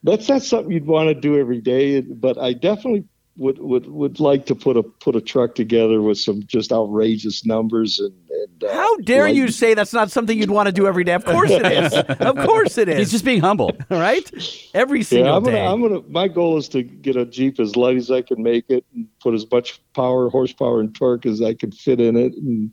that's 0.04 0.28
not 0.30 0.42
something 0.42 0.72
you'd 0.72 0.88
want 0.88 1.10
to 1.10 1.16
do 1.16 1.40
every 1.40 1.62
day. 1.62 2.02
But 2.02 2.38
I 2.38 2.54
definitely 2.54 3.06
would 3.36 3.58
would 3.60 3.88
would 3.88 4.20
like 4.20 4.46
to 4.48 4.56
put 4.56 4.78
a 4.78 4.84
put 4.84 5.16
a 5.16 5.22
truck 5.22 5.56
together 5.56 6.02
with 6.02 6.18
some 6.20 6.44
just 6.46 6.72
outrageous 6.72 7.46
numbers 7.46 8.00
and. 8.00 8.14
and 8.30 8.64
uh, 8.64 8.74
How 8.74 8.98
dare 8.98 9.24
like- 9.26 9.36
you 9.36 9.48
say 9.50 9.74
that's 9.74 9.94
not 9.94 10.12
something 10.12 10.38
you'd 10.38 10.52
want 10.52 10.68
to 10.68 10.72
do 10.72 10.86
every 10.88 11.04
day? 11.04 11.14
Of 11.14 11.26
course 11.26 11.50
it 11.52 11.66
is. 11.66 11.94
Of 12.20 12.36
course 12.46 12.78
it 12.78 12.90
is. 12.90 12.98
He's 13.00 13.12
just 13.12 13.26
being 13.26 13.42
humble. 13.42 13.72
All 13.90 14.00
right? 14.00 14.30
Every 14.76 15.02
single 15.04 15.28
Yeah, 15.30 15.36
I'm 15.36 15.44
gonna, 15.44 15.56
day. 15.58 15.66
I'm 15.66 15.82
gonna. 15.82 16.02
My 16.10 16.28
goal 16.28 16.58
is 16.58 16.70
to 16.70 16.84
get 16.84 17.16
a 17.16 17.26
Jeep 17.26 17.60
as 17.60 17.76
light 17.76 17.98
as 17.98 18.12
I 18.12 18.22
can 18.22 18.42
make 18.44 18.66
it, 18.70 18.86
and 18.94 19.08
put 19.20 19.34
as 19.34 19.50
much 19.52 19.82
power, 19.94 20.30
horsepower, 20.30 20.80
and 20.80 20.94
torque 20.94 21.26
as 21.26 21.42
I 21.42 21.54
can 21.56 21.72
fit 21.72 22.00
in 22.00 22.16
it, 22.16 22.34
and 22.34 22.72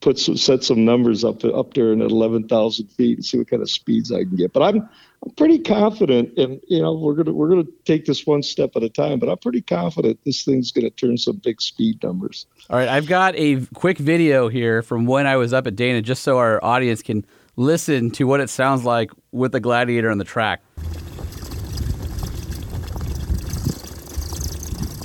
put 0.00 0.18
some, 0.18 0.36
set 0.36 0.62
some 0.62 0.84
numbers 0.84 1.24
up 1.24 1.44
up 1.44 1.74
there 1.74 1.92
in 1.92 2.02
at 2.02 2.10
11,000 2.10 2.86
feet, 2.88 3.18
and 3.18 3.24
see 3.24 3.38
what 3.38 3.48
kind 3.48 3.62
of 3.62 3.70
speeds 3.70 4.12
I 4.12 4.24
can 4.24 4.36
get. 4.36 4.52
But 4.52 4.62
I'm 4.62 4.88
I'm 5.24 5.32
pretty 5.32 5.58
confident, 5.58 6.38
and 6.38 6.60
you 6.68 6.80
know 6.80 6.94
we're 6.94 7.14
gonna 7.14 7.32
we're 7.32 7.48
gonna 7.48 7.66
take 7.84 8.04
this 8.04 8.26
one 8.26 8.42
step 8.42 8.76
at 8.76 8.82
a 8.82 8.88
time. 8.88 9.18
But 9.18 9.28
I'm 9.28 9.38
pretty 9.38 9.62
confident 9.62 10.20
this 10.24 10.44
thing's 10.44 10.70
gonna 10.70 10.90
turn 10.90 11.18
some 11.18 11.36
big 11.36 11.60
speed 11.60 12.02
numbers. 12.02 12.46
All 12.70 12.78
right, 12.78 12.88
I've 12.88 13.06
got 13.06 13.34
a 13.36 13.64
quick 13.74 13.98
video 13.98 14.48
here 14.48 14.82
from 14.82 15.06
when 15.06 15.26
I 15.26 15.36
was 15.36 15.52
up 15.52 15.66
at 15.66 15.76
Dana, 15.76 16.02
just 16.02 16.22
so 16.22 16.38
our 16.38 16.62
audience 16.64 17.02
can 17.02 17.24
listen 17.56 18.10
to 18.12 18.24
what 18.24 18.40
it 18.40 18.50
sounds 18.50 18.84
like 18.84 19.10
with 19.32 19.52
the 19.52 19.60
Gladiator 19.60 20.10
on 20.10 20.18
the 20.18 20.24
track. 20.24 20.60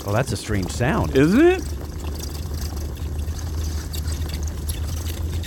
oh, 0.06 0.12
that's 0.12 0.32
a 0.32 0.38
strange 0.38 0.69
sound. 0.69 1.15
Isn't 1.15 1.45
it? 1.45 1.83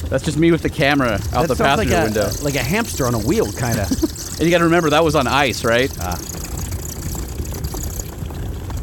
That's 0.08 0.24
just 0.24 0.38
me 0.38 0.52
with 0.52 0.62
the 0.62 0.70
camera 0.70 1.14
out 1.32 1.42
That 1.42 1.48
the 1.48 1.56
sounds 1.56 1.78
like 1.78 1.90
a, 1.90 2.04
window. 2.04 2.30
like 2.42 2.54
a 2.54 2.62
hamster 2.62 3.06
on 3.06 3.14
a 3.14 3.18
wheel, 3.18 3.52
kind 3.52 3.78
of. 3.78 3.90
And 4.38 4.44
you 4.44 4.50
got 4.50 4.58
to 4.58 4.64
remember 4.64 4.90
that 4.90 5.02
was 5.02 5.14
on 5.14 5.26
ice, 5.26 5.64
right? 5.64 5.90
Ah. 5.98 6.14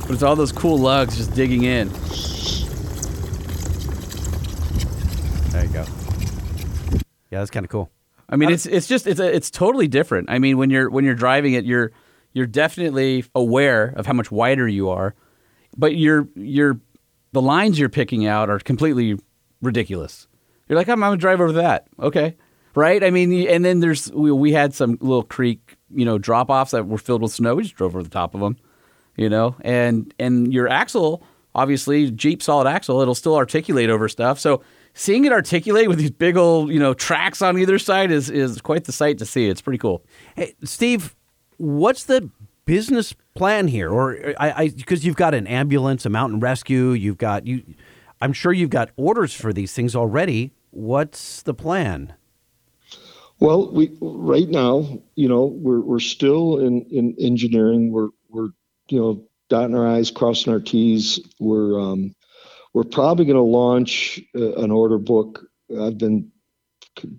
But 0.01 0.09
it's 0.09 0.23
all 0.23 0.35
those 0.35 0.51
cool 0.51 0.79
lugs 0.79 1.15
just 1.15 1.31
digging 1.35 1.61
in. 1.63 1.89
there 5.51 5.63
you 5.65 5.71
go. 5.71 5.85
Yeah, 7.29 7.39
that's 7.39 7.51
kind 7.51 7.63
of 7.65 7.69
cool. 7.69 7.91
I 8.27 8.35
mean, 8.35 8.49
it's 8.49 8.65
it's 8.65 8.87
just 8.87 9.05
it's 9.05 9.19
a, 9.19 9.31
it's 9.31 9.51
totally 9.51 9.87
different. 9.87 10.29
I 10.31 10.39
mean, 10.39 10.57
when 10.57 10.71
you're 10.71 10.89
when 10.89 11.05
you're 11.05 11.13
driving 11.13 11.53
it, 11.53 11.65
you're 11.65 11.91
you're 12.33 12.47
definitely 12.47 13.23
aware 13.35 13.93
of 13.95 14.07
how 14.07 14.13
much 14.13 14.31
wider 14.31 14.67
you 14.67 14.89
are, 14.89 15.13
but 15.77 15.95
you're 15.95 16.27
you're 16.35 16.79
the 17.31 17.41
lines 17.41 17.77
you're 17.79 17.89
picking 17.89 18.25
out 18.25 18.49
are 18.49 18.57
completely 18.57 19.19
ridiculous. 19.61 20.27
You're 20.67 20.77
like, 20.77 20.87
I'm, 20.87 21.03
I'm 21.03 21.11
gonna 21.11 21.17
drive 21.17 21.41
over 21.41 21.53
that, 21.53 21.87
okay, 21.99 22.35
right? 22.75 23.03
I 23.03 23.09
mean, 23.09 23.47
and 23.47 23.63
then 23.65 23.79
there's 23.79 24.11
we, 24.11 24.31
we 24.31 24.53
had 24.53 24.73
some 24.73 24.97
little 25.01 25.23
creek, 25.23 25.77
you 25.93 26.05
know, 26.05 26.17
drop 26.17 26.49
offs 26.49 26.71
that 26.71 26.87
were 26.87 26.97
filled 26.97 27.21
with 27.21 27.31
snow. 27.31 27.55
We 27.55 27.63
just 27.63 27.75
drove 27.75 27.95
over 27.95 28.03
the 28.03 28.09
top 28.09 28.33
of 28.33 28.41
them, 28.41 28.57
you 29.15 29.29
know, 29.29 29.55
and 29.61 30.13
and 30.19 30.53
your 30.53 30.67
axle, 30.67 31.23
obviously, 31.53 32.11
Jeep 32.11 32.41
solid 32.41 32.67
axle, 32.67 33.01
it'll 33.01 33.15
still 33.15 33.35
articulate 33.35 33.89
over 33.89 34.07
stuff. 34.07 34.39
So 34.39 34.63
seeing 34.93 35.25
it 35.25 35.31
articulate 35.31 35.89
with 35.89 35.99
these 35.99 36.11
big 36.11 36.37
old, 36.37 36.69
you 36.69 36.79
know, 36.79 36.93
tracks 36.93 37.41
on 37.41 37.57
either 37.57 37.79
side 37.79 38.11
is 38.11 38.29
is 38.29 38.61
quite 38.61 38.85
the 38.85 38.91
sight 38.91 39.17
to 39.19 39.25
see. 39.25 39.49
It's 39.49 39.61
pretty 39.61 39.79
cool. 39.79 40.03
Hey, 40.35 40.55
Steve, 40.63 41.15
what's 41.57 42.05
the 42.05 42.29
business 42.65 43.13
plan 43.35 43.67
here? 43.67 43.91
Or 43.91 44.33
I, 44.39 44.63
I 44.63 44.69
because 44.69 45.05
you've 45.05 45.15
got 45.15 45.33
an 45.33 45.47
ambulance, 45.47 46.05
a 46.05 46.09
mountain 46.09 46.39
rescue, 46.39 46.91
you've 46.91 47.17
got 47.17 47.45
you. 47.45 47.63
I'm 48.21 48.33
sure 48.33 48.53
you've 48.53 48.69
got 48.69 48.91
orders 48.95 49.33
for 49.33 49.53
these 49.53 49.73
things 49.73 49.95
already. 49.95 50.51
What's 50.71 51.41
the 51.41 51.53
plan? 51.53 52.13
Well, 53.39 53.71
we 53.71 53.95
right 53.99 54.47
now, 54.47 55.01
you 55.15 55.27
know, 55.27 55.45
we're 55.45 55.81
we're 55.81 55.99
still 55.99 56.59
in 56.59 56.83
in 56.83 57.15
engineering. 57.19 57.91
We're 57.91 58.09
we're 58.29 58.49
you 58.89 58.99
know 58.99 59.27
dotting 59.49 59.75
our 59.75 59.87
i's, 59.87 60.11
crossing 60.11 60.53
our 60.53 60.59
t's. 60.59 61.19
We're 61.39 61.79
um, 61.79 62.15
we're 62.73 62.83
probably 62.83 63.25
going 63.25 63.35
to 63.35 63.41
launch 63.41 64.21
uh, 64.35 64.53
an 64.55 64.71
order 64.71 64.97
book. 64.97 65.45
I've 65.79 65.97
been 65.97 66.31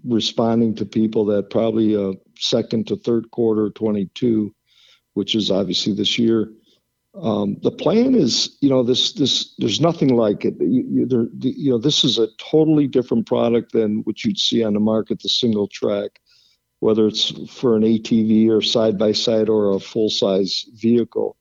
responding 0.05 0.75
to 0.77 0.87
people 0.87 1.25
that 1.27 1.51
probably 1.51 1.97
uh, 1.97 2.15
second 2.39 2.87
to 2.89 2.97
third 2.97 3.31
quarter 3.31 3.71
22, 3.71 4.55
which 5.15 5.35
is 5.35 5.51
obviously 5.51 5.93
this 5.93 6.19
year. 6.19 6.51
Um, 7.21 7.59
the 7.63 7.71
plan 7.71 8.15
is, 8.15 8.57
you 8.61 8.69
know, 8.69 8.83
this 8.83 9.13
this 9.13 9.55
there's 9.59 9.81
nothing 9.81 10.17
like 10.17 10.45
it. 10.45 10.55
You, 10.59 10.85
you, 10.91 11.07
there, 11.07 11.27
the, 11.33 11.51
you 11.51 11.71
know, 11.71 11.79
this 11.79 12.03
is 12.03 12.19
a 12.19 12.29
totally 12.39 12.89
different 12.89 13.27
product 13.27 13.73
than 13.73 14.03
what 14.03 14.25
you'd 14.25 14.39
see 14.39 14.65
on 14.65 14.75
the 14.75 14.81
market, 14.81 15.23
the 15.23 15.29
single 15.29 15.69
track, 15.69 16.21
whether 16.81 17.07
it's 17.07 17.31
for 17.53 17.77
an 17.77 17.83
ATV 17.83 18.51
or 18.51 18.61
side 18.61 18.99
by 18.99 19.13
side 19.13 19.49
or 19.49 19.75
a 19.75 19.81
full 19.81 20.11
size 20.11 20.65
vehicle. 20.75 21.37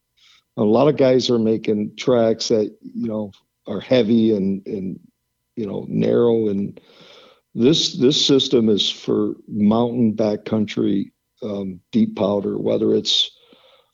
A 0.58 0.64
lot 0.64 0.88
of 0.88 0.98
guys 0.98 1.32
are 1.32 1.40
making 1.40 1.96
tracks 1.98 2.50
that 2.50 2.76
you 2.82 3.08
know 3.08 3.32
are 3.66 3.80
heavy 3.80 4.36
and 4.36 4.66
and 4.68 5.00
you 5.56 5.66
know 5.66 5.86
narrow 5.90 6.50
and 6.50 6.80
this 7.56 7.98
this 7.98 8.24
system 8.24 8.70
is 8.70 8.90
for 8.90 9.36
mountain 9.48 10.14
backcountry 10.14 11.12
um, 11.44 11.80
deep 11.92 12.16
powder, 12.16 12.58
whether 12.58 12.94
it's 12.94 13.32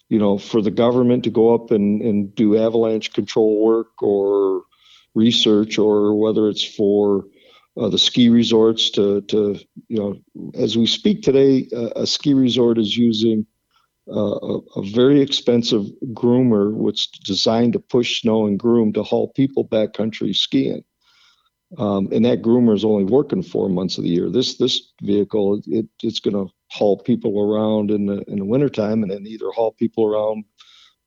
you 0.09 0.19
know 0.19 0.37
for 0.37 0.61
the 0.61 0.71
government 0.71 1.23
to 1.23 1.29
go 1.29 1.53
up 1.53 1.71
and, 1.71 2.01
and 2.01 2.35
do 2.35 2.57
avalanche 2.57 3.13
control 3.13 3.63
work 3.63 4.01
or 4.01 4.63
research, 5.15 5.77
or 5.77 6.19
whether 6.19 6.49
it's 6.49 6.63
for 6.63 7.25
uh, 7.77 7.89
the 7.89 7.97
ski 7.97 8.29
resorts 8.29 8.89
to 8.91 9.21
to 9.21 9.59
you 9.87 9.97
know 9.97 10.15
as 10.55 10.77
we 10.77 10.85
speak 10.87 11.21
today, 11.21 11.67
uh, 11.75 11.91
a 11.95 12.07
ski 12.07 12.33
resort 12.33 12.77
is 12.77 12.97
using 12.97 13.45
uh, 14.09 14.35
a, 14.41 14.59
a 14.77 14.83
very 14.87 15.21
expensive 15.21 15.85
groomer, 16.13 16.73
which 16.73 17.09
is 17.13 17.19
designed 17.25 17.73
to 17.73 17.79
push 17.79 18.21
snow 18.21 18.47
and 18.47 18.59
groom 18.59 18.91
to 18.93 19.03
haul 19.03 19.31
people 19.35 19.67
backcountry 19.67 20.35
skiing. 20.35 20.83
Um, 21.77 22.09
and 22.11 22.25
that 22.25 22.41
groomer 22.41 22.75
is 22.75 22.83
only 22.83 23.03
working 23.03 23.43
four 23.43 23.69
months 23.69 23.99
of 23.99 24.03
the 24.03 24.09
year. 24.09 24.29
This 24.31 24.57
this 24.57 24.91
vehicle, 25.03 25.61
it, 25.67 25.85
it's 26.01 26.19
going 26.19 26.33
to 26.33 26.51
haul 26.69 26.97
people 26.97 27.39
around 27.39 27.91
in 27.91 28.05
the 28.05 28.21
in 28.27 28.37
the 28.39 28.45
wintertime 28.45 29.01
and 29.03 29.11
then 29.11 29.25
either 29.27 29.49
haul 29.51 29.71
people 29.73 30.05
around 30.05 30.43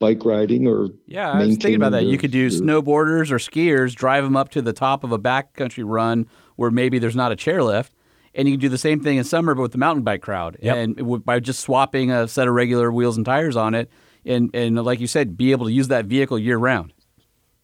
bike 0.01 0.25
riding 0.25 0.67
or 0.67 0.89
Yeah, 1.07 1.31
I 1.31 1.39
was 1.39 1.49
thinking 1.51 1.77
about 1.77 1.91
that. 1.91 1.99
maintaining 1.99 2.13
You 2.13 2.19
could 2.19 2.31
do 2.33 2.51
their- 2.51 2.61
snowboarders 2.61 3.31
or 3.31 3.37
skiers, 3.39 3.95
drive 3.95 4.25
them 4.25 4.37
up 4.37 4.49
to 4.51 4.63
the 4.63 4.73
top 4.73 5.05
of 5.05 5.13
a 5.13 5.19
backcountry 5.19 5.85
run 5.87 6.27
where 6.57 6.73
maybe 6.73 6.99
there's 6.99 7.15
not 7.15 7.31
a 7.31 7.37
chairlift, 7.37 7.91
and 8.35 8.49
you 8.49 8.55
can 8.55 8.61
do 8.61 8.69
the 8.69 8.79
same 8.79 8.99
thing 9.01 9.17
in 9.19 9.25
summer, 9.25 9.55
but 9.55 9.63
with 9.63 9.73
the 9.73 9.79
mountain 9.79 10.03
bike 10.03 10.21
crowd, 10.23 10.57
Yep. 10.61 10.77
and 10.77 10.99
it 10.99 11.25
by 11.25 11.39
just 11.39 11.61
swapping 11.61 12.11
a 12.11 12.27
set 12.27 12.49
of 12.49 12.55
regular 12.55 12.91
wheels 12.91 13.17
and 13.17 13.25
tires 13.25 13.57
on 13.57 13.75
it, 13.77 13.89
and 14.27 14.51
and 14.55 14.83
like 14.85 14.99
you 14.99 15.07
said, 15.07 15.37
be 15.37 15.53
able 15.53 15.67
to 15.67 15.73
use 15.73 15.87
that 15.89 16.07
vehicle 16.07 16.39
year 16.39 16.59
round. 16.59 16.93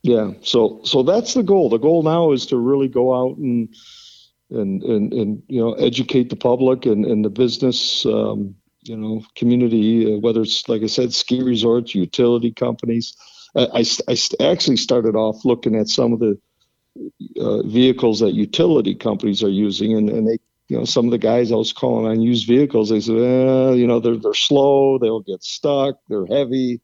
Yeah, 0.04 0.30
so 0.42 0.78
so 0.84 1.02
that's 1.02 1.34
the 1.34 1.42
goal. 1.42 1.68
The 1.70 1.78
goal 1.78 2.04
now 2.04 2.30
is 2.30 2.46
to 2.46 2.56
really 2.56 2.86
go 2.88 3.12
out 3.12 3.36
and 3.38 3.68
and 4.50 4.82
and, 4.82 5.12
and 5.12 5.42
you 5.48 5.60
know 5.60 5.74
educate 5.74 6.30
the 6.30 6.36
public 6.36 6.86
and, 6.86 7.04
and 7.04 7.24
the 7.24 7.30
business 7.30 8.06
um, 8.06 8.54
you 8.82 8.96
know 8.96 9.22
community, 9.36 10.14
uh, 10.14 10.18
whether 10.18 10.42
it's 10.42 10.68
like 10.68 10.82
I 10.82 10.86
said, 10.86 11.12
ski 11.12 11.42
resorts, 11.42 11.94
utility 11.94 12.52
companies. 12.52 13.16
I, 13.56 13.84
I, 14.08 14.14
I 14.40 14.50
actually 14.50 14.76
started 14.76 15.16
off 15.16 15.44
looking 15.44 15.74
at 15.74 15.88
some 15.88 16.12
of 16.12 16.20
the 16.20 16.38
uh, 17.40 17.62
vehicles 17.62 18.20
that 18.20 18.32
utility 18.32 18.94
companies 18.94 19.42
are 19.42 19.48
using, 19.50 19.94
and, 19.96 20.10
and 20.10 20.28
they 20.28 20.38
you 20.68 20.78
know 20.78 20.84
some 20.84 21.06
of 21.06 21.10
the 21.10 21.18
guys 21.18 21.52
I 21.52 21.56
was 21.56 21.72
calling 21.72 22.06
on 22.06 22.20
used 22.20 22.46
vehicles, 22.46 22.90
they 22.90 23.00
said, 23.00 23.16
eh, 23.16 23.72
you 23.72 23.86
know 23.86 24.00
they're 24.00 24.16
they're 24.16 24.34
slow, 24.34 24.98
they'll 24.98 25.20
get 25.20 25.42
stuck, 25.42 25.96
they're 26.08 26.26
heavy. 26.26 26.80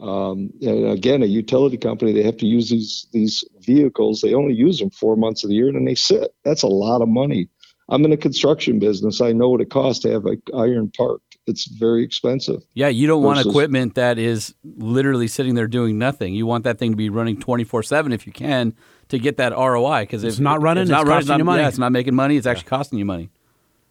Um, 0.00 0.50
and 0.62 0.86
again, 0.86 1.22
a 1.22 1.26
utility 1.26 1.76
company, 1.76 2.12
they 2.12 2.22
have 2.22 2.38
to 2.38 2.46
use 2.46 2.70
these 2.70 3.06
these 3.12 3.44
vehicles. 3.74 4.20
They 4.20 4.34
only 4.34 4.54
use 4.54 4.78
them 4.78 4.90
four 4.90 5.16
months 5.16 5.44
of 5.44 5.50
the 5.50 5.56
year, 5.56 5.68
and 5.68 5.76
then 5.76 5.84
they 5.84 5.94
sit. 5.94 6.34
That's 6.44 6.62
a 6.62 6.68
lot 6.68 7.02
of 7.02 7.08
money. 7.08 7.48
I'm 7.90 8.04
in 8.04 8.12
a 8.12 8.16
construction 8.16 8.78
business. 8.78 9.20
I 9.20 9.32
know 9.32 9.48
what 9.50 9.60
it 9.60 9.70
costs 9.70 10.02
to 10.04 10.12
have 10.12 10.24
an 10.24 10.40
iron 10.54 10.92
parked. 10.96 11.36
It's 11.46 11.66
very 11.66 12.04
expensive. 12.04 12.62
Yeah, 12.74 12.88
you 12.88 13.08
don't 13.08 13.22
want 13.24 13.44
equipment 13.44 13.96
that 13.96 14.18
is 14.18 14.54
literally 14.62 15.26
sitting 15.26 15.56
there 15.56 15.66
doing 15.66 15.98
nothing. 15.98 16.34
You 16.34 16.46
want 16.46 16.64
that 16.64 16.78
thing 16.78 16.92
to 16.92 16.96
be 16.96 17.08
running 17.08 17.40
24 17.40 17.82
7 17.82 18.12
if 18.12 18.26
you 18.26 18.32
can 18.32 18.74
to 19.08 19.18
get 19.18 19.38
that 19.38 19.52
ROI. 19.52 20.02
Because 20.02 20.22
if 20.22 20.28
It's 20.28 20.38
not 20.38 20.62
running, 20.62 20.82
it's 20.82 20.92
costing 20.92 21.38
you 21.38 21.44
money. 21.44 21.62
Yeah, 21.62 21.68
it's 21.68 21.78
not 21.78 21.90
making 21.90 22.14
money. 22.14 22.36
It's 22.36 22.46
actually 22.46 22.68
costing 22.68 22.98
you 23.00 23.04
money. 23.04 23.30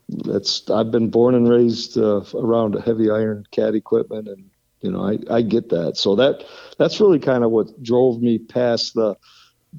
That's 0.08 0.70
I've 0.70 0.92
been 0.92 1.10
born 1.10 1.36
and 1.36 1.48
raised 1.48 1.98
uh, 1.98 2.22
around 2.34 2.74
heavy 2.84 3.12
iron 3.12 3.46
Cat 3.52 3.76
equipment, 3.76 4.28
and 4.28 4.50
you 4.82 4.92
know 4.92 5.06
I, 5.06 5.20
I 5.30 5.42
get 5.42 5.70
that. 5.70 5.98
So 5.98 6.16
that 6.16 6.46
that's 6.80 7.00
really 7.00 7.20
kind 7.20 7.44
of 7.44 7.52
what 7.52 7.84
drove 7.84 8.22
me 8.22 8.40
past 8.40 8.96
the 8.96 9.16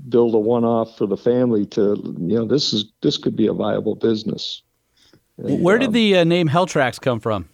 build 0.08 0.34
a 0.34 0.38
one 0.38 0.64
off 0.64 0.96
for 0.96 1.06
the 1.06 1.16
family 1.16 1.66
to 1.66 1.96
you 2.18 2.38
know 2.38 2.44
this 2.44 2.72
is 2.72 2.84
this 3.02 3.16
could 3.16 3.36
be 3.36 3.46
a 3.46 3.52
viable 3.52 3.94
business. 3.94 4.62
And, 5.36 5.62
Where 5.62 5.76
um, 5.76 5.80
did 5.80 5.92
the 5.92 6.18
uh, 6.18 6.24
name 6.24 6.48
Helltraxx 6.48 7.00
come 7.00 7.20
from? 7.20 7.48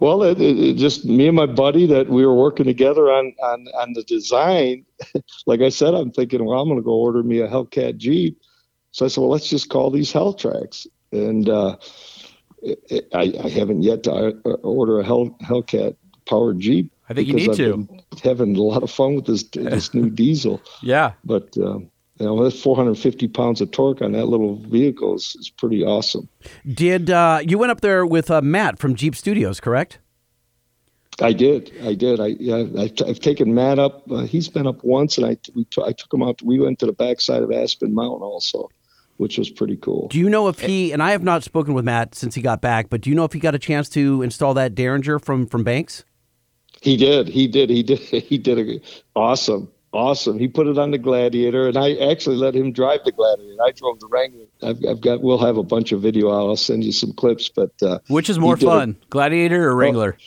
Well, 0.00 0.22
it, 0.22 0.40
it, 0.40 0.58
it 0.58 0.74
just 0.74 1.04
me 1.04 1.28
and 1.28 1.36
my 1.36 1.46
buddy 1.46 1.86
that 1.86 2.08
we 2.08 2.24
were 2.26 2.34
working 2.34 2.66
together 2.66 3.10
on 3.10 3.34
on 3.42 3.66
on 3.76 3.92
the 3.94 4.02
design. 4.04 4.84
like 5.46 5.60
I 5.60 5.68
said, 5.70 5.94
I'm 5.94 6.10
thinking, 6.10 6.44
well, 6.44 6.60
I'm 6.60 6.68
going 6.68 6.78
to 6.78 6.84
go 6.84 6.92
order 6.92 7.22
me 7.22 7.40
a 7.40 7.48
Hellcat 7.48 7.96
Jeep. 7.96 8.38
So 8.90 9.04
I 9.04 9.08
said, 9.08 9.20
well, 9.20 9.30
let's 9.30 9.48
just 9.48 9.68
call 9.68 9.90
these 9.90 10.12
Hell 10.12 10.32
Tracks. 10.32 10.86
And 11.12 11.48
uh, 11.48 11.76
I, 13.14 13.32
I 13.42 13.48
haven't 13.48 13.82
yet 13.82 14.02
to 14.04 14.12
uh, 14.44 14.50
order 14.62 15.00
a 15.00 15.04
Hell 15.04 15.36
Hellcat 15.42 15.96
powered 16.28 16.60
Jeep. 16.60 16.92
I 17.08 17.14
think 17.14 17.26
you 17.26 17.34
need 17.34 17.50
I've 17.50 17.56
to. 17.56 17.76
been 17.76 18.02
having 18.22 18.56
a 18.56 18.62
lot 18.62 18.82
of 18.82 18.90
fun 18.90 19.14
with 19.14 19.26
this 19.26 19.42
this 19.52 19.94
new 19.94 20.10
diesel. 20.10 20.60
Yeah. 20.82 21.12
But 21.24 21.56
um, 21.58 21.90
you 22.18 22.26
know, 22.26 22.42
that's 22.42 22.60
450 22.60 23.28
pounds 23.28 23.60
of 23.60 23.70
torque 23.70 24.02
on 24.02 24.12
that 24.12 24.26
little 24.26 24.56
vehicle 24.56 25.14
is, 25.14 25.36
is 25.38 25.50
pretty 25.50 25.84
awesome. 25.84 26.28
Did 26.66 27.10
uh, 27.10 27.40
you 27.42 27.58
went 27.58 27.70
up 27.70 27.80
there 27.80 28.04
with 28.04 28.30
uh, 28.30 28.42
Matt 28.42 28.78
from 28.78 28.94
Jeep 28.94 29.14
Studios, 29.14 29.60
correct? 29.60 29.98
I 31.20 31.32
did. 31.32 31.72
I 31.82 31.94
did. 31.94 32.20
I 32.20 32.26
yeah. 32.38 32.64
I've, 32.78 32.92
I've 33.06 33.20
taken 33.20 33.54
Matt 33.54 33.78
up. 33.78 34.10
Uh, 34.10 34.20
he's 34.20 34.48
been 34.48 34.66
up 34.66 34.84
once, 34.84 35.18
and 35.18 35.26
I 35.26 35.36
we 35.54 35.64
t- 35.64 35.82
I 35.82 35.92
took 35.92 36.12
him 36.12 36.22
out. 36.22 36.40
We 36.42 36.60
went 36.60 36.78
to 36.80 36.86
the 36.86 36.92
backside 36.92 37.42
of 37.42 37.50
Aspen 37.50 37.92
Mountain 37.92 38.22
also, 38.22 38.68
which 39.16 39.36
was 39.36 39.50
pretty 39.50 39.76
cool. 39.76 40.08
Do 40.08 40.18
you 40.18 40.30
know 40.30 40.46
if 40.46 40.60
he 40.60 40.92
and 40.92 41.02
I 41.02 41.10
have 41.10 41.24
not 41.24 41.42
spoken 41.42 41.74
with 41.74 41.84
Matt 41.84 42.14
since 42.14 42.36
he 42.36 42.42
got 42.42 42.60
back, 42.60 42.88
but 42.88 43.00
do 43.00 43.10
you 43.10 43.16
know 43.16 43.24
if 43.24 43.32
he 43.32 43.40
got 43.40 43.54
a 43.54 43.58
chance 43.58 43.88
to 43.90 44.22
install 44.22 44.54
that 44.54 44.76
Derringer 44.76 45.18
from 45.18 45.46
from 45.46 45.64
Banks? 45.64 46.04
He 46.82 46.96
did. 46.96 47.28
He 47.28 47.46
did. 47.48 47.70
He 47.70 47.82
did. 47.82 47.98
He 48.28 48.38
did 48.38 48.58
a 48.58 48.80
awesome. 49.14 49.70
Awesome. 49.90 50.38
He 50.38 50.48
put 50.48 50.66
it 50.66 50.76
on 50.76 50.90
the 50.90 50.98
Gladiator, 50.98 51.66
and 51.66 51.76
I 51.78 51.94
actually 51.94 52.36
let 52.36 52.54
him 52.54 52.72
drive 52.72 53.00
the 53.04 53.12
Gladiator. 53.12 53.56
I 53.64 53.70
drove 53.72 53.98
the 54.00 54.06
Wrangler. 54.08 54.44
I've, 54.62 54.76
I've 54.86 55.00
got. 55.00 55.22
We'll 55.22 55.38
have 55.38 55.56
a 55.56 55.62
bunch 55.62 55.92
of 55.92 56.02
video 56.02 56.30
out. 56.30 56.46
I'll 56.46 56.56
send 56.56 56.84
you 56.84 56.92
some 56.92 57.14
clips. 57.14 57.48
But 57.48 57.72
uh, 57.82 58.00
Which 58.08 58.28
is 58.28 58.38
more 58.38 58.56
did 58.56 58.66
a- 58.66 58.70
fun, 58.70 58.96
Gladiator 59.08 59.66
or 59.66 59.74
Wrangler? 59.74 60.18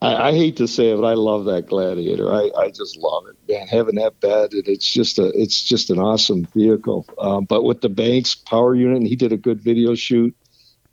I, 0.00 0.28
I 0.28 0.32
hate 0.32 0.56
to 0.58 0.68
say 0.68 0.90
it, 0.90 0.96
but 0.96 1.06
I 1.06 1.14
love 1.14 1.46
that 1.46 1.66
Gladiator. 1.66 2.32
I, 2.32 2.50
I 2.56 2.68
just 2.68 2.96
love 2.98 3.24
it, 3.26 3.36
man. 3.52 3.66
Having 3.66 3.96
that 3.96 4.20
bed, 4.20 4.52
and 4.52 4.68
it's 4.68 4.90
just 4.92 5.18
a, 5.18 5.28
it's 5.40 5.62
just 5.62 5.90
an 5.90 5.98
awesome 5.98 6.46
vehicle. 6.54 7.06
Um, 7.18 7.46
but 7.46 7.64
with 7.64 7.80
the 7.80 7.88
Banks 7.88 8.34
power 8.34 8.74
unit, 8.74 8.98
and 8.98 9.06
he 9.08 9.16
did 9.16 9.32
a 9.32 9.36
good 9.36 9.60
video 9.60 9.94
shoot. 9.94 10.36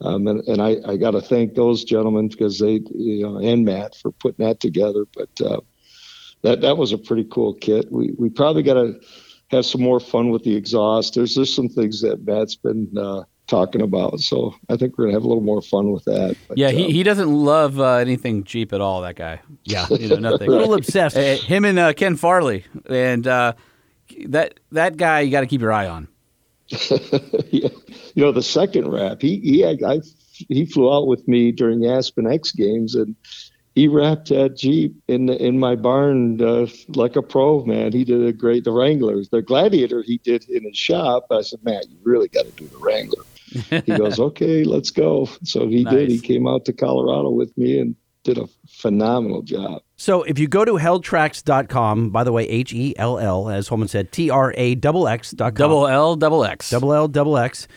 Um, 0.01 0.27
and, 0.27 0.41
and 0.47 0.61
I, 0.61 0.77
I 0.85 0.97
got 0.97 1.11
to 1.11 1.21
thank 1.21 1.53
those 1.53 1.83
gentlemen 1.83 2.27
because 2.27 2.59
they, 2.59 2.81
you 2.93 3.23
know, 3.23 3.37
and 3.37 3.63
Matt 3.63 3.95
for 3.95 4.11
putting 4.11 4.45
that 4.45 4.59
together. 4.59 5.05
But 5.13 5.29
uh, 5.45 5.61
that 6.41 6.61
that 6.61 6.77
was 6.77 6.91
a 6.91 6.97
pretty 6.97 7.25
cool 7.25 7.53
kit. 7.53 7.91
We 7.91 8.13
we 8.17 8.29
probably 8.29 8.63
got 8.63 8.75
to 8.75 8.99
have 9.51 9.65
some 9.65 9.81
more 9.81 9.99
fun 9.99 10.31
with 10.31 10.43
the 10.43 10.55
exhaust. 10.55 11.15
There's 11.15 11.35
just 11.35 11.55
some 11.55 11.69
things 11.69 12.01
that 12.01 12.25
Matt's 12.25 12.55
been 12.55 12.91
uh, 12.97 13.23
talking 13.47 13.81
about, 13.81 14.21
so 14.21 14.55
I 14.69 14.77
think 14.77 14.97
we're 14.97 15.05
gonna 15.05 15.17
have 15.17 15.23
a 15.23 15.27
little 15.27 15.43
more 15.43 15.61
fun 15.61 15.91
with 15.91 16.05
that. 16.05 16.35
But, 16.47 16.57
Yeah, 16.57 16.71
he, 16.71 16.85
um, 16.85 16.91
he 16.91 17.03
doesn't 17.03 17.31
love 17.31 17.79
uh, 17.79 17.95
anything 17.95 18.43
Jeep 18.43 18.73
at 18.73 18.81
all. 18.81 19.01
That 19.01 19.15
guy. 19.15 19.41
Yeah. 19.65 19.85
You 19.89 20.07
know 20.07 20.15
nothing. 20.15 20.47
A 20.47 20.51
little 20.51 20.73
obsessed. 20.73 21.17
Him 21.43 21.65
and 21.65 21.77
uh, 21.77 21.93
Ken 21.93 22.15
Farley, 22.15 22.65
and 22.89 23.27
uh, 23.27 23.53
that 24.27 24.59
that 24.71 24.97
guy 24.97 25.19
you 25.21 25.31
got 25.31 25.41
to 25.41 25.47
keep 25.47 25.61
your 25.61 25.73
eye 25.73 25.87
on. 25.87 26.07
yeah. 27.51 27.69
You 28.13 28.23
know, 28.23 28.31
the 28.31 28.43
second 28.43 28.89
rap, 28.89 29.21
he 29.21 29.39
he 29.39 29.59
had, 29.61 29.83
I, 29.83 30.01
he 30.49 30.65
flew 30.65 30.93
out 30.93 31.07
with 31.07 31.27
me 31.27 31.51
during 31.51 31.85
Aspen 31.85 32.31
X 32.31 32.51
Games, 32.51 32.95
and 32.95 33.15
he 33.75 33.87
wrapped 33.87 34.29
that 34.29 34.57
Jeep 34.57 34.95
in 35.07 35.27
the, 35.27 35.41
in 35.41 35.59
my 35.59 35.75
barn 35.75 36.41
uh, 36.41 36.67
like 36.89 37.15
a 37.15 37.21
pro. 37.21 37.63
Man, 37.65 37.91
he 37.93 38.03
did 38.03 38.25
a 38.25 38.33
great. 38.33 38.63
The 38.63 38.71
Wranglers, 38.71 39.29
the 39.29 39.41
Gladiator, 39.41 40.01
he 40.01 40.17
did 40.17 40.47
in 40.49 40.63
his 40.63 40.77
shop. 40.77 41.27
I 41.31 41.41
said, 41.41 41.59
Matt, 41.63 41.89
you 41.89 41.97
really 42.03 42.27
got 42.27 42.45
to 42.45 42.51
do 42.51 42.67
the 42.67 42.77
Wrangler. 42.77 43.23
he 43.85 43.97
goes, 43.97 44.19
okay, 44.31 44.63
let's 44.63 44.89
go. 44.89 45.29
So 45.43 45.67
he 45.67 45.83
did. 45.83 46.09
He 46.09 46.19
came 46.19 46.47
out 46.47 46.65
to 46.65 46.73
Colorado 46.73 47.29
with 47.29 47.57
me 47.57 47.79
and 47.79 47.95
did 48.23 48.37
a 48.37 48.47
phenomenal 48.67 49.41
job. 49.41 49.81
So 50.01 50.23
if 50.23 50.39
you 50.39 50.47
go 50.47 50.65
to 50.65 50.79
helltraxx.com, 50.79 52.09
by 52.09 52.23
the 52.23 52.31
way, 52.31 52.45
H 52.49 52.73
E 52.73 52.95
L 52.97 53.19
L, 53.19 53.49
as 53.51 53.67
Holman 53.67 53.87
said, 53.87 54.11
T 54.11 54.31
R 54.31 54.51
A 54.57 54.73
double 54.73 55.07
X 55.07 55.29
dot 55.29 55.53
com. 55.53 55.65
Double 55.65 55.87
L, 55.87 56.15
double 56.15 56.43
X. 56.43 56.71
double 56.71 56.91
L, 56.91 57.07
double 57.07 57.37
X. 57.37 57.67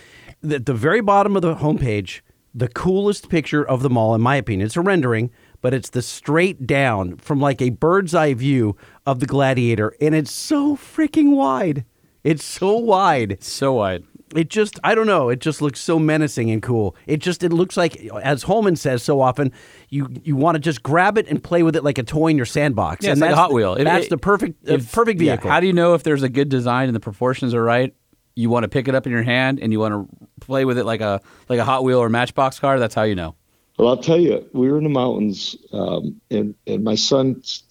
At 0.43 0.65
the 0.65 0.73
very 0.73 1.03
bottom 1.03 1.37
of 1.37 1.43
the 1.43 1.57
homepage, 1.57 2.23
the 2.55 2.69
coolest 2.69 3.29
picture 3.29 3.63
of 3.63 3.83
them 3.83 3.99
all, 3.99 4.15
in 4.15 4.23
my 4.23 4.37
opinion, 4.37 4.65
it's 4.65 4.75
a 4.75 4.81
rendering, 4.81 5.33
but 5.61 5.75
it's 5.75 5.91
the 5.91 6.01
straight 6.01 6.67
down 6.67 7.19
from 7.19 7.41
like 7.41 7.61
a 7.61 7.69
bird's 7.69 8.15
eye 8.15 8.33
view 8.33 8.75
of 9.05 9.21
the 9.21 9.27
Gladiator, 9.27 9.95
and 10.01 10.15
it's 10.15 10.33
so 10.33 10.77
freaking 10.77 11.33
wide. 11.33 11.85
It's 12.23 12.43
so 12.43 12.79
wide. 12.79 13.43
so 13.43 13.75
wide. 13.75 14.03
It 14.35 14.51
just, 14.51 14.81
I 14.83 14.94
don't 14.94 15.07
know. 15.07 15.29
It 15.29 15.38
just 15.38 15.62
looks 15.62 15.79
so 15.81 15.99
menacing 15.99 16.51
and 16.51 16.61
cool. 16.62 16.97
It 17.07 17.18
just, 17.18 17.42
it 17.44 17.53
looks 17.53 17.77
like, 17.77 17.97
as 18.23 18.42
Holman 18.42 18.77
says 18.77 19.03
so 19.03 19.20
often, 19.20 19.53
you 19.90 20.09
you 20.25 20.35
want 20.35 20.57
to 20.57 20.59
just 20.59 20.83
grab 20.83 21.16
it 21.18 21.29
and 21.29 21.42
play 21.42 21.62
with 21.62 21.77
it 21.77 21.85
like 21.85 21.99
a 21.99 22.03
toy 22.03 22.29
in 22.29 22.37
your 22.37 22.47
sandbox. 22.47 23.05
Yeah, 23.05 23.12
and 23.12 23.18
it's 23.18 23.23
like 23.23 23.31
a 23.33 23.37
Hot 23.37 23.53
Wheel. 23.53 23.75
If- 23.75 23.85
that's 23.85 24.05
if- 24.05 24.11
the 24.11 24.18
perfect, 24.18 24.68
uh, 24.68 24.75
if- 24.75 24.90
perfect 24.92 25.20
yeah, 25.20 25.33
vehicle. 25.35 25.51
how 25.51 25.61
do 25.61 25.66
you 25.68 25.73
know 25.73 25.94
if 25.94 26.03
there's 26.03 26.23
a 26.25 26.29
good 26.29 26.49
design 26.49 26.89
and 26.89 26.97
the 26.97 27.01
proportions 27.01 27.55
are 27.55 27.62
right? 27.62 27.95
You 28.35 28.51
want 28.51 28.64
to 28.64 28.68
pick 28.68 28.89
it 28.89 28.95
up 28.97 29.07
in 29.07 29.12
your 29.12 29.22
hand 29.22 29.61
and 29.62 29.72
you 29.72 29.78
want 29.78 29.95
to 30.11 30.26
play 30.41 30.64
with 30.64 30.78
it 30.78 30.85
like 30.85 31.01
a 31.01 31.20
like 31.49 31.61
a 31.61 31.64
Hot 31.64 31.85
Wheel 31.85 31.99
or 32.01 32.09
Matchbox 32.09 32.59
car. 32.59 32.80
That's 32.80 32.95
how 32.95 33.05
you 33.05 33.14
know. 33.14 33.37
Well, 33.78 33.89
I'll 33.89 33.97
tell 33.97 34.18
you, 34.18 34.45
we 34.53 34.68
were 34.70 34.78
in 34.78 34.85
the 34.85 34.91
mountains, 34.91 35.57
um, 35.72 36.20
and 36.30 36.55
and 36.66 36.82
my 36.82 36.97
son's 36.97 37.62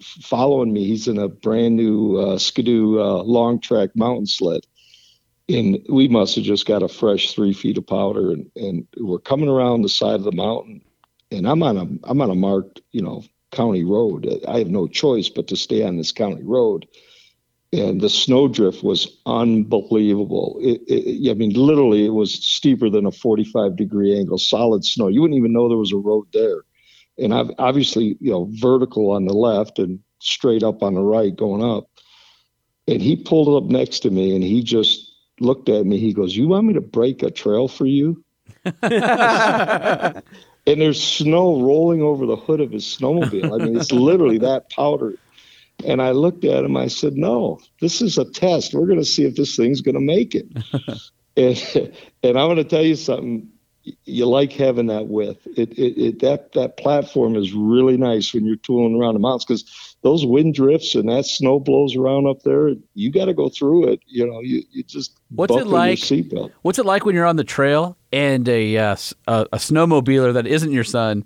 following 0.00 0.72
me. 0.72 0.86
He's 0.86 1.08
in 1.08 1.18
a 1.18 1.28
brand 1.28 1.76
new 1.76 2.16
uh, 2.16 2.38
Ski-Doo 2.38 3.00
uh, 3.00 3.22
long 3.22 3.60
track 3.60 3.90
mountain 3.94 4.26
sled, 4.26 4.66
and 5.52 5.84
we 5.88 6.08
must 6.08 6.36
have 6.36 6.44
just 6.44 6.66
got 6.66 6.82
a 6.82 6.88
fresh 6.88 7.32
three 7.32 7.52
feet 7.52 7.78
of 7.78 7.86
powder, 7.86 8.30
and, 8.30 8.50
and 8.56 8.86
we're 8.96 9.18
coming 9.18 9.48
around 9.48 9.82
the 9.82 9.88
side 9.88 10.14
of 10.14 10.24
the 10.24 10.32
mountain, 10.32 10.82
and 11.30 11.46
I'm 11.46 11.62
on 11.62 11.76
a 11.76 12.08
I'm 12.08 12.20
on 12.20 12.30
a 12.30 12.34
marked 12.34 12.80
you 12.92 13.02
know 13.02 13.22
county 13.50 13.84
road. 13.84 14.28
I 14.48 14.58
have 14.58 14.70
no 14.70 14.86
choice 14.86 15.28
but 15.28 15.48
to 15.48 15.56
stay 15.56 15.82
on 15.82 15.96
this 15.96 16.12
county 16.12 16.42
road, 16.42 16.86
and 17.72 18.00
the 18.00 18.08
snowdrift 18.08 18.82
was 18.82 19.18
unbelievable. 19.26 20.58
It, 20.60 20.80
it, 20.86 21.30
I 21.30 21.34
mean, 21.34 21.52
literally, 21.52 22.06
it 22.06 22.14
was 22.14 22.34
steeper 22.34 22.88
than 22.88 23.06
a 23.06 23.12
45 23.12 23.76
degree 23.76 24.18
angle, 24.18 24.38
solid 24.38 24.84
snow. 24.84 25.08
You 25.08 25.20
wouldn't 25.20 25.38
even 25.38 25.52
know 25.52 25.68
there 25.68 25.78
was 25.78 25.92
a 25.92 25.96
road 25.96 26.26
there, 26.32 26.62
and 27.18 27.34
I've 27.34 27.50
obviously 27.58 28.16
you 28.20 28.30
know 28.30 28.48
vertical 28.52 29.10
on 29.10 29.26
the 29.26 29.34
left 29.34 29.78
and 29.78 30.00
straight 30.20 30.62
up 30.62 30.82
on 30.82 30.94
the 30.94 31.02
right 31.02 31.34
going 31.34 31.62
up. 31.62 31.88
And 32.88 33.00
he 33.00 33.14
pulled 33.14 33.62
up 33.62 33.70
next 33.70 34.00
to 34.00 34.10
me, 34.10 34.34
and 34.34 34.42
he 34.42 34.62
just 34.62 35.11
looked 35.40 35.68
at 35.68 35.86
me. 35.86 35.98
He 35.98 36.12
goes, 36.12 36.36
"You 36.36 36.48
want 36.48 36.66
me 36.66 36.74
to 36.74 36.80
break 36.80 37.22
a 37.22 37.30
trail 37.30 37.68
for 37.68 37.86
you?" 37.86 38.24
and 38.82 40.22
there's 40.66 41.02
snow 41.02 41.60
rolling 41.60 42.02
over 42.02 42.26
the 42.26 42.36
hood 42.36 42.60
of 42.60 42.70
his 42.70 42.84
snowmobile. 42.84 43.60
I 43.60 43.64
mean, 43.64 43.76
it's 43.76 43.92
literally 43.92 44.38
that 44.38 44.70
powder. 44.70 45.14
And 45.84 46.00
I 46.00 46.12
looked 46.12 46.44
at 46.44 46.64
him. 46.64 46.76
I 46.76 46.88
said, 46.88 47.14
"No, 47.14 47.60
this 47.80 48.00
is 48.00 48.18
a 48.18 48.30
test. 48.30 48.74
We're 48.74 48.86
going 48.86 48.98
to 48.98 49.04
see 49.04 49.24
if 49.24 49.34
this 49.34 49.56
thing's 49.56 49.80
going 49.80 49.94
to 49.94 50.00
make 50.00 50.34
it." 50.34 50.46
and, 51.36 51.92
and 52.22 52.38
I'm 52.38 52.46
going 52.46 52.56
to 52.56 52.64
tell 52.64 52.84
you 52.84 52.96
something. 52.96 53.48
You 54.04 54.26
like 54.26 54.52
having 54.52 54.86
that 54.86 55.08
width. 55.08 55.46
It, 55.56 55.72
it, 55.78 56.00
it 56.00 56.18
that 56.20 56.52
that 56.52 56.76
platform 56.76 57.34
is 57.34 57.52
really 57.52 57.96
nice 57.96 58.32
when 58.32 58.44
you're 58.44 58.56
tooling 58.56 59.00
around 59.00 59.14
the 59.14 59.20
mountains 59.20 59.44
because 59.44 59.96
those 60.02 60.24
wind 60.24 60.54
drifts 60.54 60.94
and 60.94 61.08
that 61.08 61.26
snow 61.26 61.58
blows 61.58 61.96
around 61.96 62.26
up 62.28 62.42
there. 62.42 62.74
You 62.94 63.10
got 63.10 63.24
to 63.24 63.34
go 63.34 63.48
through 63.48 63.88
it. 63.88 64.00
You 64.06 64.26
know, 64.26 64.40
you, 64.40 64.62
you 64.70 64.84
just 64.84 65.18
What's 65.30 65.56
it 65.56 65.66
like- 65.66 65.98
seatbelt. 65.98 66.52
What's 66.62 66.78
it 66.78 66.86
like 66.86 67.04
when 67.04 67.14
you're 67.14 67.26
on 67.26 67.36
the 67.36 67.44
trail 67.44 67.96
and 68.12 68.48
a 68.48 68.76
uh, 68.76 68.96
a, 69.26 69.46
a 69.52 69.56
snowmobiler 69.58 70.32
that 70.34 70.46
isn't 70.46 70.70
your 70.70 70.84
son? 70.84 71.24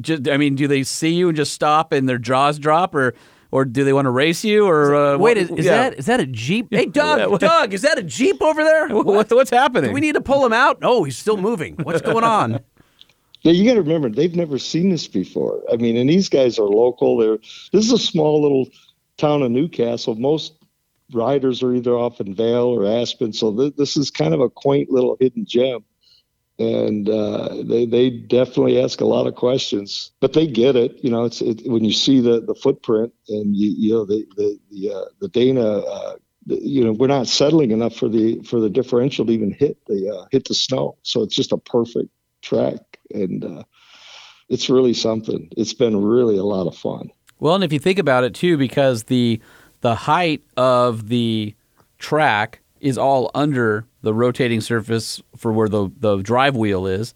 Just, 0.00 0.28
I 0.28 0.36
mean, 0.36 0.54
do 0.54 0.68
they 0.68 0.84
see 0.84 1.12
you 1.14 1.28
and 1.28 1.36
just 1.36 1.52
stop 1.52 1.92
and 1.92 2.08
their 2.08 2.18
jaws 2.18 2.58
drop, 2.58 2.94
or 2.94 3.14
or 3.50 3.64
do 3.64 3.84
they 3.84 3.92
want 3.92 4.06
to 4.06 4.10
race 4.10 4.44
you? 4.44 4.66
Or 4.66 4.94
uh, 4.94 5.18
Wait, 5.18 5.18
what- 5.18 5.36
is, 5.36 5.50
is 5.50 5.64
yeah. 5.66 5.76
that 5.90 5.98
is 5.98 6.06
that 6.06 6.20
a 6.20 6.26
jeep? 6.26 6.68
Hey, 6.72 6.86
Doug, 6.86 7.40
Doug, 7.40 7.74
is 7.74 7.82
that 7.82 7.98
a 7.98 8.02
jeep 8.02 8.40
over 8.42 8.62
there? 8.62 8.88
what, 9.02 9.30
what's 9.30 9.50
happening? 9.50 9.90
Do 9.90 9.94
we 9.94 10.00
need 10.00 10.14
to 10.14 10.20
pull 10.20 10.44
him 10.44 10.52
out? 10.52 10.80
No, 10.80 11.04
he's 11.04 11.18
still 11.18 11.36
moving. 11.36 11.74
What's 11.82 12.02
going 12.02 12.24
on? 12.24 12.60
Yeah, 13.42 13.52
you 13.52 13.64
got 13.64 13.74
to 13.74 13.82
remember 13.82 14.08
they've 14.08 14.34
never 14.34 14.58
seen 14.58 14.90
this 14.90 15.06
before. 15.06 15.62
I 15.72 15.76
mean, 15.76 15.96
and 15.96 16.10
these 16.10 16.28
guys 16.28 16.58
are 16.58 16.64
local. 16.64 17.16
They're 17.16 17.38
this 17.72 17.84
is 17.86 17.92
a 17.92 17.98
small 17.98 18.42
little 18.42 18.66
town 19.16 19.42
of 19.42 19.52
New 19.52 19.68
Castle. 19.68 20.16
Most 20.16 20.54
riders 21.12 21.62
are 21.62 21.72
either 21.72 21.92
off 21.92 22.20
in 22.20 22.34
Vail 22.34 22.64
or 22.64 22.84
Aspen, 22.84 23.32
so 23.32 23.56
th- 23.56 23.76
this 23.76 23.96
is 23.96 24.10
kind 24.10 24.34
of 24.34 24.40
a 24.40 24.50
quaint 24.50 24.90
little 24.90 25.16
hidden 25.20 25.46
gem. 25.46 25.84
And 26.58 27.08
uh, 27.08 27.62
they 27.62 27.86
they 27.86 28.10
definitely 28.10 28.82
ask 28.82 29.00
a 29.00 29.06
lot 29.06 29.28
of 29.28 29.36
questions, 29.36 30.10
but 30.18 30.32
they 30.32 30.46
get 30.46 30.74
it. 30.74 30.98
You 31.04 31.10
know, 31.10 31.24
it's 31.24 31.40
it, 31.40 31.62
when 31.66 31.84
you 31.84 31.92
see 31.92 32.20
the 32.20 32.40
the 32.40 32.54
footprint 32.54 33.12
and 33.28 33.54
you 33.56 33.74
you 33.76 33.92
know 33.94 34.04
the 34.04 34.26
the 34.36 34.58
the, 34.70 34.92
uh, 34.92 35.04
the 35.20 35.28
Dana. 35.28 35.78
Uh, 35.78 36.16
you 36.50 36.82
know, 36.82 36.92
we're 36.92 37.08
not 37.08 37.26
settling 37.26 37.72
enough 37.72 37.94
for 37.94 38.08
the 38.08 38.40
for 38.40 38.58
the 38.58 38.70
differential 38.70 39.26
to 39.26 39.32
even 39.32 39.52
hit 39.52 39.76
the 39.86 40.08
uh, 40.08 40.26
hit 40.30 40.48
the 40.48 40.54
snow. 40.54 40.96
So 41.02 41.22
it's 41.22 41.34
just 41.34 41.52
a 41.52 41.58
perfect 41.58 42.08
track, 42.40 42.98
and 43.12 43.44
uh, 43.44 43.64
it's 44.48 44.70
really 44.70 44.94
something. 44.94 45.48
It's 45.56 45.74
been 45.74 46.02
really 46.02 46.38
a 46.38 46.44
lot 46.44 46.66
of 46.66 46.76
fun. 46.76 47.10
Well, 47.38 47.54
and 47.54 47.62
if 47.62 47.72
you 47.72 47.78
think 47.78 47.98
about 47.98 48.24
it 48.24 48.34
too, 48.34 48.56
because 48.56 49.04
the 49.04 49.40
the 49.80 49.94
height 49.94 50.42
of 50.56 51.08
the 51.08 51.54
track 51.98 52.60
is 52.80 52.98
all 52.98 53.30
under 53.34 53.86
the 54.02 54.14
rotating 54.14 54.60
surface 54.60 55.22
for 55.36 55.52
where 55.52 55.68
the 55.68 55.90
the 55.98 56.16
drive 56.18 56.56
wheel 56.56 56.86
is, 56.86 57.14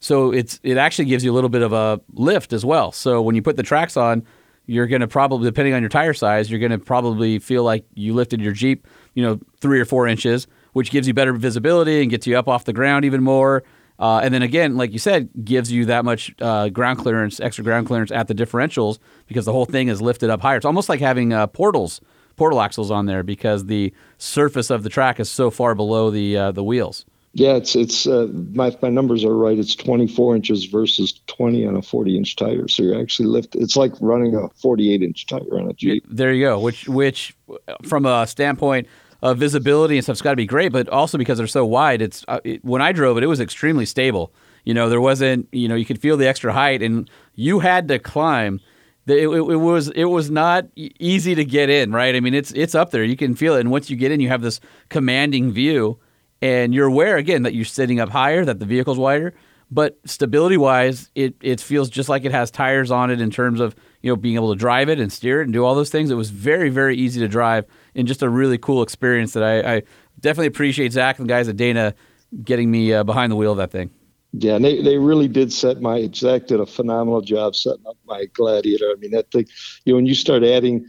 so 0.00 0.32
it's 0.32 0.60
it 0.62 0.76
actually 0.76 1.06
gives 1.06 1.24
you 1.24 1.32
a 1.32 1.34
little 1.34 1.50
bit 1.50 1.62
of 1.62 1.72
a 1.72 2.00
lift 2.12 2.52
as 2.52 2.64
well. 2.64 2.92
So 2.92 3.22
when 3.22 3.34
you 3.34 3.42
put 3.42 3.56
the 3.56 3.62
tracks 3.62 3.96
on, 3.96 4.24
you're 4.66 4.86
going 4.86 5.00
to 5.00 5.08
probably, 5.08 5.48
depending 5.48 5.74
on 5.74 5.82
your 5.82 5.88
tire 5.88 6.14
size, 6.14 6.50
you're 6.50 6.60
going 6.60 6.72
to 6.72 6.78
probably 6.78 7.38
feel 7.38 7.64
like 7.64 7.84
you 7.94 8.14
lifted 8.14 8.40
your 8.40 8.52
Jeep, 8.52 8.86
you 9.14 9.22
know, 9.22 9.38
three 9.60 9.80
or 9.80 9.84
four 9.84 10.06
inches, 10.06 10.46
which 10.72 10.90
gives 10.90 11.06
you 11.06 11.14
better 11.14 11.32
visibility 11.32 12.00
and 12.00 12.10
gets 12.10 12.26
you 12.26 12.38
up 12.38 12.48
off 12.48 12.64
the 12.64 12.72
ground 12.72 13.04
even 13.04 13.22
more. 13.22 13.62
Uh, 13.98 14.20
and 14.24 14.34
then 14.34 14.42
again, 14.42 14.76
like 14.76 14.92
you 14.92 14.98
said, 14.98 15.28
gives 15.44 15.70
you 15.70 15.84
that 15.84 16.04
much 16.04 16.34
uh, 16.40 16.68
ground 16.68 16.98
clearance, 16.98 17.38
extra 17.40 17.62
ground 17.62 17.86
clearance 17.86 18.10
at 18.10 18.26
the 18.26 18.34
differentials 18.34 18.98
because 19.26 19.44
the 19.44 19.52
whole 19.52 19.66
thing 19.66 19.88
is 19.88 20.02
lifted 20.02 20.30
up 20.30 20.40
higher. 20.40 20.56
It's 20.56 20.66
almost 20.66 20.88
like 20.88 21.00
having 21.00 21.32
uh, 21.32 21.46
portals, 21.46 22.00
portal 22.36 22.60
axles 22.60 22.90
on 22.90 23.06
there 23.06 23.22
because 23.22 23.66
the 23.66 23.92
surface 24.18 24.70
of 24.70 24.82
the 24.82 24.88
track 24.88 25.20
is 25.20 25.30
so 25.30 25.50
far 25.50 25.74
below 25.74 26.10
the 26.10 26.36
uh, 26.36 26.52
the 26.52 26.64
wheels. 26.64 27.04
Yeah, 27.36 27.54
it's 27.56 27.74
it's 27.74 28.06
uh, 28.06 28.28
my 28.52 28.76
my 28.80 28.90
numbers 28.90 29.24
are 29.24 29.36
right. 29.36 29.58
It's 29.58 29.74
24 29.74 30.36
inches 30.36 30.66
versus 30.66 31.20
20 31.26 31.66
on 31.66 31.74
a 31.74 31.82
40 31.82 32.16
inch 32.16 32.36
tire. 32.36 32.68
So 32.68 32.84
you're 32.84 33.00
actually 33.00 33.26
lift. 33.26 33.56
It's 33.56 33.76
like 33.76 33.92
running 34.00 34.36
a 34.36 34.48
48 34.50 35.02
inch 35.02 35.26
tire 35.26 35.40
on 35.58 35.68
a 35.68 35.72
Jeep. 35.72 36.04
There 36.08 36.32
you 36.32 36.44
go. 36.44 36.60
Which 36.60 36.88
which 36.88 37.36
from 37.82 38.06
a 38.06 38.26
standpoint 38.28 38.86
of 39.20 39.38
visibility 39.38 39.96
and 39.96 40.04
stuff's 40.04 40.22
got 40.22 40.30
to 40.30 40.36
be 40.36 40.46
great, 40.46 40.70
but 40.70 40.88
also 40.90 41.18
because 41.18 41.38
they're 41.38 41.46
so 41.48 41.64
wide, 41.64 42.02
it's 42.02 42.24
uh, 42.28 42.40
it, 42.44 42.64
when 42.64 42.80
I 42.80 42.92
drove 42.92 43.16
it, 43.16 43.24
it 43.24 43.26
was 43.26 43.40
extremely 43.40 43.86
stable. 43.86 44.32
You 44.64 44.74
know, 44.74 44.88
there 44.88 45.00
wasn't 45.00 45.48
you 45.50 45.66
know 45.66 45.74
you 45.74 45.86
could 45.86 46.00
feel 46.00 46.16
the 46.16 46.28
extra 46.28 46.52
height, 46.52 46.82
and 46.82 47.10
you 47.34 47.58
had 47.58 47.88
to 47.88 47.98
climb. 47.98 48.60
It, 49.06 49.28
it, 49.28 49.28
it 49.28 49.56
was 49.56 49.88
it 49.90 50.04
was 50.04 50.30
not 50.30 50.66
easy 50.76 51.34
to 51.34 51.44
get 51.44 51.68
in, 51.68 51.92
right? 51.92 52.14
I 52.14 52.20
mean, 52.20 52.34
it's 52.34 52.52
it's 52.52 52.74
up 52.74 52.90
there. 52.90 53.04
You 53.04 53.16
can 53.16 53.34
feel 53.34 53.56
it, 53.56 53.60
and 53.60 53.70
once 53.70 53.90
you 53.90 53.96
get 53.96 54.10
in, 54.10 54.20
you 54.20 54.28
have 54.28 54.42
this 54.42 54.60
commanding 54.88 55.52
view, 55.52 55.98
and 56.40 56.74
you're 56.74 56.86
aware 56.86 57.16
again 57.16 57.42
that 57.42 57.54
you're 57.54 57.64
sitting 57.66 58.00
up 58.00 58.08
higher, 58.08 58.44
that 58.44 58.60
the 58.60 58.66
vehicle's 58.66 58.98
wider. 58.98 59.34
But 59.70 59.98
stability 60.04 60.56
wise, 60.56 61.10
it, 61.14 61.34
it 61.42 61.60
feels 61.60 61.90
just 61.90 62.08
like 62.08 62.24
it 62.24 62.32
has 62.32 62.50
tires 62.50 62.90
on 62.90 63.10
it 63.10 63.20
in 63.20 63.30
terms 63.30 63.60
of 63.60 63.74
you 64.02 64.10
know 64.10 64.16
being 64.16 64.36
able 64.36 64.52
to 64.52 64.58
drive 64.58 64.88
it 64.88 65.00
and 65.00 65.12
steer 65.12 65.40
it 65.40 65.44
and 65.44 65.52
do 65.52 65.64
all 65.64 65.74
those 65.74 65.90
things. 65.90 66.10
It 66.10 66.14
was 66.14 66.30
very 66.30 66.70
very 66.70 66.96
easy 66.96 67.20
to 67.20 67.28
drive 67.28 67.66
and 67.94 68.06
just 68.06 68.22
a 68.22 68.28
really 68.28 68.58
cool 68.58 68.82
experience 68.82 69.32
that 69.34 69.42
I, 69.42 69.76
I 69.76 69.82
definitely 70.20 70.46
appreciate 70.46 70.92
Zach 70.92 71.18
and 71.18 71.28
the 71.28 71.32
guys 71.32 71.48
at 71.48 71.56
Dana 71.56 71.94
getting 72.42 72.70
me 72.70 72.92
uh, 72.92 73.04
behind 73.04 73.32
the 73.32 73.36
wheel 73.36 73.52
of 73.52 73.58
that 73.58 73.70
thing. 73.70 73.90
Yeah, 74.36 74.56
and 74.56 74.64
they, 74.64 74.82
they 74.82 74.98
really 74.98 75.28
did 75.28 75.52
set 75.52 75.80
my 75.80 76.10
Zach 76.12 76.48
did 76.48 76.58
a 76.58 76.66
phenomenal 76.66 77.20
job 77.20 77.54
setting 77.54 77.86
up 77.86 77.96
my 78.04 78.24
Gladiator. 78.32 78.90
I 78.90 78.96
mean 78.98 79.12
that 79.12 79.30
thing, 79.30 79.46
you 79.84 79.92
know, 79.92 79.96
when 79.96 80.06
you 80.06 80.14
start 80.16 80.42
adding 80.42 80.86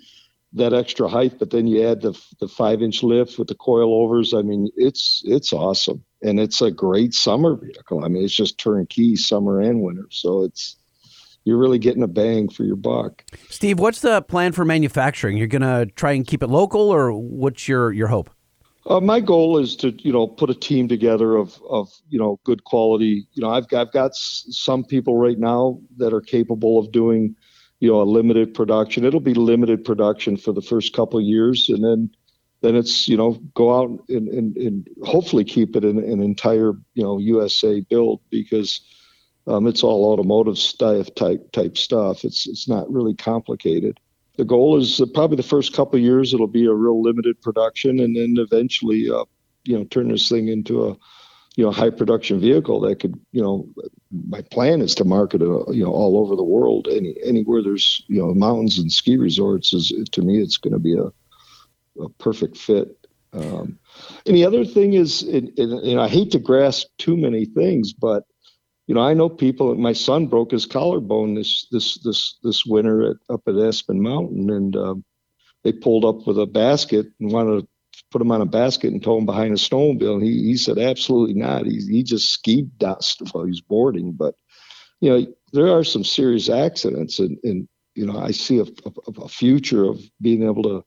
that 0.53 0.73
extra 0.73 1.07
height, 1.07 1.37
but 1.37 1.51
then 1.51 1.67
you 1.67 1.87
add 1.87 2.01
the 2.01 2.19
the 2.39 2.47
five 2.47 2.81
inch 2.81 3.03
lift 3.03 3.37
with 3.37 3.47
the 3.47 3.55
coilovers. 3.55 4.37
I 4.37 4.41
mean, 4.41 4.69
it's 4.75 5.21
it's 5.25 5.53
awesome, 5.53 6.03
and 6.23 6.39
it's 6.39 6.59
a 6.59 6.71
great 6.71 7.13
summer 7.13 7.55
vehicle. 7.55 8.03
I 8.03 8.07
mean, 8.07 8.23
it's 8.23 8.35
just 8.35 8.57
turnkey 8.57 9.15
summer 9.15 9.61
and 9.61 9.81
winter, 9.83 10.07
so 10.09 10.43
it's 10.43 10.77
you're 11.43 11.59
really 11.59 11.77
getting 11.77 12.01
a 12.01 12.07
bang 12.07 12.49
for 12.49 12.63
your 12.63 12.77
buck. 12.77 13.23
Steve, 13.51 13.77
what's 13.77 14.01
the 14.01 14.23
plan 14.23 14.53
for 14.53 14.65
manufacturing? 14.65 15.37
You're 15.37 15.47
to 15.61 15.85
try 15.95 16.13
and 16.13 16.25
keep 16.25 16.41
it 16.41 16.47
local, 16.47 16.81
or 16.81 17.11
what's 17.11 17.67
your 17.67 17.91
your 17.91 18.07
hope? 18.07 18.31
Uh, 18.87 18.99
my 18.99 19.19
goal 19.19 19.57
is 19.57 19.75
to, 19.77 19.91
you 20.03 20.11
know, 20.13 20.27
put 20.27 20.49
a 20.49 20.53
team 20.53 20.87
together 20.87 21.35
of, 21.37 21.59
of, 21.67 21.89
you 22.09 22.19
know, 22.19 22.39
good 22.43 22.63
quality. 22.65 23.27
You 23.33 23.41
know, 23.41 23.49
I've 23.49 23.67
got, 23.67 23.87
I've 23.87 23.93
got 23.93 24.11
s- 24.11 24.45
some 24.51 24.83
people 24.83 25.17
right 25.17 25.39
now 25.39 25.79
that 25.97 26.13
are 26.13 26.21
capable 26.21 26.77
of 26.77 26.91
doing, 26.91 27.35
you 27.79 27.89
know, 27.89 28.01
a 28.01 28.03
limited 28.03 28.53
production. 28.53 29.03
It'll 29.03 29.19
be 29.19 29.33
limited 29.33 29.83
production 29.85 30.37
for 30.37 30.51
the 30.53 30.61
first 30.61 30.93
couple 30.93 31.17
of 31.19 31.25
years, 31.25 31.67
and 31.69 31.83
then, 31.83 32.11
then 32.61 32.75
it's, 32.75 33.07
you 33.07 33.17
know, 33.17 33.33
go 33.55 33.75
out 33.75 33.89
and, 34.09 34.27
and, 34.27 34.55
and 34.57 34.87
hopefully 35.03 35.43
keep 35.43 35.75
it 35.75 35.83
in 35.83 35.97
an 35.97 36.21
entire, 36.21 36.73
you 36.93 37.03
know, 37.03 37.17
USA 37.17 37.79
build 37.79 38.21
because 38.29 38.81
um, 39.47 39.65
it's 39.65 39.83
all 39.83 40.11
automotive 40.11 40.59
stuff 40.59 41.13
type 41.15 41.51
type 41.51 41.77
stuff. 41.77 42.23
It's 42.23 42.47
it's 42.47 42.67
not 42.67 42.91
really 42.91 43.13
complicated 43.15 43.99
the 44.37 44.45
goal 44.45 44.77
is 44.77 45.01
probably 45.13 45.37
the 45.37 45.43
first 45.43 45.73
couple 45.73 45.99
years 45.99 46.33
it'll 46.33 46.47
be 46.47 46.65
a 46.65 46.73
real 46.73 47.01
limited 47.01 47.41
production 47.41 47.99
and 47.99 48.15
then 48.15 48.35
eventually 48.37 49.09
uh, 49.09 49.25
you 49.63 49.77
know 49.77 49.83
turn 49.85 50.09
this 50.09 50.29
thing 50.29 50.47
into 50.47 50.87
a 50.87 50.97
you 51.55 51.63
know 51.63 51.71
high 51.71 51.89
production 51.89 52.39
vehicle 52.39 52.79
that 52.81 52.99
could 52.99 53.19
you 53.31 53.41
know 53.41 53.67
my 54.29 54.41
plan 54.41 54.81
is 54.81 54.95
to 54.95 55.05
market 55.05 55.41
it 55.41 55.47
uh, 55.47 55.71
you 55.71 55.83
know 55.83 55.91
all 55.91 56.17
over 56.17 56.35
the 56.35 56.43
world. 56.43 56.87
Any 56.89 57.15
anywhere 57.23 57.63
there's 57.63 58.03
you 58.07 58.21
know 58.21 58.33
mountains 58.33 58.77
and 58.77 58.91
ski 58.91 59.17
resorts 59.17 59.73
is 59.73 59.93
to 60.11 60.21
me 60.21 60.41
it's 60.41 60.57
going 60.57 60.73
to 60.73 60.79
be 60.79 60.97
a, 60.97 61.11
a 62.03 62.09
perfect 62.19 62.57
fit. 62.57 62.97
Um, 63.33 63.79
and 64.25 64.35
the 64.35 64.45
other 64.45 64.63
thing 64.63 64.93
is 64.93 65.21
and, 65.21 65.51
and, 65.59 65.73
and 65.73 65.99
i 65.99 66.07
hate 66.07 66.31
to 66.31 66.39
grasp 66.39 66.87
too 66.97 67.17
many 67.17 67.43
things 67.43 67.91
but 67.91 68.23
you 68.87 68.93
know, 68.93 69.01
I 69.01 69.13
know 69.13 69.29
people. 69.29 69.73
My 69.75 69.93
son 69.93 70.27
broke 70.27 70.51
his 70.51 70.65
collarbone 70.65 71.35
this 71.35 71.67
this 71.71 71.97
this 72.03 72.37
this 72.43 72.65
winter 72.65 73.11
at, 73.11 73.17
up 73.29 73.41
at 73.47 73.55
Aspen 73.55 74.01
Mountain, 74.01 74.49
and 74.49 74.75
um, 74.75 75.05
they 75.63 75.71
pulled 75.71 76.05
up 76.05 76.27
with 76.27 76.37
a 76.39 76.45
basket 76.45 77.07
and 77.19 77.31
wanted 77.31 77.61
to 77.61 77.67
put 78.11 78.21
him 78.21 78.31
on 78.31 78.41
a 78.41 78.45
basket 78.45 78.91
and 78.91 79.01
tow 79.01 79.17
him 79.17 79.25
behind 79.25 79.53
a 79.53 79.57
snowmobile. 79.57 80.15
And 80.15 80.23
he 80.23 80.43
he 80.43 80.57
said 80.57 80.77
absolutely 80.77 81.33
not. 81.33 81.65
He 81.65 81.79
he 81.79 82.03
just 82.03 82.29
skied 82.29 82.77
dust 82.77 83.21
while 83.31 83.45
he 83.45 83.51
was 83.51 83.61
boarding. 83.61 84.11
But 84.11 84.35
you 85.01 85.09
know, 85.09 85.33
there 85.51 85.75
are 85.75 85.83
some 85.83 86.03
serious 86.03 86.49
accidents, 86.49 87.19
and 87.19 87.39
and 87.43 87.67
you 87.95 88.05
know, 88.05 88.19
I 88.19 88.31
see 88.31 88.59
a, 88.59 88.63
a, 88.63 89.21
a 89.21 89.27
future 89.27 89.85
of 89.85 89.99
being 90.21 90.43
able 90.43 90.63
to, 90.63 90.83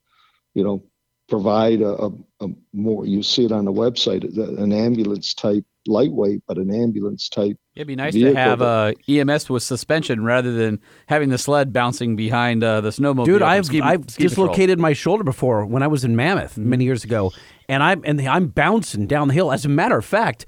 you 0.54 0.62
know, 0.62 0.84
provide 1.28 1.80
a, 1.80 2.04
a, 2.04 2.10
a 2.40 2.48
more. 2.72 3.06
You 3.06 3.22
see 3.22 3.44
it 3.44 3.52
on 3.52 3.64
the 3.64 3.72
website, 3.72 4.24
an 4.36 4.72
ambulance 4.72 5.34
type, 5.34 5.64
lightweight, 5.88 6.42
but 6.46 6.58
an 6.58 6.72
ambulance 6.72 7.28
type. 7.28 7.56
It'd 7.74 7.88
be 7.88 7.96
nice 7.96 8.14
vehicle 8.14 8.34
to 8.34 8.38
have 8.40 8.60
a 8.60 8.64
uh, 8.64 8.92
EMS 9.08 9.48
with 9.50 9.62
suspension 9.62 10.22
rather 10.24 10.52
than 10.52 10.80
having 11.06 11.30
the 11.30 11.38
sled 11.38 11.72
bouncing 11.72 12.14
behind 12.16 12.62
uh, 12.62 12.80
the 12.80 12.90
snowmobile. 12.90 13.24
Dude, 13.24 13.42
I've 13.42 13.66
ski- 13.66 13.80
I've 13.80 14.08
ski 14.10 14.24
patrol. 14.24 14.46
dislocated 14.48 14.78
my 14.78 14.92
shoulder 14.92 15.24
before 15.24 15.64
when 15.66 15.82
I 15.82 15.86
was 15.86 16.04
in 16.04 16.14
Mammoth 16.16 16.56
many 16.58 16.84
years 16.84 17.04
ago, 17.04 17.32
and 17.68 17.82
I'm 17.82 18.02
and 18.04 18.20
I'm 18.20 18.48
bouncing 18.48 19.06
down 19.06 19.28
the 19.28 19.34
hill. 19.34 19.50
As 19.50 19.64
a 19.64 19.68
matter 19.68 19.96
of 19.98 20.04
fact, 20.04 20.46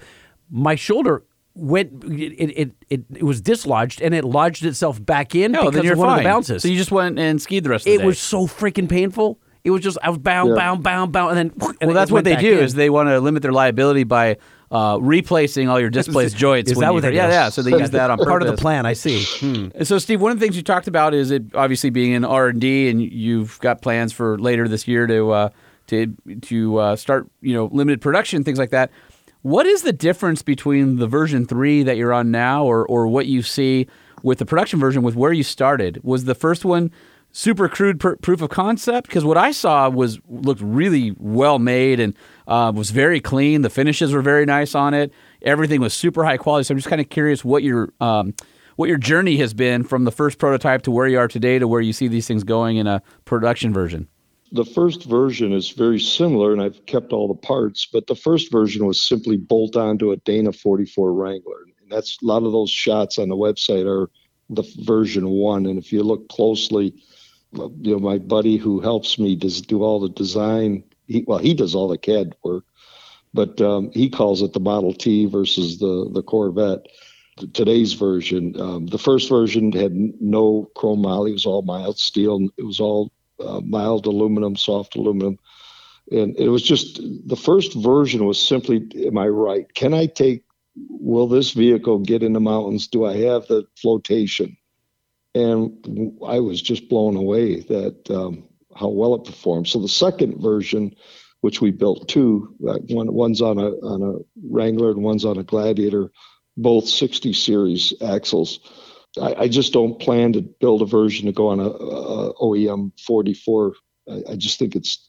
my 0.50 0.74
shoulder 0.74 1.24
went 1.54 2.04
it 2.04 2.50
it, 2.56 2.72
it, 2.88 3.00
it 3.16 3.22
was 3.24 3.40
dislodged 3.40 4.00
and 4.00 4.14
it 4.14 4.24
lodged 4.24 4.64
itself 4.64 5.04
back 5.04 5.34
in 5.34 5.52
No, 5.52 5.62
because 5.64 5.74
then 5.74 5.84
you're 5.84 5.94
of 5.94 5.98
one 5.98 6.08
fine. 6.10 6.18
of 6.18 6.22
the 6.24 6.28
bounces. 6.30 6.62
So 6.62 6.68
you 6.68 6.76
just 6.76 6.92
went 6.92 7.18
and 7.18 7.40
skied 7.42 7.64
the 7.64 7.70
rest 7.70 7.82
of 7.86 7.90
the 7.90 7.94
it 7.94 7.98
day. 7.98 8.06
was 8.06 8.18
so 8.20 8.46
freaking 8.46 8.88
painful. 8.88 9.38
It 9.62 9.70
was 9.72 9.82
just 9.82 9.98
I 10.02 10.08
was 10.08 10.18
bound, 10.18 10.50
Yeah. 10.50 10.54
bound, 10.54 10.82
bound, 10.82 11.12
bound, 11.12 11.36
and 11.36 11.38
then 11.38 11.46
and 11.52 11.60
well, 11.80 11.90
it 11.90 11.92
that's 11.94 12.10
went 12.10 12.24
what 12.26 12.34
they 12.36 12.40
do 12.40 12.58
in. 12.58 12.64
is 12.64 12.74
they 12.74 12.88
want 12.88 13.08
to 13.10 13.20
limit 13.20 13.42
their 13.42 13.52
liability 13.52 14.04
by 14.04 14.38
uh, 14.70 14.98
replacing 15.00 15.68
all 15.68 15.80
your 15.80 15.90
displaced 15.90 16.36
joints. 16.36 16.70
Is 16.70 16.78
that 16.78 16.92
what 16.92 17.02
they 17.02 17.12
Yeah, 17.12 17.28
yeah. 17.28 17.48
So 17.48 17.62
they 17.62 17.72
use 17.72 17.90
that 17.90 18.10
on 18.10 18.18
part 18.18 18.42
of 18.42 18.48
the 18.48 18.56
plan. 18.56 18.86
I 18.86 18.92
see. 18.92 19.24
Hmm. 19.24 19.82
So, 19.82 19.98
Steve, 19.98 20.20
one 20.20 20.30
of 20.30 20.38
the 20.38 20.44
things 20.44 20.56
you 20.56 20.62
talked 20.62 20.86
about 20.86 21.12
is 21.12 21.30
it 21.30 21.54
obviously 21.54 21.90
being 21.90 22.12
in 22.12 22.24
R 22.24 22.48
and 22.48 22.60
D, 22.60 22.88
and 22.88 23.02
you've 23.02 23.58
got 23.60 23.82
plans 23.82 24.12
for 24.12 24.38
later 24.38 24.68
this 24.68 24.86
year 24.86 25.06
to 25.06 25.30
uh, 25.32 25.48
to 25.88 26.14
to 26.42 26.78
uh, 26.78 26.96
start, 26.96 27.28
you 27.40 27.54
know, 27.54 27.68
limited 27.72 28.00
production, 28.00 28.44
things 28.44 28.58
like 28.58 28.70
that. 28.70 28.90
What 29.42 29.66
is 29.66 29.82
the 29.82 29.92
difference 29.92 30.42
between 30.42 30.96
the 30.96 31.06
version 31.06 31.46
three 31.46 31.82
that 31.82 31.96
you're 31.96 32.12
on 32.12 32.30
now, 32.30 32.64
or 32.64 32.86
or 32.86 33.08
what 33.08 33.26
you 33.26 33.42
see 33.42 33.88
with 34.22 34.38
the 34.38 34.46
production 34.46 34.78
version 34.78 35.02
with 35.02 35.16
where 35.16 35.32
you 35.32 35.42
started? 35.42 35.98
Was 36.04 36.26
the 36.26 36.34
first 36.34 36.64
one 36.64 36.92
super 37.32 37.68
crude 37.68 38.00
pr- 38.00 38.14
proof 38.16 38.42
of 38.42 38.50
concept? 38.50 39.06
Because 39.08 39.24
what 39.24 39.36
I 39.36 39.52
saw 39.52 39.88
was 39.88 40.20
looked 40.28 40.60
really 40.60 41.14
well 41.18 41.58
made 41.58 42.00
and 42.00 42.14
uh, 42.46 42.72
was 42.74 42.90
very 42.90 43.20
clean. 43.20 43.62
The 43.62 43.70
finishes 43.70 44.12
were 44.12 44.22
very 44.22 44.46
nice 44.46 44.74
on 44.74 44.94
it. 44.94 45.12
Everything 45.42 45.80
was 45.80 45.94
super 45.94 46.24
high 46.24 46.36
quality. 46.36 46.64
So 46.64 46.72
I'm 46.72 46.78
just 46.78 46.88
kind 46.88 47.00
of 47.00 47.08
curious 47.08 47.44
what 47.44 47.62
your 47.62 47.92
um, 48.00 48.34
what 48.76 48.88
your 48.88 48.98
journey 48.98 49.36
has 49.36 49.52
been 49.52 49.84
from 49.84 50.04
the 50.04 50.12
first 50.12 50.38
prototype 50.38 50.82
to 50.82 50.90
where 50.90 51.06
you 51.06 51.18
are 51.18 51.28
today 51.28 51.58
to 51.58 51.68
where 51.68 51.82
you 51.82 51.92
see 51.92 52.08
these 52.08 52.26
things 52.26 52.44
going 52.44 52.78
in 52.78 52.86
a 52.86 53.02
production 53.24 53.72
version. 53.74 54.08
the 54.52 54.64
first 54.64 55.04
version 55.04 55.52
is 55.52 55.70
very 55.70 56.00
similar, 56.00 56.52
and 56.52 56.60
I've 56.60 56.84
kept 56.86 57.12
all 57.12 57.28
the 57.28 57.34
parts. 57.34 57.86
But 57.86 58.06
the 58.06 58.16
first 58.16 58.50
version 58.50 58.86
was 58.86 59.00
simply 59.00 59.36
bolt 59.36 59.76
onto 59.76 60.10
a 60.10 60.16
Dana 60.16 60.52
44 60.52 61.12
Wrangler, 61.12 61.62
and 61.80 61.90
that's 61.90 62.18
a 62.22 62.26
lot 62.26 62.42
of 62.42 62.52
those 62.52 62.70
shots 62.70 63.18
on 63.18 63.28
the 63.28 63.36
website 63.36 63.86
are 63.86 64.10
the 64.48 64.64
version 64.80 65.28
one. 65.28 65.66
And 65.66 65.78
if 65.78 65.92
you 65.92 66.02
look 66.02 66.28
closely, 66.28 66.94
you 67.52 67.92
know 67.92 67.98
my 67.98 68.18
buddy 68.18 68.56
who 68.56 68.80
helps 68.80 69.18
me 69.18 69.36
does 69.36 69.60
do 69.60 69.82
all 69.82 70.00
the 70.00 70.08
design. 70.08 70.84
He, 71.06 71.24
well, 71.26 71.38
he 71.38 71.54
does 71.54 71.74
all 71.74 71.88
the 71.88 71.98
CAD 71.98 72.34
work, 72.44 72.64
but 73.34 73.60
um, 73.60 73.90
he 73.92 74.08
calls 74.08 74.42
it 74.42 74.52
the 74.52 74.60
Model 74.60 74.94
T 74.94 75.26
versus 75.26 75.78
the 75.78 76.10
the 76.12 76.22
Corvette. 76.22 76.86
Today's 77.54 77.94
version, 77.94 78.60
um, 78.60 78.86
the 78.86 78.98
first 78.98 79.28
version 79.28 79.72
had 79.72 79.94
no 80.20 80.70
chrome 80.76 81.02
moly; 81.02 81.30
it 81.30 81.34
was 81.34 81.46
all 81.46 81.62
mild 81.62 81.98
steel. 81.98 82.48
It 82.58 82.64
was 82.64 82.80
all 82.80 83.12
uh, 83.42 83.60
mild 83.60 84.06
aluminum, 84.06 84.56
soft 84.56 84.94
aluminum, 84.94 85.38
and 86.10 86.36
it 86.36 86.48
was 86.48 86.62
just 86.62 87.00
the 87.26 87.36
first 87.36 87.74
version 87.74 88.26
was 88.26 88.38
simply, 88.38 88.86
"Am 89.06 89.16
I 89.16 89.28
right? 89.28 89.72
Can 89.74 89.94
I 89.94 90.06
take? 90.06 90.44
Will 90.76 91.26
this 91.26 91.52
vehicle 91.52 91.98
get 92.00 92.22
in 92.22 92.34
the 92.34 92.40
mountains? 92.40 92.86
Do 92.86 93.06
I 93.06 93.16
have 93.16 93.46
the 93.46 93.64
flotation?" 93.80 94.56
And 95.34 96.18
I 96.26 96.40
was 96.40 96.60
just 96.60 96.88
blown 96.88 97.16
away 97.16 97.60
that 97.60 98.10
um, 98.10 98.48
how 98.76 98.88
well 98.88 99.14
it 99.14 99.24
performed. 99.24 99.68
So 99.68 99.78
the 99.80 99.88
second 99.88 100.40
version, 100.40 100.94
which 101.40 101.60
we 101.60 101.70
built 101.70 102.08
two, 102.08 102.54
uh, 102.68 102.78
one 102.88 103.12
one's 103.12 103.40
on 103.40 103.58
a 103.58 103.70
on 103.70 104.02
a 104.02 104.18
Wrangler 104.50 104.90
and 104.90 105.02
one's 105.02 105.24
on 105.24 105.38
a 105.38 105.44
Gladiator, 105.44 106.10
both 106.56 106.88
60 106.88 107.32
series 107.32 107.94
axles. 108.02 108.60
I, 109.20 109.34
I 109.34 109.48
just 109.48 109.72
don't 109.72 109.98
plan 110.00 110.32
to 110.34 110.42
build 110.42 110.82
a 110.82 110.86
version 110.86 111.26
to 111.26 111.32
go 111.32 111.48
on 111.48 111.60
a, 111.60 111.68
a 111.68 112.34
OEM 112.34 112.92
44. 113.00 113.74
I, 114.08 114.22
I 114.30 114.36
just 114.36 114.58
think 114.58 114.74
it's 114.74 115.06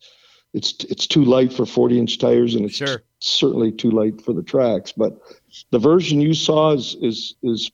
it's 0.53 0.83
it's 0.85 1.07
too 1.07 1.23
light 1.23 1.51
for 1.53 1.65
40 1.65 1.97
inch 1.97 2.17
tires, 2.19 2.55
and 2.55 2.65
it's 2.65 2.75
Sure. 2.75 3.01
certainly 3.19 3.71
too 3.71 3.89
light 3.91 4.21
for 4.21 4.33
the 4.33 4.43
tracks. 4.43 4.91
But 4.91 5.19
the 5.71 5.79
version 5.79 6.21
you 6.21 6.33
saw 6.33 6.73
is 6.73 6.95
is 7.01 7.35
is 7.41 7.71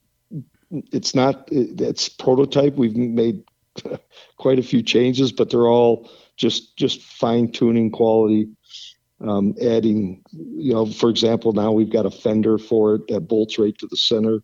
it's 0.71 1.15
not 1.15 1.47
it's 1.51 2.09
prototype. 2.09 2.75
We've 2.75 2.95
made 2.95 3.43
quite 4.37 4.59
a 4.59 4.63
few 4.63 4.81
changes, 4.81 5.31
but 5.31 5.49
they're 5.49 5.67
all 5.67 6.09
just 6.35 6.75
just 6.77 7.01
fine 7.01 7.51
tuning 7.51 7.91
quality. 7.91 8.49
Um, 9.19 9.55
adding, 9.59 10.21
you 10.31 10.73
know, 10.75 10.85
for 10.85 11.09
example, 11.09 11.51
now 11.51 11.71
we've 11.71 11.89
got 11.91 12.05
a 12.05 12.11
fender 12.11 12.59
for 12.59 12.95
it 12.95 13.07
that 13.07 13.21
bolts 13.21 13.57
right 13.57 13.75
to 13.79 13.87
the 13.87 13.97
center, 13.97 14.43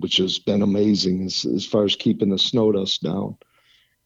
which 0.00 0.16
has 0.16 0.40
been 0.40 0.62
amazing 0.62 1.26
as, 1.26 1.44
as 1.44 1.64
far 1.64 1.84
as 1.84 1.94
keeping 1.94 2.30
the 2.30 2.38
snow 2.38 2.72
dust 2.72 3.04
down. 3.04 3.36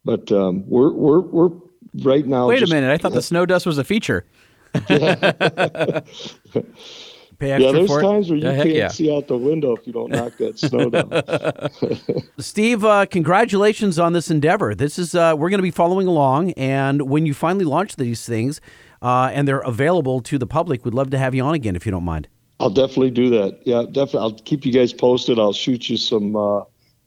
But 0.05 0.31
um, 0.31 0.69
we're 0.69 0.93
we're 0.93 1.21
we're 1.21 1.57
right 2.03 2.27
now. 2.27 2.49
Wait 2.49 2.61
just- 2.61 2.71
a 2.71 2.75
minute, 2.75 2.91
I 2.91 2.99
thought 2.99 3.13
the 3.13 3.23
snow 3.23 3.47
dust 3.47 3.65
was 3.65 3.79
a 3.79 3.85
feature. 3.85 4.27
Pay 7.39 7.49
Yeah, 7.49 7.55
extra 7.57 7.73
there's 7.73 7.89
for 7.89 8.01
it. 8.01 8.03
times 8.03 8.29
where 8.31 8.39
you 8.39 8.45
Yeah, 8.47 8.57
can't 8.63 8.69
yeah. 8.75 8.89
see 8.89 9.15
out 9.15 9.29
the 9.29 9.37
window 9.37 9.77
if 9.77 9.87
you 9.87 9.93
don't 9.93 10.11
knock 10.11 10.37
that 10.39 10.59
snow 10.59 10.91
down. 10.91 12.23
Steve, 12.39 12.85
uh, 12.85 13.07
congratulations 13.07 13.99
on 13.99 14.13
this 14.13 14.31
endeavor. 14.31 14.75
This 14.75 14.99
is 14.99 15.15
uh, 15.15 15.35
we're 15.37 15.49
going 15.51 15.59
to 15.59 15.63
be 15.63 15.71
following 15.71 16.07
along, 16.07 16.53
and 16.53 17.03
when 17.09 17.27
you 17.27 17.35
finally 17.35 17.65
launch 17.65 17.97
these 17.97 18.27
things, 18.27 18.61
uh, 19.03 19.31
and 19.33 19.47
they're 19.47 19.61
available 19.61 20.21
to 20.23 20.39
the 20.39 20.47
public, 20.47 20.85
we'd 20.85 20.95
love 20.95 21.11
to 21.11 21.19
have 21.19 21.35
you 21.35 21.43
on 21.45 21.55
again 21.55 21.77
if 21.77 21.87
you 21.87 21.93
don't 21.93 22.05
mind. 22.05 22.29
I'll 22.61 22.71
definitely 22.71 23.11
do 23.13 23.31
that. 23.31 23.61
Yeah, 23.65 23.83
definitely. 23.85 24.21
I'll 24.21 24.33
keep 24.41 24.67
you 24.67 24.73
guys 24.73 24.93
posted. 24.93 25.39
I'll 25.39 25.53
shoot 25.53 25.89
you 25.89 25.97
some 25.97 26.35
uh, 26.35 26.63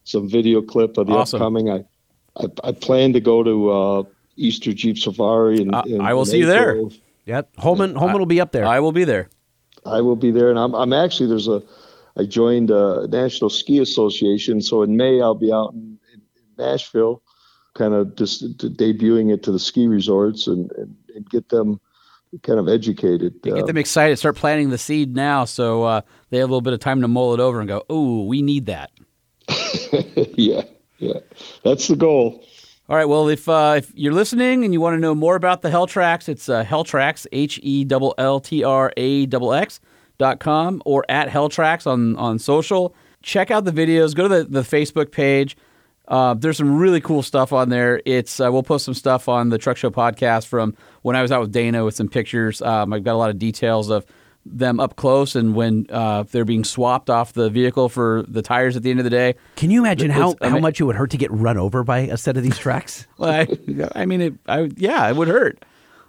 some 0.06 0.30
video 0.30 0.62
clip 0.62 0.98
of 0.98 1.08
the 1.08 1.14
Awesome. 1.14 1.42
upcoming. 1.42 1.70
I, 1.70 1.84
I 2.38 2.46
I 2.64 2.72
plan 2.72 3.12
to 3.14 3.20
go 3.20 3.44
to 3.44 3.70
uh, 3.70 4.04
Easter 4.38 4.72
Jeep 4.72 4.98
Safari, 4.98 5.58
and 5.62 5.76
Uh, 5.76 5.84
I 6.00 6.14
will 6.14 6.24
see 6.26 6.38
you 6.40 6.46
there. 6.46 6.82
Yep, 7.26 7.50
Holman, 7.58 7.96
Holman 7.96 8.18
will 8.18 8.26
be 8.26 8.40
up 8.40 8.52
there. 8.54 8.66
I 8.66 8.80
will 8.80 8.94
be 8.94 9.04
there. 9.04 9.30
I 9.86 10.02
will 10.02 10.16
be 10.16 10.32
there, 10.32 10.50
and 10.50 10.60
I'm 10.60 10.74
I'm 10.74 10.94
actually 10.94 11.28
there's 11.28 11.48
a 11.48 11.62
I 12.18 12.26
joined 12.26 12.72
a 12.72 13.08
National 13.08 13.50
Ski 13.50 13.80
Association, 13.80 14.62
so 14.62 14.84
in 14.84 14.98
May 14.98 15.22
I'll 15.22 15.36
be 15.36 15.52
out 15.52 15.74
in, 15.74 15.98
in 16.14 16.22
Nashville, 16.58 17.22
kind 17.74 17.94
of 17.94 18.16
just 18.16 18.58
debuting 18.58 19.34
it 19.34 19.44
to 19.44 19.52
the 19.52 19.60
ski 19.60 19.88
resorts 19.88 20.48
and 20.48 20.72
and, 20.74 20.96
and 21.16 21.30
get 21.30 21.50
them 21.50 21.80
kind 22.44 22.60
of 22.60 22.68
educated. 22.68 23.42
Get 23.42 23.54
Uh, 23.54 23.66
them 23.66 23.78
excited. 23.78 24.18
Start 24.18 24.36
planting 24.36 24.70
the 24.70 24.78
seed 24.78 25.16
now, 25.16 25.46
so 25.46 25.84
uh, 25.84 26.02
they 26.30 26.38
have 26.38 26.50
a 26.50 26.52
little 26.52 26.62
bit 26.62 26.74
of 26.74 26.80
time 26.80 27.02
to 27.02 27.08
mull 27.08 27.34
it 27.34 27.40
over 27.40 27.60
and 27.60 27.68
go. 27.68 27.84
Oh, 27.90 28.26
we 28.26 28.42
need 28.42 28.68
that. 28.68 28.92
yeah, 30.38 30.62
yeah, 30.98 31.20
that's 31.64 31.88
the 31.88 31.96
goal. 31.96 32.46
All 32.92 32.98
right. 32.98 33.06
Well, 33.06 33.30
if 33.30 33.48
uh, 33.48 33.76
if 33.78 33.90
you're 33.96 34.12
listening 34.12 34.66
and 34.66 34.74
you 34.74 34.82
want 34.82 34.96
to 34.96 35.00
know 35.00 35.16
more 35.16 35.38
about 35.38 35.62
the 35.62 35.70
Hell 35.70 35.88
Tracks, 35.88 36.28
it's 36.28 36.50
uh, 36.50 36.66
Helltraxx 36.66 37.26
H 37.32 37.58
E 37.64 37.88
L 37.90 38.14
L 38.18 38.42
T 38.42 38.66
R 38.66 38.92
A 38.98 39.26
X 39.32 39.80
dot 40.18 40.42
com 40.42 40.82
or 40.86 41.06
at 41.08 41.30
Helltraxx 41.30 41.88
on 41.88 42.18
on 42.18 42.38
social. 42.38 42.94
Check 43.24 43.50
out 43.50 43.64
the 43.64 43.72
videos. 43.72 44.14
Go 44.14 44.28
to 44.28 44.44
the, 44.44 44.44
the 44.44 44.62
Facebook 44.64 45.14
page. 45.14 45.56
Uh, 46.10 46.34
there's 46.34 46.58
some 46.58 46.78
really 46.78 47.00
cool 47.00 47.24
stuff 47.24 47.54
on 47.54 47.70
there. 47.70 48.02
It's 48.06 48.42
uh, 48.42 48.50
we'll 48.52 48.62
post 48.62 48.84
some 48.84 48.94
stuff 48.94 49.30
on 49.30 49.48
the 49.48 49.58
Truck 49.58 49.78
Show 49.78 49.90
podcast 49.90 50.48
from 50.48 50.76
when 51.02 51.16
I 51.16 51.22
was 51.22 51.32
out 51.32 51.40
with 51.40 51.54
Dana 51.54 51.86
with 51.86 51.96
some 51.96 52.10
pictures. 52.10 52.62
Um, 52.62 52.92
I've 52.92 53.06
got 53.06 53.14
a 53.14 53.16
lot 53.16 53.30
of 53.30 53.40
details 53.40 53.90
of 53.90 54.06
them 54.46 54.80
up 54.80 54.96
close 54.96 55.36
and 55.36 55.56
when 55.56 55.86
uh, 55.90 56.24
they're 56.24 56.46
being 56.46 56.64
swapped 56.64 57.10
off 57.10 57.34
the 57.34 57.50
vehicle 57.50 57.90
for 57.90 58.24
the 58.28 58.42
tires 58.42 58.76
at 58.76 58.84
the 58.84 58.90
end 58.90 59.00
of 59.00 59.04
the 59.04 59.10
day. 59.10 59.36
Can 59.56 59.70
you 59.70 59.82
imagine 59.82 60.10
how, 60.10 60.32
It's- 60.32 60.48
I 60.48 60.50
how 60.50 60.60
much 60.60 60.80
it 60.80 60.86
would 60.86 60.96
hurt 60.96 61.12
to 61.12 61.18
get 61.18 61.32
run 61.32 61.58
over 61.58 61.84
by 61.84 62.00
a 62.00 62.18
set 62.18 62.38
of 62.38 62.44
these 62.44 62.58
tracks? 62.58 63.08
Well, 63.18 63.30
I, 63.30 63.48
I 64.02 64.06
mean, 64.08 64.22
it, 64.22 64.34
I, 64.48 64.72
yeah, 64.78 65.08
it 65.08 65.16
would 65.16 65.28
hurt. 65.28 65.64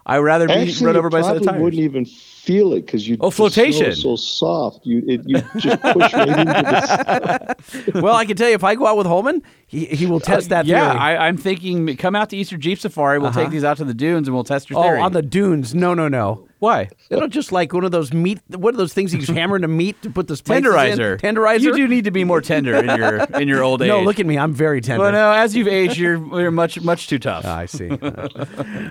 I'd 0.06 0.18
rather 0.18 0.46
be 0.46 0.54
Actually, 0.54 0.86
run 0.86 0.96
over 0.96 1.10
by 1.10 1.20
a 1.20 1.24
set 1.24 1.36
of 1.36 1.42
probably 1.42 1.52
tires. 1.52 1.62
wouldn't 1.62 1.82
even 1.82 2.04
feel 2.06 2.72
it 2.72 2.86
because 2.86 3.06
you. 3.06 3.16
Oh, 3.20 3.28
the 3.28 3.36
snow 3.36 3.48
flotation. 3.50 3.94
so 3.94 4.16
soft, 4.16 4.84
you 4.84 5.02
it, 5.06 5.20
you 5.26 5.42
just 5.58 5.80
push 5.82 6.12
right 6.12 6.28
into 6.28 7.56
the. 7.92 7.92
well, 8.02 8.16
I 8.16 8.24
can 8.24 8.36
tell 8.36 8.48
you, 8.48 8.54
if 8.54 8.64
I 8.64 8.74
go 8.74 8.86
out 8.86 8.96
with 8.96 9.06
Holman, 9.06 9.42
he, 9.66 9.84
he 9.84 10.06
will 10.06 10.18
test 10.18 10.48
that 10.48 10.66
yeah, 10.66 10.90
theory. 10.90 10.98
I, 10.98 11.28
I'm 11.28 11.36
thinking 11.36 11.96
come 11.96 12.16
out 12.16 12.30
to 12.30 12.36
Easter 12.36 12.56
Jeep 12.56 12.80
Safari. 12.80 13.18
We'll 13.18 13.32
take 13.32 13.50
these 13.50 13.62
out 13.62 13.76
to 13.76 13.84
the 13.84 13.94
dunes 13.94 14.26
and 14.26 14.34
we'll 14.34 14.42
test 14.42 14.70
your 14.70 14.80
oh, 14.80 14.82
theory. 14.82 15.00
on 15.00 15.12
the 15.12 15.22
dunes? 15.22 15.74
No, 15.74 15.94
no, 15.94 16.08
no. 16.08 16.48
Why? 16.62 16.90
It'll 17.10 17.26
just 17.26 17.50
like 17.50 17.72
one 17.72 17.82
of 17.82 17.90
those 17.90 18.12
meat. 18.12 18.38
What 18.46 18.72
are 18.72 18.76
those 18.76 18.94
things 18.94 19.12
you 19.12 19.18
use 19.18 19.28
hammer 19.28 19.56
into 19.56 19.66
meat 19.66 20.00
to 20.02 20.10
put 20.10 20.28
the 20.28 20.36
spices 20.36 20.64
Tenderizer. 20.64 21.14
In? 21.14 21.34
Tenderizer. 21.34 21.60
You 21.60 21.74
do 21.74 21.88
need 21.88 22.04
to 22.04 22.12
be 22.12 22.22
more 22.22 22.40
tender 22.40 22.76
in 22.76 22.86
your 22.86 23.16
in 23.40 23.48
your 23.48 23.64
old 23.64 23.82
age. 23.82 23.88
No, 23.88 24.00
look 24.04 24.20
at 24.20 24.26
me. 24.26 24.38
I'm 24.38 24.54
very 24.54 24.80
tender. 24.80 25.02
Well, 25.02 25.10
no, 25.10 25.32
as 25.32 25.56
you've 25.56 25.66
aged, 25.66 25.96
you're, 25.96 26.18
you're 26.40 26.52
much 26.52 26.80
much 26.80 27.08
too 27.08 27.18
tough. 27.18 27.44
I 27.44 27.66
see. 27.66 27.90
All 27.90 27.98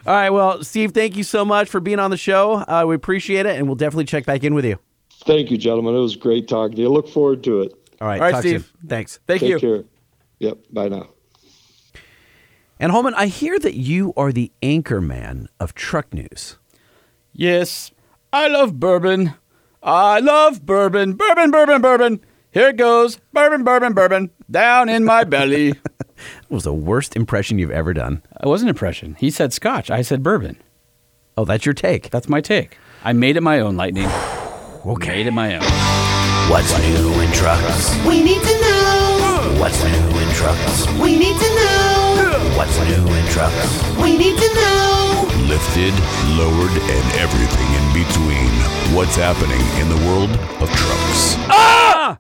right. 0.06 0.32
Well, 0.32 0.66
Steve, 0.66 0.92
thank 0.92 1.16
you 1.16 1.24
so 1.24 1.46
much 1.46 1.70
for 1.70 1.80
being 1.80 1.98
on 2.00 2.12
the 2.12 2.18
show. 2.18 2.56
Uh, 2.56 2.84
we 2.86 2.94
appreciate 2.94 3.46
it, 3.46 3.56
and 3.56 3.68
we'll 3.68 3.76
definitely 3.76 4.04
check 4.04 4.26
back 4.26 4.44
in 4.44 4.54
with 4.54 4.66
you. 4.66 4.78
Thank 5.24 5.50
you, 5.50 5.58
gentlemen. 5.58 5.96
It 5.96 6.00
was 6.00 6.18
great 6.18 6.50
talking 6.50 6.76
to 6.76 6.82
you. 6.82 6.90
Look 6.90 7.08
forward 7.08 7.42
to 7.46 7.62
it. 7.62 7.72
All 8.02 8.08
right. 8.10 8.20
All 8.20 8.26
right, 8.26 8.32
talk 8.32 8.44
soon. 8.44 8.60
Steve. 8.60 8.74
Thanks. 8.86 9.22
Thank 9.28 9.40
Take 9.40 9.50
you. 9.50 9.60
care. 9.62 9.84
Yep. 10.40 10.58
Bye 10.74 10.90
now. 10.90 11.08
And 12.82 12.92
Holman, 12.92 13.14
I 13.14 13.28
hear 13.28 13.58
that 13.60 13.76
you 13.76 14.12
are 14.18 14.34
the 14.34 14.52
anchor 14.62 15.00
man 15.00 15.48
of 15.58 15.74
truck 15.74 16.14
news. 16.14 16.58
Yes, 17.34 17.92
I 18.34 18.48
love 18.48 18.80
bourbon. 18.80 19.34
I 19.84 20.20
love 20.20 20.66
bourbon. 20.66 21.14
Bourbon, 21.14 21.52
bourbon, 21.52 21.82
bourbon. 21.82 22.22
Here 22.52 22.70
it 22.70 22.78
goes. 22.78 23.20
Bourbon, 23.34 23.64
bourbon, 23.64 23.94
bourbon. 23.94 24.30
Down 24.50 24.90
in 24.90 25.06
my 25.06 25.24
belly. 25.24 25.74
It 26.44 26.52
was 26.54 26.66
the 26.66 26.74
worst 26.74 27.16
impression 27.16 27.58
you've 27.58 27.72
ever 27.72 27.96
done. 27.96 28.22
It 28.44 28.46
was 28.46 28.62
an 28.62 28.70
impression. 28.70 29.16
He 29.20 29.32
said 29.32 29.54
scotch. 29.54 29.90
I 29.90 30.04
said 30.04 30.22
bourbon. 30.22 30.58
Oh, 31.36 31.46
that's 31.46 31.66
your 31.66 31.74
take. 31.74 32.12
That's 32.12 32.30
my 32.30 32.42
take. 32.42 32.78
I 33.04 33.12
made 33.14 33.38
it 33.38 33.42
my 33.42 33.60
own, 33.60 33.76
Lightning. 33.76 34.08
Okay. 34.86 35.10
Made 35.10 35.28
it 35.28 35.32
my 35.32 35.56
own. 35.56 36.52
What's 36.52 36.76
new 36.80 37.22
in 37.22 37.32
trucks? 37.34 37.96
We 38.06 38.24
need 38.24 38.42
to 38.42 38.62
know. 38.62 39.56
What's 39.60 39.84
new 39.84 40.20
in 40.20 40.30
trucks? 40.34 40.88
We 41.00 41.18
need 41.20 41.38
to 41.38 41.50
know. 41.56 42.54
What's 42.58 42.78
new 42.80 43.14
in 43.14 43.26
trucks? 43.28 43.98
We 44.02 44.18
need 44.18 44.38
to 44.40 44.54
know. 44.56 44.81
Lifted, 45.52 45.94
lowered, 46.38 46.72
and 46.72 47.20
everything 47.20 47.68
in 47.76 47.94
between. 47.94 48.96
What's 48.96 49.18
happening 49.18 49.60
in 49.82 49.90
the 49.90 49.98
world 50.08 50.30
of 50.62 50.70
trucks? 50.78 51.36
Ah! 51.50 52.18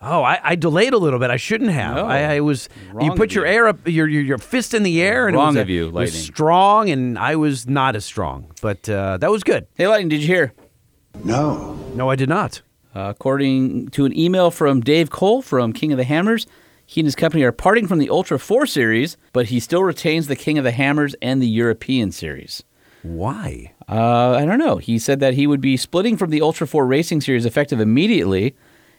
Oh, 0.00 0.22
I, 0.22 0.38
I 0.44 0.54
delayed 0.54 0.92
a 0.92 0.96
little 0.98 1.18
bit. 1.18 1.30
I 1.30 1.36
shouldn't 1.38 1.70
have. 1.72 1.96
No. 1.96 2.06
I, 2.06 2.36
I 2.36 2.40
was. 2.40 2.68
Wrong 2.92 3.04
you 3.04 3.14
put 3.16 3.34
your 3.34 3.46
you. 3.46 3.52
air 3.52 3.66
up, 3.66 3.88
your, 3.88 4.06
your 4.06 4.22
your 4.22 4.38
fist 4.38 4.74
in 4.74 4.84
the 4.84 5.02
air, 5.02 5.26
and 5.26 5.34
it 5.34 5.38
Wrong 5.40 5.48
was 5.48 5.56
a- 5.56 5.62
of 5.62 5.68
you, 5.70 5.88
it 5.88 5.92
was 5.92 6.14
strong, 6.14 6.88
and 6.88 7.18
I 7.18 7.34
was 7.34 7.66
not 7.66 7.96
as 7.96 8.04
strong. 8.04 8.52
But 8.62 8.88
uh, 8.88 9.16
that 9.16 9.32
was 9.32 9.42
good. 9.42 9.66
Hey, 9.74 9.88
Lightning, 9.88 10.08
did 10.10 10.20
you 10.20 10.28
hear? 10.28 10.52
No. 11.24 11.74
No, 11.96 12.08
I 12.10 12.14
did 12.14 12.28
not. 12.28 12.62
Uh, 12.94 13.08
according 13.10 13.88
to 13.88 14.04
an 14.04 14.16
email 14.16 14.52
from 14.52 14.82
Dave 14.82 15.10
Cole 15.10 15.42
from 15.42 15.72
King 15.72 15.90
of 15.90 15.98
the 15.98 16.04
Hammers, 16.04 16.46
he 16.94 17.00
and 17.00 17.08
his 17.08 17.16
company 17.16 17.42
are 17.42 17.50
parting 17.50 17.88
from 17.88 17.98
the 17.98 18.08
Ultra 18.08 18.38
4 18.38 18.66
series, 18.66 19.16
but 19.32 19.46
he 19.46 19.58
still 19.58 19.82
retains 19.82 20.28
the 20.28 20.36
King 20.36 20.58
of 20.58 20.64
the 20.64 20.70
Hammers 20.70 21.16
and 21.20 21.42
the 21.42 21.48
European 21.48 22.12
series. 22.12 22.62
Why? 23.02 23.72
Uh, 23.88 24.34
I 24.34 24.44
don't 24.44 24.60
know. 24.60 24.76
He 24.76 25.00
said 25.00 25.18
that 25.18 25.34
he 25.34 25.48
would 25.48 25.60
be 25.60 25.76
splitting 25.76 26.16
from 26.16 26.30
the 26.30 26.40
Ultra 26.40 26.68
4 26.68 26.86
Racing 26.86 27.20
Series 27.20 27.44
effective 27.44 27.80
immediately. 27.80 28.54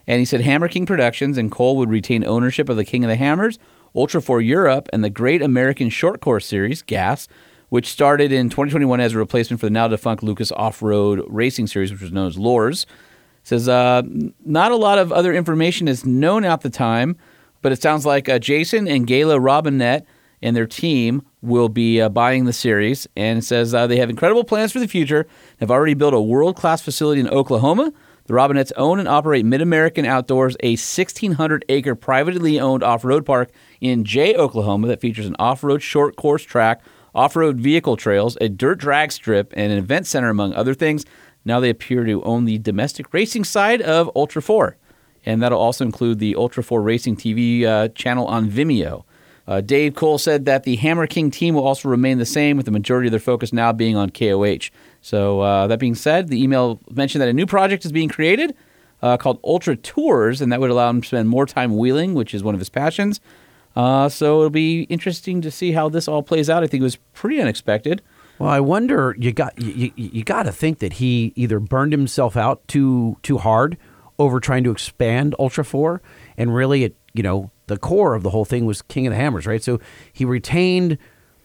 And 0.07 0.19
he 0.19 0.25
said 0.25 0.41
Hammer 0.41 0.67
King 0.67 0.85
Productions 0.85 1.37
and 1.37 1.49
Cole 1.49 1.77
would 1.77 1.89
retain 1.89 2.25
ownership 2.25 2.67
of 2.67 2.75
the 2.75 2.83
King 2.83 3.05
of 3.05 3.07
the 3.07 3.15
Hammers, 3.15 3.59
Ultra 3.95 4.21
4 4.21 4.41
Europe, 4.41 4.89
and 4.91 5.01
the 5.01 5.09
Great 5.09 5.41
American 5.41 5.87
Short 5.87 6.19
Course 6.19 6.45
Series, 6.45 6.81
GAS, 6.81 7.29
which 7.69 7.87
started 7.87 8.33
in 8.33 8.49
2021 8.49 8.99
as 8.99 9.13
a 9.13 9.17
replacement 9.17 9.61
for 9.61 9.67
the 9.67 9.71
now 9.71 9.87
defunct 9.87 10.21
Lucas 10.21 10.51
Off 10.51 10.81
Road 10.81 11.23
Racing 11.29 11.67
Series, 11.67 11.93
which 11.93 12.01
was 12.01 12.11
known 12.11 12.27
as 12.27 12.37
LOORRS. 12.37 12.85
Says 13.43 13.69
uh, 13.69 14.01
not 14.43 14.73
a 14.73 14.75
lot 14.75 14.97
of 14.97 15.13
other 15.13 15.33
information 15.33 15.87
is 15.87 16.05
known 16.05 16.43
at 16.43 16.59
the 16.59 16.69
time, 16.69 17.15
but 17.65 17.71
it 17.71 17.81
sounds 17.81 18.05
like 18.05 18.29
uh, 18.29 18.37
Jason 18.37 18.87
and 18.87 19.07
Gayla 19.07 19.43
Robinette 19.43 20.05
and 20.39 20.55
their 20.55 20.67
team 20.67 21.25
will 21.41 21.67
be 21.67 21.99
uh, 21.99 22.09
buying 22.09 22.45
the 22.45 22.53
series. 22.53 23.07
And 23.15 23.43
says 23.43 23.73
uh, 23.73 23.87
they 23.87 23.97
have 23.97 24.11
incredible 24.11 24.43
plans 24.43 24.71
for 24.71 24.79
the 24.79 24.87
future. 24.87 25.25
Have 25.59 25.71
already 25.71 25.95
built 25.95 26.13
a 26.13 26.21
world 26.21 26.55
class 26.55 26.83
facility 26.83 27.21
in 27.21 27.27
Oklahoma. 27.27 27.91
The 28.25 28.35
Robinettes 28.35 28.71
own 28.77 28.99
and 28.99 29.07
operate 29.07 29.45
Mid 29.45 29.63
American 29.63 30.05
Outdoors, 30.05 30.55
a 30.59 30.73
1,600 30.73 31.65
acre 31.67 31.95
privately 31.95 32.59
owned 32.59 32.83
off 32.83 33.03
road 33.03 33.25
park 33.25 33.49
in 33.81 34.03
Jay, 34.03 34.35
Oklahoma, 34.35 34.85
that 34.85 35.01
features 35.01 35.25
an 35.25 35.35
off 35.39 35.63
road 35.63 35.81
short 35.81 36.17
course 36.17 36.43
track, 36.43 36.83
off 37.15 37.35
road 37.35 37.59
vehicle 37.59 37.97
trails, 37.97 38.37
a 38.39 38.47
dirt 38.47 38.77
drag 38.77 39.11
strip, 39.11 39.51
and 39.57 39.71
an 39.71 39.79
event 39.79 40.05
center, 40.05 40.29
among 40.29 40.53
other 40.53 40.75
things. 40.75 41.03
Now 41.43 41.59
they 41.59 41.71
appear 41.71 42.03
to 42.05 42.21
own 42.25 42.45
the 42.45 42.59
domestic 42.59 43.11
racing 43.11 43.43
side 43.43 43.81
of 43.81 44.11
Ultra 44.15 44.43
4. 44.43 44.77
And 45.25 45.41
that'll 45.41 45.59
also 45.59 45.83
include 45.83 46.19
the 46.19 46.35
Ultra 46.35 46.63
4 46.63 46.81
Racing 46.81 47.17
TV 47.17 47.63
uh, 47.63 47.87
channel 47.89 48.27
on 48.27 48.49
Vimeo. 48.49 49.03
Uh, 49.47 49.61
Dave 49.61 49.95
Cole 49.95 50.17
said 50.17 50.45
that 50.45 50.63
the 50.63 50.75
Hammer 50.77 51.05
King 51.07 51.29
team 51.29 51.53
will 51.53 51.65
also 51.65 51.87
remain 51.87 52.17
the 52.17 52.25
same, 52.25 52.57
with 52.57 52.65
the 52.65 52.71
majority 52.71 53.07
of 53.07 53.11
their 53.11 53.19
focus 53.19 53.53
now 53.53 53.71
being 53.71 53.95
on 53.95 54.09
KOH. 54.09 54.71
So, 55.01 55.41
uh, 55.41 55.67
that 55.67 55.79
being 55.79 55.95
said, 55.95 56.29
the 56.29 56.41
email 56.41 56.79
mentioned 56.89 57.21
that 57.21 57.29
a 57.29 57.33
new 57.33 57.45
project 57.45 57.85
is 57.85 57.91
being 57.91 58.09
created 58.09 58.55
uh, 59.03 59.17
called 59.17 59.39
Ultra 59.43 59.75
Tours, 59.75 60.41
and 60.41 60.51
that 60.51 60.59
would 60.59 60.71
allow 60.71 60.89
him 60.89 61.01
to 61.01 61.07
spend 61.07 61.29
more 61.29 61.45
time 61.45 61.77
wheeling, 61.77 62.15
which 62.15 62.33
is 62.33 62.43
one 62.43 62.55
of 62.55 62.59
his 62.59 62.69
passions. 62.69 63.21
Uh, 63.75 64.09
so, 64.09 64.39
it'll 64.39 64.49
be 64.49 64.83
interesting 64.83 65.41
to 65.41 65.51
see 65.51 65.73
how 65.73 65.89
this 65.89 66.07
all 66.07 66.23
plays 66.23 66.49
out. 66.49 66.63
I 66.63 66.67
think 66.67 66.81
it 66.81 66.85
was 66.85 66.97
pretty 67.13 67.39
unexpected. 67.39 68.01
Well, 68.39 68.49
I 68.49 68.59
wonder. 68.61 69.15
You 69.19 69.31
got 69.31 69.59
you, 69.61 69.91
you, 69.95 70.09
you 70.09 70.23
got 70.23 70.43
to 70.43 70.51
think 70.51 70.79
that 70.79 70.93
he 70.93 71.33
either 71.35 71.59
burned 71.59 71.93
himself 71.93 72.35
out 72.35 72.67
too 72.67 73.17
too 73.21 73.37
hard 73.37 73.77
over 74.19 74.39
trying 74.39 74.63
to 74.63 74.71
expand 74.71 75.35
Ultra 75.39 75.65
Four, 75.65 76.01
and 76.37 76.53
really, 76.53 76.83
it 76.85 76.95
you 77.13 77.23
know 77.23 77.51
the 77.67 77.77
core 77.77 78.13
of 78.13 78.23
the 78.23 78.29
whole 78.29 78.45
thing 78.45 78.65
was 78.65 78.81
King 78.83 79.07
of 79.07 79.11
the 79.11 79.17
Hammers, 79.17 79.45
right? 79.47 79.63
So 79.63 79.79
he 80.13 80.23
retained 80.25 80.97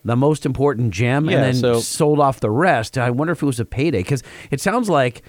the 0.04 0.16
most 0.16 0.44
important 0.46 0.92
gem 0.92 1.28
Yeah, 1.28 1.36
and 1.36 1.44
then 1.44 1.54
so- 1.54 1.80
sold 1.80 2.20
off 2.20 2.40
the 2.40 2.50
rest. 2.50 2.96
I 2.98 3.10
wonder 3.10 3.32
if 3.32 3.42
it 3.42 3.46
was 3.46 3.60
a 3.60 3.64
payday 3.64 3.98
because 4.00 4.22
it 4.50 4.60
sounds 4.60 4.88
like 4.88 5.22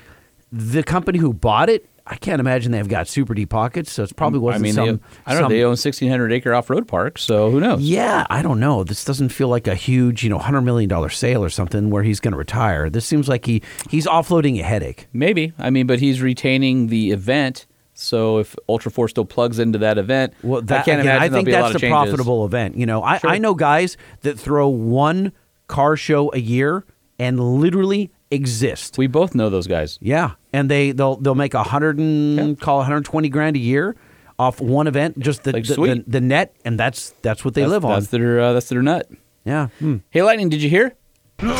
the 0.52 0.84
company 0.84 1.20
who 1.20 1.34
bought 1.34 1.70
it. 1.70 1.88
I 2.08 2.16
can't 2.16 2.40
imagine 2.40 2.72
they've 2.72 2.88
got 2.88 3.08
super 3.08 3.34
deep 3.34 3.50
pockets, 3.50 3.92
so 3.92 4.04
it's 4.04 4.12
probably 4.14 4.40
I 4.40 4.42
wasn't 4.42 4.64
mean, 4.64 4.74
some. 4.74 4.86
they, 4.98 5.02
I 5.26 5.34
don't 5.34 5.44
know. 5.44 5.50
They 5.50 5.64
own 5.64 5.72
1,600 5.72 6.32
acre 6.34 6.54
off 6.54 6.70
road 6.70 6.88
park, 6.88 7.18
so 7.18 7.52
who 7.52 7.60
knows? 7.60 7.82
yeah, 7.82 8.26
I 8.30 8.42
don't 8.42 8.60
know. 8.60 8.84
This 8.84 9.06
doesn't 9.06 9.30
feel 9.30 9.48
like 9.48 9.68
a 9.68 9.76
huge, 9.76 10.24
you 10.24 10.30
know, 10.30 10.40
hundred 10.40 10.62
million 10.62 10.90
dollar 10.90 11.10
sale 11.10 11.44
or 11.44 11.50
something 11.50 11.90
where 11.90 12.04
he's 12.04 12.20
going 12.20 12.32
to 12.34 12.38
retire. 12.38 12.90
This 12.90 13.06
seems 13.06 13.28
like 13.30 13.46
he 13.46 13.62
he's 13.90 14.06
offloading 14.08 14.60
a 14.60 14.64
headache. 14.64 15.08
Maybe. 15.14 15.54
I 15.60 15.70
mean, 15.70 15.88
but 15.88 16.00
he's 16.00 16.22
retaining 16.22 16.88
the 16.88 17.12
event. 17.12 17.68
So 17.94 18.40
if 18.40 18.56
Ultra 18.68 18.90
Four 18.92 19.08
still 19.10 19.26
plugs 19.26 19.60
into 19.60 19.78
that 19.80 19.98
event, 19.98 20.34
Well, 20.42 20.62
that, 20.64 20.82
I 20.82 20.84
can't 20.84 21.02
again, 21.02 21.16
imagine 21.18 21.34
I 21.34 21.38
think 21.38 21.50
that's 21.50 21.80
the 21.80 21.88
profitable 21.90 22.46
event. 22.46 22.76
You 22.78 22.86
know, 22.88 23.04
I, 23.04 23.20
Sure. 23.20 23.30
I 23.30 23.38
know 23.38 23.54
guys 23.54 23.96
that 24.22 24.40
throw 24.40 24.68
one 24.70 25.34
car 25.68 25.96
show 25.96 26.32
a 26.34 26.40
year 26.40 26.84
and 27.20 27.40
literally 27.40 28.10
exist. 28.32 28.98
We 28.98 29.08
both 29.08 29.36
know 29.36 29.50
those 29.50 29.68
guys. 29.68 30.00
yeah, 30.02 30.32
and 30.54 30.70
they 30.72 30.92
they'll 30.92 31.18
they'll 31.18 31.36
make 31.36 31.54
a 31.54 31.64
hundred 31.64 31.98
and 32.00 32.60
call 32.60 32.78
120 32.78 33.30
grand 33.30 33.56
a 33.56 33.60
year 33.60 33.96
off 34.40 34.60
one 34.60 34.88
event, 34.88 35.20
just 35.20 35.44
the 35.44 35.52
Like, 35.52 35.66
the, 35.66 35.76
the, 35.76 36.04
the 36.08 36.22
net, 36.22 36.56
and 36.66 36.80
that's 36.80 37.12
that's 37.22 37.46
what 37.46 37.54
they 37.54 37.62
That's- 37.62 37.72
live 37.74 37.86
on. 37.86 37.92
That's 38.00 38.08
their 38.08 38.40
uh, 38.40 38.54
that's 38.54 38.70
their 38.70 38.82
nut. 38.82 39.08
yeah. 39.46 39.68
Hmm. 39.80 39.98
Hey, 40.10 40.24
Lightning, 40.24 40.50
did 40.50 40.62
you 40.64 40.70
hear? 40.70 40.96
No, 41.44 41.54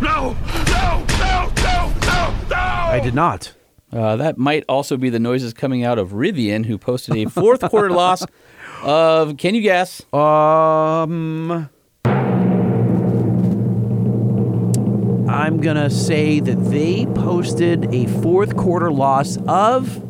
no, 0.00 0.36
no, 0.68 1.04
no, 1.18 1.52
no, 1.62 1.92
no, 2.02 2.34
no. 2.48 2.56
I 2.56 3.00
did 3.02 3.14
not. 3.14 3.52
Uh, 3.92 4.14
that 4.16 4.38
might 4.38 4.64
also 4.68 4.96
be 4.96 5.10
the 5.10 5.18
noises 5.18 5.52
coming 5.52 5.84
out 5.84 5.98
of 5.98 6.10
Rivian, 6.10 6.64
who 6.66 6.78
posted 6.78 7.16
a 7.16 7.28
fourth 7.28 7.60
quarter 7.68 7.90
loss 7.90 8.24
of. 8.84 9.36
Can 9.36 9.54
you 9.56 9.62
guess? 9.62 10.00
Um, 10.14 11.68
I'm 15.30 15.60
gonna 15.60 15.90
say 15.90 16.40
that 16.40 16.56
they 16.70 17.06
posted 17.06 17.94
a 17.94 18.06
fourth 18.06 18.56
quarter 18.56 18.90
loss 18.90 19.38
of 19.46 20.02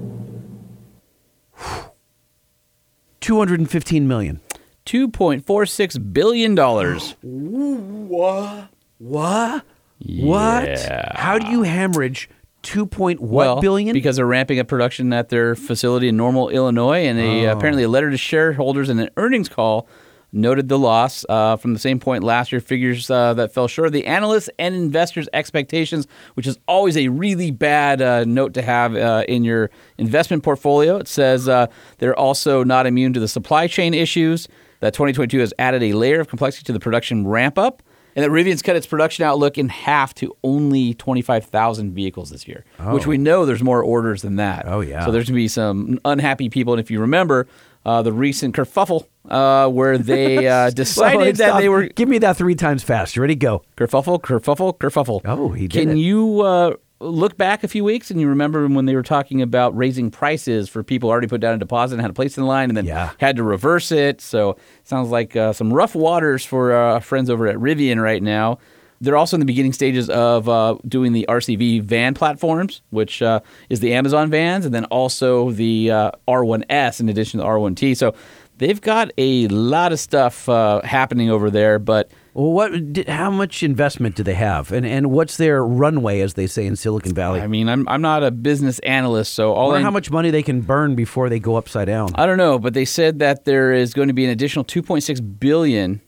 215 3.20 4.08
million. 4.08 4.40
Two 4.86 5.08
point 5.08 5.44
four 5.46 5.66
six 5.66 5.98
billion 5.98 6.54
dollars. 6.54 7.14
What? 7.22 8.70
What? 8.98 9.64
Yeah. 10.00 11.12
How 11.14 11.38
do 11.38 11.46
you 11.48 11.62
hemorrhage 11.62 12.30
two 12.62 12.86
point 12.86 13.20
what 13.20 13.30
well, 13.46 13.60
billion? 13.60 13.92
Because 13.92 14.16
they're 14.16 14.26
ramping 14.26 14.58
up 14.58 14.68
production 14.68 15.12
at 15.12 15.28
their 15.28 15.54
facility 15.54 16.08
in 16.08 16.16
Normal, 16.16 16.48
Illinois, 16.48 17.04
and 17.06 17.18
a, 17.20 17.46
Oh. 17.48 17.52
apparently 17.52 17.82
a 17.82 17.88
letter 17.88 18.10
to 18.10 18.16
shareholders 18.16 18.88
and 18.88 18.98
an 18.98 19.10
earnings 19.18 19.48
call 19.50 19.86
noted 20.32 20.68
the 20.68 20.78
loss 20.78 21.24
uh, 21.28 21.56
from 21.56 21.72
the 21.72 21.78
same 21.78 21.98
point 21.98 22.24
last 22.24 22.52
year. 22.52 22.60
Figures 22.60 23.10
uh, 23.10 23.34
that 23.34 23.52
fell 23.52 23.68
short 23.68 23.86
of 23.86 23.92
the 23.92 24.06
analysts 24.06 24.50
and 24.58 24.74
investors' 24.74 25.28
expectations, 25.32 26.06
which 26.34 26.46
is 26.46 26.58
always 26.68 26.96
a 26.96 27.08
really 27.08 27.50
bad 27.50 28.00
uh, 28.02 28.24
note 28.24 28.54
to 28.54 28.62
have 28.62 28.96
uh, 28.96 29.24
in 29.28 29.44
your 29.44 29.70
investment 29.98 30.42
portfolio. 30.42 30.96
It 30.96 31.08
says 31.08 31.48
uh, 31.48 31.66
they're 31.98 32.18
also 32.18 32.64
not 32.64 32.86
immune 32.86 33.12
to 33.14 33.20
the 33.20 33.28
supply 33.28 33.66
chain 33.66 33.94
issues. 33.94 34.48
That 34.80 34.94
2022 34.94 35.40
has 35.40 35.52
added 35.58 35.82
a 35.82 35.92
layer 35.92 36.20
of 36.20 36.28
complexity 36.28 36.64
to 36.64 36.72
the 36.72 36.80
production 36.80 37.26
ramp 37.26 37.58
up. 37.58 37.82
And 38.16 38.24
that 38.24 38.30
Rivian's 38.30 38.60
cut 38.60 38.74
its 38.74 38.86
production 38.86 39.24
outlook 39.24 39.56
in 39.56 39.68
half 39.68 40.14
to 40.14 40.36
only 40.42 40.94
25,000 40.94 41.92
vehicles 41.92 42.30
this 42.30 42.48
year, 42.48 42.64
which 42.92 43.06
we 43.06 43.18
know 43.18 43.46
there's 43.46 43.62
more 43.62 43.84
orders 43.84 44.22
than 44.22 44.34
that. 44.36 44.64
Oh, 44.66 44.80
yeah. 44.80 45.04
So 45.04 45.12
there's 45.12 45.26
going 45.26 45.34
to 45.34 45.42
be 45.42 45.46
some 45.48 46.00
unhappy 46.04 46.48
people. 46.48 46.72
And 46.72 46.80
if 46.80 46.90
you 46.90 47.00
remember 47.00 47.46
uh, 47.86 48.02
the 48.02 48.12
recent 48.12 48.54
kerfuffle 48.54 49.06
uh, 49.28 49.68
where 49.68 49.96
they 49.98 50.46
uh, 50.48 50.70
decided 50.70 51.36
that 51.36 51.46
stop. 51.48 51.60
they 51.60 51.68
were 51.68 51.86
Give 51.88 52.08
me 52.08 52.18
that 52.18 52.36
three 52.36 52.54
times 52.54 52.82
fast. 52.82 53.16
Ready? 53.16 53.34
Go. 53.34 53.62
kerfuffle, 53.76 54.20
kerfuffle, 54.20 54.76
kerfuffle. 54.78 55.20
Oh, 55.24 55.50
he 55.50 55.66
did 55.68 55.80
Can 55.80 55.90
it. 55.92 55.96
you 56.00 56.40
uh, 56.42 56.74
look 57.00 57.36
back 57.38 57.64
a 57.64 57.68
few 57.68 57.82
weeks 57.82 58.10
and 58.10 58.20
you 58.20 58.28
remember 58.28 58.66
when 58.68 58.84
they 58.84 58.94
were 58.94 59.02
talking 59.02 59.40
about 59.40 59.74
raising 59.76 60.10
prices 60.10 60.68
for 60.68 60.82
people 60.82 61.08
already 61.08 61.26
put 61.26 61.40
down 61.40 61.54
a 61.54 61.58
deposit 61.58 61.94
and 61.94 62.02
had 62.02 62.10
a 62.10 62.14
place 62.14 62.36
in 62.36 62.42
the 62.42 62.46
line 62.48 62.68
and 62.68 62.76
then 62.76 62.84
Yeah. 62.84 63.12
had 63.18 63.36
to 63.36 63.42
reverse 63.42 63.90
it? 63.90 64.20
So 64.20 64.58
sounds 64.84 65.08
like 65.08 65.34
uh, 65.34 65.54
some 65.54 65.72
rough 65.72 65.94
waters 65.94 66.44
for 66.44 66.72
uh, 66.72 67.00
friends 67.00 67.30
over 67.30 67.46
at 67.46 67.56
Rivian 67.56 68.02
right 68.02 68.22
now. 68.22 68.58
They're 69.00 69.16
also 69.16 69.36
in 69.36 69.40
the 69.40 69.46
beginning 69.46 69.72
stages 69.72 70.10
of 70.10 70.48
uh, 70.48 70.76
doing 70.86 71.12
the 71.12 71.24
RCV 71.28 71.82
van 71.82 72.12
platforms, 72.14 72.82
which 72.90 73.22
uh, 73.22 73.40
is 73.70 73.80
the 73.80 73.94
Amazon 73.94 74.30
vans, 74.30 74.66
and 74.66 74.74
then 74.74 74.84
also 74.86 75.50
the 75.52 75.90
uh, 75.90 76.10
R1S 76.28 77.00
in 77.00 77.08
addition 77.08 77.38
to 77.38 77.44
the 77.44 77.48
R1T. 77.48 77.96
So 77.96 78.14
they've 78.58 78.80
got 78.80 79.10
a 79.16 79.48
lot 79.48 79.92
of 79.92 79.98
stuff 79.98 80.48
uh, 80.50 80.82
happening 80.84 81.30
over 81.30 81.50
there, 81.50 81.78
but 81.78 82.10
Well, 82.34 82.52
what? 82.52 82.92
Did, 82.92 83.08
how 83.08 83.30
much 83.30 83.62
investment 83.62 84.16
do 84.16 84.22
they 84.22 84.34
have, 84.34 84.70
and 84.70 84.84
and 84.86 85.10
what's 85.10 85.38
their 85.38 85.64
runway, 85.64 86.20
as 86.20 86.34
they 86.34 86.46
say 86.46 86.66
in 86.66 86.76
Silicon 86.76 87.14
Valley? 87.14 87.40
I 87.40 87.46
mean, 87.46 87.68
I'm 87.70 87.88
I'm 87.88 88.02
not 88.02 88.22
a 88.22 88.30
business 88.30 88.78
analyst, 88.80 89.32
so 89.32 89.54
I 89.54 89.56
all 89.56 89.68
wonder 89.68 89.80
I 89.80 89.82
how 89.82 89.90
much 89.90 90.10
money 90.10 90.30
they 90.30 90.42
can 90.42 90.60
burn 90.60 90.94
before 90.94 91.30
they 91.30 91.40
go 91.40 91.56
upside 91.56 91.86
down. 91.86 92.10
I 92.16 92.26
don't 92.26 92.38
know, 92.38 92.58
but 92.58 92.74
they 92.74 92.84
said 92.84 93.18
that 93.20 93.46
there 93.46 93.72
is 93.72 93.94
going 93.94 94.08
to 94.08 94.14
be 94.14 94.24
an 94.24 94.30
additional 94.30 94.64
2.6 94.64 95.40
billion 95.40 96.02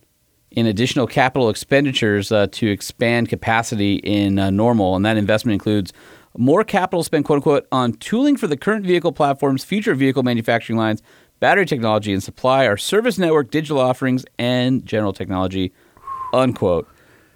in 0.53 0.67
additional 0.67 1.07
capital 1.07 1.49
expenditures 1.49 2.31
uh, 2.31 2.47
to 2.53 2.69
expand 2.69 3.29
capacity 3.29 3.97
in 3.97 4.39
uh, 4.39 4.51
Normal, 4.51 4.97
and 4.97 5.05
that 5.05 5.17
investment 5.17 5.55
includes 5.55 5.93
more 6.37 6.65
capital 6.65 7.03
spent, 7.03 7.27
quote 7.27 7.37
unquote, 7.37 7.67
on 7.73 7.93
tooling 7.95 8.37
for 8.37 8.47
the 8.47 8.57
current 8.57 8.87
vehicle 8.87 9.13
platforms, 9.13 9.65
future 9.65 9.95
vehicle 9.95 10.23
manufacturing 10.23 10.79
lines, 10.79 11.03
battery 11.41 11.67
technology 11.67 12.13
and 12.13 12.23
supply, 12.23 12.67
our 12.67 12.77
service 12.77 13.19
network, 13.19 13.51
digital 13.51 13.81
offerings, 13.81 14.25
and 14.39 14.87
general 14.87 15.13
technology, 15.13 15.73
unquote. 16.33 16.89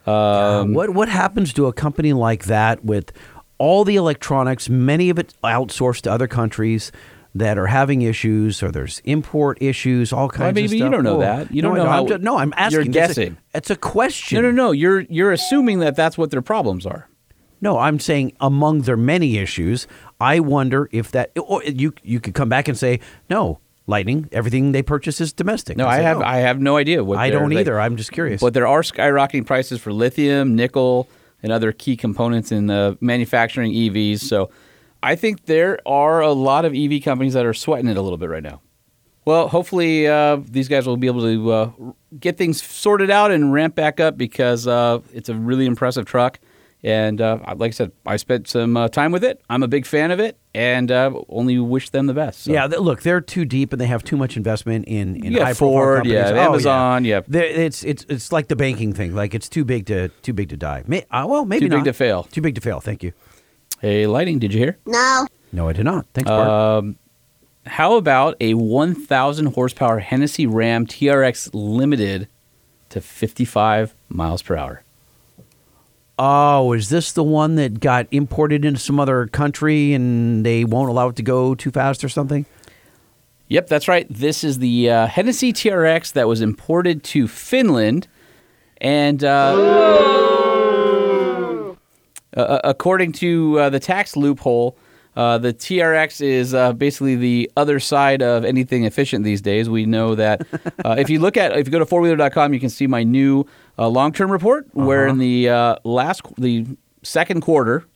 Um, 0.07 0.73
what 0.73 0.91
what 0.91 1.09
happens 1.09 1.53
to 1.55 1.67
a 1.67 1.73
company 1.73 2.13
like 2.13 2.45
that 2.45 2.85
with 2.85 3.13
all 3.59 3.85
the 3.85 3.97
electronics, 3.97 4.69
many 4.69 5.11
of 5.11 5.19
it 5.19 5.35
outsourced 5.43 6.03
to 6.03 6.13
other 6.13 6.29
countries 6.29 6.93
that 7.39 7.59
are 7.59 7.67
having 7.67 8.03
issues, 8.03 8.63
or 8.63 8.71
there's 8.71 9.01
import 9.05 9.59
issues, 9.61 10.13
all 10.13 10.29
kinds 10.29 10.51
of 10.51 10.57
issues. 10.59 10.81
Well, 10.81 10.81
maybe 10.81 10.83
of 10.83 10.87
you 10.87 10.91
don't 10.97 11.05
know 11.05 11.17
Oh, 11.17 11.21
that. 11.21 11.55
You 11.55 11.63
don't 11.63 11.75
no, 11.77 11.85
know 11.85 11.91
how- 11.91 12.01
I'm 12.03 12.07
just- 12.09 12.23
no, 12.23 12.37
I'm 12.39 12.55
asking. 12.57 12.73
you're 12.73 12.81
It's 12.83 12.89
a- 12.89 12.93
guessing. 12.93 13.37
It's 13.55 13.71
a 13.71 13.77
question. 13.77 14.37
No, 14.43 14.51
no, 14.51 14.51
no. 14.51 14.71
You're 14.73 15.01
you're 15.09 15.33
assuming 15.33 15.81
that 15.81 15.97
that's 15.97 16.17
what 16.19 16.31
their 16.31 16.43
problems 16.43 16.87
are. 16.87 17.09
No, 17.61 17.79
I'm 17.79 17.99
saying 17.99 18.33
among 18.41 18.83
their 18.83 18.97
many 18.99 19.39
issues, 19.39 19.87
I 20.21 20.41
wonder 20.41 20.89
if 20.93 21.11
that 21.13 21.31
or 21.39 21.63
you 21.65 21.93
you 22.03 22.21
could 22.21 22.35
come 22.35 22.49
back 22.49 22.69
and 22.69 22.77
say 22.79 23.01
no. 23.31 23.61
Lightning, 23.89 24.29
everything 24.33 24.73
they 24.73 24.83
purchase 24.83 25.21
is 25.21 25.33
domestic. 25.33 25.77
No, 25.77 25.87
I 25.87 25.99
say, 25.99 26.03
have 26.03 26.19
no. 26.19 26.25
I 26.25 26.37
have 26.39 26.61
no 26.61 26.77
idea 26.77 27.05
what 27.05 27.19
I 27.19 27.31
don't 27.31 27.51
they- 27.51 27.61
either. 27.61 27.79
I'm 27.81 27.97
just 27.97 28.11
curious. 28.11 28.41
But 28.41 28.53
there 28.53 28.67
are 28.67 28.83
skyrocketing 28.83 29.47
prices 29.47 29.81
for 29.81 29.93
lithium, 29.93 30.57
nickel, 30.57 31.09
and 31.41 31.53
other 31.53 31.71
key 31.71 31.97
components 31.97 32.51
in 32.51 32.69
uh, 32.69 32.97
manufacturing 33.01 33.73
EVs. 33.73 34.21
So 34.23 34.51
I 35.07 35.15
think 35.17 35.47
there 35.47 35.79
are 35.87 36.21
a 36.21 36.33
lot 36.33 36.65
of 36.65 36.75
EV 36.75 37.03
companies 37.03 37.35
that 37.35 37.47
are 37.47 37.55
sweating 37.55 37.89
it 37.89 37.97
a 37.97 38.03
little 38.03 38.19
bit 38.19 38.29
right 38.29 38.43
now. 38.43 38.61
Well, 39.25 39.49
hopefully 39.49 40.07
uh, 40.07 40.39
these 40.49 40.69
guys 40.69 40.87
will 40.87 40.97
be 40.97 41.07
able 41.09 41.23
to 41.23 41.51
uh, 41.53 41.71
get 42.19 42.37
things 42.37 42.63
sorted 42.63 43.11
out 43.11 43.31
and 43.31 43.53
ramp 43.53 43.75
back 43.75 43.99
up 44.01 44.17
because 44.17 44.67
uh, 44.67 45.01
it's 45.13 45.29
a 45.29 45.35
really 45.35 45.67
impressive 45.67 46.05
truck. 46.07 46.39
And 46.85 47.21
uh, 47.21 47.39
like 47.57 47.71
I 47.71 47.73
said, 47.73 47.91
I 48.05 48.17
spent 48.19 48.47
some 48.47 48.77
uh, 48.77 48.89
time 48.89 49.11
with 49.11 49.25
it. 49.25 49.41
I'm 49.51 49.65
a 49.65 49.69
big 49.69 49.87
fan 49.87 50.13
of 50.13 50.21
it, 50.21 50.39
and 50.55 50.93
uh, 50.93 51.11
only 51.29 51.59
wish 51.59 51.91
them 51.91 52.07
the 52.07 52.15
best. 52.15 52.45
So. 52.45 52.53
Yeah, 52.53 52.67
look, 52.67 53.03
they're 53.03 53.21
too 53.21 53.45
deep 53.45 53.73
and 53.73 53.81
they 53.81 53.87
have 53.87 54.05
too 54.05 54.17
much 54.17 54.37
investment 54.37 54.85
in 54.87 55.17
in 55.25 55.33
high 55.35 55.55
Ford, 55.55 55.99
companies. 56.05 56.15
yeah, 56.31 56.31
Oh, 56.47 56.51
Amazon, 56.53 57.05
yeah. 57.05 57.21
They're- 57.27 57.43
It's 57.67 57.83
it's 57.83 58.05
it's 58.09 58.31
like 58.31 58.47
the 58.49 58.57
banking 58.57 58.93
thing. 58.93 59.15
Like 59.15 59.35
it's 59.35 59.49
too 59.49 59.65
big 59.65 59.87
to 59.87 60.09
too 60.23 60.35
big 60.35 60.49
to 60.51 60.57
die. 60.57 60.85
May, 60.87 61.05
uh, 61.11 61.27
well, 61.29 61.45
maybe 61.45 61.67
Too 61.67 61.71
big 61.71 61.79
not. 61.79 61.85
to 61.87 61.93
fail. 61.95 62.23
Too 62.25 62.43
big 62.43 62.55
to 62.55 62.61
fail. 62.61 62.81
Thank 62.81 63.03
you. 63.03 63.13
Hey, 63.87 64.09
Lightning, 64.09 64.41
did 64.41 64.53
you 64.53 64.59
hear? 64.59 64.79
No. 64.85 65.29
No, 65.53 65.69
I 65.69 65.73
did 65.73 65.85
not. 65.85 66.07
Thanks, 66.13 66.29
Bart. 66.29 66.49
Um, 66.49 66.99
how 67.67 67.95
about 67.95 68.35
a 68.41 68.55
1,000 68.55 69.47
horsepower 69.55 70.01
Hennessy 70.01 70.45
Ram 70.45 70.89
TRX 70.89 71.51
Limited 71.55 72.27
to 72.89 73.01
55 73.01 73.95
miles 74.09 74.43
per 74.43 74.57
hour? 74.57 74.83
oh, 76.19 76.73
is 76.73 76.89
this 76.89 77.13
the 77.13 77.23
one 77.23 77.55
that 77.55 77.79
got 77.79 78.09
imported 78.11 78.65
into 78.65 78.81
some 78.81 78.99
other 78.99 79.29
country 79.29 79.95
and 79.95 80.45
they 80.45 80.65
won't 80.65 80.91
allow 80.91 81.07
it 81.11 81.17
to 81.17 81.23
go 81.23 81.55
too 81.55 81.71
fast 81.71 82.03
or 82.03 82.09
something? 82.09 82.45
Yep, 83.47 83.69
that's 83.69 83.87
right. 83.87 84.09
This 84.11 84.43
is 84.43 84.59
the 84.59 84.91
uh, 84.91 85.07
Hennessy 85.07 85.53
TRX 85.53 86.13
that 86.15 86.27
was 86.27 86.41
imported 86.41 87.05
to 87.05 87.29
Finland, 87.29 88.09
and 88.81 89.23
uh, 89.23 90.26
uh, 92.37 92.61
according 92.65 93.13
to 93.13 93.59
uh, 93.59 93.71
the 93.71 93.81
tax 93.81 94.17
loophole, 94.17 94.77
uh, 95.17 95.39
the 95.39 95.55
TRX 95.55 96.21
is 96.21 96.53
uh, 96.53 96.75
basically 96.75 97.17
the 97.17 97.51
other 97.57 97.81
side 97.81 98.23
of 98.23 98.45
anything 98.45 98.85
efficient 98.85 99.25
these 99.25 99.41
days. 99.41 99.69
We 99.69 99.87
know 99.87 100.15
that 100.15 100.47
uh, 100.85 100.97
if 100.99 101.09
you 101.09 101.21
look 101.21 101.39
at 101.39 101.57
if 101.57 101.67
you 101.67 101.73
go 101.73 101.79
to 101.79 101.87
fourwheeler.com, 101.87 102.53
you 102.53 102.61
can 102.61 102.69
see 102.69 102.87
my 102.87 103.03
new 103.03 103.47
uh, 103.79 103.89
long-term 103.89 104.31
report, 104.31 104.67
where 104.73 105.07
in 105.07 105.19
the 105.19 105.49
uh, 105.49 105.77
last 105.85 106.23
the 106.37 106.67
second 107.03 107.41
quarter, 107.41 107.87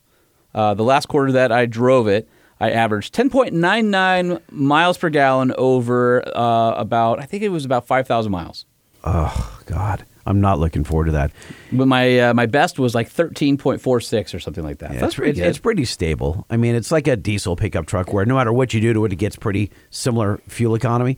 uh, 0.55 0.73
the 0.73 0.83
last 0.83 1.07
quarter 1.07 1.31
that 1.33 1.51
I 1.51 1.67
drove 1.67 2.07
it, 2.07 2.27
I 2.59 2.71
averaged 2.71 3.13
10.99 3.13 4.41
miles 4.51 4.97
per 4.97 5.09
gallon 5.09 5.53
over 5.57 6.27
uh, 6.35 6.73
about 6.73 7.19
I 7.19 7.25
think 7.25 7.43
it 7.43 7.49
was 7.49 7.65
about 7.65 7.85
5,000 7.85 8.31
miles. 8.31 8.65
Oh 9.03 9.59
God, 9.65 10.05
I'm 10.25 10.41
not 10.41 10.59
looking 10.59 10.83
forward 10.83 11.05
to 11.05 11.11
that. 11.13 11.31
But 11.71 11.87
my 11.87 12.19
uh, 12.19 12.33
my 12.33 12.45
best 12.45 12.77
was 12.79 12.93
like 12.93 13.09
13.46 13.09 14.33
or 14.33 14.39
something 14.39 14.63
like 14.63 14.79
that. 14.79 14.93
Yeah, 14.93 14.99
That's 14.99 15.11
it's, 15.11 15.15
pretty 15.15 15.39
it's, 15.39 15.49
it's 15.49 15.57
pretty 15.57 15.85
stable. 15.85 16.45
I 16.49 16.57
mean, 16.57 16.75
it's 16.75 16.91
like 16.91 17.07
a 17.07 17.15
diesel 17.15 17.55
pickup 17.55 17.87
truck 17.87 18.13
where 18.13 18.25
no 18.25 18.35
matter 18.35 18.53
what 18.53 18.73
you 18.73 18.81
do 18.81 18.93
to 18.93 19.05
it, 19.05 19.13
it 19.13 19.17
gets 19.17 19.35
pretty 19.35 19.71
similar 19.89 20.39
fuel 20.47 20.75
economy. 20.75 21.17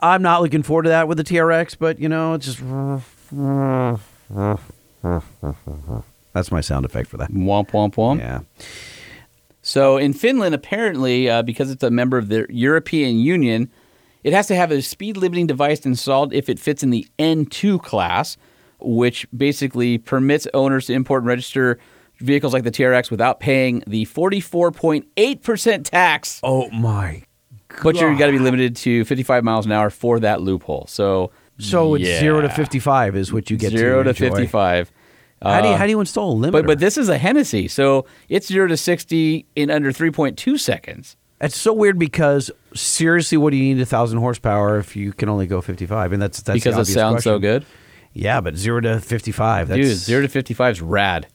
I'm 0.00 0.22
not 0.22 0.42
looking 0.42 0.62
forward 0.62 0.84
to 0.84 0.90
that 0.90 1.08
with 1.08 1.18
the 1.18 1.24
TRX, 1.24 1.76
but 1.78 1.98
you 1.98 2.08
know, 2.08 2.34
it's 2.34 2.46
just 2.46 2.60
that's 6.32 6.50
my 6.50 6.60
sound 6.60 6.84
effect 6.84 7.08
for 7.08 7.16
that. 7.16 7.32
womp 7.32 7.70
womp 7.70 7.94
womp. 7.94 8.18
Yeah. 8.18 8.40
So 9.62 9.96
in 9.96 10.12
Finland, 10.12 10.54
apparently, 10.54 11.28
uh, 11.28 11.42
because 11.42 11.72
it's 11.72 11.82
a 11.82 11.90
member 11.90 12.18
of 12.18 12.28
the 12.28 12.46
European 12.48 13.18
Union, 13.18 13.68
it 14.26 14.32
has 14.32 14.48
to 14.48 14.56
have 14.56 14.72
a 14.72 14.82
speed 14.82 15.16
limiting 15.16 15.46
device 15.46 15.86
installed 15.86 16.34
if 16.34 16.48
it 16.48 16.58
fits 16.58 16.82
in 16.82 16.90
the 16.90 17.06
N2 17.16 17.80
class, 17.80 18.36
which 18.80 19.24
basically 19.30 19.98
permits 19.98 20.48
owners 20.52 20.86
to 20.86 20.94
import 20.94 21.22
and 21.22 21.28
register 21.28 21.78
vehicles 22.18 22.52
like 22.52 22.64
the 22.64 22.72
TRX 22.72 23.08
without 23.08 23.38
paying 23.38 23.84
the 23.86 24.04
44.8% 24.06 25.84
tax. 25.84 26.40
Oh 26.42 26.68
my. 26.70 27.22
God. 27.68 27.82
But 27.84 27.96
you're 28.00 28.16
got 28.16 28.26
to 28.26 28.32
be 28.32 28.40
limited 28.40 28.74
to 28.76 29.04
55 29.04 29.44
miles 29.44 29.64
an 29.64 29.70
hour 29.70 29.90
for 29.90 30.18
that 30.18 30.40
loophole. 30.40 30.86
So 30.88 31.30
So 31.60 31.94
it's 31.94 32.04
yeah. 32.04 32.18
zero 32.18 32.40
to 32.40 32.48
55 32.48 33.14
is 33.14 33.32
what 33.32 33.48
you 33.48 33.56
get 33.56 33.70
zero 33.70 34.02
to 34.02 34.12
to 34.12 34.24
enjoy. 34.24 34.36
55. 34.38 34.90
How 35.40 35.60
do 35.60 35.68
you 35.68 35.74
Uh, 35.74 35.78
how 35.78 35.84
do 35.84 35.90
you 35.90 36.00
install 36.00 36.32
a 36.32 36.48
limiter? 36.48 36.50
But 36.50 36.66
but 36.66 36.78
this 36.80 36.98
is 36.98 37.08
a 37.08 37.16
Hennessy, 37.18 37.68
so 37.68 38.06
it's 38.28 38.48
zero 38.48 38.66
to 38.66 38.76
60 38.76 39.46
in 39.54 39.70
under 39.70 39.92
3.2 39.92 40.58
seconds. 40.58 41.16
It's 41.40 41.56
so 41.56 41.72
weird 41.72 41.98
because 41.98 42.50
seriously, 42.74 43.36
what 43.36 43.50
do 43.50 43.56
you 43.56 43.74
need 43.74 43.82
a 43.82 43.86
thousand 43.86 44.18
horsepower 44.18 44.78
if 44.78 44.96
you 44.96 45.12
can 45.12 45.28
only 45.28 45.46
go 45.46 45.60
55? 45.60 46.12
And 46.12 46.22
that's 46.22 46.40
that's 46.42 46.62
because 46.62 46.88
it 46.88 46.92
sounds 46.92 47.24
so 47.24 47.38
good. 47.38 47.66
Yeah, 48.12 48.40
but 48.40 48.56
zero 48.56 48.80
to 48.80 49.00
55. 49.00 49.68
Dude, 49.68 49.84
zero 49.96 50.22
to 50.22 50.28
55 50.28 50.72
is 50.72 50.82
rad. 50.82 51.26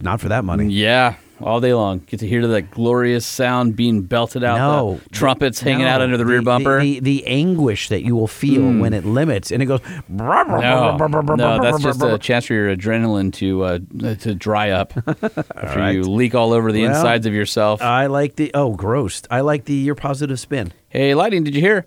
not 0.00 0.20
for 0.20 0.28
that 0.28 0.44
money. 0.44 0.68
Yeah, 0.68 1.16
all 1.44 1.60
day 1.60 1.74
long. 1.74 1.98
Get 2.00 2.20
to 2.20 2.26
hear 2.26 2.46
that 2.46 2.70
glorious 2.70 3.24
sound 3.26 3.76
being 3.76 4.02
belted 4.02 4.42
out. 4.42 4.56
No. 4.56 5.00
the 5.02 5.08
trumpets 5.10 5.60
hanging 5.60 5.86
out 5.86 6.00
under 6.00 6.16
the 6.16 6.24
rear 6.24 6.42
bumper. 6.42 6.80
The, 6.80 7.00
the, 7.00 7.24
anguish 7.26 7.88
that 7.88 8.02
you 8.02 8.16
will 8.16 8.26
feel 8.26 8.62
when 8.62 8.92
it 8.92 9.04
limits 9.04 9.50
and 9.50 9.62
it 9.62 9.66
goes. 9.66 9.80
no, 10.08 10.96
no, 10.96 11.62
that's 11.62 11.82
just 11.82 12.02
a 12.02 12.18
chance 12.18 12.46
for 12.46 12.54
your 12.54 12.74
adrenaline 12.74 13.32
to 13.34 13.62
uh, 13.62 13.78
to 14.16 14.34
dry 14.34 14.70
up 14.70 14.92
after 15.06 15.78
right. 15.78 15.94
you 15.94 16.02
leak 16.02 16.34
all 16.34 16.52
over 16.52 16.72
the 16.72 16.82
Well, 16.82 16.94
insides 16.94 17.26
of 17.26 17.32
yourself. 17.34 17.82
I 17.82 18.06
like 18.06 18.36
the 18.36 18.50
oh 18.54 18.74
gross. 18.74 19.22
I 19.30 19.40
like 19.40 19.64
the 19.64 19.74
your 19.74 19.94
positive 19.94 20.38
spin. 20.40 20.72
hey, 20.88 21.14
Lightning, 21.14 21.44
did 21.44 21.54
you 21.54 21.60
hear? 21.60 21.86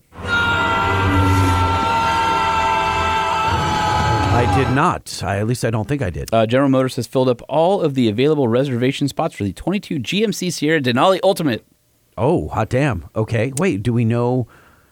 I 4.38 4.56
did 4.56 4.70
not. 4.76 5.24
I, 5.24 5.40
at 5.40 5.48
least 5.48 5.66
I 5.66 5.72
don't 5.72 5.88
think 5.88 6.04
I 6.04 6.12
did. 6.12 6.32
Uh, 6.32 6.46
General 6.46 6.70
Motors 6.70 6.96
has 6.98 7.08
filled 7.08 7.28
up 7.28 7.42
all 7.50 7.82
of 7.82 7.96
the 7.96 8.08
available 8.08 8.48
reservation 8.48 9.08
spots 9.08 9.34
for 9.34 9.44
the 9.44 9.52
22 9.52 9.96
GMC 9.96 10.54
Sierra 10.54 10.80
Denali 10.80 11.20
Ultimate. 11.24 11.66
Oh, 12.20 12.48
hot 12.50 12.70
damn. 12.70 13.10
Okay, 13.16 13.52
wait. 13.58 13.82
Do 13.82 13.92
we 13.92 14.06
know 14.06 14.48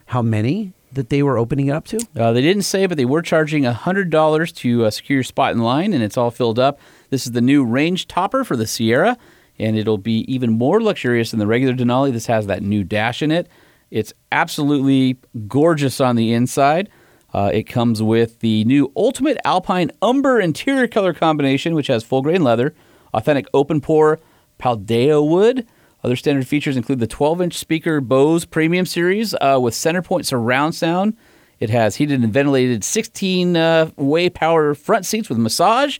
how 0.06 0.20
many 0.20 0.72
that 0.92 1.10
they 1.10 1.22
were 1.22 1.38
opening 1.38 1.68
it 1.68 1.70
up 1.70 1.84
to? 1.86 2.04
Uh, 2.16 2.32
they 2.32 2.42
didn't 2.42 2.64
say, 2.64 2.86
but 2.86 2.96
they 2.96 3.04
were 3.04 3.22
charging 3.22 3.62
$100 3.62 4.56
to 4.56 4.84
uh, 4.84 4.90
secure 4.90 5.18
your 5.18 5.22
spot 5.22 5.52
in 5.52 5.60
line, 5.60 5.92
and 5.92 6.02
it's 6.02 6.16
all 6.16 6.32
filled 6.32 6.58
up. 6.58 6.80
This 7.10 7.24
is 7.24 7.30
the 7.30 7.40
new 7.40 7.64
range 7.64 8.08
topper 8.08 8.42
for 8.42 8.56
the 8.56 8.66
Sierra, 8.66 9.16
and 9.60 9.78
it'll 9.78 9.96
be 9.96 10.24
even 10.26 10.54
more 10.54 10.82
luxurious 10.82 11.30
than 11.30 11.38
the 11.38 11.46
regular 11.46 11.72
Denali. 11.72 12.10
This 12.12 12.26
has 12.26 12.48
that 12.48 12.64
new 12.64 12.82
dash 12.82 13.22
in 13.22 13.30
it. 13.30 13.48
It's 13.92 14.12
absolutely 14.32 15.18
gorgeous 15.46 16.00
on 16.00 16.16
the 16.16 16.32
inside. 16.32 16.90
Uh, 17.36 17.50
it 17.52 17.64
comes 17.64 18.02
with 18.02 18.40
the 18.40 18.64
new 18.64 18.90
Ultimate 18.96 19.36
Alpine 19.44 19.90
Umber 20.00 20.40
interior 20.40 20.88
color 20.88 21.12
combination, 21.12 21.74
which 21.74 21.88
has 21.88 22.02
full 22.02 22.22
grain 22.22 22.42
leather, 22.42 22.74
authentic 23.12 23.46
open 23.52 23.82
pore 23.82 24.18
Paldao 24.58 25.28
wood. 25.28 25.66
Other 26.02 26.16
standard 26.16 26.48
features 26.48 26.78
include 26.78 26.98
the 26.98 27.06
12 27.06 27.42
inch 27.42 27.58
speaker 27.58 28.00
Bose 28.00 28.46
Premium 28.46 28.86
Series 28.86 29.34
uh, 29.34 29.58
with 29.60 29.74
center 29.74 30.00
point 30.00 30.24
surround 30.24 30.74
sound. 30.74 31.14
It 31.60 31.68
has 31.68 31.96
heated 31.96 32.22
and 32.22 32.32
ventilated 32.32 32.82
16 32.82 33.54
uh, 33.54 33.90
way 33.96 34.30
power 34.30 34.74
front 34.74 35.04
seats 35.04 35.28
with 35.28 35.36
massage, 35.36 35.98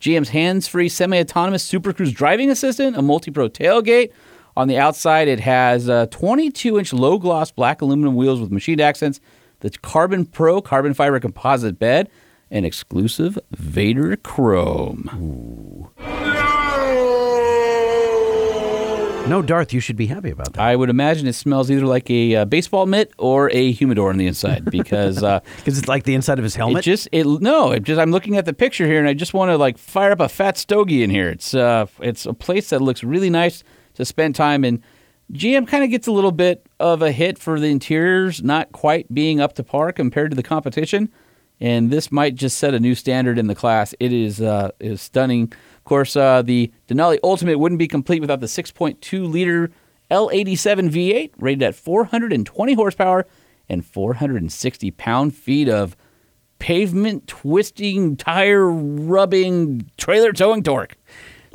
GM's 0.00 0.28
hands 0.28 0.68
free 0.68 0.88
semi 0.88 1.18
autonomous 1.18 1.64
Super 1.64 1.92
Cruise 1.92 2.12
driving 2.12 2.48
assistant, 2.48 2.96
a 2.96 3.02
multi 3.02 3.32
pro 3.32 3.48
tailgate. 3.48 4.12
On 4.56 4.68
the 4.68 4.78
outside, 4.78 5.26
it 5.26 5.40
has 5.40 5.88
uh, 5.88 6.06
22 6.12 6.78
inch 6.78 6.92
low 6.92 7.18
gloss 7.18 7.50
black 7.50 7.82
aluminum 7.82 8.14
wheels 8.14 8.40
with 8.40 8.52
machined 8.52 8.80
accents, 8.80 9.20
the 9.66 9.78
Carbon 9.78 10.26
Pro 10.26 10.60
carbon 10.60 10.94
fiber 10.94 11.18
composite 11.18 11.78
bed, 11.78 12.08
and 12.50 12.64
exclusive 12.64 13.36
Vader 13.50 14.16
Chrome. 14.16 15.90
No, 19.28 19.42
Darth, 19.42 19.72
you 19.72 19.80
should 19.80 19.96
be 19.96 20.06
happy 20.06 20.30
about 20.30 20.52
that. 20.52 20.62
I 20.62 20.76
would 20.76 20.88
imagine 20.88 21.26
it 21.26 21.32
smells 21.32 21.68
either 21.68 21.84
like 21.84 22.08
a 22.10 22.36
uh, 22.36 22.44
baseball 22.44 22.86
mitt 22.86 23.12
or 23.18 23.50
a 23.50 23.72
humidor 23.72 24.10
on 24.10 24.18
the 24.18 24.26
inside 24.28 24.64
because 24.70 25.20
uh, 25.24 25.40
Because 25.56 25.78
it's 25.78 25.88
like 25.88 26.04
the 26.04 26.14
inside 26.14 26.38
of 26.38 26.44
his 26.44 26.54
it 26.54 26.58
helmet. 26.58 26.84
just 26.84 27.08
it 27.10 27.26
no 27.26 27.72
it 27.72 27.82
just 27.82 28.00
I'm 28.00 28.12
looking 28.12 28.36
at 28.36 28.44
the 28.44 28.52
picture 28.52 28.86
here 28.86 29.00
and 29.00 29.08
I 29.08 29.14
just 29.14 29.34
want 29.34 29.50
to 29.50 29.56
like 29.56 29.78
fire 29.78 30.12
up 30.12 30.20
a 30.20 30.28
fat 30.28 30.56
stogie 30.56 31.02
in 31.02 31.10
here. 31.10 31.28
It's 31.28 31.54
uh 31.54 31.86
it's 32.00 32.24
a 32.24 32.34
place 32.34 32.70
that 32.70 32.80
looks 32.80 33.02
really 33.02 33.28
nice 33.30 33.64
to 33.94 34.04
spend 34.04 34.36
time 34.36 34.64
in. 34.64 34.80
GM 35.32 35.66
kind 35.66 35.82
of 35.82 35.90
gets 35.90 36.06
a 36.06 36.12
little 36.12 36.32
bit 36.32 36.66
of 36.78 37.02
a 37.02 37.10
hit 37.10 37.38
for 37.38 37.58
the 37.58 37.66
interiors 37.66 38.42
not 38.42 38.70
quite 38.72 39.12
being 39.12 39.40
up 39.40 39.54
to 39.54 39.64
par 39.64 39.92
compared 39.92 40.30
to 40.30 40.36
the 40.36 40.42
competition, 40.42 41.10
and 41.60 41.90
this 41.90 42.12
might 42.12 42.34
just 42.34 42.58
set 42.58 42.74
a 42.74 42.80
new 42.80 42.94
standard 42.94 43.38
in 43.38 43.48
the 43.48 43.54
class. 43.54 43.94
It 43.98 44.12
is 44.12 44.40
uh, 44.40 44.70
is 44.78 45.02
stunning. 45.02 45.52
Of 45.76 45.84
course, 45.84 46.16
uh, 46.16 46.42
the 46.42 46.70
Denali 46.88 47.18
Ultimate 47.24 47.58
wouldn't 47.58 47.78
be 47.78 47.88
complete 47.88 48.20
without 48.20 48.40
the 48.40 48.46
6.2 48.46 49.30
liter 49.30 49.70
L87 50.10 50.90
V8 50.90 51.32
rated 51.38 51.62
at 51.62 51.74
420 51.74 52.74
horsepower 52.74 53.26
and 53.68 53.84
460 53.84 54.90
pound 54.92 55.34
feet 55.34 55.68
of 55.68 55.96
pavement 56.58 57.26
twisting, 57.26 58.16
tire 58.16 58.70
rubbing, 58.70 59.90
trailer 59.96 60.32
towing 60.32 60.62
torque. 60.62 60.96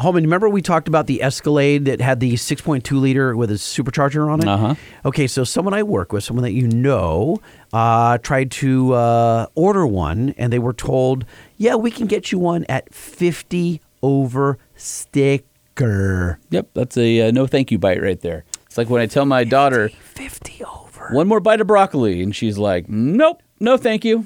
Holman, 0.01 0.23
remember 0.23 0.49
we 0.49 0.63
talked 0.63 0.87
about 0.87 1.05
the 1.05 1.21
Escalade 1.21 1.85
that 1.85 2.01
had 2.01 2.19
the 2.19 2.33
6.2 2.33 2.99
liter 2.99 3.35
with 3.35 3.51
a 3.51 3.55
supercharger 3.55 4.31
on 4.31 4.41
it? 4.41 4.47
Uh-huh. 4.47 4.75
Okay, 5.05 5.27
so 5.27 5.43
someone 5.43 5.75
I 5.75 5.83
work 5.83 6.11
with, 6.11 6.23
someone 6.23 6.43
that 6.43 6.53
you 6.53 6.67
know, 6.67 7.39
uh, 7.71 8.17
tried 8.17 8.49
to 8.51 8.93
uh, 8.93 9.45
order 9.53 9.85
one, 9.85 10.33
and 10.37 10.51
they 10.51 10.59
were 10.59 10.73
told, 10.73 11.23
"Yeah, 11.57 11.75
we 11.75 11.91
can 11.91 12.07
get 12.07 12.31
you 12.31 12.39
one 12.39 12.65
at 12.67 12.91
50 12.93 13.79
over 14.01 14.57
sticker." 14.75 16.39
Yep, 16.49 16.69
that's 16.73 16.97
a 16.97 17.27
uh, 17.27 17.31
no 17.31 17.45
thank 17.45 17.71
you 17.71 17.77
bite 17.77 18.01
right 18.01 18.19
there. 18.21 18.43
It's 18.65 18.77
like 18.77 18.89
when 18.89 19.01
I 19.01 19.05
tell 19.05 19.25
my 19.25 19.43
daughter 19.43 19.89
50 19.89 20.63
over. 20.65 21.09
one 21.11 21.27
more 21.27 21.39
bite 21.39 21.61
of 21.61 21.67
broccoli, 21.67 22.23
and 22.23 22.35
she's 22.35 22.57
like, 22.57 22.89
"Nope, 22.89 23.41
no 23.59 23.77
thank 23.77 24.03
you. 24.03 24.25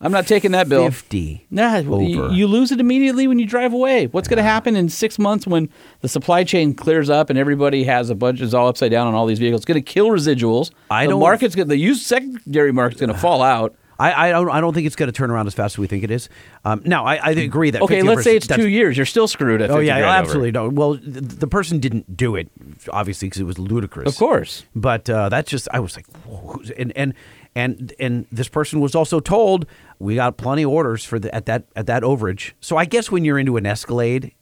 I'm 0.00 0.12
not 0.12 0.26
taking 0.26 0.52
that 0.52 0.68
bill." 0.68 0.84
50 0.84 1.46
Nah, 1.50 1.76
over. 1.78 2.32
you 2.32 2.46
lose 2.46 2.72
it 2.72 2.80
immediately 2.80 3.26
when 3.28 3.38
you 3.38 3.46
drive 3.46 3.72
away. 3.72 4.06
What's 4.06 4.28
going 4.28 4.38
to 4.38 4.42
happen 4.42 4.76
in 4.76 4.88
six 4.88 5.18
months 5.18 5.46
when 5.46 5.68
the 6.00 6.08
supply 6.08 6.44
chain 6.44 6.74
clears 6.74 7.10
up 7.10 7.28
and 7.30 7.38
everybody 7.38 7.84
has 7.84 8.08
a 8.10 8.14
bunch 8.14 8.40
is 8.40 8.54
all 8.54 8.68
upside 8.68 8.90
down 8.90 9.06
on 9.06 9.14
all 9.14 9.26
these 9.26 9.38
vehicles? 9.38 9.60
It's 9.60 9.66
going 9.66 9.82
to 9.82 9.92
kill 9.92 10.08
residuals. 10.08 10.70
I 10.90 11.04
the 11.06 11.10
don't- 11.10 11.20
market's 11.20 11.54
gonna, 11.54 11.66
the 11.66 11.76
used 11.76 12.06
secondary 12.06 12.72
market's 12.72 13.00
going 13.00 13.12
to 13.12 13.18
fall 13.18 13.42
out. 13.42 13.74
I, 13.98 14.28
I 14.28 14.30
don't. 14.32 14.48
I 14.48 14.62
don't 14.62 14.72
think 14.72 14.86
it's 14.86 14.96
going 14.96 15.08
to 15.08 15.12
turn 15.12 15.30
around 15.30 15.46
as 15.46 15.52
fast 15.52 15.74
as 15.74 15.78
we 15.78 15.86
think 15.86 16.04
it 16.04 16.10
is. 16.10 16.30
Um, 16.64 16.80
now, 16.86 17.04
I, 17.04 17.16
I 17.16 17.30
agree 17.32 17.68
that. 17.70 17.82
Okay, 17.82 17.96
50 17.96 18.08
let's 18.08 18.24
say 18.24 18.34
it's 18.34 18.46
that's- 18.46 18.64
two 18.64 18.70
years. 18.70 18.96
You're 18.96 19.04
still 19.04 19.28
screwed. 19.28 19.60
At 19.60 19.68
Oh 19.70 19.74
50 19.74 19.86
yeah, 19.88 19.98
grand 19.98 20.04
over. 20.06 20.16
absolutely. 20.22 20.50
No, 20.52 20.68
well, 20.70 20.96
th- 20.96 21.04
the 21.16 21.46
person 21.46 21.80
didn't 21.80 22.16
do 22.16 22.34
it, 22.34 22.48
obviously, 22.90 23.28
because 23.28 23.42
it 23.42 23.44
was 23.44 23.58
ludicrous. 23.58 24.08
Of 24.08 24.16
course. 24.16 24.64
But 24.74 25.10
uh, 25.10 25.28
that's 25.28 25.50
just. 25.50 25.68
I 25.74 25.80
was 25.80 25.96
like, 25.96 26.06
Whoa, 26.24 26.38
who's-" 26.54 26.70
and 26.70 26.96
and 26.96 27.12
and 27.54 27.92
and 27.98 28.26
this 28.30 28.48
person 28.48 28.80
was 28.80 28.94
also 28.94 29.20
told 29.20 29.66
we 29.98 30.14
got 30.14 30.36
plenty 30.36 30.62
of 30.62 30.70
orders 30.70 31.04
for 31.04 31.18
the, 31.18 31.34
at 31.34 31.46
that 31.46 31.64
at 31.76 31.86
that 31.86 32.02
overage. 32.02 32.52
So 32.60 32.76
I 32.76 32.84
guess 32.84 33.10
when 33.10 33.24
you're 33.24 33.38
into 33.38 33.56
an 33.56 33.66
Escalade, 33.66 34.32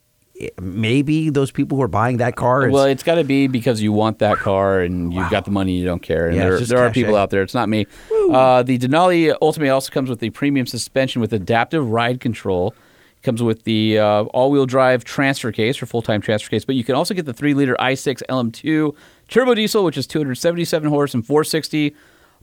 maybe 0.60 1.30
those 1.30 1.50
people 1.50 1.76
who 1.76 1.82
are 1.82 1.88
buying 1.88 2.18
that 2.18 2.36
car. 2.36 2.68
Is, 2.68 2.72
Well, 2.72 2.84
it's 2.84 3.02
got 3.02 3.16
to 3.16 3.24
be 3.24 3.46
because 3.46 3.82
you 3.82 3.92
want 3.92 4.18
that 4.20 4.38
car 4.38 4.80
and 4.80 5.12
you've 5.12 5.30
got 5.30 5.44
the 5.44 5.50
money, 5.50 5.72
you 5.72 5.84
don't 5.84 6.02
care. 6.02 6.28
And 6.28 6.36
Yeah, 6.36 6.50
there, 6.50 6.60
there 6.60 6.78
are 6.78 6.90
people 6.90 7.16
out 7.16 7.30
there. 7.30 7.42
It's 7.42 7.54
not 7.54 7.68
me. 7.68 7.86
Uh, 8.30 8.62
the 8.62 8.78
Denali 8.78 9.34
Ultimate 9.40 9.70
also 9.70 9.90
comes 9.90 10.10
with 10.10 10.20
the 10.20 10.30
premium 10.30 10.66
suspension 10.66 11.20
with 11.20 11.32
adaptive 11.32 11.88
ride 11.88 12.20
control. 12.20 12.74
It 13.16 13.22
comes 13.22 13.42
with 13.42 13.64
the 13.64 13.98
uh, 13.98 14.24
all-wheel 14.24 14.66
drive 14.66 15.02
transfer 15.02 15.50
case 15.50 15.82
or 15.82 15.86
full-time 15.86 16.20
transfer 16.20 16.50
case, 16.50 16.64
but 16.64 16.76
you 16.76 16.84
can 16.84 16.94
also 16.94 17.14
get 17.14 17.26
the 17.26 17.32
three-liter 17.32 17.74
i6 17.80 18.22
LM2 18.28 18.94
turbo 19.26 19.54
diesel, 19.54 19.82
which 19.82 19.96
is 19.98 20.06
277 20.06 20.88
horse 20.88 21.14
and 21.14 21.26
460. 21.26 21.96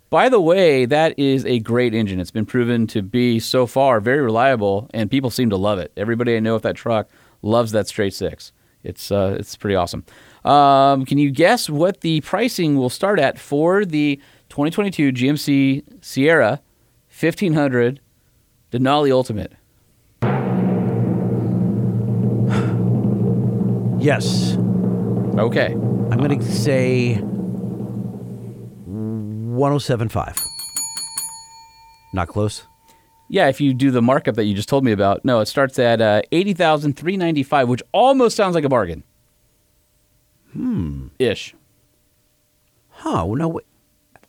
By 0.10 0.30
the 0.30 0.40
way, 0.40 0.86
that 0.86 1.18
is 1.18 1.46
a 1.46 1.60
great 1.60 1.94
engine. 1.94 2.20
It's 2.20 2.32
been 2.32 2.46
proven 2.46 2.88
to 2.88 3.02
be 3.02 3.40
so 3.40 3.66
far 3.66 4.00
very 4.00 4.22
reliable, 4.22 4.90
and 4.94 5.10
people 5.12 5.30
seem 5.30 5.50
to 5.50 5.58
love 5.58 5.80
it. 5.80 5.92
Everybody 5.98 6.36
I 6.36 6.40
know 6.40 6.54
with 6.54 6.64
that 6.64 6.76
truck 6.76 7.10
loves 7.42 7.72
that 7.72 7.88
straight 7.88 8.14
six. 8.14 8.52
It's 8.84 9.12
uh, 9.12 9.36
it's 9.40 9.56
pretty 9.56 9.76
awesome. 9.76 10.06
Um, 10.44 11.06
can 11.06 11.18
you 11.18 11.32
guess 11.32 11.70
what 11.70 12.02
the 12.02 12.22
pricing 12.22 12.78
will 12.78 12.92
start 12.92 13.20
at 13.20 13.40
for 13.40 13.84
the 13.84 14.18
2022 14.50 15.12
GMC 15.12 15.84
Sierra 16.04 16.62
1500 17.10 18.00
Denali 18.72 19.12
Ultimate? 19.12 19.54
yes, 24.00 24.58
Okay, 25.38 25.74
I'm 25.74 26.18
going 26.20 26.40
to 26.40 26.46
say 26.46 27.16
1075. 29.56 30.44
Not 32.14 32.28
close. 32.28 32.64
yeah. 33.30 33.48
If 33.48 33.60
you 33.60 33.74
do 33.74 33.92
the 33.92 34.02
markup 34.02 34.36
that 34.36 34.46
you 34.46 34.54
just 34.54 34.70
told 34.70 34.84
me 34.84 34.92
about, 34.92 35.26
no, 35.26 35.40
it 35.40 35.48
starts 35.48 35.78
at 35.80 36.00
uh, 36.02 36.22
eighty 36.32 36.54
thousand 36.54 36.96
three 36.98 37.18
ninety 37.18 37.44
five, 37.44 37.68
which 37.68 37.82
almost 37.92 38.36
sounds 38.36 38.56
like 38.56 38.64
a 38.64 38.70
bargain. 38.70 39.04
Hmm. 40.54 41.08
Ish. 41.20 41.54
Huh? 42.90 43.26
Well, 43.26 43.36
no. 43.36 43.48
Wait. 43.50 43.66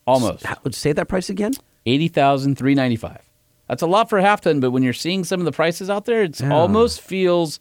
Almost. 0.06 0.44
How, 0.44 0.56
say 0.70 0.92
that 0.92 1.08
price 1.08 1.28
again. 1.30 1.52
Eighty 1.84 2.08
thousand 2.08 2.56
three 2.56 2.74
ninety 2.74 2.96
five. 2.96 3.22
That's 3.68 3.82
a 3.82 3.86
lot 3.86 4.08
for 4.08 4.18
a 4.18 4.22
half 4.22 4.40
ton, 4.40 4.60
but 4.60 4.70
when 4.70 4.82
you're 4.82 4.92
seeing 4.92 5.24
some 5.24 5.40
of 5.40 5.44
the 5.44 5.52
prices 5.52 5.90
out 5.90 6.04
there, 6.04 6.22
it 6.22 6.40
Yeah. 6.40 6.52
almost 6.54 7.00
feels 7.00 7.58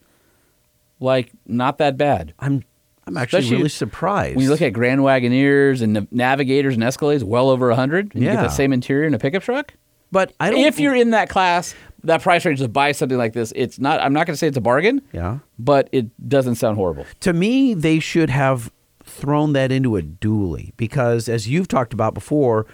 like 0.99 1.31
not 1.45 1.77
that 1.79 1.97
bad. 1.97 2.33
I'm. 2.39 2.63
I'm 3.07 3.17
actually 3.17 3.39
Especially 3.39 3.57
really 3.57 3.69
surprised. 3.69 4.35
When 4.35 4.43
you 4.45 4.49
look 4.51 4.61
at 4.61 4.73
Grand 4.73 5.01
Wagoneers 5.01 5.81
and 5.81 6.07
Navigators 6.11 6.73
and 6.73 6.83
Escalades, 6.83 7.23
well 7.23 7.49
over 7.49 7.69
a 7.69 7.75
hundred. 7.75 8.13
and 8.15 8.23
You 8.23 8.29
get 8.31 8.41
the 8.41 8.49
same 8.49 8.73
interior 8.73 9.05
in 9.07 9.13
a 9.13 9.19
pickup 9.19 9.43
truck. 9.43 9.73
but 10.11 10.33
I 10.39 10.49
don't. 10.49 10.59
If 10.59 10.79
you're 10.79 10.95
in 10.95 11.11
that 11.11 11.29
class, 11.29 11.75
that 12.03 12.21
price 12.21 12.45
range 12.45 12.59
to 12.59 12.67
buy 12.67 12.91
something 12.93 13.17
like 13.17 13.33
this, 13.33 13.53
it's 13.55 13.77
not. 13.79 13.99
I'm 14.01 14.13
not 14.13 14.25
going 14.25 14.33
to 14.33 14.37
say 14.37 14.47
it's 14.47 14.57
a 14.57 14.61
bargain. 14.61 15.01
Yeah. 15.11 15.39
But 15.59 15.87
it 15.91 16.07
doesn't 16.27 16.55
sound 16.55 16.77
horrible. 16.77 17.05
to 17.21 17.33
me, 17.33 17.73
they 17.75 17.99
should 17.99 18.29
have 18.31 18.71
thrown 19.03 19.53
that 19.53 19.71
into 19.71 19.97
a 19.97 20.01
dually 20.01 20.71
because, 20.77 21.29
as 21.29 21.47
you've 21.47 21.67
talked 21.67 21.93
about 21.93 22.15
before, 22.15 22.65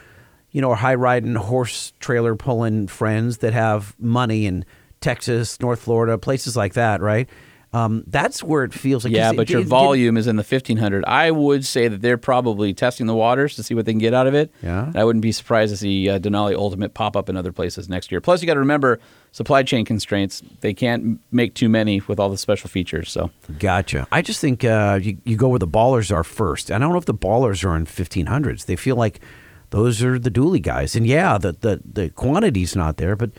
you 0.52 0.62
know, 0.62 0.70
our 0.70 0.76
high 0.78 0.96
riding 0.96 1.36
horse 1.36 1.92
trailer 2.00 2.36
pulling 2.38 2.88
friends 2.88 3.40
that 3.40 3.52
have 3.52 3.96
money 4.00 4.46
in 4.46 4.64
Texas, 5.02 5.60
North 5.60 5.82
Florida, 5.82 6.18
places 6.18 6.56
like 6.56 6.74
that, 6.74 7.02
right? 7.02 7.28
Um, 7.74 8.04
that's 8.08 8.44
where 8.44 8.66
it 8.66 8.74
feels 8.74 9.06
like. 9.06 9.14
Yeah, 9.14 9.32
but 9.32 9.44
it- 9.44 9.50
your 9.50 9.62
it- 9.62 9.68
volume 9.68 10.18
is 10.18 10.28
in 10.28 10.36
the 10.36 10.44
1500. 10.44 11.06
I 11.06 11.32
would 11.32 11.66
say 11.66 11.88
that 11.88 12.02
they're 12.02 12.18
probably 12.18 12.74
testing 12.74 13.06
the 13.08 13.16
waters 13.16 13.56
to 13.56 13.64
see 13.64 13.74
what 13.74 13.86
they 13.86 13.94
can 13.94 14.00
get 14.00 14.14
out 14.14 14.28
of 14.28 14.34
it. 14.34 14.52
Yeah. 14.62 14.88
And 14.88 14.98
I 14.98 15.06
wouldn't 15.06 15.22
be 15.24 15.32
surprised 15.32 15.72
to 15.72 15.78
see 15.78 16.10
uh, 16.10 16.20
Denali 16.20 16.54
Ultimate 16.54 16.94
pop 16.94 17.16
up 17.16 17.30
in 17.30 17.38
other 17.38 17.54
places 17.54 17.88
next 17.88 18.12
year. 18.12 18.20
Plus, 18.20 18.42
you 18.42 18.46
got 18.48 18.56
to 18.56 18.60
remember 18.60 19.00
supply 19.32 19.64
chain 19.64 19.86
constraints. 19.86 20.44
They 20.60 20.74
can't 20.74 21.22
make 21.32 21.54
too 21.54 21.70
many 21.70 22.02
with 22.08 22.20
all 22.20 22.30
the 22.30 22.38
special 22.38 22.70
features. 22.70 23.10
So 23.10 23.32
Gotcha. 23.58 24.06
I 24.12 24.22
just 24.22 24.42
think 24.42 24.66
uh, 24.66 25.00
you, 25.02 25.18
you 25.24 25.38
go 25.38 25.48
where 25.48 25.60
the 25.60 25.66
ballers 25.68 26.14
are 26.14 26.26
first. 26.26 26.70
And 26.70 26.84
I 26.84 26.86
don't 26.86 26.92
know 26.92 27.00
if 27.00 27.06
the 27.06 27.14
ballers 27.14 27.64
are 27.64 27.78
in 27.78 27.86
1500s. 27.86 28.66
They 28.66 28.76
feel 28.76 28.98
like 28.98 29.22
those 29.70 30.04
are 30.04 30.20
the 30.20 30.30
dually 30.30 30.62
guys. 30.62 30.94
And 30.98 31.08
yeah, 31.08 31.38
the, 31.38 31.54
the, 31.54 31.80
the 31.90 32.10
quantity's 32.10 32.76
not 32.76 32.98
there, 32.98 33.16
but 33.16 33.32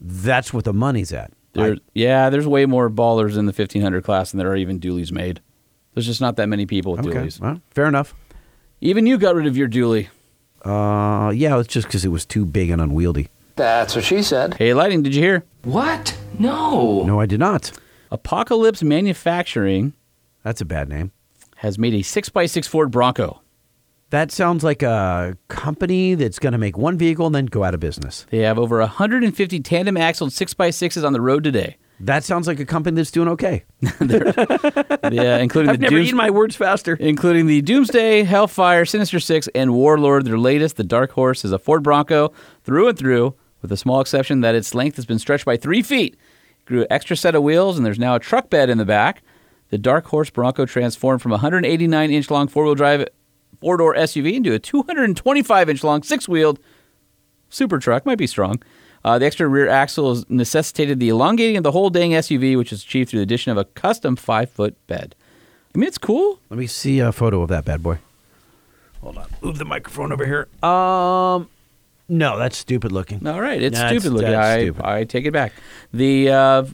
that's 0.00 0.54
what 0.54 0.64
the 0.64 0.72
money's 0.72 1.12
at. 1.12 1.32
There, 1.58 1.72
I- 1.74 1.78
yeah, 1.94 2.30
there's 2.30 2.46
way 2.46 2.66
more 2.66 2.88
ballers 2.90 3.36
in 3.36 3.46
the 3.46 3.52
1500 3.52 4.02
class 4.04 4.30
than 4.32 4.38
there 4.38 4.50
are 4.50 4.56
even 4.56 4.80
dualies 4.80 5.12
made. 5.12 5.40
There's 5.94 6.06
just 6.06 6.20
not 6.20 6.36
that 6.36 6.48
many 6.48 6.66
people 6.66 6.92
with 6.92 7.06
okay. 7.06 7.18
dualies. 7.18 7.40
Well, 7.40 7.60
fair 7.70 7.86
enough. 7.86 8.14
Even 8.80 9.06
you 9.06 9.18
got 9.18 9.34
rid 9.34 9.46
of 9.46 9.56
your 9.56 9.68
dually. 9.68 10.08
Uh, 10.64 11.30
yeah, 11.30 11.58
it's 11.58 11.72
just 11.72 11.86
because 11.86 12.04
it 12.04 12.08
was 12.08 12.24
too 12.26 12.44
big 12.44 12.70
and 12.70 12.80
unwieldy. 12.80 13.28
That's 13.56 13.94
what 13.96 14.04
she 14.04 14.22
said. 14.22 14.54
Hey, 14.54 14.72
Lightning, 14.74 15.02
did 15.02 15.14
you 15.14 15.22
hear? 15.22 15.44
What? 15.64 16.16
No. 16.38 17.02
No, 17.02 17.20
I 17.20 17.26
did 17.26 17.40
not. 17.40 17.72
Apocalypse 18.12 18.82
Manufacturing 18.82 19.92
That's 20.44 20.60
a 20.60 20.64
bad 20.64 20.88
name. 20.88 21.10
has 21.56 21.78
made 21.78 21.94
a 21.94 21.98
6x6 21.98 22.66
Ford 22.68 22.90
Bronco. 22.90 23.42
That 24.10 24.32
sounds 24.32 24.64
like 24.64 24.82
a 24.82 25.36
company 25.48 26.14
that's 26.14 26.38
going 26.38 26.52
to 26.52 26.58
make 26.58 26.78
one 26.78 26.96
vehicle 26.96 27.26
and 27.26 27.34
then 27.34 27.46
go 27.46 27.62
out 27.64 27.74
of 27.74 27.80
business. 27.80 28.26
They 28.30 28.38
have 28.38 28.58
over 28.58 28.78
150 28.78 29.60
tandem 29.60 29.96
axled 29.98 30.30
6x6s 30.30 31.04
on 31.04 31.12
the 31.12 31.20
road 31.20 31.44
today. 31.44 31.76
That 32.00 32.24
sounds 32.24 32.46
like 32.46 32.60
a 32.60 32.64
company 32.64 32.94
that's 32.96 33.10
doing 33.10 33.28
okay. 33.28 33.64
Yeah, 35.10 35.38
including 35.38 35.70
I've 35.70 35.76
the 35.78 35.82
never 35.82 35.96
Dooms- 35.96 36.06
eaten 36.06 36.16
my 36.16 36.30
words 36.30 36.54
faster. 36.56 36.94
including 36.94 37.46
the 37.46 37.60
Doomsday, 37.62 38.22
Hellfire, 38.22 38.84
Sinister 38.84 39.18
Six, 39.20 39.48
and 39.54 39.74
Warlord. 39.74 40.24
Their 40.24 40.38
latest, 40.38 40.76
the 40.76 40.84
Dark 40.84 41.10
Horse, 41.12 41.44
is 41.44 41.52
a 41.52 41.58
Ford 41.58 41.82
Bronco 41.82 42.32
through 42.62 42.88
and 42.88 42.98
through, 42.98 43.34
with 43.62 43.72
a 43.72 43.76
small 43.76 44.00
exception 44.00 44.40
that 44.42 44.54
its 44.54 44.74
length 44.74 44.96
has 44.96 45.06
been 45.06 45.18
stretched 45.18 45.44
by 45.44 45.56
three 45.56 45.82
feet. 45.82 46.16
Grew 46.66 46.82
an 46.82 46.86
extra 46.90 47.16
set 47.16 47.34
of 47.34 47.42
wheels, 47.42 47.76
and 47.76 47.84
there's 47.84 47.98
now 47.98 48.14
a 48.14 48.20
truck 48.20 48.48
bed 48.50 48.70
in 48.70 48.78
the 48.78 48.84
back. 48.84 49.22
The 49.70 49.78
Dark 49.78 50.06
Horse 50.06 50.30
Bronco 50.30 50.66
transformed 50.66 51.20
from 51.20 51.32
a 51.32 51.36
189 51.36 52.10
inch 52.10 52.30
long 52.30 52.46
four 52.48 52.64
wheel 52.64 52.74
drive 52.74 53.06
four 53.60 53.76
door 53.76 53.94
SUV 53.94 54.34
into 54.34 54.52
a 54.52 54.58
225 54.58 55.68
inch 55.68 55.84
long 55.84 56.02
six 56.02 56.28
wheeled 56.28 56.58
super 57.48 57.78
truck, 57.78 58.04
might 58.06 58.18
be 58.18 58.26
strong. 58.26 58.62
Uh, 59.04 59.18
the 59.18 59.26
extra 59.26 59.46
rear 59.46 59.68
axle 59.68 60.10
has 60.14 60.28
necessitated 60.28 60.98
the 61.00 61.08
elongating 61.08 61.56
of 61.56 61.62
the 61.62 61.72
whole 61.72 61.88
dang 61.88 62.10
SUV, 62.10 62.56
which 62.58 62.72
is 62.72 62.82
achieved 62.82 63.10
through 63.10 63.20
the 63.20 63.22
addition 63.22 63.52
of 63.52 63.56
a 63.58 63.64
custom 63.64 64.16
five 64.16 64.50
foot 64.50 64.74
bed. 64.86 65.14
I 65.74 65.78
mean, 65.78 65.86
it's 65.86 65.98
cool. 65.98 66.40
Let 66.50 66.58
me 66.58 66.66
see 66.66 66.98
a 66.98 67.12
photo 67.12 67.42
of 67.42 67.48
that 67.48 67.64
bad 67.64 67.82
boy. 67.82 67.98
Hold 69.00 69.18
on. 69.18 69.26
Move 69.40 69.58
the 69.58 69.64
microphone 69.64 70.12
over 70.12 70.26
here. 70.26 70.48
Um, 70.68 71.48
no, 72.08 72.38
that's 72.38 72.56
stupid 72.56 72.90
looking. 72.90 73.26
All 73.26 73.40
right, 73.40 73.62
it's 73.62 73.78
That's- 73.78 74.00
stupid 74.02 74.14
looking. 74.16 74.34
I, 74.34 74.62
stupid. 74.62 74.84
I 74.84 75.04
take 75.04 75.26
it 75.26 75.32
back. 75.32 75.52
The 75.92 76.30
uh, 76.30 76.64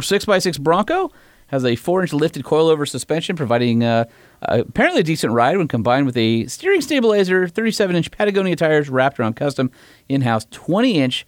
six 0.00 0.28
x 0.28 0.44
six 0.44 0.58
Bronco 0.58 1.10
has 1.52 1.64
a 1.64 1.76
four 1.76 2.00
inch 2.00 2.12
lifted 2.12 2.42
coilover 2.42 2.88
suspension, 2.88 3.36
providing 3.36 3.84
uh, 3.84 4.04
uh, 4.48 4.62
apparently 4.66 5.00
a 5.02 5.04
decent 5.04 5.32
ride 5.32 5.56
when 5.58 5.68
combined 5.68 6.06
with 6.06 6.16
a 6.16 6.46
steering 6.46 6.80
stabilizer, 6.80 7.46
37 7.46 7.94
inch 7.94 8.10
Patagonia 8.10 8.56
tires 8.56 8.88
wrapped 8.88 9.20
around 9.20 9.34
custom 9.36 9.70
in 10.08 10.22
house 10.22 10.46
20 10.50 10.98
inch 10.98 11.26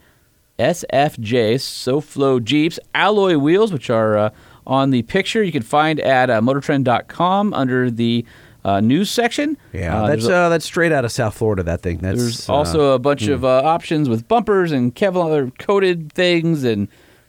SFJ 0.59 1.55
SoFlo 1.57 2.43
Jeeps 2.43 2.79
alloy 2.95 3.37
wheels, 3.37 3.73
which 3.73 3.91
are 3.91 4.17
uh, 4.17 4.31
on 4.67 4.91
the 4.91 5.03
picture 5.03 5.43
you 5.43 5.53
can 5.53 5.63
find 5.63 6.01
at 6.01 6.31
uh, 6.31 6.41
motortrend.com 6.41 7.53
under 7.55 7.91
the 7.91 8.25
uh, 8.65 8.81
news 8.81 9.11
section. 9.11 9.59
Yeah, 9.75 10.03
Uh, 10.05 10.07
that's 10.09 10.27
a- 10.27 10.35
uh, 10.35 10.49
that's 10.49 10.65
straight 10.65 10.91
out 10.93 11.05
of 11.05 11.13
South 11.13 11.35
Florida. 11.37 11.63
That 11.63 11.83
thing. 11.83 11.99
That's 11.99 12.19
there's 12.19 12.49
uh, 12.49 12.55
also 12.55 12.93
a 12.93 12.99
bunch 12.99 13.27
of 13.27 13.45
uh, 13.45 13.63
options 13.65 14.09
with 14.09 14.27
bumpers 14.27 14.73
and 14.73 14.95
Kevlar 14.95 15.53
coated 15.59 16.13
things 16.15 16.65
and 16.65 16.89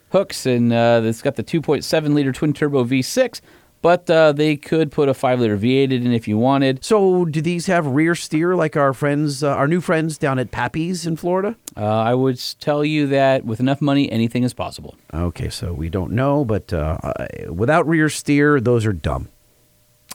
hooks, 0.10 0.45
and 0.45 0.72
uh, 0.72 1.01
it's 1.03 1.22
got 1.22 1.36
the 1.36 1.43
2.7 1.43 2.14
liter 2.14 2.32
twin 2.32 2.53
turbo 2.53 2.84
V6. 2.84 3.41
But 3.82 4.10
uh, 4.10 4.32
they 4.32 4.58
could 4.58 4.91
put 4.91 5.10
a 5.10 5.14
five 5.14 5.39
liter 5.39 5.56
V8 5.56 5.91
in 5.91 6.12
if 6.12 6.28
you 6.28 6.39
wanted. 6.39 6.84
So, 6.84 7.24
do 7.26 7.39
these 7.39 7.68
have 7.68 7.86
rear 7.86 8.16
steer 8.16 8.56
like 8.56 8.76
our 8.76 8.93
friends, 8.93 9.43
uh, 9.43 9.49
our 9.49 9.68
new 9.68 9.80
friends 9.80 10.18
down 10.18 10.39
at 10.39 10.49
Pappy's 10.49 11.06
in 11.06 11.18
Florida? 11.18 11.56
Uh, 11.78 11.86
I 11.86 12.16
would 12.16 12.41
tell 12.60 12.84
you 12.84 13.06
that 13.08 13.45
with 13.45 13.60
enough 13.60 13.82
money, 13.82 14.12
anything 14.12 14.41
is 14.41 14.56
possible. 14.56 14.95
Okay, 15.14 15.49
so 15.49 15.72
we 15.72 15.89
don't 15.89 16.14
know, 16.14 16.43
but 16.43 16.74
uh, 16.74 16.97
uh, 17.03 17.28
without 17.53 17.88
rear 17.88 18.10
steer, 18.10 18.60
those 18.60 18.88
are 18.88 18.93
dumb. 18.93 19.30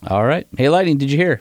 All 0.08 0.24
right. 0.24 0.48
Hey, 0.56 0.68
Lightning, 0.68 0.98
did 0.98 1.12
you 1.12 1.18
hear? 1.18 1.40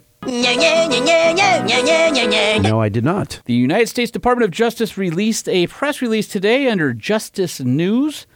No, 2.62 2.82
I 2.82 2.89
did 2.89 3.06
not. 3.06 3.41
The 3.45 3.54
United 3.54 3.88
States 3.89 4.12
Department 4.12 4.43
of 4.43 4.52
Justice 4.52 4.97
released 4.97 5.50
a 5.50 5.66
press 5.68 6.02
release 6.02 6.28
today 6.28 6.70
under 6.70 6.93
Justice 6.93 7.60
News. 7.60 8.28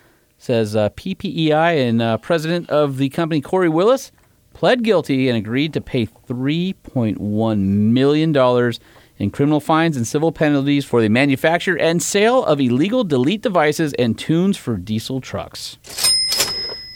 Says 0.44 0.76
uh, 0.76 0.90
PPEI 0.90 1.88
and 1.88 2.02
uh, 2.02 2.18
president 2.18 2.70
of 2.70 2.98
the 2.98 3.08
company, 3.08 3.40
Kory 3.40 3.70
Willis, 3.70 4.12
pled 4.54 4.84
guilty 4.84 5.30
and 5.30 5.38
agreed 5.38 5.72
to 5.72 5.80
pay 5.80 6.06
$3.1 6.06 7.58
million 7.58 8.74
in 9.20 9.32
criminal 9.32 9.62
fines 9.62 9.96
and 9.96 10.06
civil 10.06 10.34
penalties 10.34 10.84
for 10.84 11.02
the 11.02 11.08
manufacture 11.08 11.78
and 11.78 12.04
sale 12.04 12.44
of 12.44 12.60
illegal 12.60 13.06
delete 13.06 13.42
devices 13.42 13.94
and 13.94 14.20
tunes 14.20 14.58
for 14.58 14.76
diesel 14.76 15.22
trucks. 15.22 15.78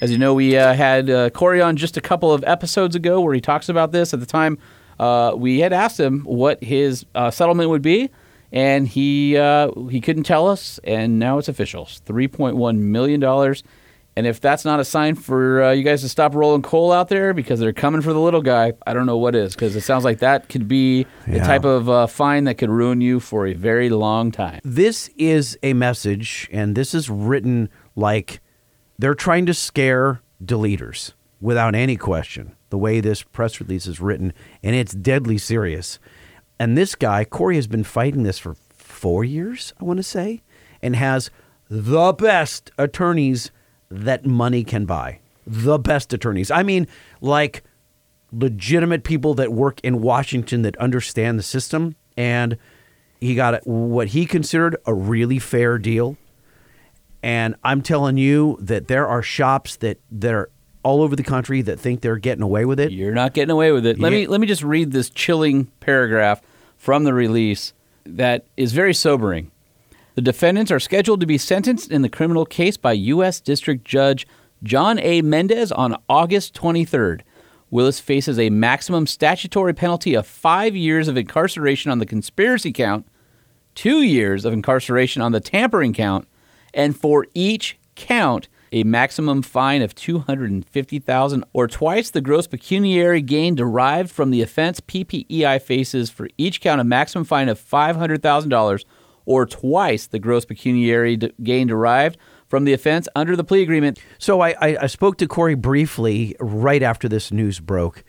As 0.02 0.12
you 0.12 0.18
know, 0.18 0.34
we 0.34 0.58
uh, 0.58 0.74
had 0.74 1.10
uh, 1.10 1.30
Kory 1.30 1.62
on 1.62 1.78
just 1.78 1.96
a 1.96 2.02
couple 2.02 2.34
of 2.34 2.44
episodes 2.44 2.98
ago 2.98 3.22
where 3.22 3.34
he 3.34 3.40
talks 3.40 3.70
about 3.70 3.94
this. 3.94 4.14
At 4.14 4.20
the 4.20 4.26
time, 4.26 4.58
uh, 5.00 5.32
we 5.38 5.60
had 5.60 5.72
asked 5.72 5.98
him 5.98 6.20
what 6.26 6.62
his 6.62 7.06
uh, 7.16 7.32
settlement 7.32 7.70
would 7.70 7.82
be, 7.82 8.10
and 8.52 8.88
he 8.88 9.38
uh, 9.38 9.72
he 9.90 10.02
couldn't 10.02 10.24
tell 10.24 10.48
us. 10.48 10.80
And 10.84 11.20
now 11.20 11.38
it's 11.38 11.48
official: 11.48 11.86
three 11.86 12.28
point 12.28 12.56
one 12.56 12.92
million 12.92 13.20
dollars. 13.20 13.64
And 14.16 14.26
if 14.26 14.42
that's 14.42 14.66
not 14.66 14.80
a 14.80 14.84
sign 14.84 15.14
for 15.14 15.62
uh, 15.62 15.72
you 15.74 15.84
guys 15.84 16.02
to 16.02 16.10
stop 16.10 16.34
rolling 16.34 16.64
coal 16.64 16.92
out 16.92 17.08
there 17.08 17.36
because 17.36 17.60
they're 17.60 17.72
coming 17.72 18.02
for 18.02 18.14
the 18.14 18.20
little 18.20 18.42
guy, 18.42 18.74
I 18.88 18.96
don't 18.96 19.06
know 19.06 19.20
what 19.20 19.36
is. 19.36 19.54
Because 19.54 19.76
it 19.76 19.82
sounds 19.82 20.04
like 20.04 20.20
that 20.20 20.50
could 20.50 20.68
be 20.68 21.06
the 21.28 21.38
type 21.38 21.66
of 21.66 21.88
uh, 21.88 22.08
fine 22.08 22.46
that 22.46 22.56
could 22.56 22.72
ruin 22.72 23.00
you 23.00 23.20
for 23.20 23.46
a 23.46 23.54
very 23.54 23.90
long 23.90 24.32
time. 24.32 24.60
This 24.64 25.12
is 25.18 25.56
a 25.62 25.74
message, 25.74 26.50
and 26.52 26.76
this 26.76 26.96
is 26.96 27.12
written 27.12 27.70
like 27.96 28.40
they're 28.98 29.14
trying 29.14 29.46
to 29.46 29.54
scare 29.54 30.22
deleters 30.44 31.14
without 31.40 31.76
any 31.76 31.96
question. 31.96 32.56
The 32.70 32.78
way 32.80 33.00
this 33.00 33.22
press 33.22 33.62
release 33.62 33.86
is 33.86 34.02
written, 34.02 34.34
and 34.64 34.76
it's 34.76 34.94
deadly 34.94 35.38
serious. 35.38 36.00
And 36.60 36.78
this 36.78 36.96
guy, 36.96 37.24
Kory, 37.24 37.56
has 37.56 37.68
been 37.68 37.84
fighting 37.84 38.24
this 38.24 38.40
for 38.40 38.56
four 38.70 39.24
years, 39.24 39.74
I 39.80 39.84
want 39.84 39.98
to 39.98 40.04
say, 40.04 40.42
and 40.82 40.96
has 40.96 41.30
the 41.70 42.14
best 42.14 42.72
attorneys 42.78 43.52
that 43.90 44.26
money 44.26 44.64
can 44.64 44.86
buy. 44.86 45.20
The 45.46 45.78
best 45.78 46.14
attorneys. 46.14 46.52
I 46.52 46.64
mean, 46.64 46.88
like 47.22 47.64
legitimate 48.32 49.04
people 49.04 49.34
that 49.36 49.54
work 49.54 49.80
in 49.82 50.02
Washington 50.02 50.62
that 50.64 50.76
understand 50.78 51.40
the 51.40 51.44
system. 51.44 51.96
And 52.16 52.58
he 53.20 53.36
got 53.36 53.66
what 53.66 54.10
he 54.10 54.26
considered 54.26 54.78
a 54.86 54.94
really 54.94 55.40
fair 55.40 55.78
deal. 55.78 56.18
And 57.24 57.56
I'm 57.64 57.82
telling 57.82 58.18
you 58.18 58.58
that 58.62 58.88
there 58.88 59.08
are 59.08 59.22
shops 59.22 59.76
that, 59.78 60.00
that 60.12 60.34
are 60.34 60.50
all 60.88 61.02
over 61.02 61.18
the 61.18 61.24
country 61.24 61.62
that 61.62 61.78
think 61.78 62.00
they're 62.00 62.16
getting 62.18 62.42
away 62.44 62.64
with 62.64 62.80
it. 62.80 62.94
You're 62.94 63.14
not 63.14 63.34
getting 63.34 63.52
away 63.52 63.74
with 63.74 63.86
it. 63.86 64.00
Let 64.00 64.14
Yeah. 64.14 64.20
me 64.20 64.28
let 64.28 64.40
me 64.40 64.48
just 64.48 64.64
read 64.64 64.92
this 64.94 65.10
chilling 65.10 65.68
paragraph 65.82 66.42
from 66.78 67.04
the 67.04 67.14
release 67.14 67.74
that 68.06 68.46
is 68.56 68.72
very 68.72 68.94
sobering. 68.94 69.52
The 70.16 70.22
defendants 70.22 70.72
are 70.72 70.80
scheduled 70.80 71.20
to 71.20 71.26
be 71.26 71.38
sentenced 71.38 71.92
in 71.92 72.04
the 72.04 72.10
criminal 72.10 72.46
case 72.46 72.78
by 72.78 72.94
U.S. 72.94 73.42
District 73.42 73.84
Judge 73.84 74.26
John 74.64 74.98
A. 75.00 75.22
Mendez 75.22 75.72
on 75.74 75.96
August 76.08 76.54
23rd. 76.56 77.22
Willis 77.70 78.00
faces 78.00 78.40
a 78.40 78.50
maximum 78.50 79.06
statutory 79.08 79.74
penalty 79.74 80.14
of 80.16 80.26
five 80.26 80.74
years 80.74 81.10
of 81.10 81.18
incarceration 81.18 81.92
on 81.92 82.00
the 82.00 82.06
conspiracy 82.06 82.72
count, 82.72 83.06
two 83.76 84.02
years 84.02 84.46
of 84.46 84.54
incarceration 84.54 85.22
on 85.22 85.34
the 85.34 85.42
tampering 85.42 85.92
count, 85.94 86.28
and 86.74 86.96
for 86.98 87.28
each 87.34 87.78
count, 87.96 88.48
a 88.72 88.84
maximum 88.84 89.42
fine 89.42 89.82
of 89.82 89.96
250000 89.96 91.44
or 91.54 91.68
twice 91.68 92.10
the 92.10 92.22
gross 92.22 92.48
pecuniary 92.48 93.22
gain 93.22 93.56
derived 93.56 94.12
from 94.12 94.32
the 94.32 94.42
offense 94.42 94.80
PPEI 94.82 95.62
faces 95.62 96.10
for 96.10 96.28
each 96.38 96.62
count 96.62 96.82
a 96.82 96.84
maximum 96.84 97.24
fine 97.24 97.50
of 97.50 97.60
$500,000 97.60 98.86
or 99.26 99.46
twice 99.46 100.08
the 100.08 100.20
gross 100.20 100.46
pecuniary 100.46 101.18
gain 101.18 101.68
derived 101.68 102.18
from 102.48 102.64
the 102.64 102.74
offense 102.74 103.08
under 103.16 103.36
the 103.36 103.44
plea 103.44 103.62
agreement. 103.62 104.00
So 104.18 104.42
I, 104.42 104.56
I, 104.62 104.78
I 104.84 104.88
spoke 104.88 105.18
to 105.18 105.28
Kory 105.28 105.56
briefly 105.56 106.36
right 106.40 106.82
after 106.82 107.10
this 107.10 107.32
news 107.32 107.60
broke. 107.60 108.04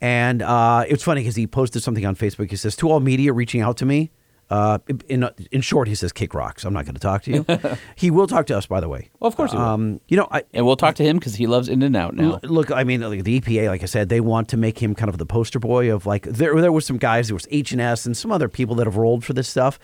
And 0.00 0.42
uh, 0.42 0.84
it's 0.88 1.02
funny 1.02 1.22
because 1.22 1.36
he 1.36 1.46
posted 1.46 1.82
something 1.82 2.04
on 2.04 2.16
Facebook. 2.16 2.50
He 2.50 2.56
says, 2.56 2.76
To 2.76 2.90
all 2.90 3.00
media 3.00 3.32
reaching 3.32 3.60
out 3.60 3.76
to 3.78 3.86
me, 3.86 4.10
uh, 4.54 4.78
in, 5.08 5.28
in 5.50 5.60
short, 5.60 5.88
he 5.88 5.94
says, 5.94 6.12
kick 6.12 6.32
rocks. 6.34 6.64
I'm 6.64 6.72
not 6.72 6.84
going 6.84 6.94
to 6.94 7.00
talk 7.00 7.22
to 7.24 7.30
you. 7.32 7.44
he 7.96 8.10
will 8.10 8.26
talk 8.26 8.46
to 8.46 8.56
us, 8.56 8.66
by 8.66 8.80
the 8.80 8.88
way. 8.88 9.10
Well, 9.18 9.28
of 9.28 9.36
course 9.36 9.50
he 9.50 9.56
will. 9.56 9.64
Um, 9.64 10.00
you 10.08 10.16
know, 10.16 10.28
I, 10.30 10.44
And 10.52 10.64
we'll 10.64 10.76
talk 10.76 10.94
to 10.96 11.02
him 11.04 11.18
because 11.18 11.34
he 11.34 11.46
loves 11.46 11.68
In-N-Out 11.68 12.14
now. 12.14 12.38
Look, 12.42 12.70
I 12.70 12.84
mean, 12.84 13.00
like, 13.00 13.24
the 13.24 13.40
EPA, 13.40 13.68
like 13.68 13.82
I 13.82 13.86
said, 13.86 14.08
they 14.08 14.20
want 14.20 14.48
to 14.50 14.56
make 14.56 14.78
him 14.82 14.94
kind 14.94 15.08
of 15.08 15.18
the 15.18 15.26
poster 15.26 15.58
boy 15.58 15.92
of 15.92 16.06
like 16.06 16.22
there. 16.24 16.60
There 16.60 16.72
were 16.72 16.80
some 16.80 16.98
guys, 16.98 17.28
there 17.28 17.34
was 17.34 17.48
H 17.50 17.72
and 17.72 17.80
S, 17.80 18.06
and 18.06 18.16
some 18.16 18.30
other 18.30 18.48
people 18.48 18.76
that 18.76 18.86
have 18.86 18.96
rolled 18.96 19.24
for 19.24 19.32
this 19.32 19.48
stuff, 19.48 19.78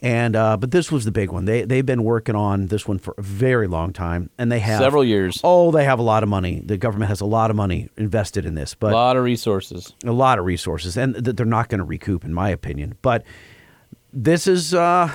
and 0.00 0.36
uh, 0.36 0.56
but 0.56 0.70
this 0.70 0.90
was 0.92 1.04
the 1.04 1.10
big 1.12 1.30
one. 1.30 1.44
They 1.44 1.62
they've 1.62 1.84
been 1.86 2.04
working 2.04 2.34
on 2.34 2.66
this 2.68 2.86
one 2.86 2.98
for 2.98 3.14
a 3.18 3.22
very 3.22 3.66
long 3.66 3.92
time, 3.92 4.30
and 4.38 4.50
they 4.50 4.60
have 4.60 4.80
Several 4.80 5.04
years. 5.04 5.40
Oh, 5.44 5.70
they 5.70 5.84
have 5.84 5.98
a 5.98 6.02
lot 6.02 6.22
of 6.22 6.28
money. 6.28 6.60
The 6.64 6.76
government 6.76 7.08
has 7.08 7.20
a 7.20 7.26
lot 7.26 7.50
of 7.50 7.56
money 7.56 7.88
invested 7.96 8.46
in 8.46 8.54
this, 8.54 8.74
but 8.74 8.92
A 8.92 8.96
lot 8.96 9.16
of 9.16 9.24
resources. 9.24 9.92
a 10.04 10.12
lot 10.12 10.38
of 10.38 10.44
resources, 10.44 10.96
and 10.96 11.14
that 11.14 11.36
they're 11.36 11.46
not 11.46 11.68
going 11.68 11.78
to 11.80 11.84
recoup, 11.84 12.24
in 12.24 12.32
my 12.32 12.48
opinion. 12.50 12.96
But 13.02 13.24
this 14.12 14.46
is, 14.46 14.74
uh, 14.74 15.12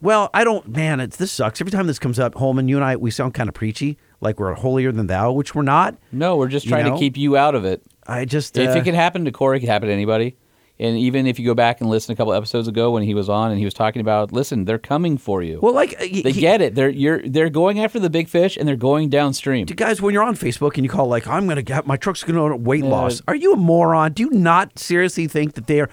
well, 0.00 0.30
I 0.34 0.44
don't, 0.44 0.68
man, 0.68 1.00
it's, 1.00 1.16
this 1.16 1.32
sucks. 1.32 1.60
Every 1.60 1.70
time 1.70 1.86
this 1.86 1.98
comes 1.98 2.18
up, 2.18 2.34
Holman, 2.34 2.68
you 2.68 2.76
and 2.76 2.84
I, 2.84 2.96
we 2.96 3.10
sound 3.10 3.34
kind 3.34 3.48
of 3.48 3.54
preachy, 3.54 3.98
like 4.20 4.40
we're 4.40 4.54
holier 4.54 4.92
than 4.92 5.06
thou, 5.06 5.32
which 5.32 5.54
we're 5.54 5.62
not. 5.62 5.96
No, 6.10 6.36
we're 6.36 6.48
just 6.48 6.66
You 6.66 6.70
trying 6.70 6.86
know? 6.86 6.94
to 6.94 6.98
keep 6.98 7.16
you 7.16 7.36
out 7.36 7.54
of 7.54 7.64
it. 7.64 7.82
I 8.06 8.24
just, 8.24 8.56
If 8.58 8.70
uh, 8.70 8.78
it 8.78 8.84
could 8.84 8.94
happen 8.94 9.24
to 9.26 9.32
Kory, 9.32 9.58
it 9.58 9.60
could 9.60 9.68
happen 9.68 9.88
to 9.88 9.94
anybody. 9.94 10.36
And 10.80 10.96
even 10.98 11.28
if 11.28 11.38
you 11.38 11.44
go 11.44 11.54
back 11.54 11.80
and 11.80 11.88
listen 11.88 12.12
a 12.12 12.16
couple 12.16 12.32
episodes 12.32 12.66
ago 12.66 12.90
when 12.90 13.04
he 13.04 13.14
was 13.14 13.28
on 13.28 13.50
and 13.50 13.58
he 13.58 13.64
was 13.64 13.74
talking 13.74 14.00
about, 14.00 14.32
listen, 14.32 14.64
they're 14.64 14.78
coming 14.78 15.16
for 15.18 15.40
you. 15.40 15.60
well, 15.62 15.74
like, 15.74 15.94
uh, 16.00 16.04
he- 16.04 16.22
they 16.22 16.32
he- 16.32 16.40
get 16.40 16.60
it. 16.60 16.74
They're 16.74 16.88
you're 16.88 17.22
they're 17.28 17.50
going 17.50 17.78
after 17.78 18.00
the 18.00 18.10
big 18.10 18.26
fish 18.28 18.56
and 18.56 18.66
they're 18.66 18.74
going 18.74 19.08
downstream. 19.08 19.66
guys, 19.66 20.02
when 20.02 20.12
you're 20.12 20.24
on 20.24 20.34
Facebook 20.34 20.74
and 20.74 20.84
you 20.84 20.88
call 20.88 21.06
like, 21.06 21.28
I'm 21.28 21.44
going 21.44 21.56
to 21.56 21.62
get 21.62 21.86
my 21.86 21.96
truck's 21.96 22.24
going 22.24 22.50
to 22.50 22.56
weight 22.56 22.82
loss. 22.84 23.22
Are 23.28 23.36
you 23.36 23.52
a 23.52 23.56
moron? 23.56 24.14
Do 24.14 24.24
you 24.24 24.30
not 24.30 24.76
seriously 24.76 25.28
think 25.28 25.54
that 25.54 25.68
they're 25.68 25.88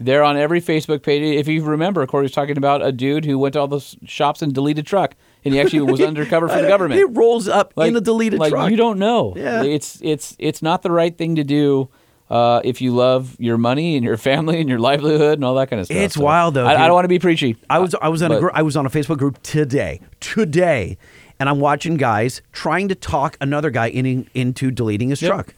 They're 0.00 0.24
on 0.24 0.36
every 0.36 0.60
Facebook 0.60 1.02
page. 1.02 1.22
If 1.22 1.46
you 1.48 1.62
remember, 1.64 2.06
Kory 2.06 2.22
was 2.24 2.32
talking 2.32 2.56
about 2.56 2.84
a 2.84 2.90
dude 2.92 3.24
who 3.24 3.38
went 3.38 3.52
to 3.52 3.60
all 3.60 3.68
the 3.68 3.80
shops 4.04 4.42
and 4.42 4.52
deleted 4.52 4.86
truck, 4.86 5.14
and 5.44 5.54
he 5.54 5.60
actually 5.60 5.82
was 5.82 6.00
undercover 6.10 6.48
for 6.48 6.60
the 6.60 6.68
government. 6.74 7.00
It 7.00 7.06
rolls 7.06 7.46
up 7.48 7.72
in 7.78 7.94
a 7.96 8.00
deleted 8.00 8.40
like 8.40 8.50
truck. 8.50 8.70
you 8.70 8.76
don't 8.76 8.98
know. 8.98 9.34
Yeah. 9.36 9.62
It's 9.62 10.00
it's 10.02 10.34
it's 10.38 10.62
not 10.62 10.82
the 10.82 10.90
right 10.90 11.16
thing 11.16 11.36
to 11.36 11.44
do. 11.44 11.88
Uh, 12.30 12.60
if 12.64 12.80
you 12.80 12.90
love 12.94 13.36
your 13.38 13.58
money 13.58 13.96
and 13.96 14.04
your 14.04 14.16
family 14.30 14.58
and 14.58 14.68
your 14.68 14.78
livelihood 14.78 15.34
and 15.34 15.44
all 15.44 15.54
that 15.54 15.68
kind 15.68 15.78
of 15.78 15.86
stuff, 15.86 15.96
It's 15.98 16.16
wild, 16.16 16.54
though, 16.54 16.64
I, 16.66 16.72
I 16.74 16.86
don't 16.86 16.94
want 16.94 17.04
to 17.04 17.08
be 17.08 17.18
preachy. 17.18 17.56
I 17.68 17.78
was 17.78 17.94
I 18.00 18.08
was 18.08 18.22
on 18.22 18.32
a 18.32 18.40
gr- 18.40 18.50
I 18.52 18.62
was 18.62 18.76
on 18.76 18.86
a 18.86 18.90
Facebook 18.90 19.18
group 19.18 19.40
today 19.42 20.00
today, 20.20 20.96
and 21.38 21.48
I'm 21.48 21.60
watching 21.60 21.96
guys 21.96 22.40
trying 22.50 22.88
to 22.88 22.94
talk 22.94 23.36
another 23.40 23.70
guy 23.70 23.88
in, 23.90 24.28
into 24.34 24.70
deleting 24.70 25.10
his 25.10 25.20
Yep. 25.22 25.30
truck. 25.30 25.54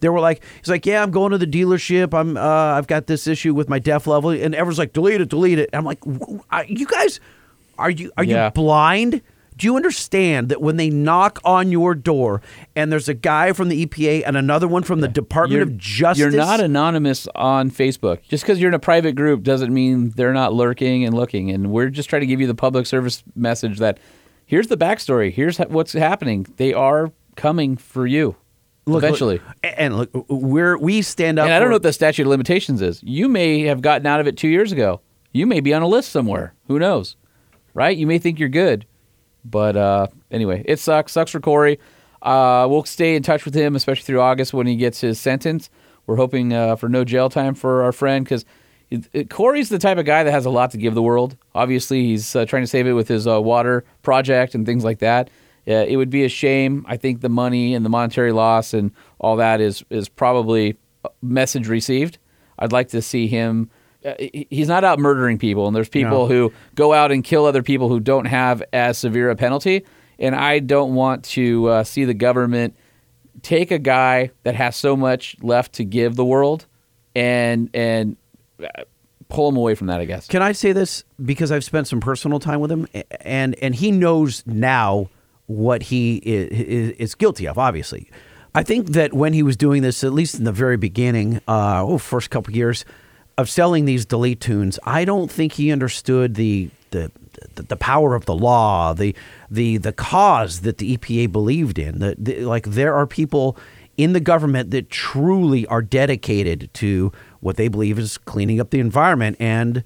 They 0.00 0.08
were 0.08 0.20
like, 0.20 0.42
he's 0.58 0.68
like, 0.68 0.86
yeah, 0.86 1.02
I'm 1.02 1.10
going 1.10 1.30
to 1.32 1.38
the 1.38 1.46
dealership. 1.46 2.12
I'm 2.18 2.36
uh, 2.36 2.40
I've 2.40 2.86
got 2.86 3.06
this 3.06 3.26
issue 3.26 3.54
with 3.54 3.68
my 3.68 3.78
DEF 3.78 4.06
level, 4.06 4.30
and 4.30 4.54
everyone's 4.54 4.78
like, 4.78 4.92
delete 4.92 5.20
it, 5.20 5.28
delete 5.28 5.58
it. 5.58 5.70
And 5.72 5.78
I'm 5.78 5.84
like, 5.84 6.00
"W- 6.00 6.42
you 6.68 6.86
guys. 6.86 7.20
Are 7.78 7.90
you 7.90 8.12
are 8.18 8.24
Yeah. 8.24 8.46
you 8.46 8.50
blind? 8.50 9.22
Do 9.56 9.66
you 9.66 9.76
understand 9.76 10.48
that 10.48 10.62
when 10.62 10.76
they 10.78 10.88
knock 10.88 11.38
on 11.44 11.70
your 11.70 11.94
door 11.94 12.40
and 12.74 12.90
there's 12.90 13.10
a 13.10 13.14
guy 13.14 13.52
from 13.52 13.68
the 13.68 13.84
EPA 13.84 14.22
and 14.26 14.34
another 14.34 14.66
one 14.66 14.82
from 14.82 15.00
the 15.00 15.08
Department 15.08 15.60
of 15.60 15.76
Justice? 15.76 16.18
You're 16.18 16.30
not 16.30 16.60
anonymous 16.60 17.28
on 17.34 17.70
Facebook. 17.70 18.22
Just 18.22 18.42
because 18.42 18.58
you're 18.58 18.68
in 18.70 18.74
a 18.74 18.78
private 18.78 19.16
group 19.16 19.42
doesn't 19.42 19.72
mean 19.72 20.10
they're 20.16 20.32
not 20.32 20.54
lurking 20.54 21.04
and 21.04 21.14
looking. 21.14 21.50
And 21.50 21.70
we're 21.70 21.90
just 21.90 22.08
trying 22.08 22.20
to 22.20 22.26
give 22.26 22.40
you 22.40 22.46
the 22.46 22.54
public 22.54 22.86
service 22.86 23.22
message 23.36 23.78
that 23.80 23.98
here's 24.46 24.68
the 24.68 24.78
backstory. 24.78 25.30
Here's 25.30 25.58
what's 25.58 25.92
happening. 25.92 26.46
They 26.56 26.72
are 26.72 27.12
coming 27.36 27.76
for 27.76 28.06
you 28.06 28.36
Look, 28.90 29.02
eventually. 29.04 29.38
look, 29.62 29.74
and 29.78 29.96
look, 29.96 30.10
we're 30.28 30.76
we 30.78 31.02
stand 31.02 31.38
up. 31.38 31.44
and 31.46 31.52
I 31.54 31.58
don't 31.58 31.66
for- 31.66 31.70
know 31.70 31.74
what 31.76 31.82
the 31.82 31.92
statute 31.92 32.22
of 32.22 32.28
limitations 32.28 32.82
is. 32.82 33.02
You 33.02 33.28
may 33.28 33.62
have 33.62 33.80
gotten 33.80 34.06
out 34.06 34.20
of 34.20 34.26
it 34.26 34.36
two 34.36 34.48
years 34.48 34.72
ago. 34.72 35.00
You 35.32 35.46
may 35.46 35.60
be 35.60 35.72
on 35.74 35.82
a 35.82 35.86
list 35.88 36.10
somewhere. 36.10 36.54
Who 36.68 36.78
knows? 36.78 37.16
Right? 37.74 37.96
You 37.96 38.06
may 38.06 38.18
think 38.18 38.38
you're 38.38 38.48
good. 38.48 38.84
But 39.44 39.76
uh, 39.76 40.08
anyway, 40.30 40.62
it 40.66 40.78
sucks. 40.78 41.12
Sucks 41.12 41.30
for 41.30 41.40
Kory. 41.40 41.78
Uh, 42.20 42.66
we'll 42.68 42.84
stay 42.84 43.14
in 43.16 43.22
touch 43.22 43.44
with 43.44 43.54
him, 43.54 43.74
especially 43.76 44.02
through 44.02 44.20
August 44.20 44.52
when 44.52 44.66
he 44.66 44.76
gets 44.76 45.00
his 45.00 45.18
sentence. 45.18 45.70
We're 46.06 46.16
hoping 46.16 46.52
uh, 46.52 46.76
for 46.76 46.88
no 46.88 47.04
jail 47.04 47.30
time 47.30 47.54
for 47.54 47.82
our 47.84 47.92
friend 47.92 48.24
because 48.24 48.44
Kory's 49.30 49.68
the 49.68 49.78
type 49.78 49.98
of 49.98 50.04
guy 50.04 50.24
that 50.24 50.30
has 50.32 50.44
a 50.44 50.50
lot 50.50 50.72
to 50.72 50.76
give 50.76 50.94
the 50.94 51.02
world. 51.02 51.36
Obviously, 51.54 52.04
he's 52.06 52.34
uh, 52.34 52.44
trying 52.44 52.62
to 52.62 52.66
save 52.66 52.86
it 52.86 52.92
with 52.92 53.08
his 53.08 53.26
uh, 53.26 53.40
water 53.40 53.84
project 54.02 54.54
and 54.54 54.66
things 54.66 54.84
like 54.84 54.98
that. 54.98 55.30
Uh, 55.70 55.84
it 55.86 55.96
would 55.96 56.10
be 56.10 56.24
a 56.24 56.28
shame. 56.28 56.84
I 56.88 56.96
think 56.96 57.20
the 57.20 57.28
money 57.28 57.74
and 57.74 57.84
the 57.84 57.88
monetary 57.90 58.32
loss 58.32 58.74
and 58.74 58.90
all 59.20 59.36
that 59.36 59.60
is 59.60 59.84
is 59.90 60.08
probably 60.08 60.76
message 61.22 61.68
received. 61.68 62.18
I'd 62.58 62.72
like 62.72 62.88
to 62.88 63.00
see 63.00 63.26
him. 63.28 63.70
Uh, 64.04 64.14
he's 64.50 64.68
not 64.68 64.82
out 64.82 64.98
murdering 64.98 65.38
people, 65.38 65.66
and 65.66 65.76
there's 65.76 65.88
people 65.88 66.22
No. 66.22 66.26
who 66.26 66.52
go 66.74 66.92
out 66.92 67.12
and 67.12 67.22
kill 67.22 67.44
other 67.46 67.62
people 67.62 67.88
who 67.88 68.00
don't 68.00 68.24
have 68.26 68.62
as 68.72 68.98
severe 68.98 69.30
a 69.30 69.36
penalty. 69.36 69.84
And 70.18 70.34
I 70.34 70.58
don't 70.58 70.94
want 70.94 71.24
to 71.36 71.66
uh, 71.68 71.84
see 71.84 72.04
the 72.04 72.14
government 72.14 72.74
take 73.42 73.70
a 73.70 73.78
guy 73.78 74.30
that 74.42 74.54
has 74.54 74.76
so 74.76 74.96
much 74.96 75.36
left 75.40 75.74
to 75.74 75.84
give 75.84 76.16
the 76.16 76.24
world 76.24 76.66
and 77.14 77.70
and 77.74 78.16
uh, 78.62 78.82
pull 79.28 79.48
him 79.48 79.56
away 79.56 79.74
from 79.74 79.86
that. 79.86 80.00
I 80.00 80.04
guess. 80.04 80.26
Can 80.26 80.42
I 80.42 80.52
say 80.52 80.72
this 80.72 81.04
because 81.24 81.52
I've 81.52 81.64
spent 81.64 81.86
some 81.86 82.00
personal 82.00 82.38
time 82.40 82.60
with 82.60 82.70
him, 82.72 82.86
and 83.20 83.54
and 83.62 83.74
he 83.74 83.90
knows 83.92 84.42
now 84.46 85.08
what 85.50 85.82
he 85.82 86.18
is, 86.18 86.92
is 86.92 87.14
guilty 87.16 87.46
of. 87.48 87.58
Obviously, 87.58 88.08
I 88.54 88.62
think 88.62 88.90
that 88.90 89.12
when 89.12 89.32
he 89.32 89.42
was 89.42 89.56
doing 89.56 89.82
this, 89.82 90.04
at 90.04 90.12
least 90.12 90.36
in 90.36 90.44
the 90.44 90.52
very 90.52 90.76
beginning, 90.76 91.40
uh, 91.48 91.82
oh, 91.82 91.98
first 91.98 92.30
couple 92.30 92.54
years 92.54 92.84
of 93.36 93.50
selling 93.50 93.84
these 93.84 94.06
delete 94.06 94.40
tunes, 94.40 94.78
I 94.84 95.04
don't 95.04 95.30
think 95.30 95.54
he 95.54 95.72
understood 95.72 96.36
the 96.36 96.70
the 96.92 97.10
the, 97.56 97.62
the 97.62 97.76
power 97.76 98.14
of 98.14 98.26
the 98.26 98.34
law, 98.34 98.92
the 98.92 99.14
the 99.50 99.76
the 99.78 99.92
cause 99.92 100.60
that 100.60 100.78
the 100.78 100.96
EPA 100.96 101.32
believed 101.32 101.78
in. 101.78 101.98
That 101.98 102.24
the, 102.24 102.44
like 102.44 102.66
there 102.66 102.94
are 102.94 103.06
people 103.06 103.58
in 103.96 104.12
the 104.12 104.20
government 104.20 104.70
that 104.70 104.88
truly 104.88 105.66
are 105.66 105.82
dedicated 105.82 106.70
to 106.74 107.10
what 107.40 107.56
they 107.56 107.66
believe 107.66 107.98
is 107.98 108.18
cleaning 108.18 108.60
up 108.60 108.70
the 108.70 108.78
environment 108.78 109.36
and 109.40 109.82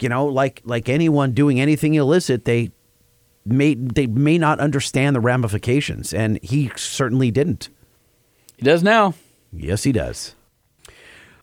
you 0.00 0.08
know 0.08 0.26
like 0.26 0.62
like 0.64 0.88
anyone 0.88 1.32
doing 1.32 1.60
anything 1.60 1.94
illicit 1.94 2.44
they 2.44 2.72
may 3.44 3.74
they 3.74 4.06
may 4.06 4.38
not 4.38 4.60
understand 4.60 5.14
the 5.16 5.20
ramifications 5.20 6.12
and 6.14 6.38
he 6.42 6.70
certainly 6.76 7.30
didn't 7.30 7.68
He 8.56 8.62
does 8.64 8.82
now. 8.82 9.14
yes 9.52 9.82
he 9.84 9.92
does 9.92 10.34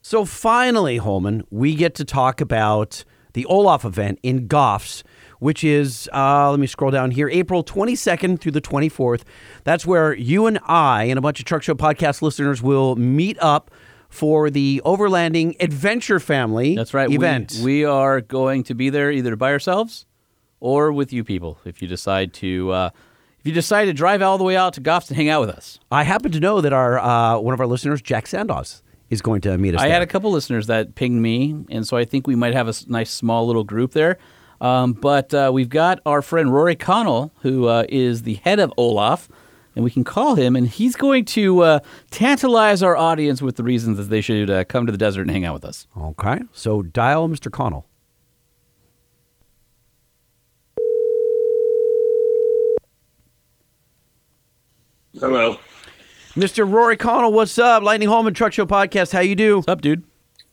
so 0.01 0.25
finally 0.25 0.97
holman 0.97 1.43
we 1.49 1.75
get 1.75 1.95
to 1.95 2.05
talk 2.05 2.39
about 2.41 3.03
the 3.33 3.45
olaf 3.45 3.83
event 3.85 4.17
in 4.23 4.47
goffs 4.47 5.03
which 5.39 5.63
is 5.63 6.09
uh, 6.13 6.49
let 6.51 6.59
me 6.59 6.67
scroll 6.67 6.91
down 6.91 7.11
here 7.11 7.29
april 7.29 7.63
22nd 7.63 8.39
through 8.39 8.51
the 8.51 8.61
24th 8.61 9.23
that's 9.63 9.85
where 9.85 10.13
you 10.13 10.45
and 10.47 10.59
i 10.65 11.03
and 11.03 11.17
a 11.17 11.21
bunch 11.21 11.39
of 11.39 11.45
truck 11.45 11.63
show 11.63 11.75
podcast 11.75 12.21
listeners 12.21 12.61
will 12.61 12.95
meet 12.95 13.37
up 13.41 13.71
for 14.09 14.49
the 14.49 14.81
overlanding 14.85 15.55
adventure 15.61 16.19
family 16.19 16.75
That's 16.75 16.93
right. 16.95 17.07
we- 17.09 17.15
event 17.15 17.59
We, 17.61 17.83
are 17.85 18.21
going 18.21 18.63
to 18.63 18.73
be 18.73 18.89
there 18.89 19.11
either 19.11 19.35
by 19.35 19.51
ourselves 19.51 20.05
or 20.59 20.91
with 20.91 21.13
you 21.13 21.23
people. 21.23 21.59
If 21.65 21.81
you 21.81 21.87
decide 21.87 22.33
to, 22.35 22.71
uh, 22.71 22.89
if 23.39 23.45
you 23.45 23.53
decide 23.53 23.85
to 23.85 23.93
drive 23.93 24.21
all 24.21 24.37
the 24.37 24.43
way 24.43 24.55
out 24.55 24.73
to 24.73 24.81
Goffs 24.81 25.07
and 25.09 25.17
hang 25.17 25.29
out 25.29 25.41
with 25.41 25.49
us. 25.49 25.79
I 25.91 26.03
happen 26.03 26.31
to 26.31 26.39
know 26.39 26.61
that 26.61 26.73
our 26.73 26.99
uh, 26.99 27.39
one 27.39 27.53
of 27.53 27.59
our 27.59 27.67
listeners, 27.67 28.01
Jack 28.01 28.25
Sandos, 28.25 28.81
is 29.09 29.21
going 29.21 29.41
to 29.41 29.57
meet 29.57 29.75
us. 29.75 29.81
I 29.81 29.85
there. 29.85 29.93
had 29.93 30.01
a 30.01 30.07
couple 30.07 30.31
listeners 30.31 30.67
that 30.67 30.95
pinged 30.95 31.21
me, 31.21 31.65
and 31.69 31.87
so 31.87 31.97
I 31.97 32.05
think 32.05 32.27
we 32.27 32.35
might 32.35 32.53
have 32.53 32.67
a 32.67 32.73
nice 32.87 33.11
small 33.11 33.47
little 33.47 33.63
group 33.63 33.93
there. 33.93 34.17
Um, 34.61 34.93
but 34.93 35.33
uh, 35.33 35.51
we've 35.53 35.69
got 35.69 35.99
our 36.05 36.21
friend 36.21 36.53
Rory 36.53 36.75
Connell, 36.75 37.31
who 37.41 37.67
uh, 37.67 37.85
is 37.87 38.23
the 38.23 38.35
head 38.35 38.59
of 38.59 38.73
Olaf, 38.77 39.29
and 39.75 39.85
we 39.85 39.91
can 39.91 40.03
call 40.03 40.35
him, 40.35 40.55
and 40.55 40.67
he's 40.67 40.95
going 40.95 41.23
to 41.25 41.61
uh, 41.61 41.79
tantalize 42.11 42.83
our 42.83 42.97
audience 42.97 43.41
with 43.41 43.55
the 43.55 43.63
reasons 43.63 43.97
that 43.97 44.09
they 44.09 44.19
should 44.19 44.49
uh, 44.49 44.65
come 44.65 44.85
to 44.85 44.91
the 44.91 44.97
desert 44.97 45.21
and 45.21 45.31
hang 45.31 45.45
out 45.45 45.53
with 45.53 45.63
us. 45.63 45.87
Okay, 45.97 46.41
so 46.51 46.81
dial 46.81 47.29
Mr. 47.29 47.49
Connell. 47.51 47.85
Hello. 55.17 55.57
Mr. 56.35 56.71
Rory 56.71 56.95
Connell, 56.97 57.33
what's 57.33 57.57
up? 57.57 57.81
Lightning 57.83 58.09
Holman 58.09 58.33
Truck 58.33 58.53
Show 58.53 58.65
Podcast. 58.65 59.11
How 59.11 59.21
you 59.21 59.35
do? 59.35 59.57
What's 59.57 59.67
up, 59.67 59.81
dude? 59.81 60.03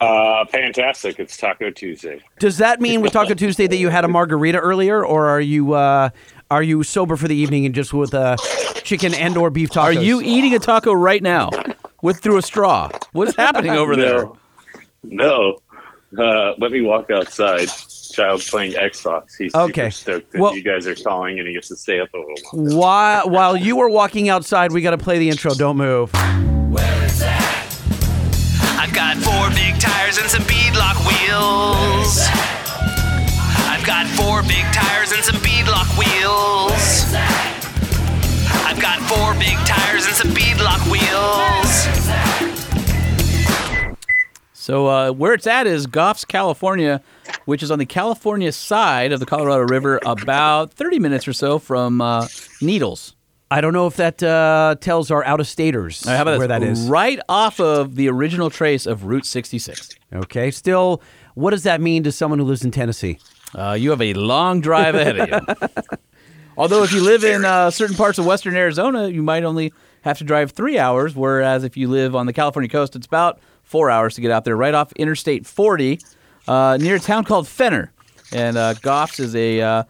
Uh, 0.01 0.45
fantastic. 0.47 1.19
It's 1.19 1.37
Taco 1.37 1.71
Tuesday. 1.71 2.21
Does 2.39 2.59
that 2.59 2.81
mean 2.81 3.01
with 3.01 3.13
Taco 3.13 3.35
Tuesday 3.35 3.67
that 3.67 3.77
you 3.77 3.89
had 3.89 4.05
a 4.05 4.09
margarita 4.09 4.59
earlier, 4.59 5.05
or 5.05 5.27
are 5.27 5.41
you 5.41 5.73
uh, 5.75 6.11
are 6.51 6.63
you 6.63 6.83
sober 6.83 7.17
for 7.17 7.29
the 7.29 7.35
evening 7.37 7.65
and 7.67 7.75
just 7.75 7.93
with 7.95 8.15
uh, 8.15 8.37
chicken 8.83 9.15
and 9.15 9.37
or 9.37 9.51
beef 9.51 9.71
tacos? 9.71 9.83
Are 9.85 9.93
you 9.93 10.21
eating 10.23 10.55
a 10.55 10.59
taco 10.59 10.93
right 10.93 11.23
now 11.23 11.51
with 12.03 12.21
through 12.23 12.39
a 12.39 12.43
straw? 12.43 12.91
What 13.13 13.29
is 13.29 13.37
happening 13.37 13.73
over 13.73 13.97
there? 13.97 14.25
No. 15.03 15.59
No. 16.13 16.23
Uh, 16.23 16.55
let 16.59 16.73
me 16.73 16.81
walk 16.83 17.11
outside. 17.11 17.69
Child's 18.17 18.49
playing 18.49 18.73
Xbox. 18.73 19.37
He's 19.39 19.55
Okay. 19.55 19.91
super 19.91 20.21
stoked 20.21 20.33
that 20.33 20.41
Well- 20.41 20.57
you 20.57 20.63
guys 20.63 20.87
are 20.87 20.95
calling 20.95 21.39
and 21.39 21.47
he 21.47 21.53
gets 21.53 21.69
to 21.69 21.77
stay 21.77 22.01
up 22.01 22.09
a 22.15 22.17
little 22.17 22.35
longer. 22.55 22.75
While 22.77 23.29
while 23.31 23.57
you 23.57 23.77
were 23.77 23.91
walking 23.91 24.31
outside, 24.31 24.73
we 24.73 24.81
got 24.81 24.93
to 24.93 24.99
play 24.99 25.19
the 25.19 25.29
intro. 25.29 25.53
Don't 25.55 25.77
move. 25.77 26.11
I've 28.79 28.93
got 28.95 29.17
four 29.19 29.51
big 29.51 29.79
tires 29.79 30.17
and 30.19 30.29
some 30.31 30.43
beadlock 30.45 30.97
wheels. 31.07 32.27
I've 33.69 33.85
got 33.85 34.07
four 34.09 34.43
big 34.43 34.65
tires 34.73 35.13
and 35.13 35.23
some 35.23 35.37
beadlock 35.37 35.89
wheels. 35.99 37.15
I've 38.65 38.81
got 38.81 38.99
four 39.01 39.35
big 39.35 39.57
tires 39.67 40.07
and 40.07 40.15
some 40.15 40.31
beadlock 40.31 40.81
wheels. 40.91 41.87
So 44.55 44.87
uh, 44.89 45.11
where 45.13 45.35
it's 45.35 45.47
at 45.47 45.67
is 45.67 45.87
Goffs, 45.87 46.27
California, 46.27 47.01
which 47.45 47.63
is 47.63 47.71
on 47.71 47.79
the 47.79 47.87
California 47.87 48.53
side 48.53 49.13
of 49.13 49.21
the 49.21 49.27
Colorado 49.27 49.63
River, 49.63 50.01
about 50.05 50.73
30 50.73 50.99
minutes 50.99 51.27
or 51.27 51.33
so 51.33 51.59
from 51.59 52.01
uh, 52.01 52.27
Needles. 52.61 53.15
I 53.51 53.61
don't 53.61 53.73
know 53.73 53.87
if 53.87 53.97
that 53.97 54.23
uh, 54.23 54.75
tells 54.81 55.11
our 55.11 55.25
out 55.25 55.39
of 55.39 55.47
staters 55.47 56.03
about 56.03 56.27
where 56.27 56.39
this? 56.39 56.49
that 56.49 56.63
is. 56.63 56.89
Right 56.89 57.21
off 57.29 57.61
of 57.61 57.95
the 57.95 58.09
original 58.09 58.51
trace 58.51 58.87
of 58.87 59.05
Route 59.05 59.25
66. 59.25 59.91
Okay. 60.13 60.51
Still, 60.51 61.01
what 61.35 61.51
does 61.51 61.63
that 61.63 61.81
mean 61.81 62.03
to 62.03 62.13
someone 62.13 62.41
who 62.41 62.45
lives 62.45 62.65
in 62.65 62.73
Tennessee? 62.73 63.19
Uh, 63.55 63.77
you 63.79 63.91
have 63.91 64.03
a 64.03 64.15
long 64.15 64.61
drive 64.61 64.97
ahead 64.97 65.19
of 65.19 65.29
you. 65.29 65.79
Although 66.59 66.83
if 66.83 66.93
you 66.93 67.03
live 67.03 67.23
in 67.23 67.45
uh, 67.45 67.71
certain 67.71 67.97
parts 67.97 68.19
of 68.19 68.27
western 68.27 68.57
Arizona, 68.57 69.09
you 69.09 69.23
might 69.23 69.45
only 69.45 69.73
have 70.03 70.19
to 70.19 70.25
drive 70.25 70.53
three 70.53 70.79
hours, 70.79 71.15
whereas 71.15 71.63
if 71.63 71.77
you 71.77 71.89
live 71.89 72.17
on 72.17 72.27
the 72.27 72.33
California 72.33 72.69
coast, 72.69 72.97
it's 72.97 73.07
about 73.07 73.39
four 73.63 73.91
hours 73.91 74.15
to 74.15 74.21
get 74.21 74.31
out 74.31 74.45
there, 74.45 74.57
right 74.57 74.75
off 74.75 74.93
Interstate 74.93 75.47
40, 75.47 76.01
uh, 76.49 76.77
near 76.81 76.97
a 76.97 77.01
town 77.01 77.25
called 77.25 77.49
Fenner. 77.49 77.93
And 78.33 78.57
uh, 78.57 78.75
Goffs 78.75 79.21
is 79.21 79.35
a 79.37 79.61
uh, 79.61 79.83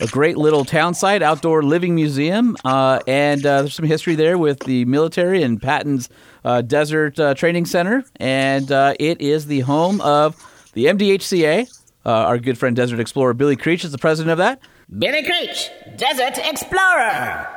a 0.00 0.06
great 0.06 0.36
little 0.36 0.64
town 0.64 0.94
site, 0.94 1.22
outdoor 1.22 1.62
living 1.62 1.94
museum, 1.94 2.56
uh, 2.64 3.00
and 3.06 3.44
uh, 3.44 3.62
there's 3.62 3.74
some 3.74 3.84
history 3.84 4.14
there 4.14 4.38
with 4.38 4.60
the 4.60 4.84
military 4.86 5.42
and 5.42 5.60
Patton's 5.60 6.08
uh, 6.44 6.62
Desert 6.62 7.18
uh, 7.20 7.34
Training 7.34 7.66
Center, 7.66 8.04
and 8.16 8.70
uh, 8.72 8.94
it 8.98 9.20
is 9.20 9.46
the 9.46 9.60
home 9.60 10.00
of 10.00 10.36
the 10.72 10.86
MDHCA. 10.86 11.68
Uh, 12.04 12.10
our 12.10 12.38
good 12.38 12.58
friend 12.58 12.74
Desert 12.74 12.98
Explorer 12.98 13.34
Billy 13.34 13.56
Creech 13.56 13.84
is 13.84 13.92
the 13.92 13.98
president 13.98 14.32
of 14.32 14.38
that. 14.38 14.60
Billy 14.98 15.22
Creech, 15.22 15.70
Desert 15.96 16.38
Explorer. 16.38 17.48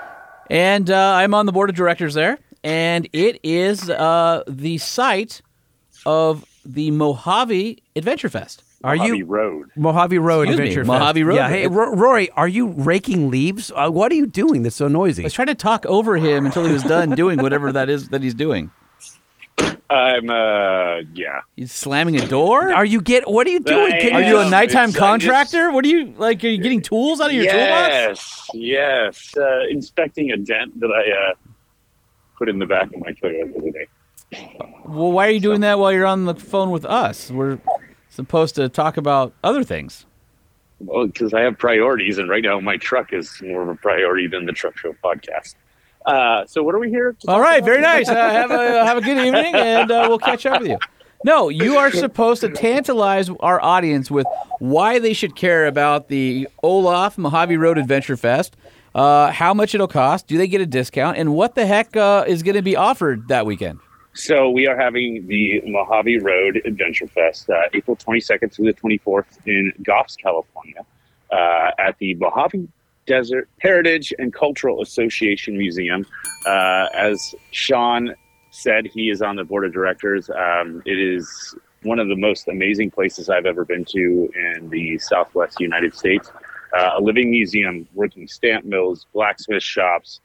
And 0.50 0.92
uh, 0.92 1.14
I'm 1.14 1.34
on 1.34 1.48
the 1.48 1.52
board 1.52 1.70
of 1.70 1.76
directors 1.76 2.14
there, 2.14 2.38
and 2.64 3.10
it 3.12 3.40
is 3.44 3.90
uh, 3.90 4.44
the 4.48 4.78
site 4.78 5.42
of 6.06 6.46
the 6.66 6.92
Mojave 6.92 7.82
Adventure 7.96 8.30
Fest. 8.30 8.64
Are 8.84 8.96
Mojave 8.96 9.18
you 9.18 9.26
Road. 9.26 9.70
Mojave 9.76 10.18
Road 10.20 10.42
Excuse 10.50 10.58
me, 10.60 10.64
Adventure 10.70 10.86
Mojave 10.86 11.22
Fest? 11.22 11.28
Road. 11.28 11.36
Yeah. 11.36 11.50
Hey, 11.50 11.68
Ro- 11.68 11.94
Rory, 11.96 12.30
are 12.32 12.48
you 12.48 12.68
raking 12.68 13.30
leaves? 13.30 13.72
Uh, 13.76 13.90
what 13.90 14.12
are 14.12 14.16
you 14.16 14.26
doing 14.28 14.64
that's 14.64 14.76
so 14.76 14.88
noisy? 14.88 15.24
I 15.24 15.26
was 15.26 15.34
trying 15.34 15.48
to 15.48 15.56
talk 15.56 15.86
over 15.86 16.18
him 16.18 16.46
until 16.46 16.66
he 16.66 16.72
was 16.74 16.84
done 16.84 17.12
doing 17.12 17.42
whatever 17.42 17.72
that 17.72 17.90
is 17.90 18.10
that 18.10 18.22
he's 18.22 18.34
doing. 18.36 18.70
I'm 19.90 20.30
uh 20.30 21.02
yeah. 21.14 21.42
He's 21.56 21.72
slamming 21.72 22.20
a 22.20 22.28
door? 22.28 22.74
Are 22.74 22.84
you 22.86 23.00
get? 23.02 23.30
What 23.30 23.46
are 23.48 23.52
you 23.52 23.60
doing? 23.60 23.94
I 23.94 24.02
Can 24.02 24.14
Are 24.16 24.22
you 24.22 24.28
you 24.30 24.40
a 24.40 24.50
nighttime 24.50 24.90
It's- 24.90 25.02
I'm 25.02 25.20
just- 25.20 25.32
contractor? 25.32 25.72
What 25.72 25.86
are 25.86 25.88
you 25.88 26.14
like? 26.18 26.44
Are 26.44 26.48
you 26.48 26.58
getting 26.62 26.82
tools 26.82 27.22
out 27.22 27.28
of 27.30 27.34
your 27.36 27.46
toolbox? 27.46 27.90
yes, 27.94 28.50
yes. 28.54 29.38
Uh, 29.38 29.60
inspecting 29.70 30.32
a 30.32 30.38
dent 30.38 30.80
that 30.80 30.90
I 30.92 31.32
uh, 31.32 31.34
put 32.38 32.50
in 32.50 32.58
the 32.60 32.66
back 32.66 32.92
of 32.94 33.00
my 33.00 33.12
Toyota 33.12 33.54
the 33.54 33.60
other 33.60 33.72
day. 33.72 33.86
Well, 34.86 35.12
why 35.12 35.28
are 35.28 35.32
you 35.32 35.40
doing 35.40 35.62
that 35.62 35.80
while 35.80 35.92
you're 35.92 36.06
on 36.06 36.26
the 36.26 36.36
phone 36.36 36.72
with 36.72 36.86
us? 36.86 37.32
We're 37.32 37.60
supposed 38.10 38.56
to 38.56 38.70
talk 38.70 38.98
about 38.98 39.34
other 39.44 39.64
things. 39.64 40.06
Well, 40.80 41.08
because 41.08 41.34
I 41.34 41.42
have 41.42 41.58
priorities, 41.58 42.18
and 42.18 42.30
right 42.30 42.44
now 42.44 42.60
my 42.60 42.78
truck 42.78 43.14
is 43.14 43.42
more 43.42 43.64
of 43.64 43.70
a 43.70 43.76
priority 43.76 44.28
than 44.28 44.46
the 44.46 44.52
Truck 44.52 44.78
Show 44.78 44.94
podcast. 45.04 45.56
Uh, 46.06 46.46
so 46.46 46.62
what 46.62 46.76
are 46.76 46.80
we 46.80 46.90
here? 46.90 47.16
to 47.20 47.32
All 47.32 47.40
about? 47.40 47.64
very 47.66 47.82
nice. 47.82 48.08
Uh, 48.08 48.14
have 48.16 48.52
a 48.52 48.86
have 48.86 48.98
a 48.98 49.02
good 49.02 49.18
evening, 49.18 49.56
and 49.56 49.90
uh, 49.90 50.06
we'll 50.08 50.20
catch 50.20 50.46
up 50.46 50.62
with 50.62 50.70
you. 50.70 50.78
No, 51.24 51.50
you 51.50 51.78
are 51.78 51.92
supposed 51.92 52.42
to 52.42 52.50
tantalize 52.50 53.32
our 53.40 53.60
audience 53.60 54.12
with 54.12 54.28
why 54.60 55.00
they 55.00 55.14
should 55.14 55.36
care 55.36 55.66
about 55.66 56.08
the 56.10 56.48
Olaf 56.62 57.18
Mojave 57.18 57.58
Road 57.58 57.80
Adventure 57.80 58.16
Fest, 58.16 58.56
uh, 58.94 59.32
how 59.32 59.52
much 59.54 59.74
it'll 59.74 59.88
cost, 59.88 60.28
do 60.28 60.38
they 60.38 60.48
get 60.48 60.62
a 60.62 60.68
discount, 60.68 61.18
and 61.18 61.34
what 61.34 61.56
the 61.56 61.66
heck 61.66 61.98
uh, 61.98 62.26
is 62.28 62.44
going 62.44 62.56
to 62.56 62.62
be 62.62 62.76
offered 62.76 63.28
that 63.30 63.48
weekend. 63.48 63.80
So 64.16 64.50
we 64.50 64.66
are 64.66 64.78
having 64.78 65.28
the 65.28 65.62
Mojave 65.66 66.20
Road 66.20 66.62
Adventure 66.64 67.06
Fest, 67.06 67.50
uh, 67.50 67.64
April 67.74 67.98
22nd 67.98 68.50
through 68.50 68.72
the 68.72 68.74
24th 68.74 69.26
in 69.46 69.74
Goffs, 69.84 70.18
California, 70.18 70.86
uh, 71.34 71.72
at 71.78 71.98
the 71.98 72.16
Mojave 72.16 72.66
Desert 73.08 73.50
Heritage 73.60 74.14
and 74.18 74.34
Cultural 74.34 74.82
Association 74.82 75.58
Museum. 75.58 76.06
Uh, 76.46 76.88
as 76.94 77.36
Sean 77.52 78.16
said, 78.52 78.86
he 78.86 79.10
is 79.10 79.22
on 79.22 79.36
the 79.36 79.44
board 79.44 79.66
of 79.66 79.74
directors. 79.74 80.30
Um, 80.30 80.82
it 80.86 80.98
is 80.98 81.54
one 81.84 82.00
of 82.00 82.08
the 82.08 82.16
most 82.16 82.48
amazing 82.48 82.92
places 82.92 83.30
I've 83.30 83.46
ever 83.46 83.66
been 83.66 83.84
to 83.84 84.32
in 84.34 84.70
the 84.70 84.98
Southwest 84.98 85.60
United 85.60 85.94
States. 85.94 86.32
Uh, 86.74 86.92
a 86.98 87.02
living 87.02 87.32
museum 87.32 87.86
working 87.94 88.30
stamp 88.30 88.64
mills, 88.64 89.08
blacksmith 89.14 89.62
shops, 89.62 90.22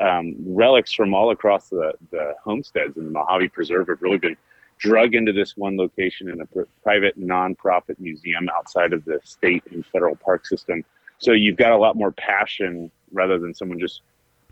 um, 0.00 0.34
relics 0.46 0.92
from 0.92 1.14
all 1.14 1.30
across 1.30 1.68
the, 1.68 1.92
the 2.10 2.34
homesteads 2.42 2.96
in 2.96 3.04
the 3.04 3.10
Mojave 3.10 3.48
Preserve 3.48 3.88
have 3.88 4.00
really 4.00 4.18
been 4.18 4.36
drug 4.78 5.14
into 5.14 5.32
this 5.32 5.56
one 5.56 5.76
location 5.76 6.28
in 6.28 6.40
a 6.40 6.46
pr- 6.46 6.62
private 6.82 7.18
nonprofit 7.18 7.98
museum 7.98 8.48
outside 8.56 8.92
of 8.92 9.04
the 9.04 9.18
state 9.24 9.64
and 9.72 9.84
federal 9.86 10.14
park 10.16 10.46
system. 10.46 10.84
So 11.18 11.32
you've 11.32 11.56
got 11.56 11.72
a 11.72 11.76
lot 11.76 11.96
more 11.96 12.12
passion 12.12 12.90
rather 13.12 13.38
than 13.38 13.54
someone 13.54 13.80
just 13.80 14.02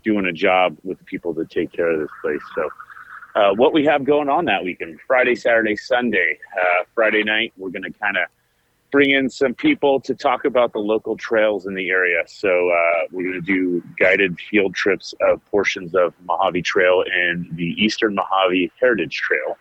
doing 0.03 0.25
a 0.25 0.33
job 0.33 0.77
with 0.83 0.97
the 0.97 1.05
people 1.05 1.33
that 1.33 1.49
take 1.49 1.71
care 1.71 1.89
of 1.89 1.99
this 2.01 2.09
place. 2.21 2.41
So 2.55 2.69
uh, 3.35 3.53
what 3.53 3.71
we 3.71 3.85
have 3.85 4.03
going 4.03 4.29
on 4.29 4.45
that 4.45 4.63
weekend, 4.63 4.99
Friday, 5.05 5.35
Saturday, 5.35 5.75
Sunday. 5.75 6.39
Uh, 6.59 6.83
Friday 6.93 7.23
night, 7.23 7.53
we're 7.55 7.69
going 7.69 7.83
to 7.83 7.91
kind 7.99 8.17
of 8.17 8.27
bring 8.91 9.11
in 9.11 9.29
some 9.29 9.53
people 9.53 9.99
to 10.01 10.15
talk 10.15 10.45
about 10.45 10.73
the 10.73 10.79
local 10.79 11.17
trails 11.17 11.65
in 11.65 11.75
the 11.75 11.89
area. 11.89 12.23
So 12.27 12.69
uh, 12.69 13.07
we're 13.11 13.23
going 13.23 13.33
to 13.33 13.41
do 13.41 13.83
guided 13.99 14.39
field 14.39 14.75
trips 14.75 15.13
of 15.21 15.43
portions 15.45 15.93
of 15.93 16.13
Mojave 16.25 16.61
Trail 16.61 17.03
and 17.11 17.47
the 17.55 17.75
Eastern 17.77 18.15
Mojave 18.15 18.71
Heritage 18.79 19.15
Trail. 19.15 19.57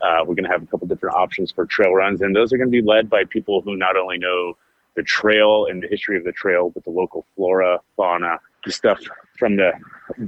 Uh, 0.00 0.24
we're 0.26 0.34
going 0.34 0.44
to 0.44 0.50
have 0.50 0.62
a 0.62 0.66
couple 0.66 0.86
different 0.86 1.14
options 1.14 1.52
for 1.52 1.66
trail 1.66 1.94
runs, 1.94 2.22
and 2.22 2.34
those 2.34 2.52
are 2.52 2.56
going 2.56 2.68
to 2.68 2.72
be 2.72 2.82
led 2.82 3.08
by 3.08 3.24
people 3.24 3.60
who 3.60 3.76
not 3.76 3.96
only 3.96 4.18
know 4.18 4.56
the 4.96 5.02
trail 5.02 5.66
and 5.66 5.82
the 5.82 5.86
history 5.88 6.16
of 6.16 6.24
the 6.24 6.32
trail, 6.32 6.70
but 6.70 6.84
the 6.84 6.90
local 6.90 7.24
flora, 7.36 7.78
fauna, 7.96 8.38
the 8.64 8.72
stuff 8.72 9.00
from 9.38 9.56
the 9.56 9.72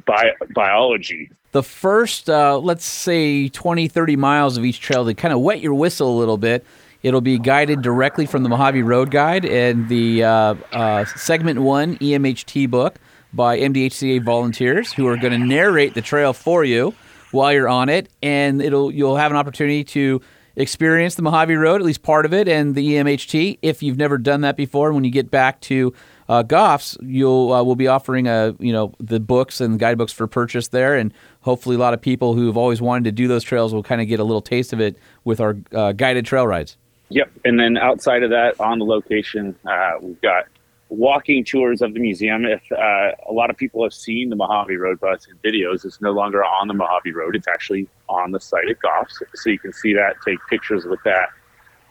bi- 0.06 0.32
biology 0.54 1.30
The 1.52 1.62
first, 1.62 2.28
uh, 2.28 2.58
let's 2.58 2.84
say, 2.84 3.48
20, 3.48 3.86
30 3.86 4.16
miles 4.16 4.56
of 4.56 4.64
each 4.64 4.80
trail 4.80 5.04
to 5.04 5.14
kind 5.14 5.32
of 5.32 5.40
wet 5.40 5.60
your 5.60 5.74
whistle 5.74 6.16
a 6.16 6.18
little 6.18 6.36
bit. 6.36 6.66
It'll 7.04 7.20
be 7.20 7.38
guided 7.38 7.82
directly 7.82 8.24
from 8.24 8.44
the 8.44 8.48
Mojave 8.48 8.82
Road 8.82 9.10
Guide 9.10 9.44
and 9.44 9.90
the 9.90 10.24
uh, 10.24 10.54
uh, 10.72 11.04
segment 11.04 11.60
one 11.60 11.98
EMHT 11.98 12.70
book 12.70 12.98
by 13.30 13.58
MDHCA 13.58 14.24
volunteers 14.24 14.90
who 14.90 15.06
are 15.06 15.18
going 15.18 15.38
to 15.38 15.46
narrate 15.46 15.92
the 15.92 16.00
trail 16.00 16.32
for 16.32 16.64
you 16.64 16.94
while 17.30 17.52
you're 17.52 17.68
on 17.68 17.90
it, 17.90 18.08
and 18.22 18.62
it'll 18.62 18.90
you'll 18.90 19.16
have 19.16 19.30
an 19.30 19.36
opportunity 19.36 19.84
to 19.84 20.22
experience 20.56 21.14
the 21.16 21.20
Mojave 21.20 21.54
Road, 21.54 21.82
at 21.82 21.84
least 21.84 22.02
part 22.02 22.24
of 22.24 22.32
it, 22.32 22.48
and 22.48 22.74
the 22.74 22.94
EMHT 22.94 23.58
if 23.60 23.82
you've 23.82 23.98
never 23.98 24.16
done 24.16 24.40
that 24.40 24.56
before. 24.56 24.86
And 24.86 24.94
when 24.94 25.04
you 25.04 25.10
get 25.10 25.30
back 25.30 25.60
to 25.62 25.92
uh, 26.30 26.42
Goffs, 26.42 26.96
you'll 27.02 27.52
uh, 27.52 27.62
we'll 27.62 27.74
be 27.74 27.86
offering 27.86 28.28
a 28.28 28.56
you 28.60 28.72
know 28.72 28.94
the 28.98 29.20
books 29.20 29.60
and 29.60 29.78
guidebooks 29.78 30.14
for 30.14 30.26
purchase 30.26 30.68
there, 30.68 30.96
and 30.96 31.12
hopefully 31.42 31.76
a 31.76 31.78
lot 31.78 31.92
of 31.92 32.00
people 32.00 32.32
who've 32.32 32.56
always 32.56 32.80
wanted 32.80 33.04
to 33.04 33.12
do 33.12 33.28
those 33.28 33.44
trails 33.44 33.74
will 33.74 33.82
kind 33.82 34.00
of 34.00 34.08
get 34.08 34.20
a 34.20 34.24
little 34.24 34.40
taste 34.40 34.72
of 34.72 34.80
it 34.80 34.96
with 35.24 35.38
our 35.38 35.58
uh, 35.74 35.92
guided 35.92 36.24
trail 36.24 36.46
rides. 36.46 36.78
Yep. 37.10 37.30
And 37.44 37.60
then 37.60 37.76
outside 37.76 38.22
of 38.22 38.30
that, 38.30 38.58
on 38.60 38.78
the 38.78 38.84
location, 38.84 39.56
uh, 39.66 39.92
we've 40.00 40.20
got 40.20 40.46
walking 40.88 41.44
tours 41.44 41.82
of 41.82 41.94
the 41.94 42.00
museum. 42.00 42.44
If 42.44 42.62
uh, 42.72 43.12
a 43.28 43.32
lot 43.32 43.50
of 43.50 43.56
people 43.56 43.82
have 43.82 43.94
seen 43.94 44.30
the 44.30 44.36
Mojave 44.36 44.76
Road 44.76 45.00
bus 45.00 45.26
in 45.26 45.36
videos, 45.38 45.84
it's 45.84 46.00
no 46.00 46.12
longer 46.12 46.44
on 46.44 46.68
the 46.68 46.74
Mojave 46.74 47.12
Road. 47.12 47.36
It's 47.36 47.48
actually 47.48 47.88
on 48.08 48.32
the 48.32 48.40
site 48.40 48.68
at 48.68 48.78
Goffs. 48.80 49.22
So 49.34 49.50
you 49.50 49.58
can 49.58 49.72
see 49.72 49.92
that, 49.94 50.16
take 50.24 50.38
pictures 50.48 50.84
with 50.84 51.00
that, 51.04 51.28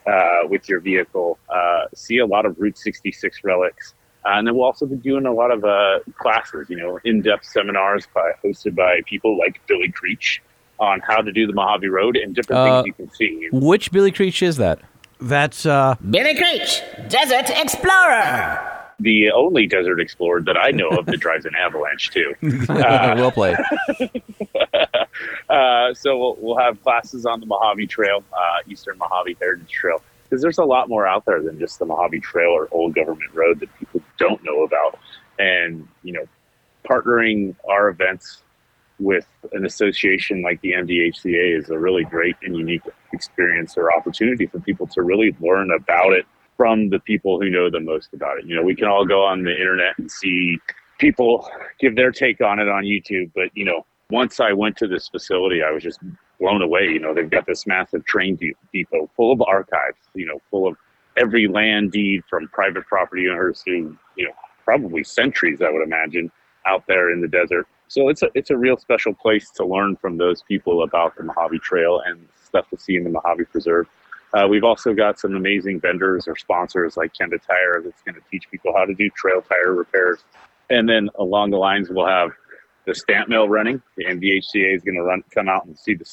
uh, 0.08 0.48
with 0.48 0.68
your 0.68 0.80
vehicle, 0.80 1.38
uh, 1.50 1.86
see 1.94 2.18
a 2.18 2.26
lot 2.26 2.46
of 2.46 2.60
Route 2.60 2.78
66 2.78 3.44
relics. 3.44 3.94
Uh, 4.26 4.30
and 4.36 4.48
then 4.48 4.56
we'll 4.56 4.66
also 4.66 4.86
be 4.86 4.96
doing 4.96 5.26
a 5.26 5.34
lot 5.34 5.52
of 5.52 5.66
uh, 5.66 6.00
classes, 6.18 6.70
you 6.70 6.78
know, 6.78 6.98
in-depth 7.04 7.46
seminars 7.46 8.08
by, 8.14 8.32
hosted 8.44 8.74
by 8.74 9.02
people 9.06 9.38
like 9.38 9.60
Billy 9.68 9.92
Creech 9.92 10.42
on 10.80 11.02
how 11.02 11.22
to 11.22 11.32
do 11.32 11.46
the 11.46 11.54
Mojave 11.54 11.88
Road 11.88 12.16
and 12.16 12.34
different 12.34 12.60
Uh, 12.60 12.84
things 12.84 12.88
you 12.88 13.06
can 13.06 13.14
see. 13.14 13.50
Which 13.52 13.92
Billy 13.92 14.12
Creech 14.12 14.42
is 14.42 14.58
that? 14.58 14.80
That's 15.24 15.66
uh, 15.66 15.96
Billy 16.10 16.36
Creech, 16.36 16.82
Desert 17.08 17.50
Explorer. 17.50 18.70
the 19.00 19.32
only 19.32 19.68
desert 19.68 20.00
explorer 20.00 20.42
that 20.42 20.58
I 20.58 20.72
know 20.72 20.90
of 20.90 21.06
that 21.08 21.18
drives 21.20 21.46
an 21.46 21.56
avalanche 21.56 22.12
too. 22.12 22.34
Uh, 22.70 23.16
well 23.18 23.32
played. 23.32 23.58
uh, 25.50 25.94
so 25.94 26.18
we'll, 26.18 26.38
we'll 26.40 26.58
have 26.58 26.82
classes 26.84 27.26
on 27.26 27.40
the 27.40 27.46
Mojave 27.46 27.88
Trail, 27.88 28.24
uh, 28.34 28.58
Eastern 28.68 28.98
Mojave 28.98 29.36
Heritage 29.40 29.70
Trail, 29.70 30.02
because 30.24 30.42
there's 30.42 30.58
a 30.58 30.64
lot 30.66 30.90
more 30.90 31.08
out 31.08 31.26
there 31.26 31.42
than 31.42 31.58
just 31.60 31.80
the 31.80 31.86
Mojave 31.86 32.20
Trail 32.20 32.50
or 32.50 32.68
Old 32.72 32.94
Government 32.94 33.34
Road 33.34 33.60
that 33.62 33.74
people 33.80 34.02
don't 34.18 34.44
know 34.44 34.64
about. 34.64 35.00
And 35.40 35.88
you 36.04 36.14
know, 36.14 36.26
partnering 36.86 37.56
our 37.68 37.90
events 37.90 38.43
with 39.04 39.28
an 39.52 39.66
association 39.66 40.42
like 40.42 40.62
the 40.62 40.72
MDHCA 40.72 41.60
is 41.60 41.70
a 41.70 41.78
really 41.78 42.04
great 42.04 42.36
and 42.44 42.56
unique 42.56 42.84
experience 43.12 43.78
or 43.78 43.94
opportunity 43.96 44.46
for 44.46 44.60
people 44.60 44.88
to 44.88 45.02
really 45.02 45.36
learn 45.40 45.72
about 45.72 46.14
it 46.14 46.26
from 46.58 46.90
the 46.90 47.00
people 47.00 47.40
who 47.40 47.50
know 47.50 47.70
the 47.70 47.80
most 47.80 48.14
about 48.14 48.38
it. 48.38 48.46
You 48.46 48.56
know, 48.56 48.64
we 48.64 48.76
can 48.76 48.88
all 48.88 49.06
go 49.06 49.24
on 49.24 49.44
the 49.44 49.52
internet 49.52 49.98
and 49.98 50.12
see 50.12 50.58
people 51.00 51.50
give 51.80 51.96
their 51.96 52.12
take 52.12 52.42
on 52.42 52.60
it 52.60 52.70
on 52.70 52.84
YouTube, 52.84 53.32
but 53.36 53.50
you 53.54 53.66
know, 53.66 53.86
once 54.10 54.40
I 54.40 54.54
went 54.54 54.78
to 54.78 54.88
this 54.88 55.08
facility, 55.08 55.64
I 55.64 55.72
was 55.72 55.84
just 55.84 56.00
blown 56.40 56.62
away. 56.62 56.84
You 56.84 57.00
know, 57.00 57.14
they've 57.14 57.30
got 57.30 57.46
this 57.46 57.66
massive 57.66 58.06
train 58.06 58.38
depot 58.72 59.10
full 59.16 59.32
of 59.32 59.42
archives, 59.42 59.98
you 60.14 60.26
know, 60.26 60.40
full 60.52 60.68
of 60.68 60.78
every 61.18 61.48
land 61.48 61.92
deed 61.92 62.24
from 62.30 62.48
private 62.50 62.86
property 62.86 63.28
owners 63.30 63.64
you 63.66 63.98
know, 64.18 64.32
probably 64.64 65.04
centuries, 65.04 65.62
I 65.62 65.70
would 65.70 65.84
imagine, 65.84 66.32
out 66.66 66.84
there 66.88 67.12
in 67.12 67.22
the 67.22 67.28
desert. 67.28 67.68
So 67.94 68.10
it's 68.10 68.24
a 68.24 68.30
it's 68.34 68.50
a 68.50 68.58
real 68.58 68.76
special 68.76 69.14
place 69.14 69.52
to 69.52 69.64
learn 69.64 69.98
from 69.98 70.18
those 70.18 70.42
people 70.42 70.82
about 70.82 71.16
the 71.16 71.22
Mojave 71.22 71.60
Trail 71.60 72.02
and 72.04 72.28
stuff 72.44 72.68
to 72.72 72.78
see 72.78 72.96
in 72.96 73.04
the 73.04 73.12
Mojave 73.12 73.44
Preserve. 73.44 73.88
Uh, 74.34 74.48
we've 74.50 74.64
also 74.64 74.96
got 74.96 75.20
some 75.20 75.36
amazing 75.36 75.80
vendors 75.80 76.28
or 76.28 76.36
sponsors 76.36 76.98
like 76.98 77.14
Kenda 77.14 77.40
Tire 77.40 77.84
that's 77.84 78.02
going 78.02 78.16
to 78.16 78.22
teach 78.32 78.50
people 78.50 78.74
how 78.76 78.84
to 78.84 78.96
do 78.96 79.12
trail 79.12 79.44
tire 79.44 79.76
repairs. 79.76 80.24
And 80.72 80.90
then 80.90 81.08
along 81.20 81.52
the 81.52 81.58
lines, 81.58 81.92
we'll 81.92 82.08
have 82.08 82.32
the 82.88 82.96
stamp 82.96 83.30
mill 83.30 83.48
running. 83.48 83.80
The 83.96 84.06
MDHCA 84.06 84.76
is 84.76 84.82
going 84.82 84.96
to 84.96 85.04
run 85.04 85.24
come 85.30 85.48
out 85.48 85.68
and 85.68 85.78
see 85.78 85.94
the 85.94 86.12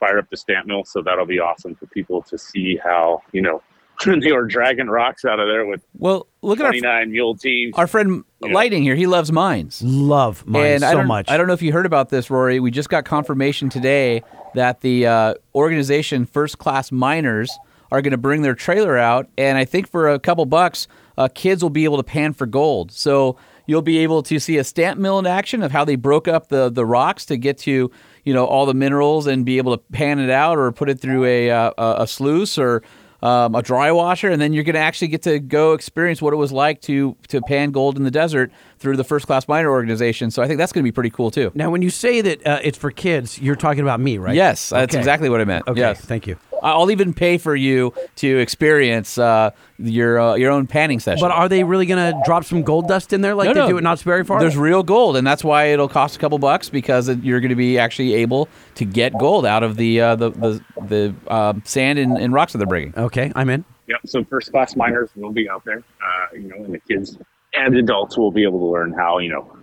fire 0.00 0.20
up 0.20 0.30
the 0.30 0.36
stamp 0.38 0.66
mill. 0.66 0.84
So 0.84 1.02
that'll 1.02 1.26
be 1.26 1.40
awesome 1.40 1.74
for 1.74 1.84
people 1.88 2.22
to 2.22 2.38
see 2.38 2.78
how 2.82 3.20
you 3.32 3.42
know 3.42 3.62
they 4.22 4.32
were 4.32 4.46
dragging 4.46 4.88
rocks 4.88 5.24
out 5.24 5.40
of 5.40 5.48
there 5.48 5.66
with 5.66 5.82
Well, 5.96 6.26
look 6.42 6.60
at 6.60 6.66
our 6.66 6.72
29 6.72 7.10
mule 7.10 7.36
teams. 7.36 7.74
Our 7.76 7.86
friend 7.86 8.24
You 8.40 8.48
know. 8.48 8.54
Lightning 8.54 8.82
here, 8.82 8.94
he 8.94 9.06
loves 9.06 9.32
mines. 9.32 9.82
love 9.82 10.46
mines 10.46 10.82
and 10.82 10.84
I 10.84 10.92
so 10.92 10.98
don't, 10.98 11.06
much. 11.06 11.30
I 11.30 11.36
don't 11.36 11.46
know 11.46 11.52
if 11.52 11.62
you 11.62 11.72
heard 11.72 11.86
about 11.86 12.08
this, 12.08 12.30
Rory. 12.30 12.60
We 12.60 12.70
just 12.70 12.88
got 12.88 13.04
confirmation 13.04 13.68
today 13.68 14.22
that 14.54 14.80
the 14.80 15.06
uh, 15.06 15.34
organization 15.54 16.26
First 16.26 16.58
Class 16.58 16.92
Miners 16.92 17.50
are 17.90 18.02
going 18.02 18.12
to 18.12 18.18
bring 18.18 18.42
their 18.42 18.54
trailer 18.54 18.98
out, 18.98 19.28
and 19.38 19.56
I 19.56 19.64
think 19.64 19.88
for 19.88 20.08
a 20.08 20.18
couple 20.18 20.44
bucks, 20.46 20.88
uh, 21.16 21.28
kids 21.34 21.62
will 21.62 21.70
be 21.70 21.84
able 21.84 21.96
to 21.96 22.02
pan 22.02 22.34
for 22.34 22.46
gold. 22.46 22.92
So 22.92 23.36
you'll 23.66 23.82
be 23.82 23.98
able 23.98 24.22
to 24.24 24.38
see 24.38 24.58
a 24.58 24.64
stamp 24.64 24.98
mill 24.98 25.18
in 25.18 25.26
action 25.26 25.62
of 25.62 25.72
how 25.72 25.84
they 25.84 25.96
broke 25.96 26.28
up 26.28 26.48
the 26.48 26.70
the 26.70 26.84
rocks 26.84 27.24
to 27.26 27.36
get 27.36 27.58
to 27.58 27.90
you 28.24 28.34
know 28.34 28.44
all 28.44 28.66
the 28.66 28.74
minerals 28.74 29.26
and 29.26 29.44
be 29.44 29.58
able 29.58 29.76
to 29.76 29.82
pan 29.92 30.18
it 30.18 30.30
out 30.30 30.58
or 30.58 30.70
put 30.72 30.88
it 30.88 31.00
through 31.00 31.24
a 31.24 31.50
uh, 31.50 31.70
a 31.78 32.02
a 32.02 32.06
sluice 32.06 32.58
or 32.58 32.82
um, 33.20 33.54
a 33.54 33.62
dry 33.62 33.90
washer, 33.90 34.28
and 34.30 34.40
then 34.40 34.52
you're 34.52 34.64
going 34.64 34.74
to 34.74 34.80
actually 34.80 35.08
get 35.08 35.22
to 35.22 35.38
go 35.40 35.72
experience 35.72 36.22
what 36.22 36.32
it 36.32 36.36
was 36.36 36.52
like 36.52 36.80
to 36.82 37.16
to 37.28 37.40
pan 37.42 37.70
gold 37.72 37.96
in 37.96 38.04
the 38.04 38.10
desert 38.10 38.52
through 38.78 38.96
the 38.96 39.04
First 39.04 39.26
Class 39.26 39.48
Miner 39.48 39.70
organization. 39.70 40.30
So 40.30 40.42
I 40.42 40.46
think 40.46 40.58
that's 40.58 40.72
going 40.72 40.82
to 40.84 40.86
be 40.88 40.92
pretty 40.92 41.10
cool 41.10 41.30
too. 41.32 41.50
Now, 41.54 41.70
when 41.70 41.82
you 41.82 41.90
say 41.90 42.20
that 42.20 42.46
uh, 42.46 42.60
it's 42.62 42.78
for 42.78 42.90
kids, 42.92 43.40
you're 43.40 43.56
talking 43.56 43.80
about 43.82 43.98
me, 43.98 44.18
right? 44.18 44.36
Yes, 44.36 44.68
that's 44.70 44.92
Okay. 44.94 44.98
exactly 45.00 45.28
what 45.28 45.40
I 45.40 45.44
meant. 45.44 45.66
Okay, 45.66 45.80
Yes. 45.80 46.00
thank 46.00 46.26
you. 46.28 46.36
I'll 46.62 46.90
even 46.90 47.14
pay 47.14 47.38
for 47.38 47.54
you 47.54 47.92
to 48.16 48.38
experience 48.38 49.18
uh, 49.18 49.50
your 49.78 50.20
uh, 50.20 50.34
your 50.34 50.50
own 50.50 50.66
panning 50.66 51.00
session. 51.00 51.20
But 51.20 51.30
are 51.30 51.48
they 51.48 51.64
really 51.64 51.86
going 51.86 52.12
to 52.12 52.20
drop 52.24 52.44
some 52.44 52.62
gold 52.62 52.88
dust 52.88 53.12
in 53.12 53.20
there 53.20 53.34
like 53.34 53.46
No, 53.46 53.54
they 53.54 53.60
no. 53.60 53.68
do 53.68 53.76
at 53.78 53.82
Knott's 53.82 54.02
Berry 54.02 54.24
Farm? 54.24 54.40
There's 54.40 54.56
real 54.56 54.82
gold, 54.82 55.16
and 55.16 55.26
that's 55.26 55.44
why 55.44 55.66
it'll 55.66 55.88
cost 55.88 56.16
a 56.16 56.18
couple 56.18 56.38
bucks 56.38 56.68
because 56.68 57.08
it, 57.08 57.22
you're 57.22 57.40
going 57.40 57.50
to 57.50 57.56
be 57.56 57.78
actually 57.78 58.14
able 58.14 58.48
to 58.76 58.84
get 58.84 59.16
gold 59.18 59.46
out 59.46 59.62
of 59.62 59.76
the 59.76 60.00
uh, 60.00 60.16
the 60.16 60.30
the, 60.30 60.64
the 60.86 61.14
uh, 61.28 61.54
sand 61.64 61.98
and, 61.98 62.16
and 62.18 62.32
rocks 62.32 62.52
that 62.52 62.58
they're 62.58 62.66
bringing. 62.66 62.94
Okay, 62.96 63.32
I'm 63.34 63.48
in. 63.50 63.64
Yep. 63.88 64.00
So 64.06 64.24
first 64.24 64.50
class 64.50 64.76
miners 64.76 65.10
will 65.16 65.32
be 65.32 65.48
out 65.48 65.64
there, 65.64 65.78
uh, 65.78 66.34
you 66.34 66.48
know, 66.48 66.56
and 66.56 66.74
the 66.74 66.80
kids 66.80 67.16
and 67.54 67.74
adults 67.76 68.18
will 68.18 68.30
be 68.30 68.42
able 68.42 68.58
to 68.60 68.66
learn 68.66 68.92
how, 68.92 69.18
you 69.18 69.30
know, 69.30 69.56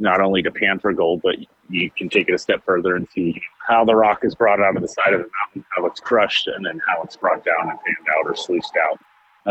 not 0.00 0.20
only 0.20 0.42
to 0.42 0.50
pan 0.50 0.78
for 0.80 0.92
gold, 0.92 1.20
but 1.22 1.36
you 1.68 1.90
can 1.90 2.08
take 2.08 2.28
it 2.28 2.34
a 2.34 2.38
step 2.38 2.64
further 2.64 2.96
and 2.96 3.06
see 3.14 3.40
how 3.66 3.84
the 3.84 3.94
rock 3.94 4.20
is 4.22 4.34
brought 4.34 4.60
out 4.60 4.76
of 4.76 4.82
the 4.82 4.88
side 4.88 5.12
of 5.12 5.20
the 5.20 5.28
mountain, 5.46 5.64
how 5.76 5.86
it's 5.86 6.00
crushed, 6.00 6.46
and 6.46 6.64
then 6.64 6.80
how 6.86 7.02
it's 7.02 7.16
brought 7.16 7.44
down 7.44 7.70
and 7.70 7.78
panned 7.80 8.08
out 8.18 8.30
or 8.30 8.34
sluiced 8.34 8.74
out 8.88 8.98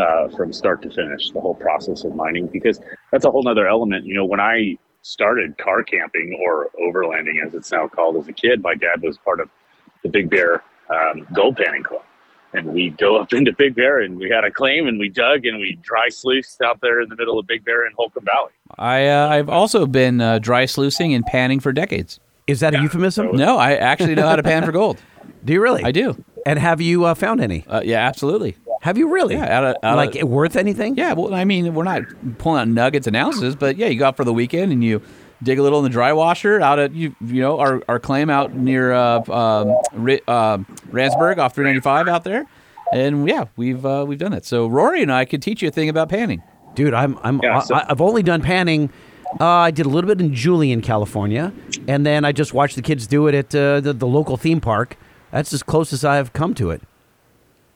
uh, 0.00 0.36
from 0.36 0.52
start 0.52 0.82
to 0.82 0.90
finish, 0.90 1.30
the 1.30 1.40
whole 1.40 1.54
process 1.54 2.04
of 2.04 2.14
mining. 2.14 2.46
Because 2.46 2.80
that's 3.12 3.24
a 3.24 3.30
whole 3.30 3.46
other 3.48 3.66
element. 3.68 4.04
You 4.04 4.14
know, 4.14 4.24
when 4.24 4.40
I 4.40 4.76
started 5.02 5.56
car 5.58 5.82
camping 5.82 6.38
or 6.44 6.70
overlanding, 6.80 7.44
as 7.44 7.54
it's 7.54 7.70
now 7.70 7.88
called, 7.88 8.16
as 8.16 8.28
a 8.28 8.32
kid, 8.32 8.62
my 8.62 8.74
dad 8.74 9.02
was 9.02 9.18
part 9.18 9.40
of 9.40 9.48
the 10.02 10.08
Big 10.08 10.30
Bear 10.30 10.62
um, 10.90 11.26
Gold 11.32 11.56
Panning 11.56 11.82
Club 11.82 12.02
and 12.52 12.72
we 12.72 12.90
go 12.90 13.20
up 13.20 13.32
into 13.32 13.52
Big 13.52 13.74
Bear 13.74 14.00
and 14.00 14.16
we 14.16 14.28
had 14.28 14.44
a 14.44 14.50
claim 14.50 14.86
and 14.86 14.98
we 14.98 15.08
dug 15.08 15.44
and 15.44 15.58
we 15.58 15.78
dry 15.82 16.08
sluiced 16.08 16.60
out 16.62 16.80
there 16.80 17.00
in 17.00 17.08
the 17.08 17.16
middle 17.16 17.38
of 17.38 17.46
Big 17.46 17.64
Bear 17.64 17.86
in 17.86 17.92
Holcomb 17.96 18.24
Valley. 18.24 18.52
I 18.78 19.06
uh, 19.06 19.28
I've 19.28 19.48
also 19.48 19.86
been 19.86 20.20
uh, 20.20 20.38
dry 20.38 20.66
sluicing 20.66 21.14
and 21.14 21.24
panning 21.24 21.60
for 21.60 21.72
decades. 21.72 22.20
Is 22.46 22.60
that 22.60 22.74
a 22.74 22.80
euphemism? 22.80 23.36
No, 23.36 23.58
I 23.58 23.74
actually 23.74 24.14
know 24.14 24.26
how 24.26 24.36
to 24.36 24.42
pan 24.42 24.64
for 24.64 24.72
gold. 24.72 24.98
Do 25.44 25.52
you 25.52 25.60
really? 25.60 25.84
I 25.84 25.92
do. 25.92 26.22
And 26.46 26.58
have 26.58 26.80
you 26.80 27.04
uh, 27.04 27.14
found 27.14 27.40
any? 27.40 27.64
Uh, 27.66 27.82
yeah, 27.84 28.06
absolutely. 28.06 28.56
Have 28.80 28.96
you 28.96 29.08
really? 29.08 29.34
Yeah, 29.34 29.58
out 29.58 29.64
of, 29.64 29.76
out 29.82 29.96
like 29.96 30.16
of, 30.16 30.28
worth 30.28 30.56
anything? 30.56 30.96
Yeah, 30.96 31.12
well, 31.12 31.34
I 31.34 31.44
mean, 31.44 31.74
we're 31.74 31.84
not 31.84 32.02
pulling 32.38 32.60
out 32.60 32.68
nuggets 32.68 33.06
and 33.06 33.14
ounces, 33.14 33.54
but 33.54 33.76
yeah, 33.76 33.86
you 33.88 33.98
go 33.98 34.06
out 34.06 34.16
for 34.16 34.24
the 34.24 34.32
weekend 34.32 34.72
and 34.72 34.82
you 34.82 35.02
dig 35.42 35.58
a 35.58 35.62
little 35.62 35.78
in 35.78 35.84
the 35.84 35.90
dry 35.90 36.12
washer 36.12 36.60
out 36.60 36.78
at 36.78 36.92
you 36.94 37.14
you 37.20 37.40
know 37.40 37.58
our, 37.60 37.82
our 37.88 37.98
claim 38.00 38.28
out 38.30 38.54
near 38.54 38.92
uh, 38.92 39.20
um, 39.30 39.76
Ri- 39.92 40.20
uh, 40.26 40.58
Randsburg 40.90 41.38
off 41.38 41.54
395 41.54 42.08
out 42.08 42.24
there, 42.24 42.46
and 42.92 43.28
yeah, 43.28 43.46
we've 43.56 43.84
uh, 43.84 44.04
we've 44.06 44.18
done 44.18 44.32
it. 44.32 44.44
So 44.44 44.66
Rory 44.66 45.02
and 45.02 45.12
I 45.12 45.24
could 45.24 45.42
teach 45.42 45.62
you 45.62 45.68
a 45.68 45.70
thing 45.70 45.88
about 45.88 46.08
panning. 46.08 46.42
Dude, 46.74 46.94
I'm 46.94 47.18
I'm 47.22 47.40
Yeah, 47.42 47.60
so- 47.60 47.74
I, 47.74 47.86
I've 47.90 48.00
only 48.00 48.22
done 48.22 48.42
panning. 48.42 48.90
Uh, 49.38 49.44
I 49.46 49.70
did 49.70 49.84
a 49.84 49.90
little 49.90 50.08
bit 50.08 50.20
in 50.20 50.32
Julian, 50.34 50.80
California, 50.80 51.52
and 51.86 52.06
then 52.06 52.24
I 52.24 52.32
just 52.32 52.54
watched 52.54 52.76
the 52.76 52.82
kids 52.82 53.06
do 53.06 53.26
it 53.26 53.34
at 53.34 53.54
uh, 53.54 53.80
the, 53.80 53.92
the 53.92 54.06
local 54.06 54.38
theme 54.38 54.58
park. 54.60 54.96
That's 55.30 55.52
as 55.52 55.62
close 55.62 55.92
as 55.92 56.02
I've 56.02 56.32
come 56.32 56.54
to 56.54 56.70
it. 56.70 56.80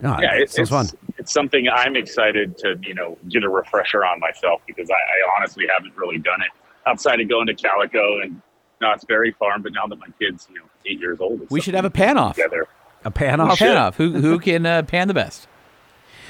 No, 0.00 0.16
yeah, 0.18 0.34
it 0.34 0.42
it, 0.44 0.58
it's, 0.58 0.70
fun. 0.70 0.86
it's 1.18 1.30
something 1.32 1.68
I'm 1.68 1.94
excited 1.94 2.56
to, 2.58 2.76
you 2.82 2.94
know, 2.94 3.18
get 3.28 3.44
a 3.44 3.48
refresher 3.50 4.02
on 4.04 4.18
myself 4.18 4.62
because 4.66 4.88
I, 4.90 4.94
I 4.94 5.38
honestly 5.38 5.66
haven't 5.76 5.94
really 5.96 6.18
done 6.18 6.40
it 6.40 6.48
outside 6.86 7.20
of 7.20 7.28
going 7.28 7.46
to 7.46 7.54
Calico 7.54 8.20
and 8.22 8.40
Knott's 8.80 9.04
Berry 9.04 9.32
Farm. 9.32 9.62
But 9.62 9.72
now 9.72 9.86
that 9.86 9.98
my 9.98 10.08
kid's, 10.20 10.48
you 10.50 10.56
know, 10.58 10.64
eight 10.86 10.98
years 11.00 11.20
old, 11.20 11.42
We 11.50 11.60
should 11.60 11.74
have 11.74 11.84
a 11.84 11.90
pan 11.90 12.18
off. 12.18 12.36
together. 12.36 12.66
A 13.04 13.10
pan 13.10 13.40
off. 13.40 13.58
pan 13.58 13.76
off. 13.76 13.96
Who 13.96 14.12
who 14.20 14.38
can 14.40 14.64
uh, 14.66 14.82
pan 14.82 15.08
the 15.08 15.14
best? 15.14 15.48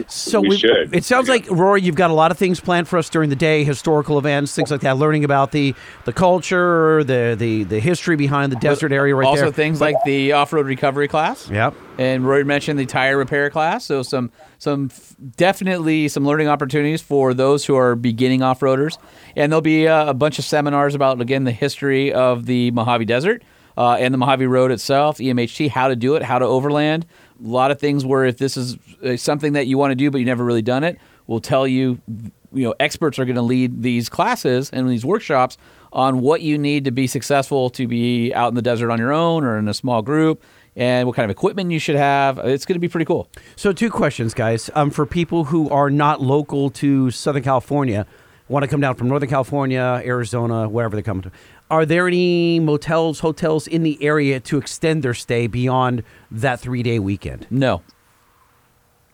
So 0.09 0.41
We 0.41 0.49
we 0.49 0.57
should. 0.59 0.95
It 0.95 1.05
sounds 1.05 1.29
like 1.29 1.47
Rory, 1.51 1.83
you've 1.83 1.97
got 1.97 2.11
a 2.11 2.15
lot 2.15 2.31
of 2.31 2.39
things 2.39 2.61
planned 2.61 2.89
for 2.89 2.99
us 2.99 3.11
during 3.11 3.29
the 3.29 3.37
day, 3.37 3.62
historical 3.62 4.16
events, 4.19 4.55
things 4.55 4.70
like 4.70 4.81
that. 4.81 4.97
Learning 4.97 5.23
about 5.23 5.53
the 5.53 5.74
the 6.07 6.15
culture, 6.15 7.05
the 7.05 7.37
the 7.39 7.65
the 7.65 7.79
history 7.79 8.16
behind 8.16 8.51
the 8.53 8.57
desert 8.57 8.91
area 8.91 9.15
right 9.15 9.27
also 9.27 9.43
there. 9.43 9.53
things 9.53 9.83
like 9.83 9.97
the 10.07 10.33
off-road 10.33 10.65
recovery 10.65 11.09
class. 11.09 11.47
Yep. 11.51 11.74
And 11.99 12.27
Rory 12.27 12.43
mentioned 12.45 12.79
the 12.79 12.87
tire 12.87 13.19
repair 13.19 13.51
class, 13.51 13.85
so 13.85 14.03
some 14.03 14.31
some 14.63 14.93
definitely 15.35 16.07
some 16.07 16.25
learning 16.25 16.47
opportunities 16.47 17.03
for 17.03 17.35
those 17.35 17.65
who 17.65 17.75
are 17.75 17.97
beginning 17.97 18.43
off-roaders. 18.43 18.97
And 19.35 19.51
there'll 19.51 19.61
be 19.61 19.89
uh, 19.89 20.11
a 20.11 20.15
bunch 20.15 20.39
of 20.39 20.45
seminars 20.45 20.95
about 20.95 21.21
again 21.21 21.43
the 21.43 21.51
history 21.51 22.13
of 22.13 22.47
the 22.47 22.71
Mojave 22.71 23.07
Desert 23.07 23.43
uh, 23.77 23.95
and 23.95 24.15
the 24.15 24.19
Mojave 24.19 24.47
Road 24.47 24.71
itself, 24.71 25.19
EMHT, 25.19 25.69
how 25.69 25.89
to 25.89 25.97
do 25.97 26.15
it, 26.15 26.23
how 26.23 26.39
to 26.39 26.45
overland. 26.45 27.07
A 27.45 27.49
lot 27.49 27.73
of 27.73 27.81
things 27.81 28.07
where 28.07 28.25
if 28.25 28.39
this 28.39 28.57
is 28.57 28.77
uh, 29.05 29.17
something 29.17 29.55
that 29.55 29.67
you 29.67 29.79
want 29.79 29.91
to 29.91 29.97
do 29.97 30.13
but 30.13 30.19
you've 30.19 30.29
never 30.29 30.45
really 30.45 30.63
done 30.63 30.85
it, 30.85 30.97
we'll 31.27 31.41
tell 31.41 31.67
you. 31.67 32.01
You 32.55 32.65
know, 32.65 32.75
experts 32.79 33.19
are 33.19 33.25
going 33.25 33.37
to 33.37 33.43
lead 33.43 33.83
these 33.83 34.11
classes 34.11 34.69
and 34.71 34.87
these 34.87 35.07
workshops 35.07 35.57
on 35.91 36.21
what 36.21 36.43
you 36.43 36.59
need 36.59 36.85
to 36.85 36.91
be 36.91 37.07
successful 37.07 37.71
to 37.71 37.89
be 37.89 38.33
out 38.35 38.49
in 38.49 38.55
the 38.55 38.63
desert 38.63 38.91
on 38.91 38.99
your 38.99 39.11
own 39.11 39.43
or 39.43 39.57
in 39.57 39.69
a 39.69 39.75
small 39.75 40.03
group 40.03 40.45
and 40.77 41.07
what 41.07 41.16
kind 41.16 41.24
of 41.24 41.31
equipment 41.31 41.70
you 41.70 41.78
should 41.78 41.97
have. 41.97 42.39
It's 42.39 42.65
going 42.65 42.74
to 42.74 42.81
be 42.81 42.89
pretty 42.89 43.05
cool. 43.05 43.28
So 43.57 43.73
two 43.73 43.90
questions, 43.90 44.35
guys. 44.35 44.70
Um, 44.74 44.90
for 44.90 45.07
people 45.07 45.44
who 45.44 45.69
are 45.70 45.90
not 45.90 46.20
local 46.20 46.70
to 46.70 47.11
Southern 47.11 47.43
California, 47.43 48.07
want 48.49 48.62
to 48.65 48.69
come 48.69 48.81
down 48.81 48.94
from 48.94 49.09
Northern 49.09 49.28
California, 49.28 50.03
Arizona, 50.05 50.69
wherever 50.69 50.94
they're 50.97 51.03
coming 51.03 51.23
to, 51.23 51.32
are 51.70 51.86
there 51.86 52.07
any 52.07 52.61
motels, 52.61 53.20
hotels 53.20 53.66
in 53.66 53.82
the 53.82 54.03
area 54.03 54.40
to 54.40 54.59
extend 54.59 55.03
their 55.03 55.15
stay 55.15 55.47
beyond 55.47 56.03
that 56.31 56.61
three 56.61 56.82
day 56.82 56.99
weekend? 56.99 57.47
No. 57.51 57.82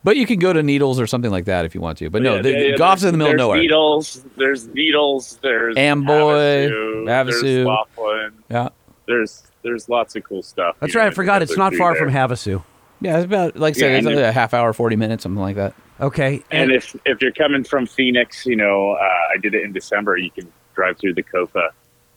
But 0.03 0.15
you 0.15 0.25
can 0.25 0.39
go 0.39 0.53
to 0.53 0.63
Needles 0.63 0.97
or 0.99 1.07
something 1.07 1.31
like 1.31 1.45
that 1.45 1.65
if 1.65 1.75
you 1.75 1.81
want 1.81 1.97
to. 1.97 2.09
But 2.09 2.21
no, 2.21 2.35
Yeah, 2.37 2.41
the, 2.41 2.51
yeah, 2.51 2.57
yeah, 2.59 2.77
golf's 2.77 3.03
in 3.03 3.11
the 3.11 3.17
middle 3.17 3.31
of 3.31 3.37
there's 3.37 3.45
nowhere. 3.45 3.59
Needles, 3.59 4.25
there's 4.37 4.67
Needles, 4.67 5.39
there's 5.41 5.75
Amboy, 5.77 6.69
Havasu, 6.69 7.05
Havasu. 7.05 7.41
there's 7.41 7.65
Laughlin. 7.65 8.31
Yeah. 8.49 8.69
There's 9.07 9.43
there's 9.63 9.89
lots 9.89 10.15
of 10.15 10.23
cool 10.23 10.43
stuff. 10.43 10.75
That's 10.79 10.95
right. 10.95 11.07
I 11.07 11.11
forgot. 11.11 11.41
It's 11.41 11.57
not 11.57 11.73
far 11.75 11.93
there. 11.93 12.03
from 12.03 12.13
Havasu. 12.13 12.63
Yeah, 13.01 13.17
it's 13.17 13.25
about, 13.25 13.55
like 13.55 13.75
I 13.75 13.79
said, 13.79 13.91
Yeah, 13.91 13.97
it's 13.97 14.05
and 14.07 14.15
only 14.15 14.27
a 14.27 14.31
half 14.31 14.53
hour, 14.53 14.73
40 14.73 14.95
minutes, 14.95 15.23
something 15.23 15.41
like 15.41 15.55
that. 15.55 15.73
Okay. 16.01 16.43
And 16.51 16.71
if 16.71 16.95
if 17.05 17.21
you're 17.21 17.31
coming 17.31 17.63
from 17.63 17.85
Phoenix, 17.85 18.45
you 18.45 18.55
know, 18.55 18.91
uh, 18.91 19.33
I 19.33 19.37
did 19.41 19.53
it 19.53 19.63
in 19.63 19.73
December. 19.73 20.17
You 20.17 20.31
can 20.31 20.51
drive 20.73 20.97
through 20.97 21.13
the 21.13 21.23
Kofa 21.23 21.69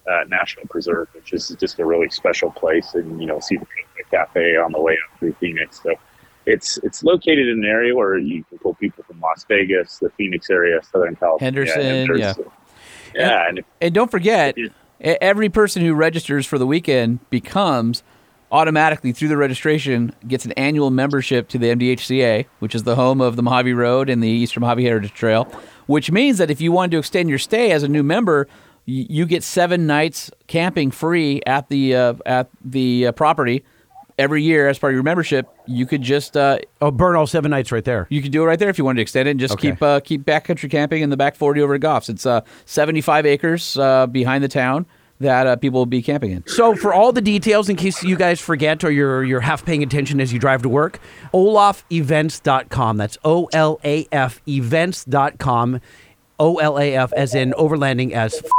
uh, 0.08 0.24
National 0.28 0.66
Preserve, 0.68 1.08
which 1.14 1.32
is 1.32 1.48
just 1.58 1.78
a 1.80 1.84
really 1.84 2.08
special 2.10 2.50
place, 2.52 2.94
and 2.94 3.20
you 3.20 3.26
know, 3.26 3.40
see 3.40 3.56
the 3.56 3.64
Kofa 3.64 4.10
Cafe 4.10 4.56
on 4.56 4.72
the 4.72 4.80
way 4.80 4.92
up 4.92 5.18
through 5.18 5.32
Phoenix. 5.34 5.82
So 5.82 5.94
it's 6.46 6.78
it's 6.78 7.02
located 7.02 7.48
in 7.48 7.58
an 7.58 7.64
area 7.64 7.94
where 7.94 8.18
you 8.18 8.44
can 8.44 8.58
pull 8.58 8.74
people 8.74 9.04
from 9.04 9.20
Las 9.20 9.44
Vegas, 9.48 9.98
the 9.98 10.10
Phoenix 10.10 10.48
area, 10.48 10.80
Southern 10.92 11.16
California, 11.16 11.44
Henderson, 11.44 11.80
and 11.80 12.18
yeah. 12.18 12.34
yeah, 13.14 13.48
and 13.48 13.58
if, 13.58 13.64
And 13.80 13.94
don't 13.94 14.10
forget, 14.10 14.56
every 15.02 15.48
person 15.48 15.82
who 15.82 15.94
registers 15.94 16.46
for 16.46 16.58
the 16.58 16.66
weekend 16.66 17.18
becomes 17.30 18.02
automatically 18.50 19.12
through 19.12 19.28
the 19.28 19.36
registration 19.36 20.14
gets 20.28 20.44
an 20.44 20.52
annual 20.52 20.90
membership 20.90 21.48
to 21.48 21.58
the 21.58 21.68
MDHCA, 21.68 22.46
which 22.58 22.74
is 22.74 22.82
the 22.84 22.94
home 22.94 23.20
of 23.20 23.34
the 23.36 23.42
Mojave 23.42 23.72
Road 23.72 24.10
and 24.10 24.22
the 24.22 24.28
Eastern 24.28 24.60
Mojave 24.60 24.84
Heritage 24.84 25.14
Trail. 25.14 25.44
Which 25.86 26.10
means 26.10 26.38
that 26.38 26.50
if 26.50 26.60
you 26.60 26.70
wanted 26.70 26.92
to 26.92 26.98
extend 26.98 27.28
your 27.28 27.38
stay 27.38 27.72
as 27.72 27.82
a 27.82 27.88
new 27.88 28.02
member, 28.02 28.46
you 28.84 29.26
get 29.26 29.42
seven 29.42 29.86
nights 29.86 30.30
camping 30.46 30.90
free 30.90 31.40
at 31.46 31.68
the 31.68 31.94
uh, 31.94 32.14
at 32.26 32.48
the 32.64 33.08
uh, 33.08 33.12
property 33.12 33.64
every 34.18 34.42
year 34.42 34.68
as 34.68 34.78
part 34.78 34.92
of 34.92 34.94
your 34.94 35.02
membership. 35.02 35.48
You 35.66 35.86
could 35.86 36.02
just 36.02 36.36
uh, 36.36 36.58
oh 36.80 36.90
burn 36.90 37.16
all 37.16 37.26
seven 37.26 37.50
nights 37.50 37.72
right 37.72 37.84
there. 37.84 38.06
You 38.10 38.22
could 38.22 38.32
do 38.32 38.42
it 38.42 38.46
right 38.46 38.58
there 38.58 38.68
if 38.68 38.78
you 38.78 38.84
wanted 38.84 38.96
to 38.96 39.02
extend 39.02 39.28
it 39.28 39.32
and 39.32 39.40
just 39.40 39.54
Okay. 39.54 39.70
keep 39.72 39.82
uh, 39.82 40.00
keep 40.00 40.22
backcountry 40.24 40.70
camping 40.70 41.02
in 41.02 41.10
the 41.10 41.16
back 41.16 41.34
forty 41.36 41.60
over 41.60 41.74
at 41.74 41.80
Goffs. 41.80 42.08
It's 42.08 42.26
uh, 42.26 42.42
seventy 42.66 43.00
five 43.00 43.26
acres 43.26 43.76
uh, 43.78 44.06
behind 44.06 44.42
the 44.44 44.48
town 44.48 44.86
that 45.20 45.46
uh, 45.46 45.54
people 45.54 45.78
will 45.78 45.86
be 45.86 46.02
camping 46.02 46.32
in. 46.32 46.44
So 46.48 46.74
for 46.74 46.92
all 46.92 47.12
the 47.12 47.20
details, 47.20 47.68
in 47.68 47.76
case 47.76 48.02
you 48.02 48.16
guys 48.16 48.40
forget 48.40 48.82
or 48.82 48.90
you're 48.90 49.22
you're 49.22 49.40
half 49.40 49.64
paying 49.64 49.82
attention 49.82 50.20
as 50.20 50.32
you 50.32 50.38
drive 50.40 50.62
to 50.62 50.68
work, 50.68 50.98
olafevents.com. 51.32 52.96
That's 52.96 53.18
O 53.24 53.48
L 53.52 53.80
A 53.84 54.06
F 54.12 54.40
events.com. 54.48 55.80
O 56.38 56.56
L 56.58 56.78
A 56.78 56.94
F 56.96 57.12
as 57.12 57.34
in 57.34 57.52
overlanding 57.52 58.12
as 58.12 58.34
f- 58.42 58.50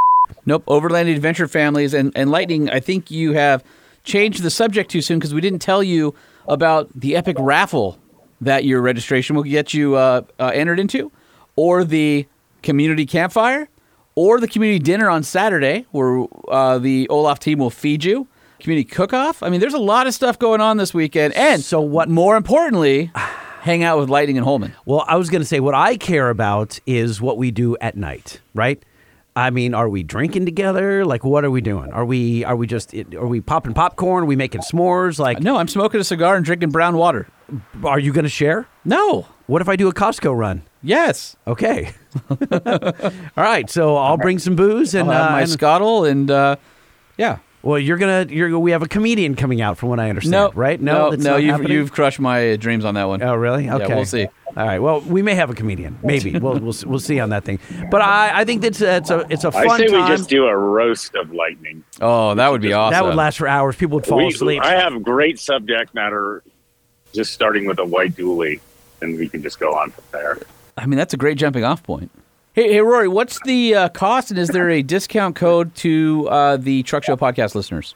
Nope, 0.46 0.66
overlanding 0.68 1.16
adventure 1.16 1.48
families 1.48 1.94
and 1.94 2.12
and 2.16 2.32
lightning. 2.32 2.70
I 2.70 2.80
think 2.80 3.12
you 3.12 3.34
have 3.34 3.64
changed 4.04 4.44
the 4.44 4.50
subject 4.50 4.92
too 4.92 5.02
soon 5.02 5.20
because 5.20 5.34
we 5.34 5.42
didn't 5.42 5.60
tell 5.60 5.84
you 5.84 6.14
about 6.48 6.90
the 6.94 7.16
epic 7.16 7.38
raffle 7.40 7.98
that 8.42 8.66
your 8.66 8.82
registration 8.82 9.36
will 9.36 9.44
get 9.44 9.74
you 9.74 9.96
uh, 9.96 10.22
uh, 10.40 10.52
entered 10.54 10.80
into, 10.80 11.12
or 11.56 11.84
the 11.84 12.28
community 12.62 13.06
campfire, 13.06 13.70
or 14.16 14.40
the 14.40 14.48
community 14.48 14.80
dinner 14.80 15.10
on 15.10 15.24
Saturday 15.24 15.86
where 15.92 16.26
uh, 16.50 16.78
the 16.78 17.08
Olaf 17.10 17.40
team 17.40 17.60
will 17.60 17.70
feed 17.70 18.04
you. 18.04 18.28
Community 18.60 18.86
cook-off. 18.86 19.44
I 19.44 19.50
mean, 19.50 19.60
there's 19.60 19.74
a 19.74 19.80
lot 19.80 20.08
of 20.08 20.14
stuff 20.14 20.40
going 20.40 20.62
on 20.62 20.78
this 20.78 20.94
weekend, 20.94 21.34
and 21.34 21.62
so 21.62 21.82
what? 21.82 22.10
More 22.10 22.38
importantly, 22.38 23.12
hang 23.62 23.84
out 23.84 24.00
with 24.00 24.10
Lightning 24.10 24.38
and 24.38 24.46
Holman. 24.46 24.74
Well, 24.86 25.04
I 25.08 25.18
was 25.18 25.30
going 25.30 25.42
to 25.42 25.46
say 25.46 25.60
what 25.60 25.76
I 25.76 25.98
care 25.98 26.30
about 26.30 26.80
is 26.86 27.22
what 27.22 27.38
we 27.38 27.52
do 27.52 27.76
at 27.82 27.98
night, 27.98 28.40
right? 28.54 28.82
I 29.36 29.50
mean, 29.50 29.74
are 29.74 29.90
we 29.90 30.04
drinking 30.04 30.46
together? 30.46 31.06
Like, 31.06 31.24
what 31.24 31.44
are 31.44 31.50
we 31.50 31.60
doing? 31.62 31.92
Are 31.92 32.06
we 32.06 32.44
are 32.46 32.56
we 32.56 32.68
just 32.68 32.94
are 32.94 33.26
we 33.28 33.42
popping 33.42 33.74
popcorn? 33.74 34.24
Are 34.24 34.28
we 34.28 34.36
making 34.36 34.62
s'mores? 34.62 35.18
Like, 35.18 35.40
no, 35.40 35.58
I'm 35.58 35.68
smoking 35.68 36.00
a 36.00 36.04
cigar 36.04 36.36
and 36.36 36.46
drinking 36.46 36.70
brown 36.70 36.96
water. 36.98 37.28
Are 37.84 38.00
you 38.00 38.14
going 38.14 38.24
to 38.26 38.30
share? 38.30 38.68
No, 38.86 39.28
What 39.48 39.62
if 39.62 39.70
I 39.70 39.76
do 39.76 39.88
a 39.88 39.94
Costco 39.94 40.36
run? 40.38 40.64
Yes. 40.82 41.36
Okay. 41.48 41.92
All 42.30 43.44
right. 43.44 43.70
So 43.70 43.96
I'll 43.98 44.18
bring 44.18 44.38
some 44.40 44.56
booze 44.56 44.94
and 44.94 45.08
have 45.10 45.28
uh, 45.30 45.32
my 45.32 45.42
and- 45.42 45.50
scuttle 45.50 46.06
and 46.06 46.30
uh, 46.30 46.56
yeah. 47.18 47.40
Well, 47.64 47.80
you're 47.80 47.98
gonna 47.98 48.28
you're 48.30 48.60
we 48.60 48.72
have 48.72 48.84
a 48.84 48.88
comedian 48.88 49.36
coming 49.36 49.62
out 49.62 49.78
from 49.78 49.90
what 49.90 50.00
I 50.00 50.10
understand. 50.10 50.32
No, 50.32 50.52
right? 50.54 50.80
no, 50.80 51.10
that's 51.12 51.24
no. 51.24 51.38
You've 51.38 51.52
happening? 51.52 51.72
you've 51.72 51.92
crushed 51.92 52.20
my 52.20 52.52
uh, 52.52 52.56
dreams 52.58 52.86
on 52.86 52.94
that 52.96 53.06
one. 53.06 53.24
Oh, 53.24 53.36
really? 53.36 53.66
Yeah, 53.66 53.76
Okay. 53.78 53.96
we'll 53.96 54.06
see. 54.06 54.28
All 54.56 54.68
right. 54.68 54.80
Well, 54.80 55.02
we 55.02 55.24
may 55.24 55.34
have 55.34 55.50
a 55.50 55.56
comedian. 55.56 55.98
Maybe 56.04 56.38
we'll 56.40 56.60
we'll, 56.60 56.76
we'll 56.86 57.00
see 57.00 57.20
on 57.20 57.30
that 57.30 57.44
thing. 57.46 57.60
But 57.90 58.02
I, 58.02 58.42
I 58.42 58.46
think 58.46 58.62
that's 58.62 58.82
a, 58.82 58.98
it's 58.98 59.10
a 59.10 59.26
it's 59.30 59.44
a 59.46 59.52
fun 59.52 59.68
I 59.70 59.78
say 59.78 59.88
time. 59.88 60.02
we 60.04 60.08
just 60.16 60.30
do 60.30 60.46
a 60.46 60.56
roast 60.56 61.16
of 61.16 61.32
lightning. 61.32 61.84
Oh, 62.02 62.36
that 62.36 62.52
would 62.52 62.62
be 62.62 62.74
awesome. 62.74 62.94
That 62.94 63.06
would 63.06 63.16
last 63.16 63.38
for 63.38 63.48
hours. 63.48 63.76
People 63.78 63.96
would 63.96 64.06
fall 64.06 64.20
We- 64.20 64.28
asleep. 64.28 64.62
I 64.62 64.74
have 64.76 65.02
great 65.02 65.40
subject 65.40 65.96
matter, 65.96 66.44
just 67.14 67.34
starting 67.34 67.66
with 67.66 67.80
a 67.80 67.86
white 67.86 68.14
dually, 68.16 68.60
and 69.02 69.18
we 69.18 69.28
can 69.30 69.42
just 69.42 69.60
go 69.60 69.74
on 69.74 69.90
from 69.92 70.04
there. 70.12 70.38
I 70.78 70.86
mean, 70.86 70.98
that's 70.98 71.14
a 71.14 71.18
great 71.18 71.38
jumping 71.38 71.64
off 71.64 71.82
point. 71.82 72.12
Hey, 72.56 72.72
hey, 72.72 72.82
Rory, 72.82 73.08
what's 73.08 73.40
the 73.46 73.74
uh, 73.74 73.90
cost, 73.90 74.30
and 74.30 74.40
is 74.40 74.50
there 74.50 74.70
a 74.70 74.84
discount 74.84 75.36
code 75.36 75.74
to 75.78 76.30
uh, 76.30 76.58
the 76.58 76.84
Truck 76.84 77.04
Show 77.04 77.18
podcast 77.18 77.56
listeners? 77.56 77.96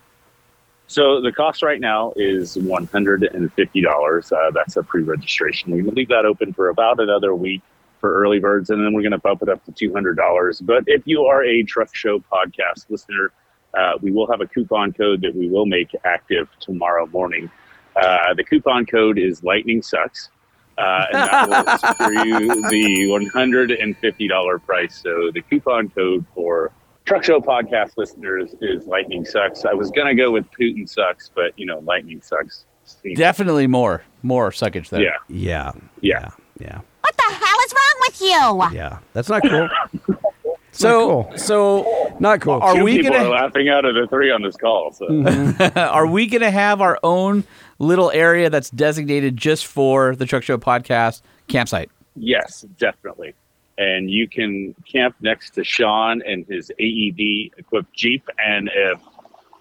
So 0.87 1.21
the 1.21 1.31
cost 1.31 1.61
right 1.61 1.79
now 1.79 2.11
is 2.15 2.57
one 2.57 2.87
hundred 2.87 3.21
and 3.21 3.53
fifty 3.53 3.81
dollars. 3.81 4.31
Uh, 4.31 4.49
that's 4.55 4.75
a 4.75 4.81
pre-registration. 4.81 5.71
We 5.73 5.83
leave 5.83 6.07
that 6.07 6.25
open 6.25 6.53
for 6.53 6.69
about 6.69 6.99
another 6.99 7.35
week 7.35 7.61
for 8.01 8.19
early 8.19 8.39
birds, 8.39 8.71
and 8.71 8.83
then 8.83 8.93
we're 8.93 9.03
going 9.03 9.11
to 9.11 9.19
bump 9.19 9.43
it 9.43 9.49
up 9.49 9.63
to 9.65 9.71
two 9.71 9.93
hundred 9.93 10.17
dollars. 10.17 10.59
But 10.59 10.85
if 10.87 11.03
you 11.05 11.25
are 11.25 11.43
a 11.43 11.61
Truck 11.61 11.93
Show 11.93 12.17
podcast 12.17 12.89
listener, 12.89 13.31
uh, 13.77 13.99
we 14.01 14.09
will 14.09 14.25
have 14.25 14.41
a 14.41 14.47
coupon 14.47 14.91
code 14.91 15.21
that 15.21 15.35
we 15.35 15.47
will 15.49 15.67
make 15.67 15.91
active 16.03 16.49
tomorrow 16.59 17.05
morning. 17.05 17.51
Uh, 17.95 18.33
the 18.33 18.43
coupon 18.43 18.87
code 18.87 19.19
is 19.19 19.43
Lightning 19.43 19.83
Sucks. 19.83 20.31
Uh, 20.77 21.05
and 21.11 21.15
that 21.29 21.65
will 21.67 21.77
secure 21.77 22.25
you 22.25 22.69
the 22.69 23.07
one 23.11 23.25
hundred 23.27 23.71
and 23.71 23.97
fifty 23.97 24.27
dollar 24.27 24.59
price. 24.59 24.99
So 25.01 25.31
the 25.33 25.41
coupon 25.41 25.89
code 25.89 26.25
for 26.35 26.71
Truck 27.05 27.23
Show 27.23 27.39
podcast 27.39 27.97
listeners 27.97 28.53
is 28.61 28.85
Lightning 28.85 29.25
Sucks. 29.25 29.65
I 29.65 29.73
was 29.73 29.89
gonna 29.91 30.13
go 30.15 30.29
with 30.31 30.45
Putin 30.51 30.87
Sucks, 30.87 31.31
but 31.33 31.57
you 31.57 31.65
know, 31.65 31.79
Lightning 31.79 32.21
Sucks. 32.21 32.65
seems- 32.83 33.17
Definitely 33.17 33.65
more, 33.67 34.03
more 34.23 34.51
suckage 34.51 34.89
there. 34.89 35.01
Yeah. 35.01 35.11
yeah. 35.29 35.71
Yeah. 36.01 36.29
Yeah. 36.59 36.81
What 37.01 37.15
the 37.17 37.23
hell 37.23 37.59
is 37.65 37.73
wrong 37.73 38.01
with 38.01 38.21
you? 38.71 38.77
Yeah. 38.77 38.99
That's 39.13 39.29
not 39.29 39.41
cool. 39.43 39.69
So, 40.71 41.23
cool. 41.23 41.37
so 41.37 42.15
Not 42.19 42.39
cool. 42.41 42.59
Are 42.61 42.75
Two 42.75 42.83
we 42.83 42.97
people 42.97 43.13
gonna- 43.13 43.25
are 43.29 43.31
laughing 43.31 43.67
out 43.67 43.83
of 43.83 43.95
the 43.95 44.05
three 44.07 44.29
on 44.29 44.43
this 44.43 44.55
call? 44.57 44.91
So 44.91 45.07
are 45.75 46.05
we 46.05 46.27
going 46.27 46.41
to 46.41 46.51
have 46.51 46.81
our 46.81 46.99
own 47.01 47.45
little 47.79 48.11
area 48.11 48.49
that's 48.49 48.69
designated 48.69 49.37
just 49.37 49.65
for 49.67 50.15
the 50.15 50.25
Truck 50.25 50.43
Show 50.43 50.57
podcast 50.57 51.21
campsite? 51.47 51.89
yes, 52.15 52.65
definitely. 52.79 53.33
And 53.77 54.09
you 54.09 54.27
can 54.27 54.73
camp 54.91 55.15
next 55.21 55.51
to 55.51 55.63
Sean 55.63 56.23
and 56.23 56.45
his 56.47 56.71
AED 56.79 57.51
equipped 57.59 57.93
Jeep. 57.93 58.27
And 58.43 58.71
if 58.73 58.99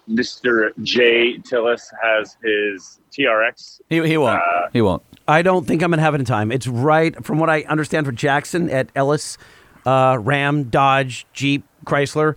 Mr. 0.09 0.71
Jay 0.81 1.37
Tillis 1.37 1.81
has 2.01 2.35
his 2.43 2.99
TRX, 3.11 3.81
He, 3.89 4.03
he 4.07 4.17
won't. 4.17 4.41
Uh, 4.41 4.69
he 4.73 4.81
won't. 4.81 5.03
I 5.27 5.43
don't 5.43 5.67
think 5.67 5.83
I'm 5.83 5.91
gonna 5.91 6.01
have 6.01 6.15
it 6.15 6.19
in 6.19 6.25
time. 6.25 6.51
It's 6.51 6.65
right 6.65 7.23
from 7.23 7.37
what 7.37 7.49
I 7.51 7.61
understand 7.63 8.07
for 8.07 8.11
Jackson 8.11 8.71
at 8.71 8.89
Ellis, 8.95 9.37
uh, 9.85 10.17
Ram, 10.19 10.63
Dodge, 10.63 11.27
Jeep, 11.33 11.63
Chrysler. 11.85 12.35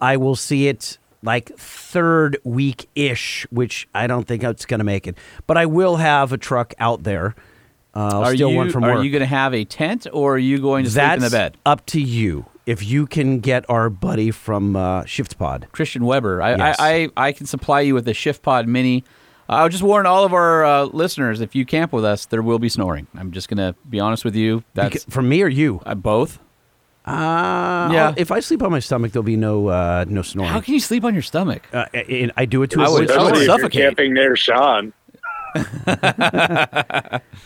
I 0.00 0.16
will 0.16 0.36
see 0.36 0.68
it 0.68 0.96
like 1.22 1.56
third 1.58 2.38
week 2.44 2.88
ish, 2.94 3.46
which 3.50 3.88
I 3.94 4.06
don't 4.06 4.26
think 4.26 4.42
it's 4.44 4.66
gonna 4.66 4.84
make 4.84 5.06
it. 5.06 5.16
But 5.46 5.56
I 5.56 5.66
will 5.66 5.96
have 5.96 6.32
a 6.32 6.38
truck 6.38 6.74
out 6.78 7.02
there. 7.02 7.34
Uh, 7.94 8.00
I'll 8.12 8.22
Are 8.24 8.34
steal 8.36 8.50
you, 8.50 8.56
one 8.56 8.70
from 8.70 8.84
are 8.84 8.96
work. 8.96 9.04
you 9.04 9.10
going 9.10 9.20
to 9.22 9.26
have 9.26 9.54
a 9.54 9.64
tent 9.64 10.06
or 10.12 10.34
are 10.34 10.38
you 10.38 10.60
going 10.60 10.84
to 10.84 10.90
sleep 10.90 11.12
in 11.14 11.20
the 11.20 11.30
bed? 11.30 11.56
up 11.66 11.84
to 11.86 12.00
you. 12.00 12.44
If 12.66 12.84
you 12.84 13.06
can 13.06 13.40
get 13.40 13.64
our 13.70 13.88
buddy 13.88 14.30
from 14.30 14.76
uh, 14.76 15.04
Shift 15.06 15.38
Pod. 15.38 15.66
Christian 15.72 16.04
Weber. 16.04 16.40
I, 16.42 16.50
Yes. 16.54 16.76
I, 16.78 16.94
I, 17.16 17.28
I 17.28 17.32
can 17.32 17.46
supply 17.46 17.80
you 17.80 17.94
with 17.94 18.06
a 18.06 18.12
Shift 18.14 18.42
Pod 18.42 18.68
Mini. 18.68 19.04
I'll 19.48 19.70
just 19.70 19.82
warn 19.82 20.04
all 20.04 20.24
of 20.24 20.34
our 20.34 20.64
uh, 20.64 20.84
listeners: 20.84 21.40
if 21.40 21.54
you 21.56 21.64
camp 21.64 21.92
with 21.94 22.04
us, 22.04 22.26
there 22.26 22.42
will 22.42 22.58
be 22.58 22.68
snoring. 22.68 23.06
I'm 23.16 23.32
just 23.32 23.48
gonna 23.48 23.74
be 23.88 23.98
honest 23.98 24.22
with 24.24 24.36
you. 24.36 24.62
That's 24.74 25.06
Beca- 25.06 25.10
from 25.10 25.28
me 25.28 25.42
or 25.42 25.48
you? 25.48 25.80
uh, 25.86 25.94
both. 25.94 26.38
Uh, 27.08 27.88
Yeah. 27.92 28.06
I'll- 28.08 28.14
If 28.16 28.30
I 28.30 28.40
sleep 28.40 28.62
on 28.62 28.70
my 28.70 28.80
stomach, 28.80 29.12
there'll 29.12 29.22
be 29.24 29.36
no 29.36 29.68
uh, 29.68 30.04
no 30.08 30.22
snoring. 30.22 30.50
How 30.52 30.60
can 30.60 30.74
you 30.74 30.80
sleep 30.80 31.04
on 31.04 31.14
your 31.14 31.22
stomach? 31.22 31.62
uh, 31.72 31.86
and 31.94 32.32
I 32.36 32.44
do 32.44 32.62
it 32.62 32.70
to 32.70 32.80
I 32.82 32.88
would- 32.88 32.88
I 32.88 32.98
would 32.98 33.10
snoring. 33.10 33.34
you're 33.36 33.44
suffocate. 33.46 33.82
camping 33.82 34.14
near 34.14 34.36
Sean. 34.36 34.92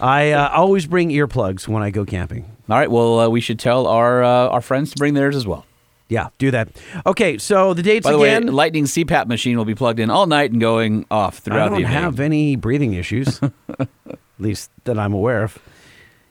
I 0.01 0.33
uh, 0.33 0.49
always 0.53 0.87
bring 0.87 1.11
earplugs 1.11 1.69
when 1.69 1.83
I 1.83 1.91
go 1.91 2.05
camping. 2.05 2.45
All 2.69 2.79
right. 2.79 2.91
Well, 2.91 3.21
uh, 3.21 3.29
we 3.29 3.41
should 3.41 3.59
tell 3.59 3.87
our 3.87 4.23
uh, 4.23 4.49
our 4.49 4.61
friends 4.61 4.91
to 4.93 4.97
bring 4.99 5.15
theirs 5.15 5.37
as 5.37 5.47
well. 5.47 5.67
Yeah, 6.09 6.29
do 6.37 6.51
that. 6.51 6.69
Okay, 7.07 7.39
so 7.39 7.73
the 7.73 7.83
dates 7.83 8.05
By 8.05 8.13
the 8.13 8.19
again. 8.19 8.47
way, 8.47 8.53
Lightning 8.53 8.85
CPAP 8.85 9.29
machine 9.29 9.57
will 9.57 9.65
be 9.65 9.75
plugged 9.75 9.99
in 9.99 10.11
all 10.11 10.27
night 10.27 10.51
and 10.53 10.61
going 10.61 11.07
off 11.11 11.39
throughout 11.39 11.71
the. 11.71 11.77
I 11.77 11.79
throughout 11.79 11.83
don't 11.83 11.83
the 11.83 11.89
have 11.89 12.21
any 12.21 12.57
breathing 12.57 12.93
issues, 12.95 13.41
at 13.79 13.89
least 14.39 14.71
that 14.85 14.99
I'm 14.99 15.15
aware 15.15 15.45
of. 15.45 15.59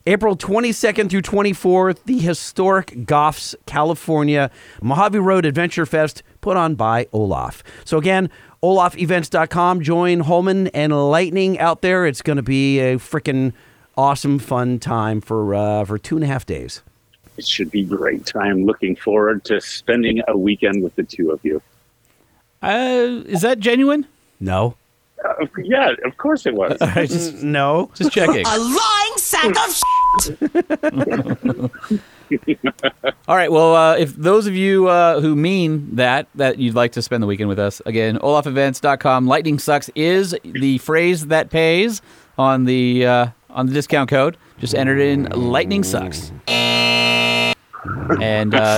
April 0.07 0.35
22nd 0.35 1.09
through 1.09 1.21
24th, 1.21 2.03
the 2.05 2.17
historic 2.17 2.87
Goffs, 3.05 3.53
California 3.65 4.49
Mojave 4.81 5.19
Road 5.19 5.45
Adventure 5.45 5.85
Fest 5.85 6.23
put 6.41 6.57
on 6.57 6.75
by 6.75 7.07
Olaf. 7.13 7.63
So 7.85 7.97
again, 7.97 8.29
olafevents.com. 8.63 9.81
Join 9.81 10.21
Holman 10.21 10.67
and 10.69 10.91
Lightning 10.91 11.59
out 11.59 11.81
there. 11.81 12.05
It's 12.07 12.21
going 12.21 12.37
to 12.37 12.43
be 12.43 12.79
a 12.79 12.95
freaking 12.97 13.53
awesome, 13.95 14.39
fun 14.39 14.79
time 14.79 15.21
for 15.21 15.53
uh, 15.53 15.85
for 15.85 15.97
two 15.97 16.15
and 16.15 16.23
a 16.23 16.27
half 16.27 16.45
days. 16.45 16.81
It 17.37 17.45
should 17.45 17.71
be 17.71 17.83
great. 17.83 18.35
I'm 18.35 18.65
looking 18.65 18.95
forward 18.95 19.43
to 19.45 19.61
spending 19.61 20.21
a 20.27 20.37
weekend 20.37 20.83
with 20.83 20.95
the 20.95 21.03
two 21.03 21.31
of 21.31 21.39
you. 21.43 21.61
Uh, 22.61 23.23
is 23.25 23.41
that 23.41 23.59
genuine? 23.59 24.05
No, 24.39 24.75
Uh, 25.23 25.45
yeah, 25.63 25.93
of 26.05 26.17
course 26.17 26.45
it 26.45 26.53
was. 26.53 26.77
just, 26.95 27.41
no. 27.43 27.91
just 27.95 28.11
checking. 28.11 28.45
A 28.45 28.57
lying 28.57 29.17
sack 29.17 29.55
of 29.57 29.81
shit. 30.23 30.41
All 33.27 33.35
right. 33.35 33.51
Well, 33.51 33.75
uh, 33.75 33.97
if 33.97 34.15
those 34.15 34.47
of 34.47 34.55
you 34.55 34.87
uh, 34.87 35.19
who 35.21 35.35
mean 35.35 35.95
that 35.95 36.27
that 36.35 36.59
you'd 36.59 36.75
like 36.75 36.93
to 36.93 37.01
spend 37.01 37.21
the 37.21 37.27
weekend 37.27 37.49
with 37.49 37.59
us, 37.59 37.81
again, 37.85 38.17
olafevents.com. 38.19 39.27
Lightning 39.27 39.59
sucks 39.59 39.89
is 39.95 40.35
the 40.43 40.77
phrase 40.79 41.27
that 41.27 41.49
pays 41.49 42.01
on 42.37 42.65
the 42.65 43.05
uh, 43.05 43.27
on 43.49 43.67
the 43.67 43.73
discount 43.73 44.09
code. 44.09 44.37
Just 44.59 44.75
enter 44.75 44.97
it 44.97 45.07
in 45.07 45.25
lightning 45.25 45.83
sucks. 45.83 46.31
And 48.21 48.53
uh, 48.53 48.77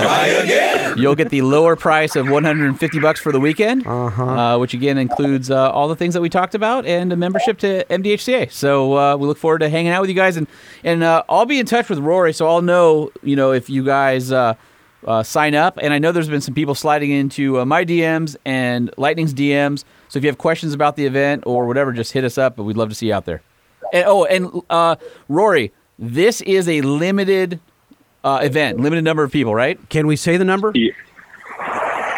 you'll 0.96 1.14
get 1.14 1.30
the 1.30 1.42
lower 1.42 1.76
price 1.76 2.16
of 2.16 2.28
150 2.28 3.00
bucks 3.00 3.20
for 3.20 3.32
the 3.32 3.40
weekend, 3.40 3.86
uh 3.86 4.56
which 4.58 4.74
again 4.74 4.98
includes 4.98 5.50
uh, 5.50 5.70
all 5.70 5.88
the 5.88 5.96
things 5.96 6.14
that 6.14 6.20
we 6.20 6.28
talked 6.28 6.54
about 6.54 6.86
and 6.86 7.12
a 7.12 7.16
membership 7.16 7.58
to 7.58 7.84
MDHCA. 7.90 8.50
So 8.52 8.96
uh, 8.96 9.16
we 9.16 9.26
look 9.26 9.38
forward 9.38 9.58
to 9.60 9.68
hanging 9.68 9.92
out 9.92 10.00
with 10.00 10.10
you 10.10 10.16
guys, 10.16 10.36
and 10.36 10.46
and 10.82 11.02
uh, 11.02 11.22
I'll 11.28 11.46
be 11.46 11.58
in 11.58 11.66
touch 11.66 11.88
with 11.88 11.98
Rory, 11.98 12.32
so 12.32 12.46
I'll 12.48 12.62
know 12.62 13.10
you 13.22 13.36
know 13.36 13.52
if 13.52 13.68
you 13.68 13.84
guys 13.84 14.32
uh, 14.32 14.54
uh, 15.06 15.22
sign 15.22 15.54
up. 15.54 15.78
And 15.80 15.92
I 15.92 15.98
know 15.98 16.12
there's 16.12 16.28
been 16.28 16.40
some 16.40 16.54
people 16.54 16.74
sliding 16.74 17.10
into 17.10 17.60
uh, 17.60 17.64
my 17.64 17.84
DMs 17.84 18.36
and 18.44 18.90
Lightning's 18.96 19.34
DMs. 19.34 19.84
So 20.08 20.18
if 20.18 20.24
you 20.24 20.28
have 20.28 20.38
questions 20.38 20.72
about 20.72 20.96
the 20.96 21.06
event 21.06 21.44
or 21.46 21.66
whatever, 21.66 21.92
just 21.92 22.12
hit 22.12 22.24
us 22.24 22.38
up. 22.38 22.56
But 22.56 22.64
we'd 22.64 22.76
love 22.76 22.88
to 22.88 22.94
see 22.94 23.08
you 23.08 23.14
out 23.14 23.24
there. 23.24 23.42
And 23.92 24.04
oh, 24.06 24.24
and 24.24 24.62
uh, 24.70 24.96
Rory, 25.28 25.72
this 25.98 26.40
is 26.42 26.68
a 26.68 26.80
limited 26.80 27.60
uh, 28.24 28.40
event, 28.42 28.80
limited 28.80 29.04
number 29.04 29.22
of 29.22 29.30
people, 29.30 29.54
right? 29.54 29.78
Can 29.90 30.06
we 30.06 30.16
say 30.16 30.36
the 30.36 30.44
number? 30.44 30.72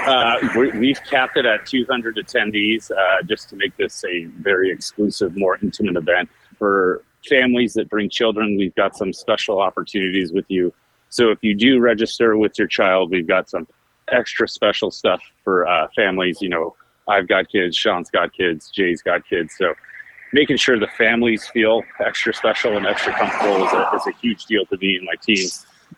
Uh, 0.07 0.37
we, 0.57 0.70
we've 0.78 1.03
capped 1.03 1.37
it 1.37 1.45
at 1.45 1.66
200 1.66 2.16
attendees 2.16 2.93
uh, 2.93 3.23
just 3.24 3.49
to 3.51 3.57
make 3.57 3.77
this 3.77 4.05
a 4.05 4.27
very 4.41 4.70
exclusive, 4.70 5.37
more 5.37 5.59
intimate 5.61 5.97
event 5.97 6.31
for 6.59 7.03
families 7.28 7.74
that 7.74 7.91
bring 7.91 8.09
children. 8.09 8.57
We've 8.57 8.74
got 8.77 8.97
some 8.97 9.12
special 9.12 9.61
opportunities 9.61 10.33
with 10.33 10.45
you. 10.49 10.73
So 11.09 11.31
if 11.31 11.43
you 11.43 11.57
do 11.57 11.81
register 11.81 12.37
with 12.37 12.57
your 12.57 12.69
child, 12.69 13.11
we've 13.11 13.27
got 13.27 13.51
some 13.51 13.66
extra 14.12 14.49
special 14.49 14.93
stuff 14.93 15.20
for 15.43 15.66
uh, 15.66 15.89
families. 15.97 16.41
You 16.41 16.51
know, 16.51 16.77
I've 17.09 17.27
got 17.27 17.49
kids, 17.49 17.77
Sean's 17.77 18.11
got 18.11 18.33
kids, 18.33 18.70
Jay's 18.70 19.03
got 19.03 19.27
kids. 19.28 19.55
So 19.59 19.74
making 20.33 20.59
sure 20.59 20.78
the 20.78 20.87
families 20.99 21.49
feel 21.49 21.83
extra 21.99 22.33
special 22.33 22.77
and 22.77 22.87
extra 22.87 23.12
comfortable 23.12 23.66
is 23.66 23.73
a, 23.73 23.91
is 23.97 24.07
a 24.07 24.12
huge 24.20 24.47
deal 24.47 24.66
to 24.66 24.77
me 24.77 24.97
and 24.97 25.05
my 25.05 25.15
team. 25.20 25.49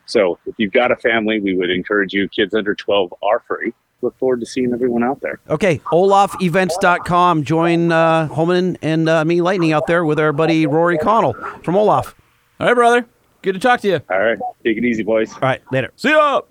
So 0.08 0.38
if 0.46 0.54
you've 0.58 0.72
got 0.72 0.90
a 0.90 0.96
family, 0.96 1.38
we 1.38 1.54
would 1.54 1.70
encourage 1.70 2.12
you. 2.12 2.28
Kids 2.28 2.54
under 2.54 2.74
12 2.74 3.14
are 3.22 3.40
free. 3.46 3.72
Look 4.00 4.16
forward 4.18 4.40
to 4.40 4.46
seeing 4.46 4.72
everyone 4.72 5.02
out 5.02 5.20
there. 5.20 5.40
Okay, 5.50 5.78
olafevents.com. 5.86 7.42
Join 7.42 7.90
uh, 7.90 8.28
Holman 8.28 8.78
and 8.80 9.08
uh, 9.08 9.24
me, 9.24 9.40
Lightning, 9.42 9.72
out 9.72 9.86
there 9.86 10.04
with 10.04 10.20
our 10.20 10.32
buddy 10.32 10.66
Rory 10.66 10.98
Connell 10.98 11.34
from 11.62 11.76
Olaf. 11.76 12.14
All 12.60 12.68
right, 12.68 12.74
brother. 12.74 13.06
Good 13.42 13.54
to 13.54 13.58
talk 13.58 13.80
to 13.80 13.88
you. 13.88 14.00
All 14.10 14.18
right. 14.20 14.38
Take 14.64 14.78
it 14.78 14.84
easy, 14.84 15.02
boys. 15.02 15.32
All 15.34 15.40
right, 15.40 15.60
later. 15.72 15.92
See 15.96 16.10
ya. 16.10 16.42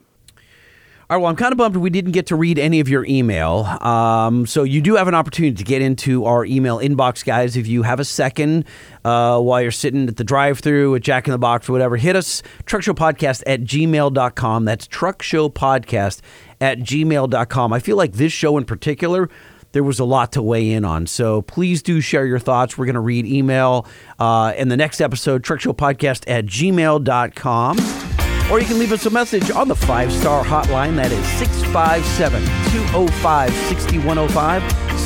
All 1.09 1.15
right, 1.15 1.21
well, 1.21 1.29
I'm 1.29 1.37
kind 1.37 1.53
of 1.53 1.57
bummed 1.57 1.77
we 1.77 1.89
didn't 1.89 2.11
get 2.11 2.27
to 2.27 2.35
read 2.35 2.59
any 2.59 2.81
of 2.81 2.89
your 2.89 3.05
email. 3.05 3.59
Um, 3.59 4.45
so 4.45 4.63
you 4.63 4.81
do 4.81 4.95
have 4.95 5.07
an 5.07 5.15
opportunity 5.15 5.55
to 5.55 5.63
get 5.63 5.81
into 5.81 6.25
our 6.25 6.43
email 6.43 6.79
inbox, 6.79 7.23
guys. 7.23 7.55
If 7.55 7.65
you 7.65 7.83
have 7.83 8.01
a 8.01 8.05
second 8.05 8.65
uh, 9.05 9.39
while 9.39 9.61
you're 9.61 9.71
sitting 9.71 10.09
at 10.09 10.17
the 10.17 10.25
drive 10.25 10.59
through 10.59 10.95
at 10.95 11.03
Jack 11.03 11.25
in 11.25 11.31
the 11.31 11.37
Box 11.37 11.69
or 11.69 11.71
whatever, 11.71 11.95
hit 11.95 12.17
us, 12.17 12.43
truckshowpodcast 12.65 13.43
at 13.47 13.61
gmail.com. 13.61 14.65
That's 14.65 14.85
truckshowpodcast 14.85 16.19
at 16.59 16.79
gmail.com. 16.79 17.71
I 17.71 17.79
feel 17.79 17.95
like 17.95 18.11
this 18.11 18.33
show 18.33 18.57
in 18.57 18.65
particular, 18.65 19.29
there 19.71 19.85
was 19.85 20.01
a 20.01 20.05
lot 20.05 20.33
to 20.33 20.41
weigh 20.41 20.73
in 20.73 20.83
on. 20.83 21.07
So 21.07 21.41
please 21.43 21.81
do 21.81 22.01
share 22.01 22.25
your 22.25 22.39
thoughts. 22.39 22.77
We're 22.77 22.85
going 22.85 22.95
to 22.95 22.99
read 22.99 23.25
email 23.25 23.87
uh, 24.19 24.51
in 24.57 24.67
the 24.67 24.75
next 24.75 24.99
episode, 24.99 25.41
truckshowpodcast 25.41 26.25
at 26.27 26.47
gmail.com. 26.47 28.16
Or 28.49 28.61
you 28.61 28.65
can 28.65 28.79
leave 28.79 28.93
us 28.93 29.05
a 29.05 29.09
message 29.09 29.51
on 29.51 29.67
the 29.67 29.75
five 29.75 30.11
star 30.11 30.41
hotline. 30.41 30.95
That 30.95 31.11
is 31.11 31.27
657 31.37 32.41
205 32.71 33.53
6105. 33.53 34.61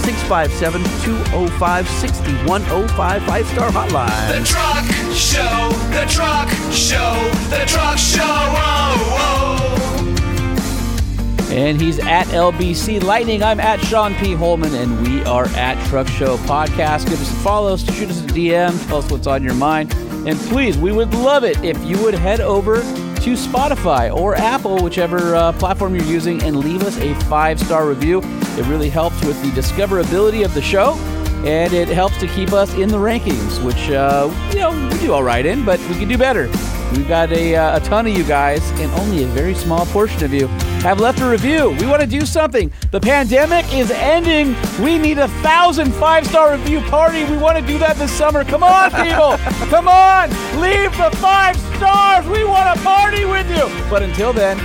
657 0.06 0.84
205 0.84 1.88
6105. 1.90 3.24
Five 3.24 3.48
star 3.48 3.72
hotline. 3.72 4.38
The 4.38 4.46
truck 4.46 4.86
show, 5.12 5.70
the 5.90 6.06
truck 6.06 6.50
show, 6.72 7.18
the 7.50 7.66
truck 7.66 7.98
show. 7.98 8.22
Oh, 8.22 9.18
oh. 9.18 9.78
And 11.52 11.82
he's 11.82 11.98
at 11.98 12.28
LBC 12.28 13.02
Lightning. 13.02 13.42
I'm 13.42 13.60
at 13.60 13.82
Sean 13.82 14.14
P. 14.16 14.34
Holman, 14.34 14.76
and 14.76 15.02
we 15.02 15.24
are 15.24 15.48
at 15.48 15.84
Truck 15.88 16.08
Show 16.08 16.38
Podcast. 16.38 17.10
Give 17.10 17.20
us 17.20 17.30
a 17.30 17.36
follow, 17.38 17.76
shoot 17.76 18.10
us 18.10 18.24
a 18.24 18.28
DM, 18.28 18.88
tell 18.88 19.00
us 19.00 19.12
what's 19.12 19.28
on 19.28 19.44
your 19.44 19.56
mind. 19.56 19.92
And 20.28 20.40
please, 20.40 20.78
we 20.78 20.92
would 20.92 21.14
love 21.14 21.44
it 21.44 21.62
if 21.64 21.84
you 21.84 22.02
would 22.04 22.14
head 22.14 22.40
over 22.40 22.82
to 23.22 23.34
Spotify 23.34 24.12
or 24.12 24.34
Apple, 24.36 24.84
whichever 24.84 25.36
uh, 25.36 25.52
platform 25.54 25.96
you're 25.96 26.06
using, 26.06 26.42
and 26.42 26.58
leave 26.58 26.82
us 26.82 26.98
a 26.98 27.14
five 27.26 27.60
star 27.60 27.88
review. 27.88 28.20
It 28.58 28.66
really 28.66 28.90
helps 28.90 29.24
with 29.24 29.40
the 29.44 29.50
discoverability 29.50 30.44
of 30.44 30.56
the 30.56 30.62
show. 30.62 30.96
And 31.46 31.74
it 31.74 31.88
helps 31.88 32.18
to 32.20 32.28
keep 32.28 32.54
us 32.54 32.74
in 32.76 32.90
the 32.90 32.98
rankings, 32.98 33.64
which, 33.64 33.90
uh, 33.90 34.30
you 34.52 34.60
know, 34.60 34.90
we 34.90 35.00
do 35.00 35.12
all 35.14 35.24
right 35.24 35.46
in, 35.46 35.66
but 35.66 35.80
we 35.90 35.96
can 35.96 36.08
do 36.08 36.18
better. 36.18 36.48
We've 36.92 37.08
got 37.08 37.32
a, 37.32 37.56
uh, 37.56 37.78
a 37.78 37.80
ton 37.80 38.06
of 38.06 38.16
you 38.16 38.24
guys, 38.24 38.70
and 38.80 38.92
only 39.00 39.24
a 39.24 39.28
very 39.28 39.56
small 39.56 39.86
portion 39.88 40.24
of 40.24 40.34
you 40.34 40.48
have 40.82 41.00
left 41.00 41.20
a 41.20 41.30
review. 41.30 41.70
We 41.80 41.88
want 41.88 42.02
to 42.02 42.08
do 42.08 42.26
something. 42.26 42.72
The 42.92 43.00
pandemic 43.00 43.74
is 43.74 43.92
ending. 43.92 44.56
We 44.84 44.98
need 44.98 45.18
a 45.18 45.28
thousand 45.42 45.94
five 45.94 46.28
star 46.28 46.52
review 46.52 46.82
party. 46.82 47.24
We 47.24 47.38
want 47.38 47.58
to 47.58 47.66
do 47.66 47.78
that 47.80 47.96
this 47.96 48.12
summer. 48.12 48.44
Come 48.44 48.64
on, 48.64 48.92
people. 48.92 49.38
Come 49.70 49.88
on. 49.88 50.30
Leave 50.60 50.92
the 50.98 51.16
five 51.18 51.56
stars. 51.78 52.28
We 52.28 52.44
want 52.44 52.76
to 52.76 52.84
party 52.84 53.26
with 53.26 53.50
you. 53.50 53.70
But 53.90 54.04
until 54.04 54.34
then, 54.34 54.58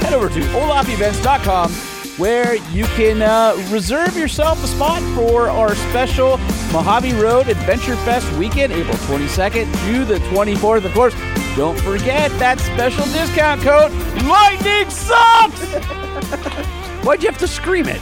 head 0.00 0.14
over 0.14 0.28
to 0.28 0.40
olafevents.com 0.40 1.93
where 2.16 2.54
you 2.70 2.84
can 2.86 3.22
uh, 3.22 3.54
reserve 3.70 4.16
yourself 4.16 4.62
a 4.62 4.66
spot 4.66 5.02
for 5.14 5.48
our 5.50 5.74
special 5.74 6.38
Mojave 6.72 7.12
Road 7.14 7.48
Adventure 7.48 7.96
Fest 7.96 8.30
weekend, 8.38 8.72
April 8.72 8.96
22nd 8.98 9.72
through 9.84 10.04
the 10.04 10.18
24th. 10.30 10.84
Of 10.84 10.92
course, 10.92 11.14
don't 11.56 11.78
forget 11.80 12.30
that 12.38 12.60
special 12.60 13.04
discount 13.06 13.62
code 13.62 13.92
Lightning 14.24 14.90
Sucks! 14.90 15.60
Why'd 17.04 17.22
you 17.22 17.28
have 17.28 17.38
to 17.38 17.48
scream 17.48 17.86
it? 17.86 18.00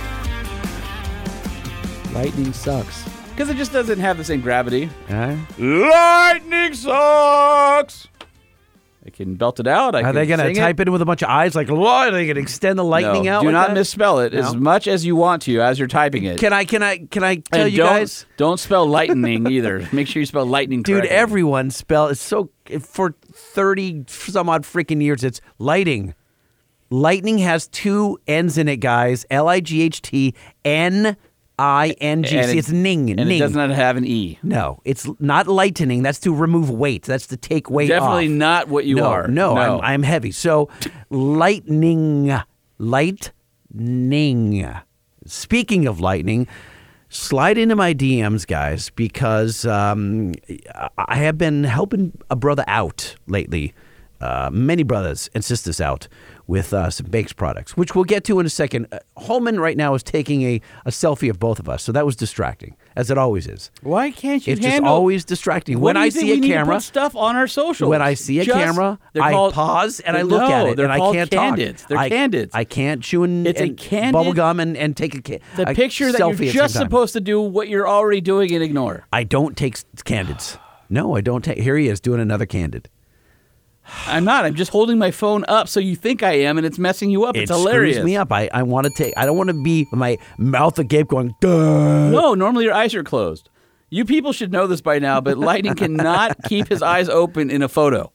Lightning 2.12 2.52
sucks. 2.52 3.09
Because 3.30 3.48
it 3.48 3.56
just 3.56 3.72
doesn't 3.72 3.98
have 3.98 4.18
the 4.18 4.24
same 4.24 4.40
gravity. 4.43 4.90
Uh, 5.09 5.36
Lightning 5.59 6.74
sucks! 6.74 8.06
I 9.05 9.11
can 9.11 9.35
belt 9.35 9.59
it 9.59 9.66
out. 9.66 9.97
I 9.97 10.03
are 10.03 10.12
they 10.12 10.27
going 10.27 10.39
to 10.39 10.55
type 10.55 10.79
it 10.79 10.87
in 10.87 10.93
with 10.93 11.03
a 11.03 11.05
bunch 11.05 11.23
of 11.23 11.29
eyes? 11.29 11.57
Like, 11.57 11.69
what? 11.69 12.09
Are 12.09 12.11
they 12.12 12.24
going 12.24 12.37
to 12.37 12.41
extend 12.41 12.79
the 12.79 12.85
lightning 12.85 13.24
no, 13.24 13.33
out? 13.33 13.41
Do 13.41 13.47
like 13.47 13.53
not 13.53 13.69
that? 13.69 13.74
misspell 13.74 14.20
it 14.20 14.33
as 14.33 14.55
much 14.55 14.87
as 14.87 15.05
you 15.05 15.16
want 15.16 15.43
to 15.43 15.61
as 15.61 15.79
you're 15.79 15.89
typing 15.89 16.24
it. 16.24 16.39
Can 16.39 16.53
I? 16.53 16.65
Can 16.65 16.85
I? 16.85 16.99
Can 16.99 17.24
I 17.24 17.37
tell 17.37 17.62
and 17.62 17.73
you 17.73 17.79
don't, 17.79 17.87
guys? 17.87 18.27
Don't 18.37 18.61
spell 18.61 18.87
lightning 18.99 19.49
either. 19.49 19.89
Make 19.93 20.07
sure 20.07 20.20
you 20.20 20.27
spell 20.27 20.47
lightning 20.47 20.83
Dude, 20.83 21.01
correctly. 21.01 21.16
everyone 21.16 21.70
spell 21.70 22.09
it's 22.09 22.20
so 22.20 22.51
for 22.81 23.15
30 23.33 24.05
some 24.07 24.49
odd 24.49 24.62
freaking 24.62 25.03
years 25.03 25.24
it's 25.24 25.41
lighting. 25.59 26.15
Lightning 26.91 27.39
has 27.39 27.66
two 27.69 28.19
N's 28.29 28.57
in 28.59 28.69
it, 28.69 28.77
guys. 28.77 29.27
L 29.31 29.49
I 29.49 29.61
G 29.61 29.83
H 29.83 30.03
T 30.03 30.35
N 30.65 31.16
I 31.59 31.95
N 32.01 32.23
G. 32.23 32.43
See, 32.43 32.59
it's 32.59 32.70
ning. 32.70 33.11
and 33.11 33.29
ning. 33.29 33.37
it 33.37 33.39
does 33.39 33.55
not 33.55 33.70
have 33.70 33.97
an 33.97 34.07
E. 34.07 34.39
No, 34.43 34.81
it's 34.85 35.09
not 35.20 35.47
lightening. 35.47 36.03
That's 36.03 36.19
to 36.20 36.35
remove 36.35 36.70
weight. 36.70 37.03
That's 37.05 37.27
to 37.29 37.37
take 37.37 37.70
weight 37.70 37.89
Definitely 37.89 38.27
off. 38.27 38.33
not 38.33 38.69
what 38.69 38.85
you 38.85 38.97
no, 38.97 39.05
are. 39.07 39.29
No, 39.29 39.55
No. 39.55 39.61
I'm, 39.61 39.81
I'm 39.81 40.03
heavy. 40.03 40.33
So, 40.33 40.69
lightning, 41.11 42.35
lightning. 42.79 43.33
Speaking 45.24 45.87
of 45.87 46.01
lightning, 46.01 46.49
slide 47.09 47.59
into 47.59 47.77
my 47.77 47.95
DMs, 47.95 48.47
guys, 48.47 48.91
because 48.91 49.65
um, 49.66 50.33
I 50.99 51.16
have 51.16 51.39
been 51.39 51.65
helping 51.65 52.12
a 52.31 52.37
brother 52.37 52.65
out 52.66 53.15
lately. 53.27 53.74
Uh, 54.23 54.49
many 54.53 54.85
brothers 54.85 55.28
and 55.35 55.44
sisters 55.44 55.81
out 55.81 56.07
with 56.47 56.73
uh, 56.73 56.89
some 56.90 57.07
baked 57.07 57.35
products, 57.36 57.77
which 57.77 57.94
we'll 57.94 58.05
get 58.05 58.23
to 58.24 58.39
in 58.39 58.47
a 58.47 58.49
second. 58.51 58.86
Uh, 58.93 58.99
Holman 59.16 59.59
right 59.59 59.77
now 59.77 59.94
is 59.94 60.03
taking 60.05 60.43
a, 60.43 60.61
a 60.86 60.90
selfie 60.90 61.28
of 61.28 61.40
both 61.40 61.59
of 61.59 61.69
us, 61.69 61.82
so 61.82 61.90
that 61.90 62.07
was 62.07 62.15
distracting, 62.15 62.77
as 62.94 63.11
it 63.11 63.19
always 63.19 63.49
is. 63.49 63.70
Why 63.82 64.12
can't 64.12 64.47
you 64.47 64.53
It's 64.53 64.61
just 64.61 64.73
handle? 64.73 64.93
always 64.93 65.24
distracting. 65.24 65.81
What 65.81 65.94
when 65.94 65.94
do 65.97 66.01
you 66.03 66.07
I 66.07 66.11
think 66.11 66.20
see 66.23 66.31
we 66.32 66.39
a 66.39 66.40
need 66.40 66.49
to 66.49 66.55
camera, 66.55 66.74
put 66.77 66.82
stuff 66.85 67.16
on 67.16 67.35
our 67.35 67.49
socials. 67.49 67.89
when 67.90 68.01
I 68.03 68.15
see 68.15 68.39
a 68.39 68.44
Just- 68.44 68.57
camera, 68.59 68.99
they're 69.12 69.23
I 69.24 69.32
called- 69.32 69.55
pause 69.55 69.99
and 70.01 70.16
I 70.16 70.23
look 70.23 70.43
No, 70.43 70.51
at 70.51 70.66
it, 70.69 70.77
they're 70.77 70.85
and 70.85 70.93
I 70.93 70.99
called 70.99 71.15
can't 71.16 71.31
candids. 71.31 71.81
talk. 71.82 71.89
They're 71.89 71.99
I, 71.99 72.09
candids. 72.09 72.55
I 72.55 72.65
can't 72.65 73.03
chew 73.03 73.24
and, 73.24 73.47
It's 73.47 73.61
a 73.61 73.65
and 73.65 73.77
candid- 73.77 74.12
bubble 74.12 74.35
gum 74.35 74.61
and, 74.61 74.77
and 74.77 74.97
take 74.97 75.15
a, 75.16 75.23
ca- 75.23 75.39
the 75.57 75.70
a 75.70 75.74
picture 75.74 76.12
that 76.12 76.20
selfie 76.20 76.40
you're 76.40 76.49
at 76.49 76.55
just 76.55 76.74
time. 76.74 76.85
supposed 76.85 77.12
to 77.15 77.20
do 77.20 77.40
what 77.40 77.69
you're 77.69 77.89
already 77.89 78.20
doing 78.20 78.53
and 78.55 78.62
ignore. 78.62 79.05
I 79.12 79.24
don't 79.24 79.57
take 79.57 79.74
s- 79.78 79.85
candids. 80.05 80.59
No, 80.89 81.16
I 81.16 81.23
don't 81.23 81.43
take. 81.44 81.59
Here 81.59 81.77
he 81.77 81.89
is 81.89 81.99
doing 82.01 82.20
another 82.20 82.47
candid. 82.47 82.89
I'm 84.07 84.25
not. 84.25 84.45
I'm 84.45 84.55
just 84.55 84.71
holding 84.71 84.99
my 84.99 85.11
phone 85.11 85.45
up 85.49 85.69
so 85.69 85.81
you 85.81 85.97
think 85.97 86.23
I 86.23 86.33
am, 86.33 86.57
and 86.57 86.67
it's 86.67 86.79
messing 86.79 87.11
you 87.11 87.25
up. 87.25 87.37
It 87.37 87.43
it's 87.43 87.51
hilarious. 87.51 87.97
screws 87.97 88.05
me 88.05 88.17
up. 88.17 88.33
I, 88.33 88.49
I 88.53 88.63
want 88.63 88.87
to 88.87 88.93
take. 88.97 89.15
I 89.17 89.27
don't 89.27 89.37
want 89.37 89.49
to 89.49 89.63
be 89.63 89.87
my 89.93 90.19
mouth 90.39 90.79
agape 90.79 91.09
going. 91.09 91.35
Duh. 91.41 92.11
No, 92.11 92.35
normally 92.35 92.65
your 92.65 92.75
eyes 92.75 92.95
are 92.95 93.03
closed. 93.05 93.49
You 93.91 94.05
people 94.05 94.33
should 94.33 94.53
know 94.53 94.67
this 94.67 94.81
by 94.81 94.99
now, 94.99 95.21
but 95.21 95.37
Lightning 95.37 95.75
cannot 95.75 96.43
keep 96.49 96.69
his 96.69 96.81
eyes 96.83 97.09
open 97.09 97.51
in 97.51 97.63
a 97.63 97.69
photo. 97.69 98.13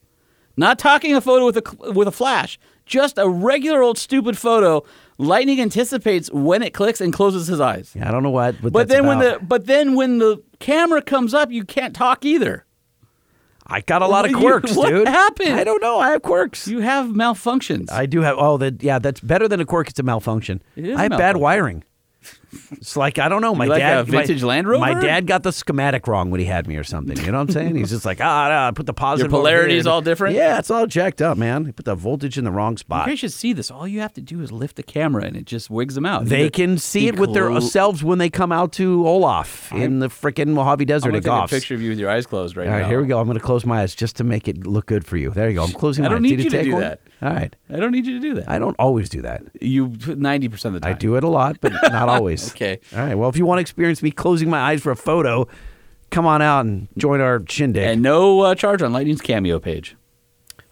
Not 0.55 0.79
talking 0.79 1.15
a 1.15 1.21
photo 1.21 1.45
with 1.45 1.57
a 1.57 1.91
with 1.91 2.07
a 2.07 2.11
flash, 2.11 2.57
just 2.85 3.17
a 3.19 3.29
regular 3.29 3.83
old 3.83 3.97
stupid 3.97 4.37
photo. 4.37 4.83
Lightning 5.19 5.61
anticipates 5.61 6.31
when 6.31 6.63
it 6.63 6.73
clicks 6.73 7.01
and 7.01 7.13
closes 7.13 7.47
his 7.47 7.59
eyes. 7.59 7.95
I 8.01 8.11
don't 8.11 8.23
know 8.23 8.31
what. 8.31 8.59
But 8.61 8.73
that's 8.73 8.89
then 8.89 9.05
when 9.05 9.19
the 9.19 9.39
but 9.41 9.65
then 9.67 9.95
when 9.95 10.17
the 10.17 10.41
camera 10.59 11.01
comes 11.01 11.33
up, 11.33 11.51
you 11.51 11.63
can't 11.63 11.95
talk 11.95 12.25
either. 12.25 12.65
I 13.69 13.81
got 13.81 14.01
a 14.01 14.07
lot 14.07 14.25
of 14.25 14.31
You- 14.31 14.37
quirks, 14.37 14.75
what 14.75 14.89
dude. 14.89 15.07
happened? 15.07 15.53
I 15.53 15.63
don't 15.63 15.81
know. 15.81 15.99
I 15.99 16.11
have 16.11 16.21
quirks. 16.21 16.67
You 16.67 16.79
have 16.79 17.07
malfunctions. 17.07 17.91
I 17.91 18.05
do 18.05 18.21
have. 18.21 18.37
Oh, 18.39 18.57
that 18.57 18.81
yeah. 18.81 18.97
That's 18.99 19.19
better 19.19 19.47
than 19.47 19.59
a 19.59 19.65
quirk. 19.65 19.89
It's 19.89 19.99
a 19.99 20.03
malfunction. 20.03 20.61
It 20.75 20.85
is 20.85 20.97
I 20.97 21.03
have 21.03 21.11
bad 21.11 21.37
wiring. 21.37 21.83
It's 22.71 22.95
like 22.97 23.19
I 23.19 23.29
don't 23.29 23.41
know. 23.41 23.55
My 23.55 23.65
like 23.65 23.79
dad, 23.79 23.99
a 23.99 24.03
vintage 24.03 24.41
my, 24.41 24.47
Land 24.49 24.67
Rover? 24.67 24.79
My 24.79 24.93
dad 24.93 25.25
got 25.27 25.43
the 25.43 25.51
schematic 25.51 26.07
wrong 26.07 26.29
when 26.31 26.39
he 26.39 26.45
had 26.45 26.67
me, 26.67 26.75
or 26.77 26.83
something. 26.83 27.17
You 27.17 27.31
know 27.31 27.39
what 27.39 27.49
I'm 27.49 27.53
saying? 27.53 27.75
He's 27.75 27.89
just 27.89 28.05
like, 28.05 28.19
ah, 28.21 28.49
nah, 28.49 28.71
put 28.71 28.85
the 28.85 28.93
positive. 28.93 29.33
over 29.33 29.39
polarity 29.41 29.77
is 29.77 29.87
all 29.87 30.01
different? 30.01 30.35
Yeah, 30.35 30.59
it's 30.59 30.69
all 30.71 30.85
jacked 30.87 31.21
up, 31.21 31.37
man. 31.37 31.65
He 31.65 31.71
put 31.71 31.85
the 31.85 31.95
voltage 31.95 32.37
in 32.37 32.43
the 32.43 32.51
wrong 32.51 32.73
You 32.73 32.77
spot. 32.77 33.07
guys 33.07 33.19
should 33.19 33.31
see 33.33 33.53
this. 33.53 33.71
All 33.71 33.87
you 33.87 33.99
have 34.01 34.13
to 34.13 34.21
do 34.21 34.41
is 34.41 34.51
lift 34.51 34.75
the 34.75 34.83
camera, 34.83 35.23
and 35.23 35.35
it 35.35 35.45
just 35.45 35.69
wigs 35.69 35.95
them 35.95 36.05
out. 36.05 36.25
They 36.25 36.45
You- 36.45 36.51
can 36.51 36.77
see 36.77 37.01
you 37.03 37.09
it 37.09 37.19
with 37.19 37.33
their 37.33 37.59
selves 37.61 38.03
when 38.03 38.17
they 38.17 38.29
come 38.29 38.51
out 38.51 38.71
to 38.73 39.07
Olaf 39.07 39.71
in 39.73 39.99
the 39.99 40.07
freaking 40.09 40.49
Mojave 40.49 40.83
I'm 40.83 40.87
Desert 40.87 41.07
gonna 41.09 41.17
at 41.17 41.23
take 41.23 41.31
a 41.31 41.47
picture 41.47 41.75
of 41.75 41.81
you 41.81 41.89
with 41.89 41.99
your 41.99 42.09
eyes 42.09 42.25
closed 42.25 42.57
right 42.57 42.67
All 42.67 42.73
right, 42.73 42.81
now. 42.81 42.87
here 42.89 43.01
we 43.01 43.07
go. 43.07 43.19
I'm 43.19 43.25
going 43.27 43.37
to 43.37 43.43
close 43.43 43.65
my 43.65 43.81
eyes 43.81 43.95
just 43.95 44.15
to 44.17 44.23
make 44.23 44.47
it 44.47 44.65
look 44.65 44.85
good 44.87 45.05
for 45.05 45.17
you. 45.17 45.29
There 45.31 45.49
you 45.49 45.55
go. 45.55 45.63
I'm 45.63 45.71
closing 45.71 46.05
I 46.05 46.09
don't 46.09 46.21
need 46.21 46.39
you 46.39 46.49
to 46.49 46.63
do 46.63 46.71
one? 46.73 46.81
that. 46.81 46.99
All 47.21 47.29
right. 47.29 47.55
I 47.69 47.77
don't 47.77 47.91
need 47.91 48.05
you 48.05 48.13
to 48.13 48.19
do 48.19 48.35
that. 48.35 48.49
I 48.49 48.59
don't 48.59 48.75
always 48.77 49.09
do 49.09 49.21
that. 49.23 49.43
You 49.59 49.93
ninety 50.07 50.49
percent 50.49 50.75
of 50.75 50.81
the 50.81 50.85
time. 50.85 50.95
I 50.95 50.97
do 50.97 51.15
it 51.15 51.23
a 51.23 51.27
lot, 51.27 51.59
but 51.61 51.71
not 51.71 52.09
always. 52.09 52.51
Okay. 52.51 52.79
All 52.93 52.99
right. 52.99 53.15
Well, 53.15 53.29
if 53.29 53.37
you 53.37 53.45
want 53.45 53.57
to 53.57 53.61
experience 53.61 54.03
me 54.03 54.11
closing 54.11 54.49
my 54.49 54.59
eyes 54.59 54.81
for 54.81 54.91
a 54.91 54.95
photo, 54.95 55.47
come 56.11 56.25
on 56.25 56.41
out 56.41 56.65
and 56.65 56.87
join 56.97 57.19
our 57.21 57.41
shindig. 57.47 57.83
And 57.83 58.01
no 58.01 58.41
uh, 58.41 58.55
charge 58.55 58.81
on 58.81 58.93
Lightning's 58.93 59.21
cameo 59.21 59.59
page. 59.59 59.95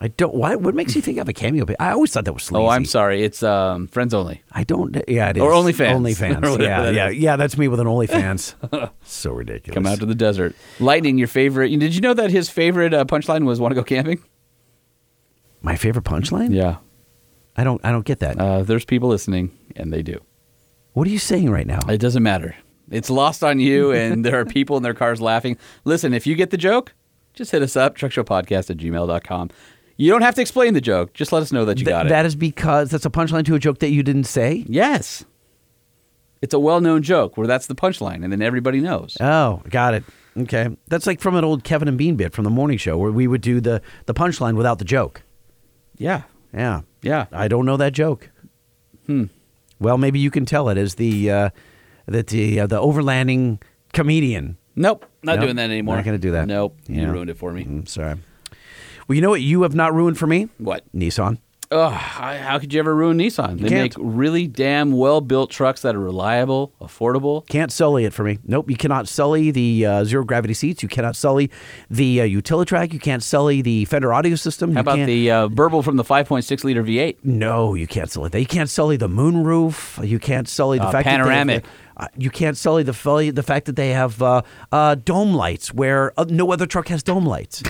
I 0.01 0.09
don't. 0.09 0.35
Why? 0.35 0.55
What 0.55 0.75
makes 0.75 0.95
you 0.95 1.01
think 1.01 1.17
I 1.17 1.21
have 1.21 1.29
a 1.29 1.33
cameo? 1.33 1.65
page? 1.65 1.77
I 1.79 1.91
always 1.91 2.11
thought 2.11 2.25
that 2.25 2.33
was 2.33 2.43
sleazy. 2.43 2.63
Oh, 2.63 2.67
I'm 2.67 2.85
sorry. 2.85 3.23
It's 3.23 3.41
um, 3.41 3.87
friends 3.87 4.13
only. 4.13 4.43
I 4.51 4.63
don't. 4.65 4.95
Yeah, 5.07 5.29
it 5.29 5.37
is. 5.37 5.41
Or 5.41 5.51
OnlyFans. 5.51 5.95
OnlyFans. 5.95 6.59
yeah, 6.61 6.89
yeah, 6.89 7.09
is. 7.09 7.15
yeah. 7.15 7.37
That's 7.37 7.57
me 7.57 7.69
with 7.69 7.79
an 7.79 7.87
OnlyFans. 7.87 8.91
so 9.03 9.31
ridiculous. 9.31 9.73
Come 9.73 9.87
out 9.87 9.99
to 9.99 10.05
the 10.05 10.13
desert. 10.13 10.53
Lightning, 10.79 11.17
your 11.17 11.29
favorite. 11.29 11.69
Did 11.79 11.95
you 11.95 12.01
know 12.01 12.13
that 12.13 12.29
his 12.29 12.49
favorite 12.49 12.93
uh, 12.93 13.05
punchline 13.05 13.45
was 13.45 13.59
"Want 13.59 13.71
to 13.71 13.75
go 13.75 13.83
camping"? 13.83 14.21
My 15.65 15.75
favorite 15.75 16.05
punchline. 16.05 16.53
Yeah. 16.53 16.77
I 17.57 17.63
don't. 17.63 17.81
I 17.83 17.91
don't 17.91 18.05
get 18.05 18.19
that. 18.19 18.39
Uh, 18.39 18.63
there's 18.63 18.85
people 18.85 19.09
listening, 19.09 19.51
and 19.75 19.91
they 19.91 20.01
do. 20.01 20.19
what 20.93 21.07
are 21.07 21.11
you 21.11 21.19
saying 21.19 21.49
right 21.49 21.67
now? 21.67 21.79
It 21.89 21.97
doesn't 21.99 22.23
matter. 22.23 22.55
It's 22.91 23.09
lost 23.09 23.43
on 23.43 23.59
you, 23.59 23.91
and 23.99 24.23
there 24.23 24.39
are 24.39 24.45
people 24.45 24.77
in 24.77 24.83
their 24.83 24.93
cars 24.93 25.19
laughing. 25.21 25.57
Listen, 25.85 26.13
if 26.13 26.27
you 26.27 26.35
get 26.35 26.49
the 26.51 26.57
joke, 26.57 26.93
just 27.33 27.51
hit 27.51 27.61
us 27.61 27.75
up, 27.75 27.95
truckshowpodcast 27.97 28.69
at 28.69 28.77
gmail.com. 28.77 29.49
You 29.97 30.11
don't 30.11 30.21
have 30.23 30.35
to 30.35 30.41
explain 30.41 30.73
the 30.73 30.81
joke. 30.81 31.13
Just 31.13 31.31
let 31.31 31.41
us 31.41 31.53
know 31.53 31.63
that 31.65 31.79
you 31.79 31.85
Th- 31.85 31.93
got 31.93 32.05
it. 32.05 32.09
That 32.09 32.25
is 32.25 32.35
because 32.35 32.89
that's 32.91 33.05
a 33.05 33.09
punchline 33.09 33.45
to 33.45 33.55
a 33.55 33.59
joke 33.59 33.79
that 33.79 33.89
you 33.91 34.03
didn't 34.03 34.25
say. 34.25 34.65
yes. 34.67 35.25
It's 36.41 36.53
a 36.53 36.59
well-known 36.59 37.01
joke 37.01 37.37
where 37.37 37.47
that's 37.47 37.65
the 37.65 37.73
punchline, 37.73 38.23
and 38.23 38.31
then 38.31 38.41
everybody 38.41 38.79
knows. 38.81 39.17
Oh, 39.19 39.63
got 39.69 39.93
it. 39.95 40.03
Okay, 40.37 40.67
that's 40.87 41.07
like 41.07 41.19
from 41.21 41.35
an 41.35 41.43
old 41.45 41.63
Kevin 41.63 41.87
and 41.87 41.97
Bean 41.97 42.17
bit 42.17 42.33
from 42.33 42.43
the 42.43 42.49
morning 42.51 42.77
show 42.77 42.97
where 42.97 43.11
we 43.11 43.25
would 43.25 43.39
do 43.41 43.61
the 43.61 43.81
the 44.05 44.13
punchline 44.13 44.55
without 44.57 44.77
the 44.77 44.85
joke. 44.85 45.23
Yeah. 45.97 46.23
Yeah, 46.53 46.81
Yeah. 47.01 47.25
I 47.33 47.47
don't 47.49 47.65
know 47.65 47.75
that 47.77 47.91
joke. 47.93 48.29
Hmm. 49.07 49.25
Well, 49.79 49.97
maybe 49.97 50.19
you 50.19 50.31
can 50.31 50.45
tell 50.45 50.69
it 50.69 50.77
as 50.77 50.95
the 50.95 51.29
uh, 51.29 51.49
that 52.07 52.27
the 52.27 52.61
uh, 52.61 52.67
the 52.67 52.79
overlanding 52.79 53.61
comedian. 53.93 54.57
Nope. 54.75 55.05
Not 55.21 55.35
Nope, 55.35 55.45
doing 55.45 55.55
that 55.57 55.69
anymore. 55.69 55.95
Not 55.97 56.05
going 56.05 56.15
to 56.17 56.21
do 56.27 56.31
that. 56.31 56.47
Nope. 56.47 56.77
Yeah. 56.87 57.01
You 57.01 57.11
ruined 57.11 57.29
it 57.29 57.37
for 57.37 57.51
me. 57.51 57.65
Mm, 57.65 57.87
sorry. 57.87 58.15
Well, 59.07 59.15
you 59.15 59.21
know 59.21 59.29
what 59.29 59.41
you 59.41 59.63
have 59.63 59.75
not 59.75 59.93
ruined 59.93 60.17
for 60.17 60.27
me? 60.27 60.49
What? 60.57 60.83
Nissan. 60.93 61.39
Ugh, 61.71 61.91
how 61.91 62.59
could 62.59 62.73
you 62.73 62.79
ever 62.79 62.95
ruin 62.95 63.17
Nissan? 63.17 63.59
They 63.59 63.69
can't. 63.69 63.81
make 63.81 63.93
really 63.97 64.47
damn 64.47 64.91
well 64.91 65.19
built 65.19 65.49
trucks 65.49 65.81
that 65.81 65.95
are 65.95 65.99
reliable, 65.99 66.73
affordable. 66.79 67.47
Can't 67.47 67.71
sully 67.71 68.05
it 68.05 68.13
for 68.13 68.23
me. 68.23 68.37
Nope. 68.45 68.69
You 68.69 68.77
cannot 68.77 69.07
sully 69.07 69.49
the 69.51 69.85
uh, 69.85 70.03
zero 70.03 70.23
gravity 70.23 70.53
seats. 70.53 70.83
You 70.83 70.89
cannot 70.89 71.15
sully 71.15 71.49
the 71.89 72.21
uh, 72.21 72.25
Utilitrack. 72.25 72.93
You 72.93 72.99
can't 72.99 73.23
sully 73.23 73.61
the 73.61 73.85
Fender 73.85 74.13
audio 74.13 74.35
system. 74.35 74.71
How 74.71 74.77
you 74.77 74.81
about 74.81 74.95
can't, 74.97 75.07
the 75.07 75.31
uh, 75.31 75.47
burble 75.47 75.81
from 75.83 75.97
the 75.97 76.03
5.6 76.03 76.63
liter 76.63 76.83
V8? 76.83 77.17
No, 77.23 77.73
you 77.73 77.87
can't 77.87 78.11
sully 78.11 78.29
that. 78.29 78.39
You 78.39 78.45
can't 78.45 78.69
sully 78.69 78.97
the 78.97 79.09
moonroof. 79.09 80.07
You 80.07 80.19
can't 80.19 80.47
sully 80.47 80.77
the 80.77 80.85
Uh, 80.85 80.91
fact 80.91 81.07
panoramic. 81.07 81.63
That 81.63 81.69
they 81.69 82.01
have, 82.03 82.09
uh, 82.13 82.17
you 82.17 82.29
can't 82.29 82.57
sully 82.57 82.83
the 82.83 83.31
the 83.33 83.43
fact 83.43 83.65
that 83.65 83.75
they 83.75 83.89
have 83.89 84.21
uh, 84.21 84.41
uh, 84.71 84.95
dome 84.95 85.33
lights 85.33 85.73
where 85.73 86.13
uh, 86.19 86.25
no 86.27 86.51
other 86.51 86.65
truck 86.65 86.89
has 86.89 87.01
dome 87.01 87.25
lights. 87.25 87.63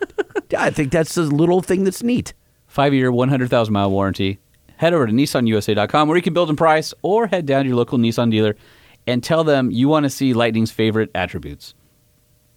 I 0.56 0.70
think 0.70 0.90
that's 0.92 1.16
a 1.16 1.22
little 1.22 1.60
thing 1.60 1.84
that's 1.84 2.02
neat. 2.02 2.32
Five 2.76 2.92
year, 2.92 3.10
100,000 3.10 3.72
mile 3.72 3.90
warranty. 3.90 4.38
Head 4.76 4.92
over 4.92 5.06
to 5.06 5.12
nissanusa.com 5.14 6.08
where 6.08 6.16
you 6.18 6.22
can 6.22 6.34
build 6.34 6.50
and 6.50 6.58
price, 6.58 6.92
or 7.00 7.26
head 7.26 7.46
down 7.46 7.62
to 7.62 7.68
your 7.68 7.76
local 7.78 7.96
Nissan 7.96 8.30
dealer 8.30 8.54
and 9.06 9.24
tell 9.24 9.44
them 9.44 9.70
you 9.70 9.88
want 9.88 10.04
to 10.04 10.10
see 10.10 10.34
Lightning's 10.34 10.70
favorite 10.70 11.10
attributes. 11.14 11.74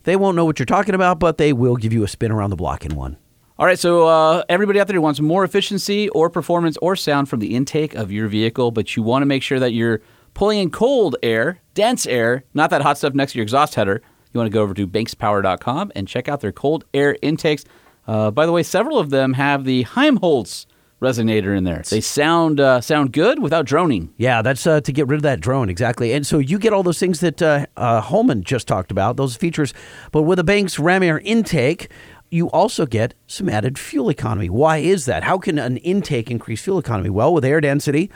They 0.04 0.18
won't 0.18 0.36
know 0.36 0.44
what 0.44 0.60
you're 0.60 0.66
talking 0.66 0.94
about, 0.94 1.20
but 1.20 1.38
they 1.38 1.54
will 1.54 1.78
give 1.78 1.94
you 1.94 2.04
a 2.04 2.08
spin 2.10 2.34
around 2.34 2.50
the 2.50 2.58
block 2.58 2.86
in 2.86 2.98
one. 2.98 3.16
All 3.58 3.66
right, 3.66 3.80
so 3.80 4.08
uh, 4.08 4.44
everybody 4.50 4.82
out 4.82 4.88
there 4.88 4.96
who 4.96 5.02
wants 5.02 5.22
more 5.22 5.46
efficiency 5.46 6.10
or 6.10 6.30
performance 6.30 6.76
or 6.82 6.98
sound 6.98 7.30
from 7.30 7.40
the 7.40 7.56
intake 7.56 7.96
of 7.96 8.12
your 8.12 8.28
vehicle, 8.28 8.72
but 8.72 8.98
you 8.98 9.04
want 9.04 9.22
to 9.22 9.26
make 9.26 9.42
sure 9.42 9.62
that 9.62 9.72
you're 9.72 10.02
pulling 10.34 10.60
in 10.60 10.70
cold 10.70 11.16
air, 11.24 11.62
dense 11.76 12.06
air, 12.06 12.44
not 12.54 12.72
that 12.72 12.82
hot 12.82 12.98
stuff 12.98 13.14
next 13.14 13.32
to 13.32 13.38
your 13.38 13.44
exhaust 13.44 13.76
header, 13.76 14.02
you 14.34 14.38
want 14.38 14.52
to 14.52 14.54
go 14.54 14.64
over 14.64 14.74
to 14.74 14.86
bankspower.com 14.86 15.94
and 15.96 16.10
check 16.10 16.28
out 16.28 16.42
their 16.42 16.52
cold 16.52 16.84
air 16.94 17.16
intakes. 17.22 17.64
Uh, 18.08 18.32
by 18.32 18.46
the 18.46 18.52
way, 18.52 18.64
several 18.64 18.98
of 18.98 19.10
them 19.10 19.34
have 19.34 19.66
the 19.66 19.84
Helmholtz 19.84 20.66
resonator 21.02 21.58
in 21.58 21.64
there. 21.64 21.82
They 21.90 22.02
sound 22.02 22.60
uh, 22.60 22.82
sound 22.82 23.14
good 23.14 23.40
without 23.40 23.66
droning. 23.66 24.14
Yeah, 24.18 24.42
that's 24.42 24.68
uh, 24.68 24.82
to 24.82 24.92
get 24.92 25.08
rid 25.08 25.18
of 25.18 25.24
that 25.24 25.40
drone, 25.40 25.70
exactly. 25.70 26.14
And 26.14 26.26
so 26.26 26.40
you 26.40 26.60
get 26.60 26.74
all 26.74 26.84
those 26.84 27.00
things 27.00 27.20
that 27.22 27.42
uh, 27.42 27.66
uh, 27.78 28.02
Holman 28.02 28.44
just 28.44 28.68
talked 28.68 28.92
about, 28.92 29.18
those 29.18 29.36
features. 29.36 29.74
But 30.12 30.24
with 30.24 30.40
a 30.40 30.44
Banks 30.44 30.78
Ram 30.78 31.04
Air 31.04 31.20
intake, 31.20 31.90
you 32.32 32.50
also 32.50 32.86
get 32.86 33.14
some 33.28 33.50
added 33.50 33.80
fuel 33.80 34.10
economy. 34.10 34.50
Why 34.50 34.78
is 34.78 35.06
that? 35.06 35.24
How 35.24 35.38
can 35.38 35.58
an 35.58 35.78
intake 35.78 36.30
increase 36.30 36.62
fuel 36.62 36.78
economy? 36.78 37.10
Well, 37.10 37.34
with 37.34 37.46
air 37.46 37.62
density 37.62 38.12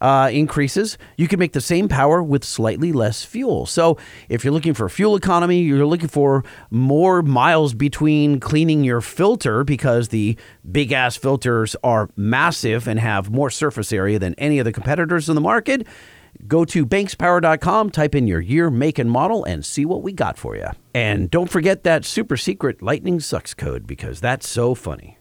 uh, 0.00 0.30
increases, 0.32 0.98
you 1.16 1.28
can 1.28 1.38
make 1.38 1.52
the 1.52 1.60
same 1.60 1.88
power 1.88 2.22
with 2.22 2.44
slightly 2.44 2.92
less 2.92 3.24
fuel. 3.24 3.66
So 3.66 3.98
if 4.28 4.44
you're 4.44 4.52
looking 4.52 4.74
for 4.74 4.88
fuel 4.88 5.16
economy, 5.16 5.60
you're 5.60 5.86
looking 5.86 6.08
for 6.08 6.44
more 6.70 7.22
miles 7.22 7.74
between 7.74 8.40
cleaning 8.40 8.84
your 8.84 9.00
filter 9.00 9.64
because 9.64 10.08
the 10.08 10.36
big 10.70 10.92
ass 10.92 11.16
filters 11.16 11.76
are 11.82 12.10
massive 12.16 12.86
and 12.86 13.00
have 13.00 13.30
more 13.30 13.50
surface 13.50 13.92
area 13.92 14.18
than 14.18 14.34
any 14.34 14.58
of 14.58 14.64
the 14.64 14.72
competitors 14.72 15.28
in 15.28 15.34
the 15.34 15.40
market. 15.40 15.86
Go 16.46 16.64
to 16.66 16.86
bankspower.com, 16.86 17.90
type 17.90 18.14
in 18.14 18.28
your 18.28 18.40
year, 18.40 18.70
make, 18.70 18.98
and 18.98 19.10
model, 19.10 19.44
and 19.44 19.64
see 19.64 19.84
what 19.84 20.02
we 20.02 20.12
got 20.12 20.38
for 20.38 20.56
you. 20.56 20.68
And 20.94 21.30
don't 21.30 21.50
forget 21.50 21.82
that 21.82 22.04
super 22.04 22.36
secret 22.36 22.80
Lightning 22.80 23.18
Sucks 23.18 23.54
code 23.54 23.86
because 23.86 24.20
that's 24.20 24.48
so 24.48 24.74
funny. 24.74 25.18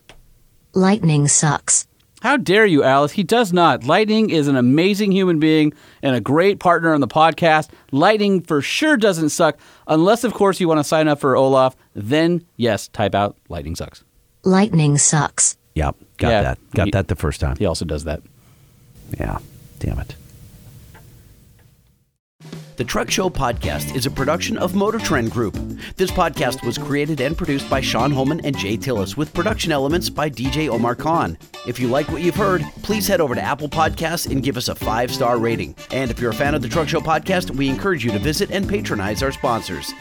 Lightning 0.73 1.27
sucks. 1.27 1.87
How 2.21 2.35
dare 2.37 2.65
you, 2.65 2.83
Alice? 2.83 3.11
He 3.11 3.23
does 3.23 3.53
not. 3.53 3.83
Lightning 3.83 4.31
is 4.31 4.47
an 4.47 4.55
amazing 4.55 5.11
human 5.11 5.39
being 5.39 5.71
and 6.01 6.15
a 6.15 6.19
great 6.21 6.59
partner 6.59 6.93
on 6.93 6.99
the 7.01 7.07
podcast. 7.07 7.69
Lightning 7.91 8.41
for 8.41 8.61
sure 8.61 8.97
doesn't 8.97 9.29
suck, 9.29 9.57
unless, 9.87 10.23
of 10.23 10.33
course, 10.33 10.59
you 10.59 10.67
want 10.67 10.79
to 10.79 10.83
sign 10.83 11.07
up 11.07 11.19
for 11.19 11.35
Olaf. 11.35 11.75
Then, 11.93 12.43
yes, 12.55 12.87
type 12.87 13.13
out 13.13 13.37
Lightning 13.49 13.75
sucks. 13.75 14.03
Lightning 14.43 14.97
sucks. 14.97 15.57
Yep, 15.75 15.95
got 16.17 16.29
Yeah, 16.29 16.41
that. 16.41 16.57
Got 16.73 16.85
he- 16.85 16.91
that 16.91 17.07
the 17.07 17.15
first 17.15 17.39
time. 17.39 17.55
He 17.57 17.65
also 17.67 17.85
does 17.85 18.05
that. 18.05 18.21
Yeah, 19.19 19.37
damn 19.79 19.99
it. 19.99 20.15
The 22.77 22.83
Truck 22.83 23.09
Show 23.09 23.27
podcast 23.27 23.95
is 23.95 24.05
a 24.05 24.11
production 24.11 24.55
of 24.55 24.75
Motor 24.75 24.99
Trend 24.99 25.31
Group. 25.31 25.55
This 25.95 26.11
podcast 26.11 26.63
was 26.63 26.77
created 26.77 27.19
and 27.21 27.35
produced 27.35 27.67
by 27.71 27.81
Sean 27.81 28.11
Holman 28.11 28.39
and 28.45 28.55
Jay 28.55 28.77
Tillis 28.77 29.17
with 29.17 29.33
production 29.33 29.71
elements 29.71 30.11
by 30.11 30.29
DJ 30.29 30.69
Omar 30.69 30.93
Khan. 30.93 31.39
If 31.65 31.79
you 31.79 31.87
like 31.87 32.07
what 32.09 32.21
you've 32.21 32.35
heard, 32.35 32.61
please 32.83 33.07
head 33.07 33.19
over 33.19 33.33
to 33.33 33.41
Apple 33.41 33.67
Podcasts 33.67 34.31
and 34.31 34.43
give 34.43 34.57
us 34.57 34.67
a 34.67 34.75
five 34.75 35.11
star 35.11 35.39
rating. 35.39 35.73
And 35.89 36.11
if 36.11 36.19
you're 36.19 36.29
a 36.29 36.35
fan 36.35 36.53
of 36.53 36.61
the 36.61 36.69
Truck 36.69 36.87
Show 36.87 37.01
podcast, 37.01 37.49
we 37.49 37.67
encourage 37.67 38.05
you 38.05 38.11
to 38.11 38.19
visit 38.19 38.51
and 38.51 38.69
patronize 38.69 39.23
our 39.23 39.31
sponsors. 39.31 39.91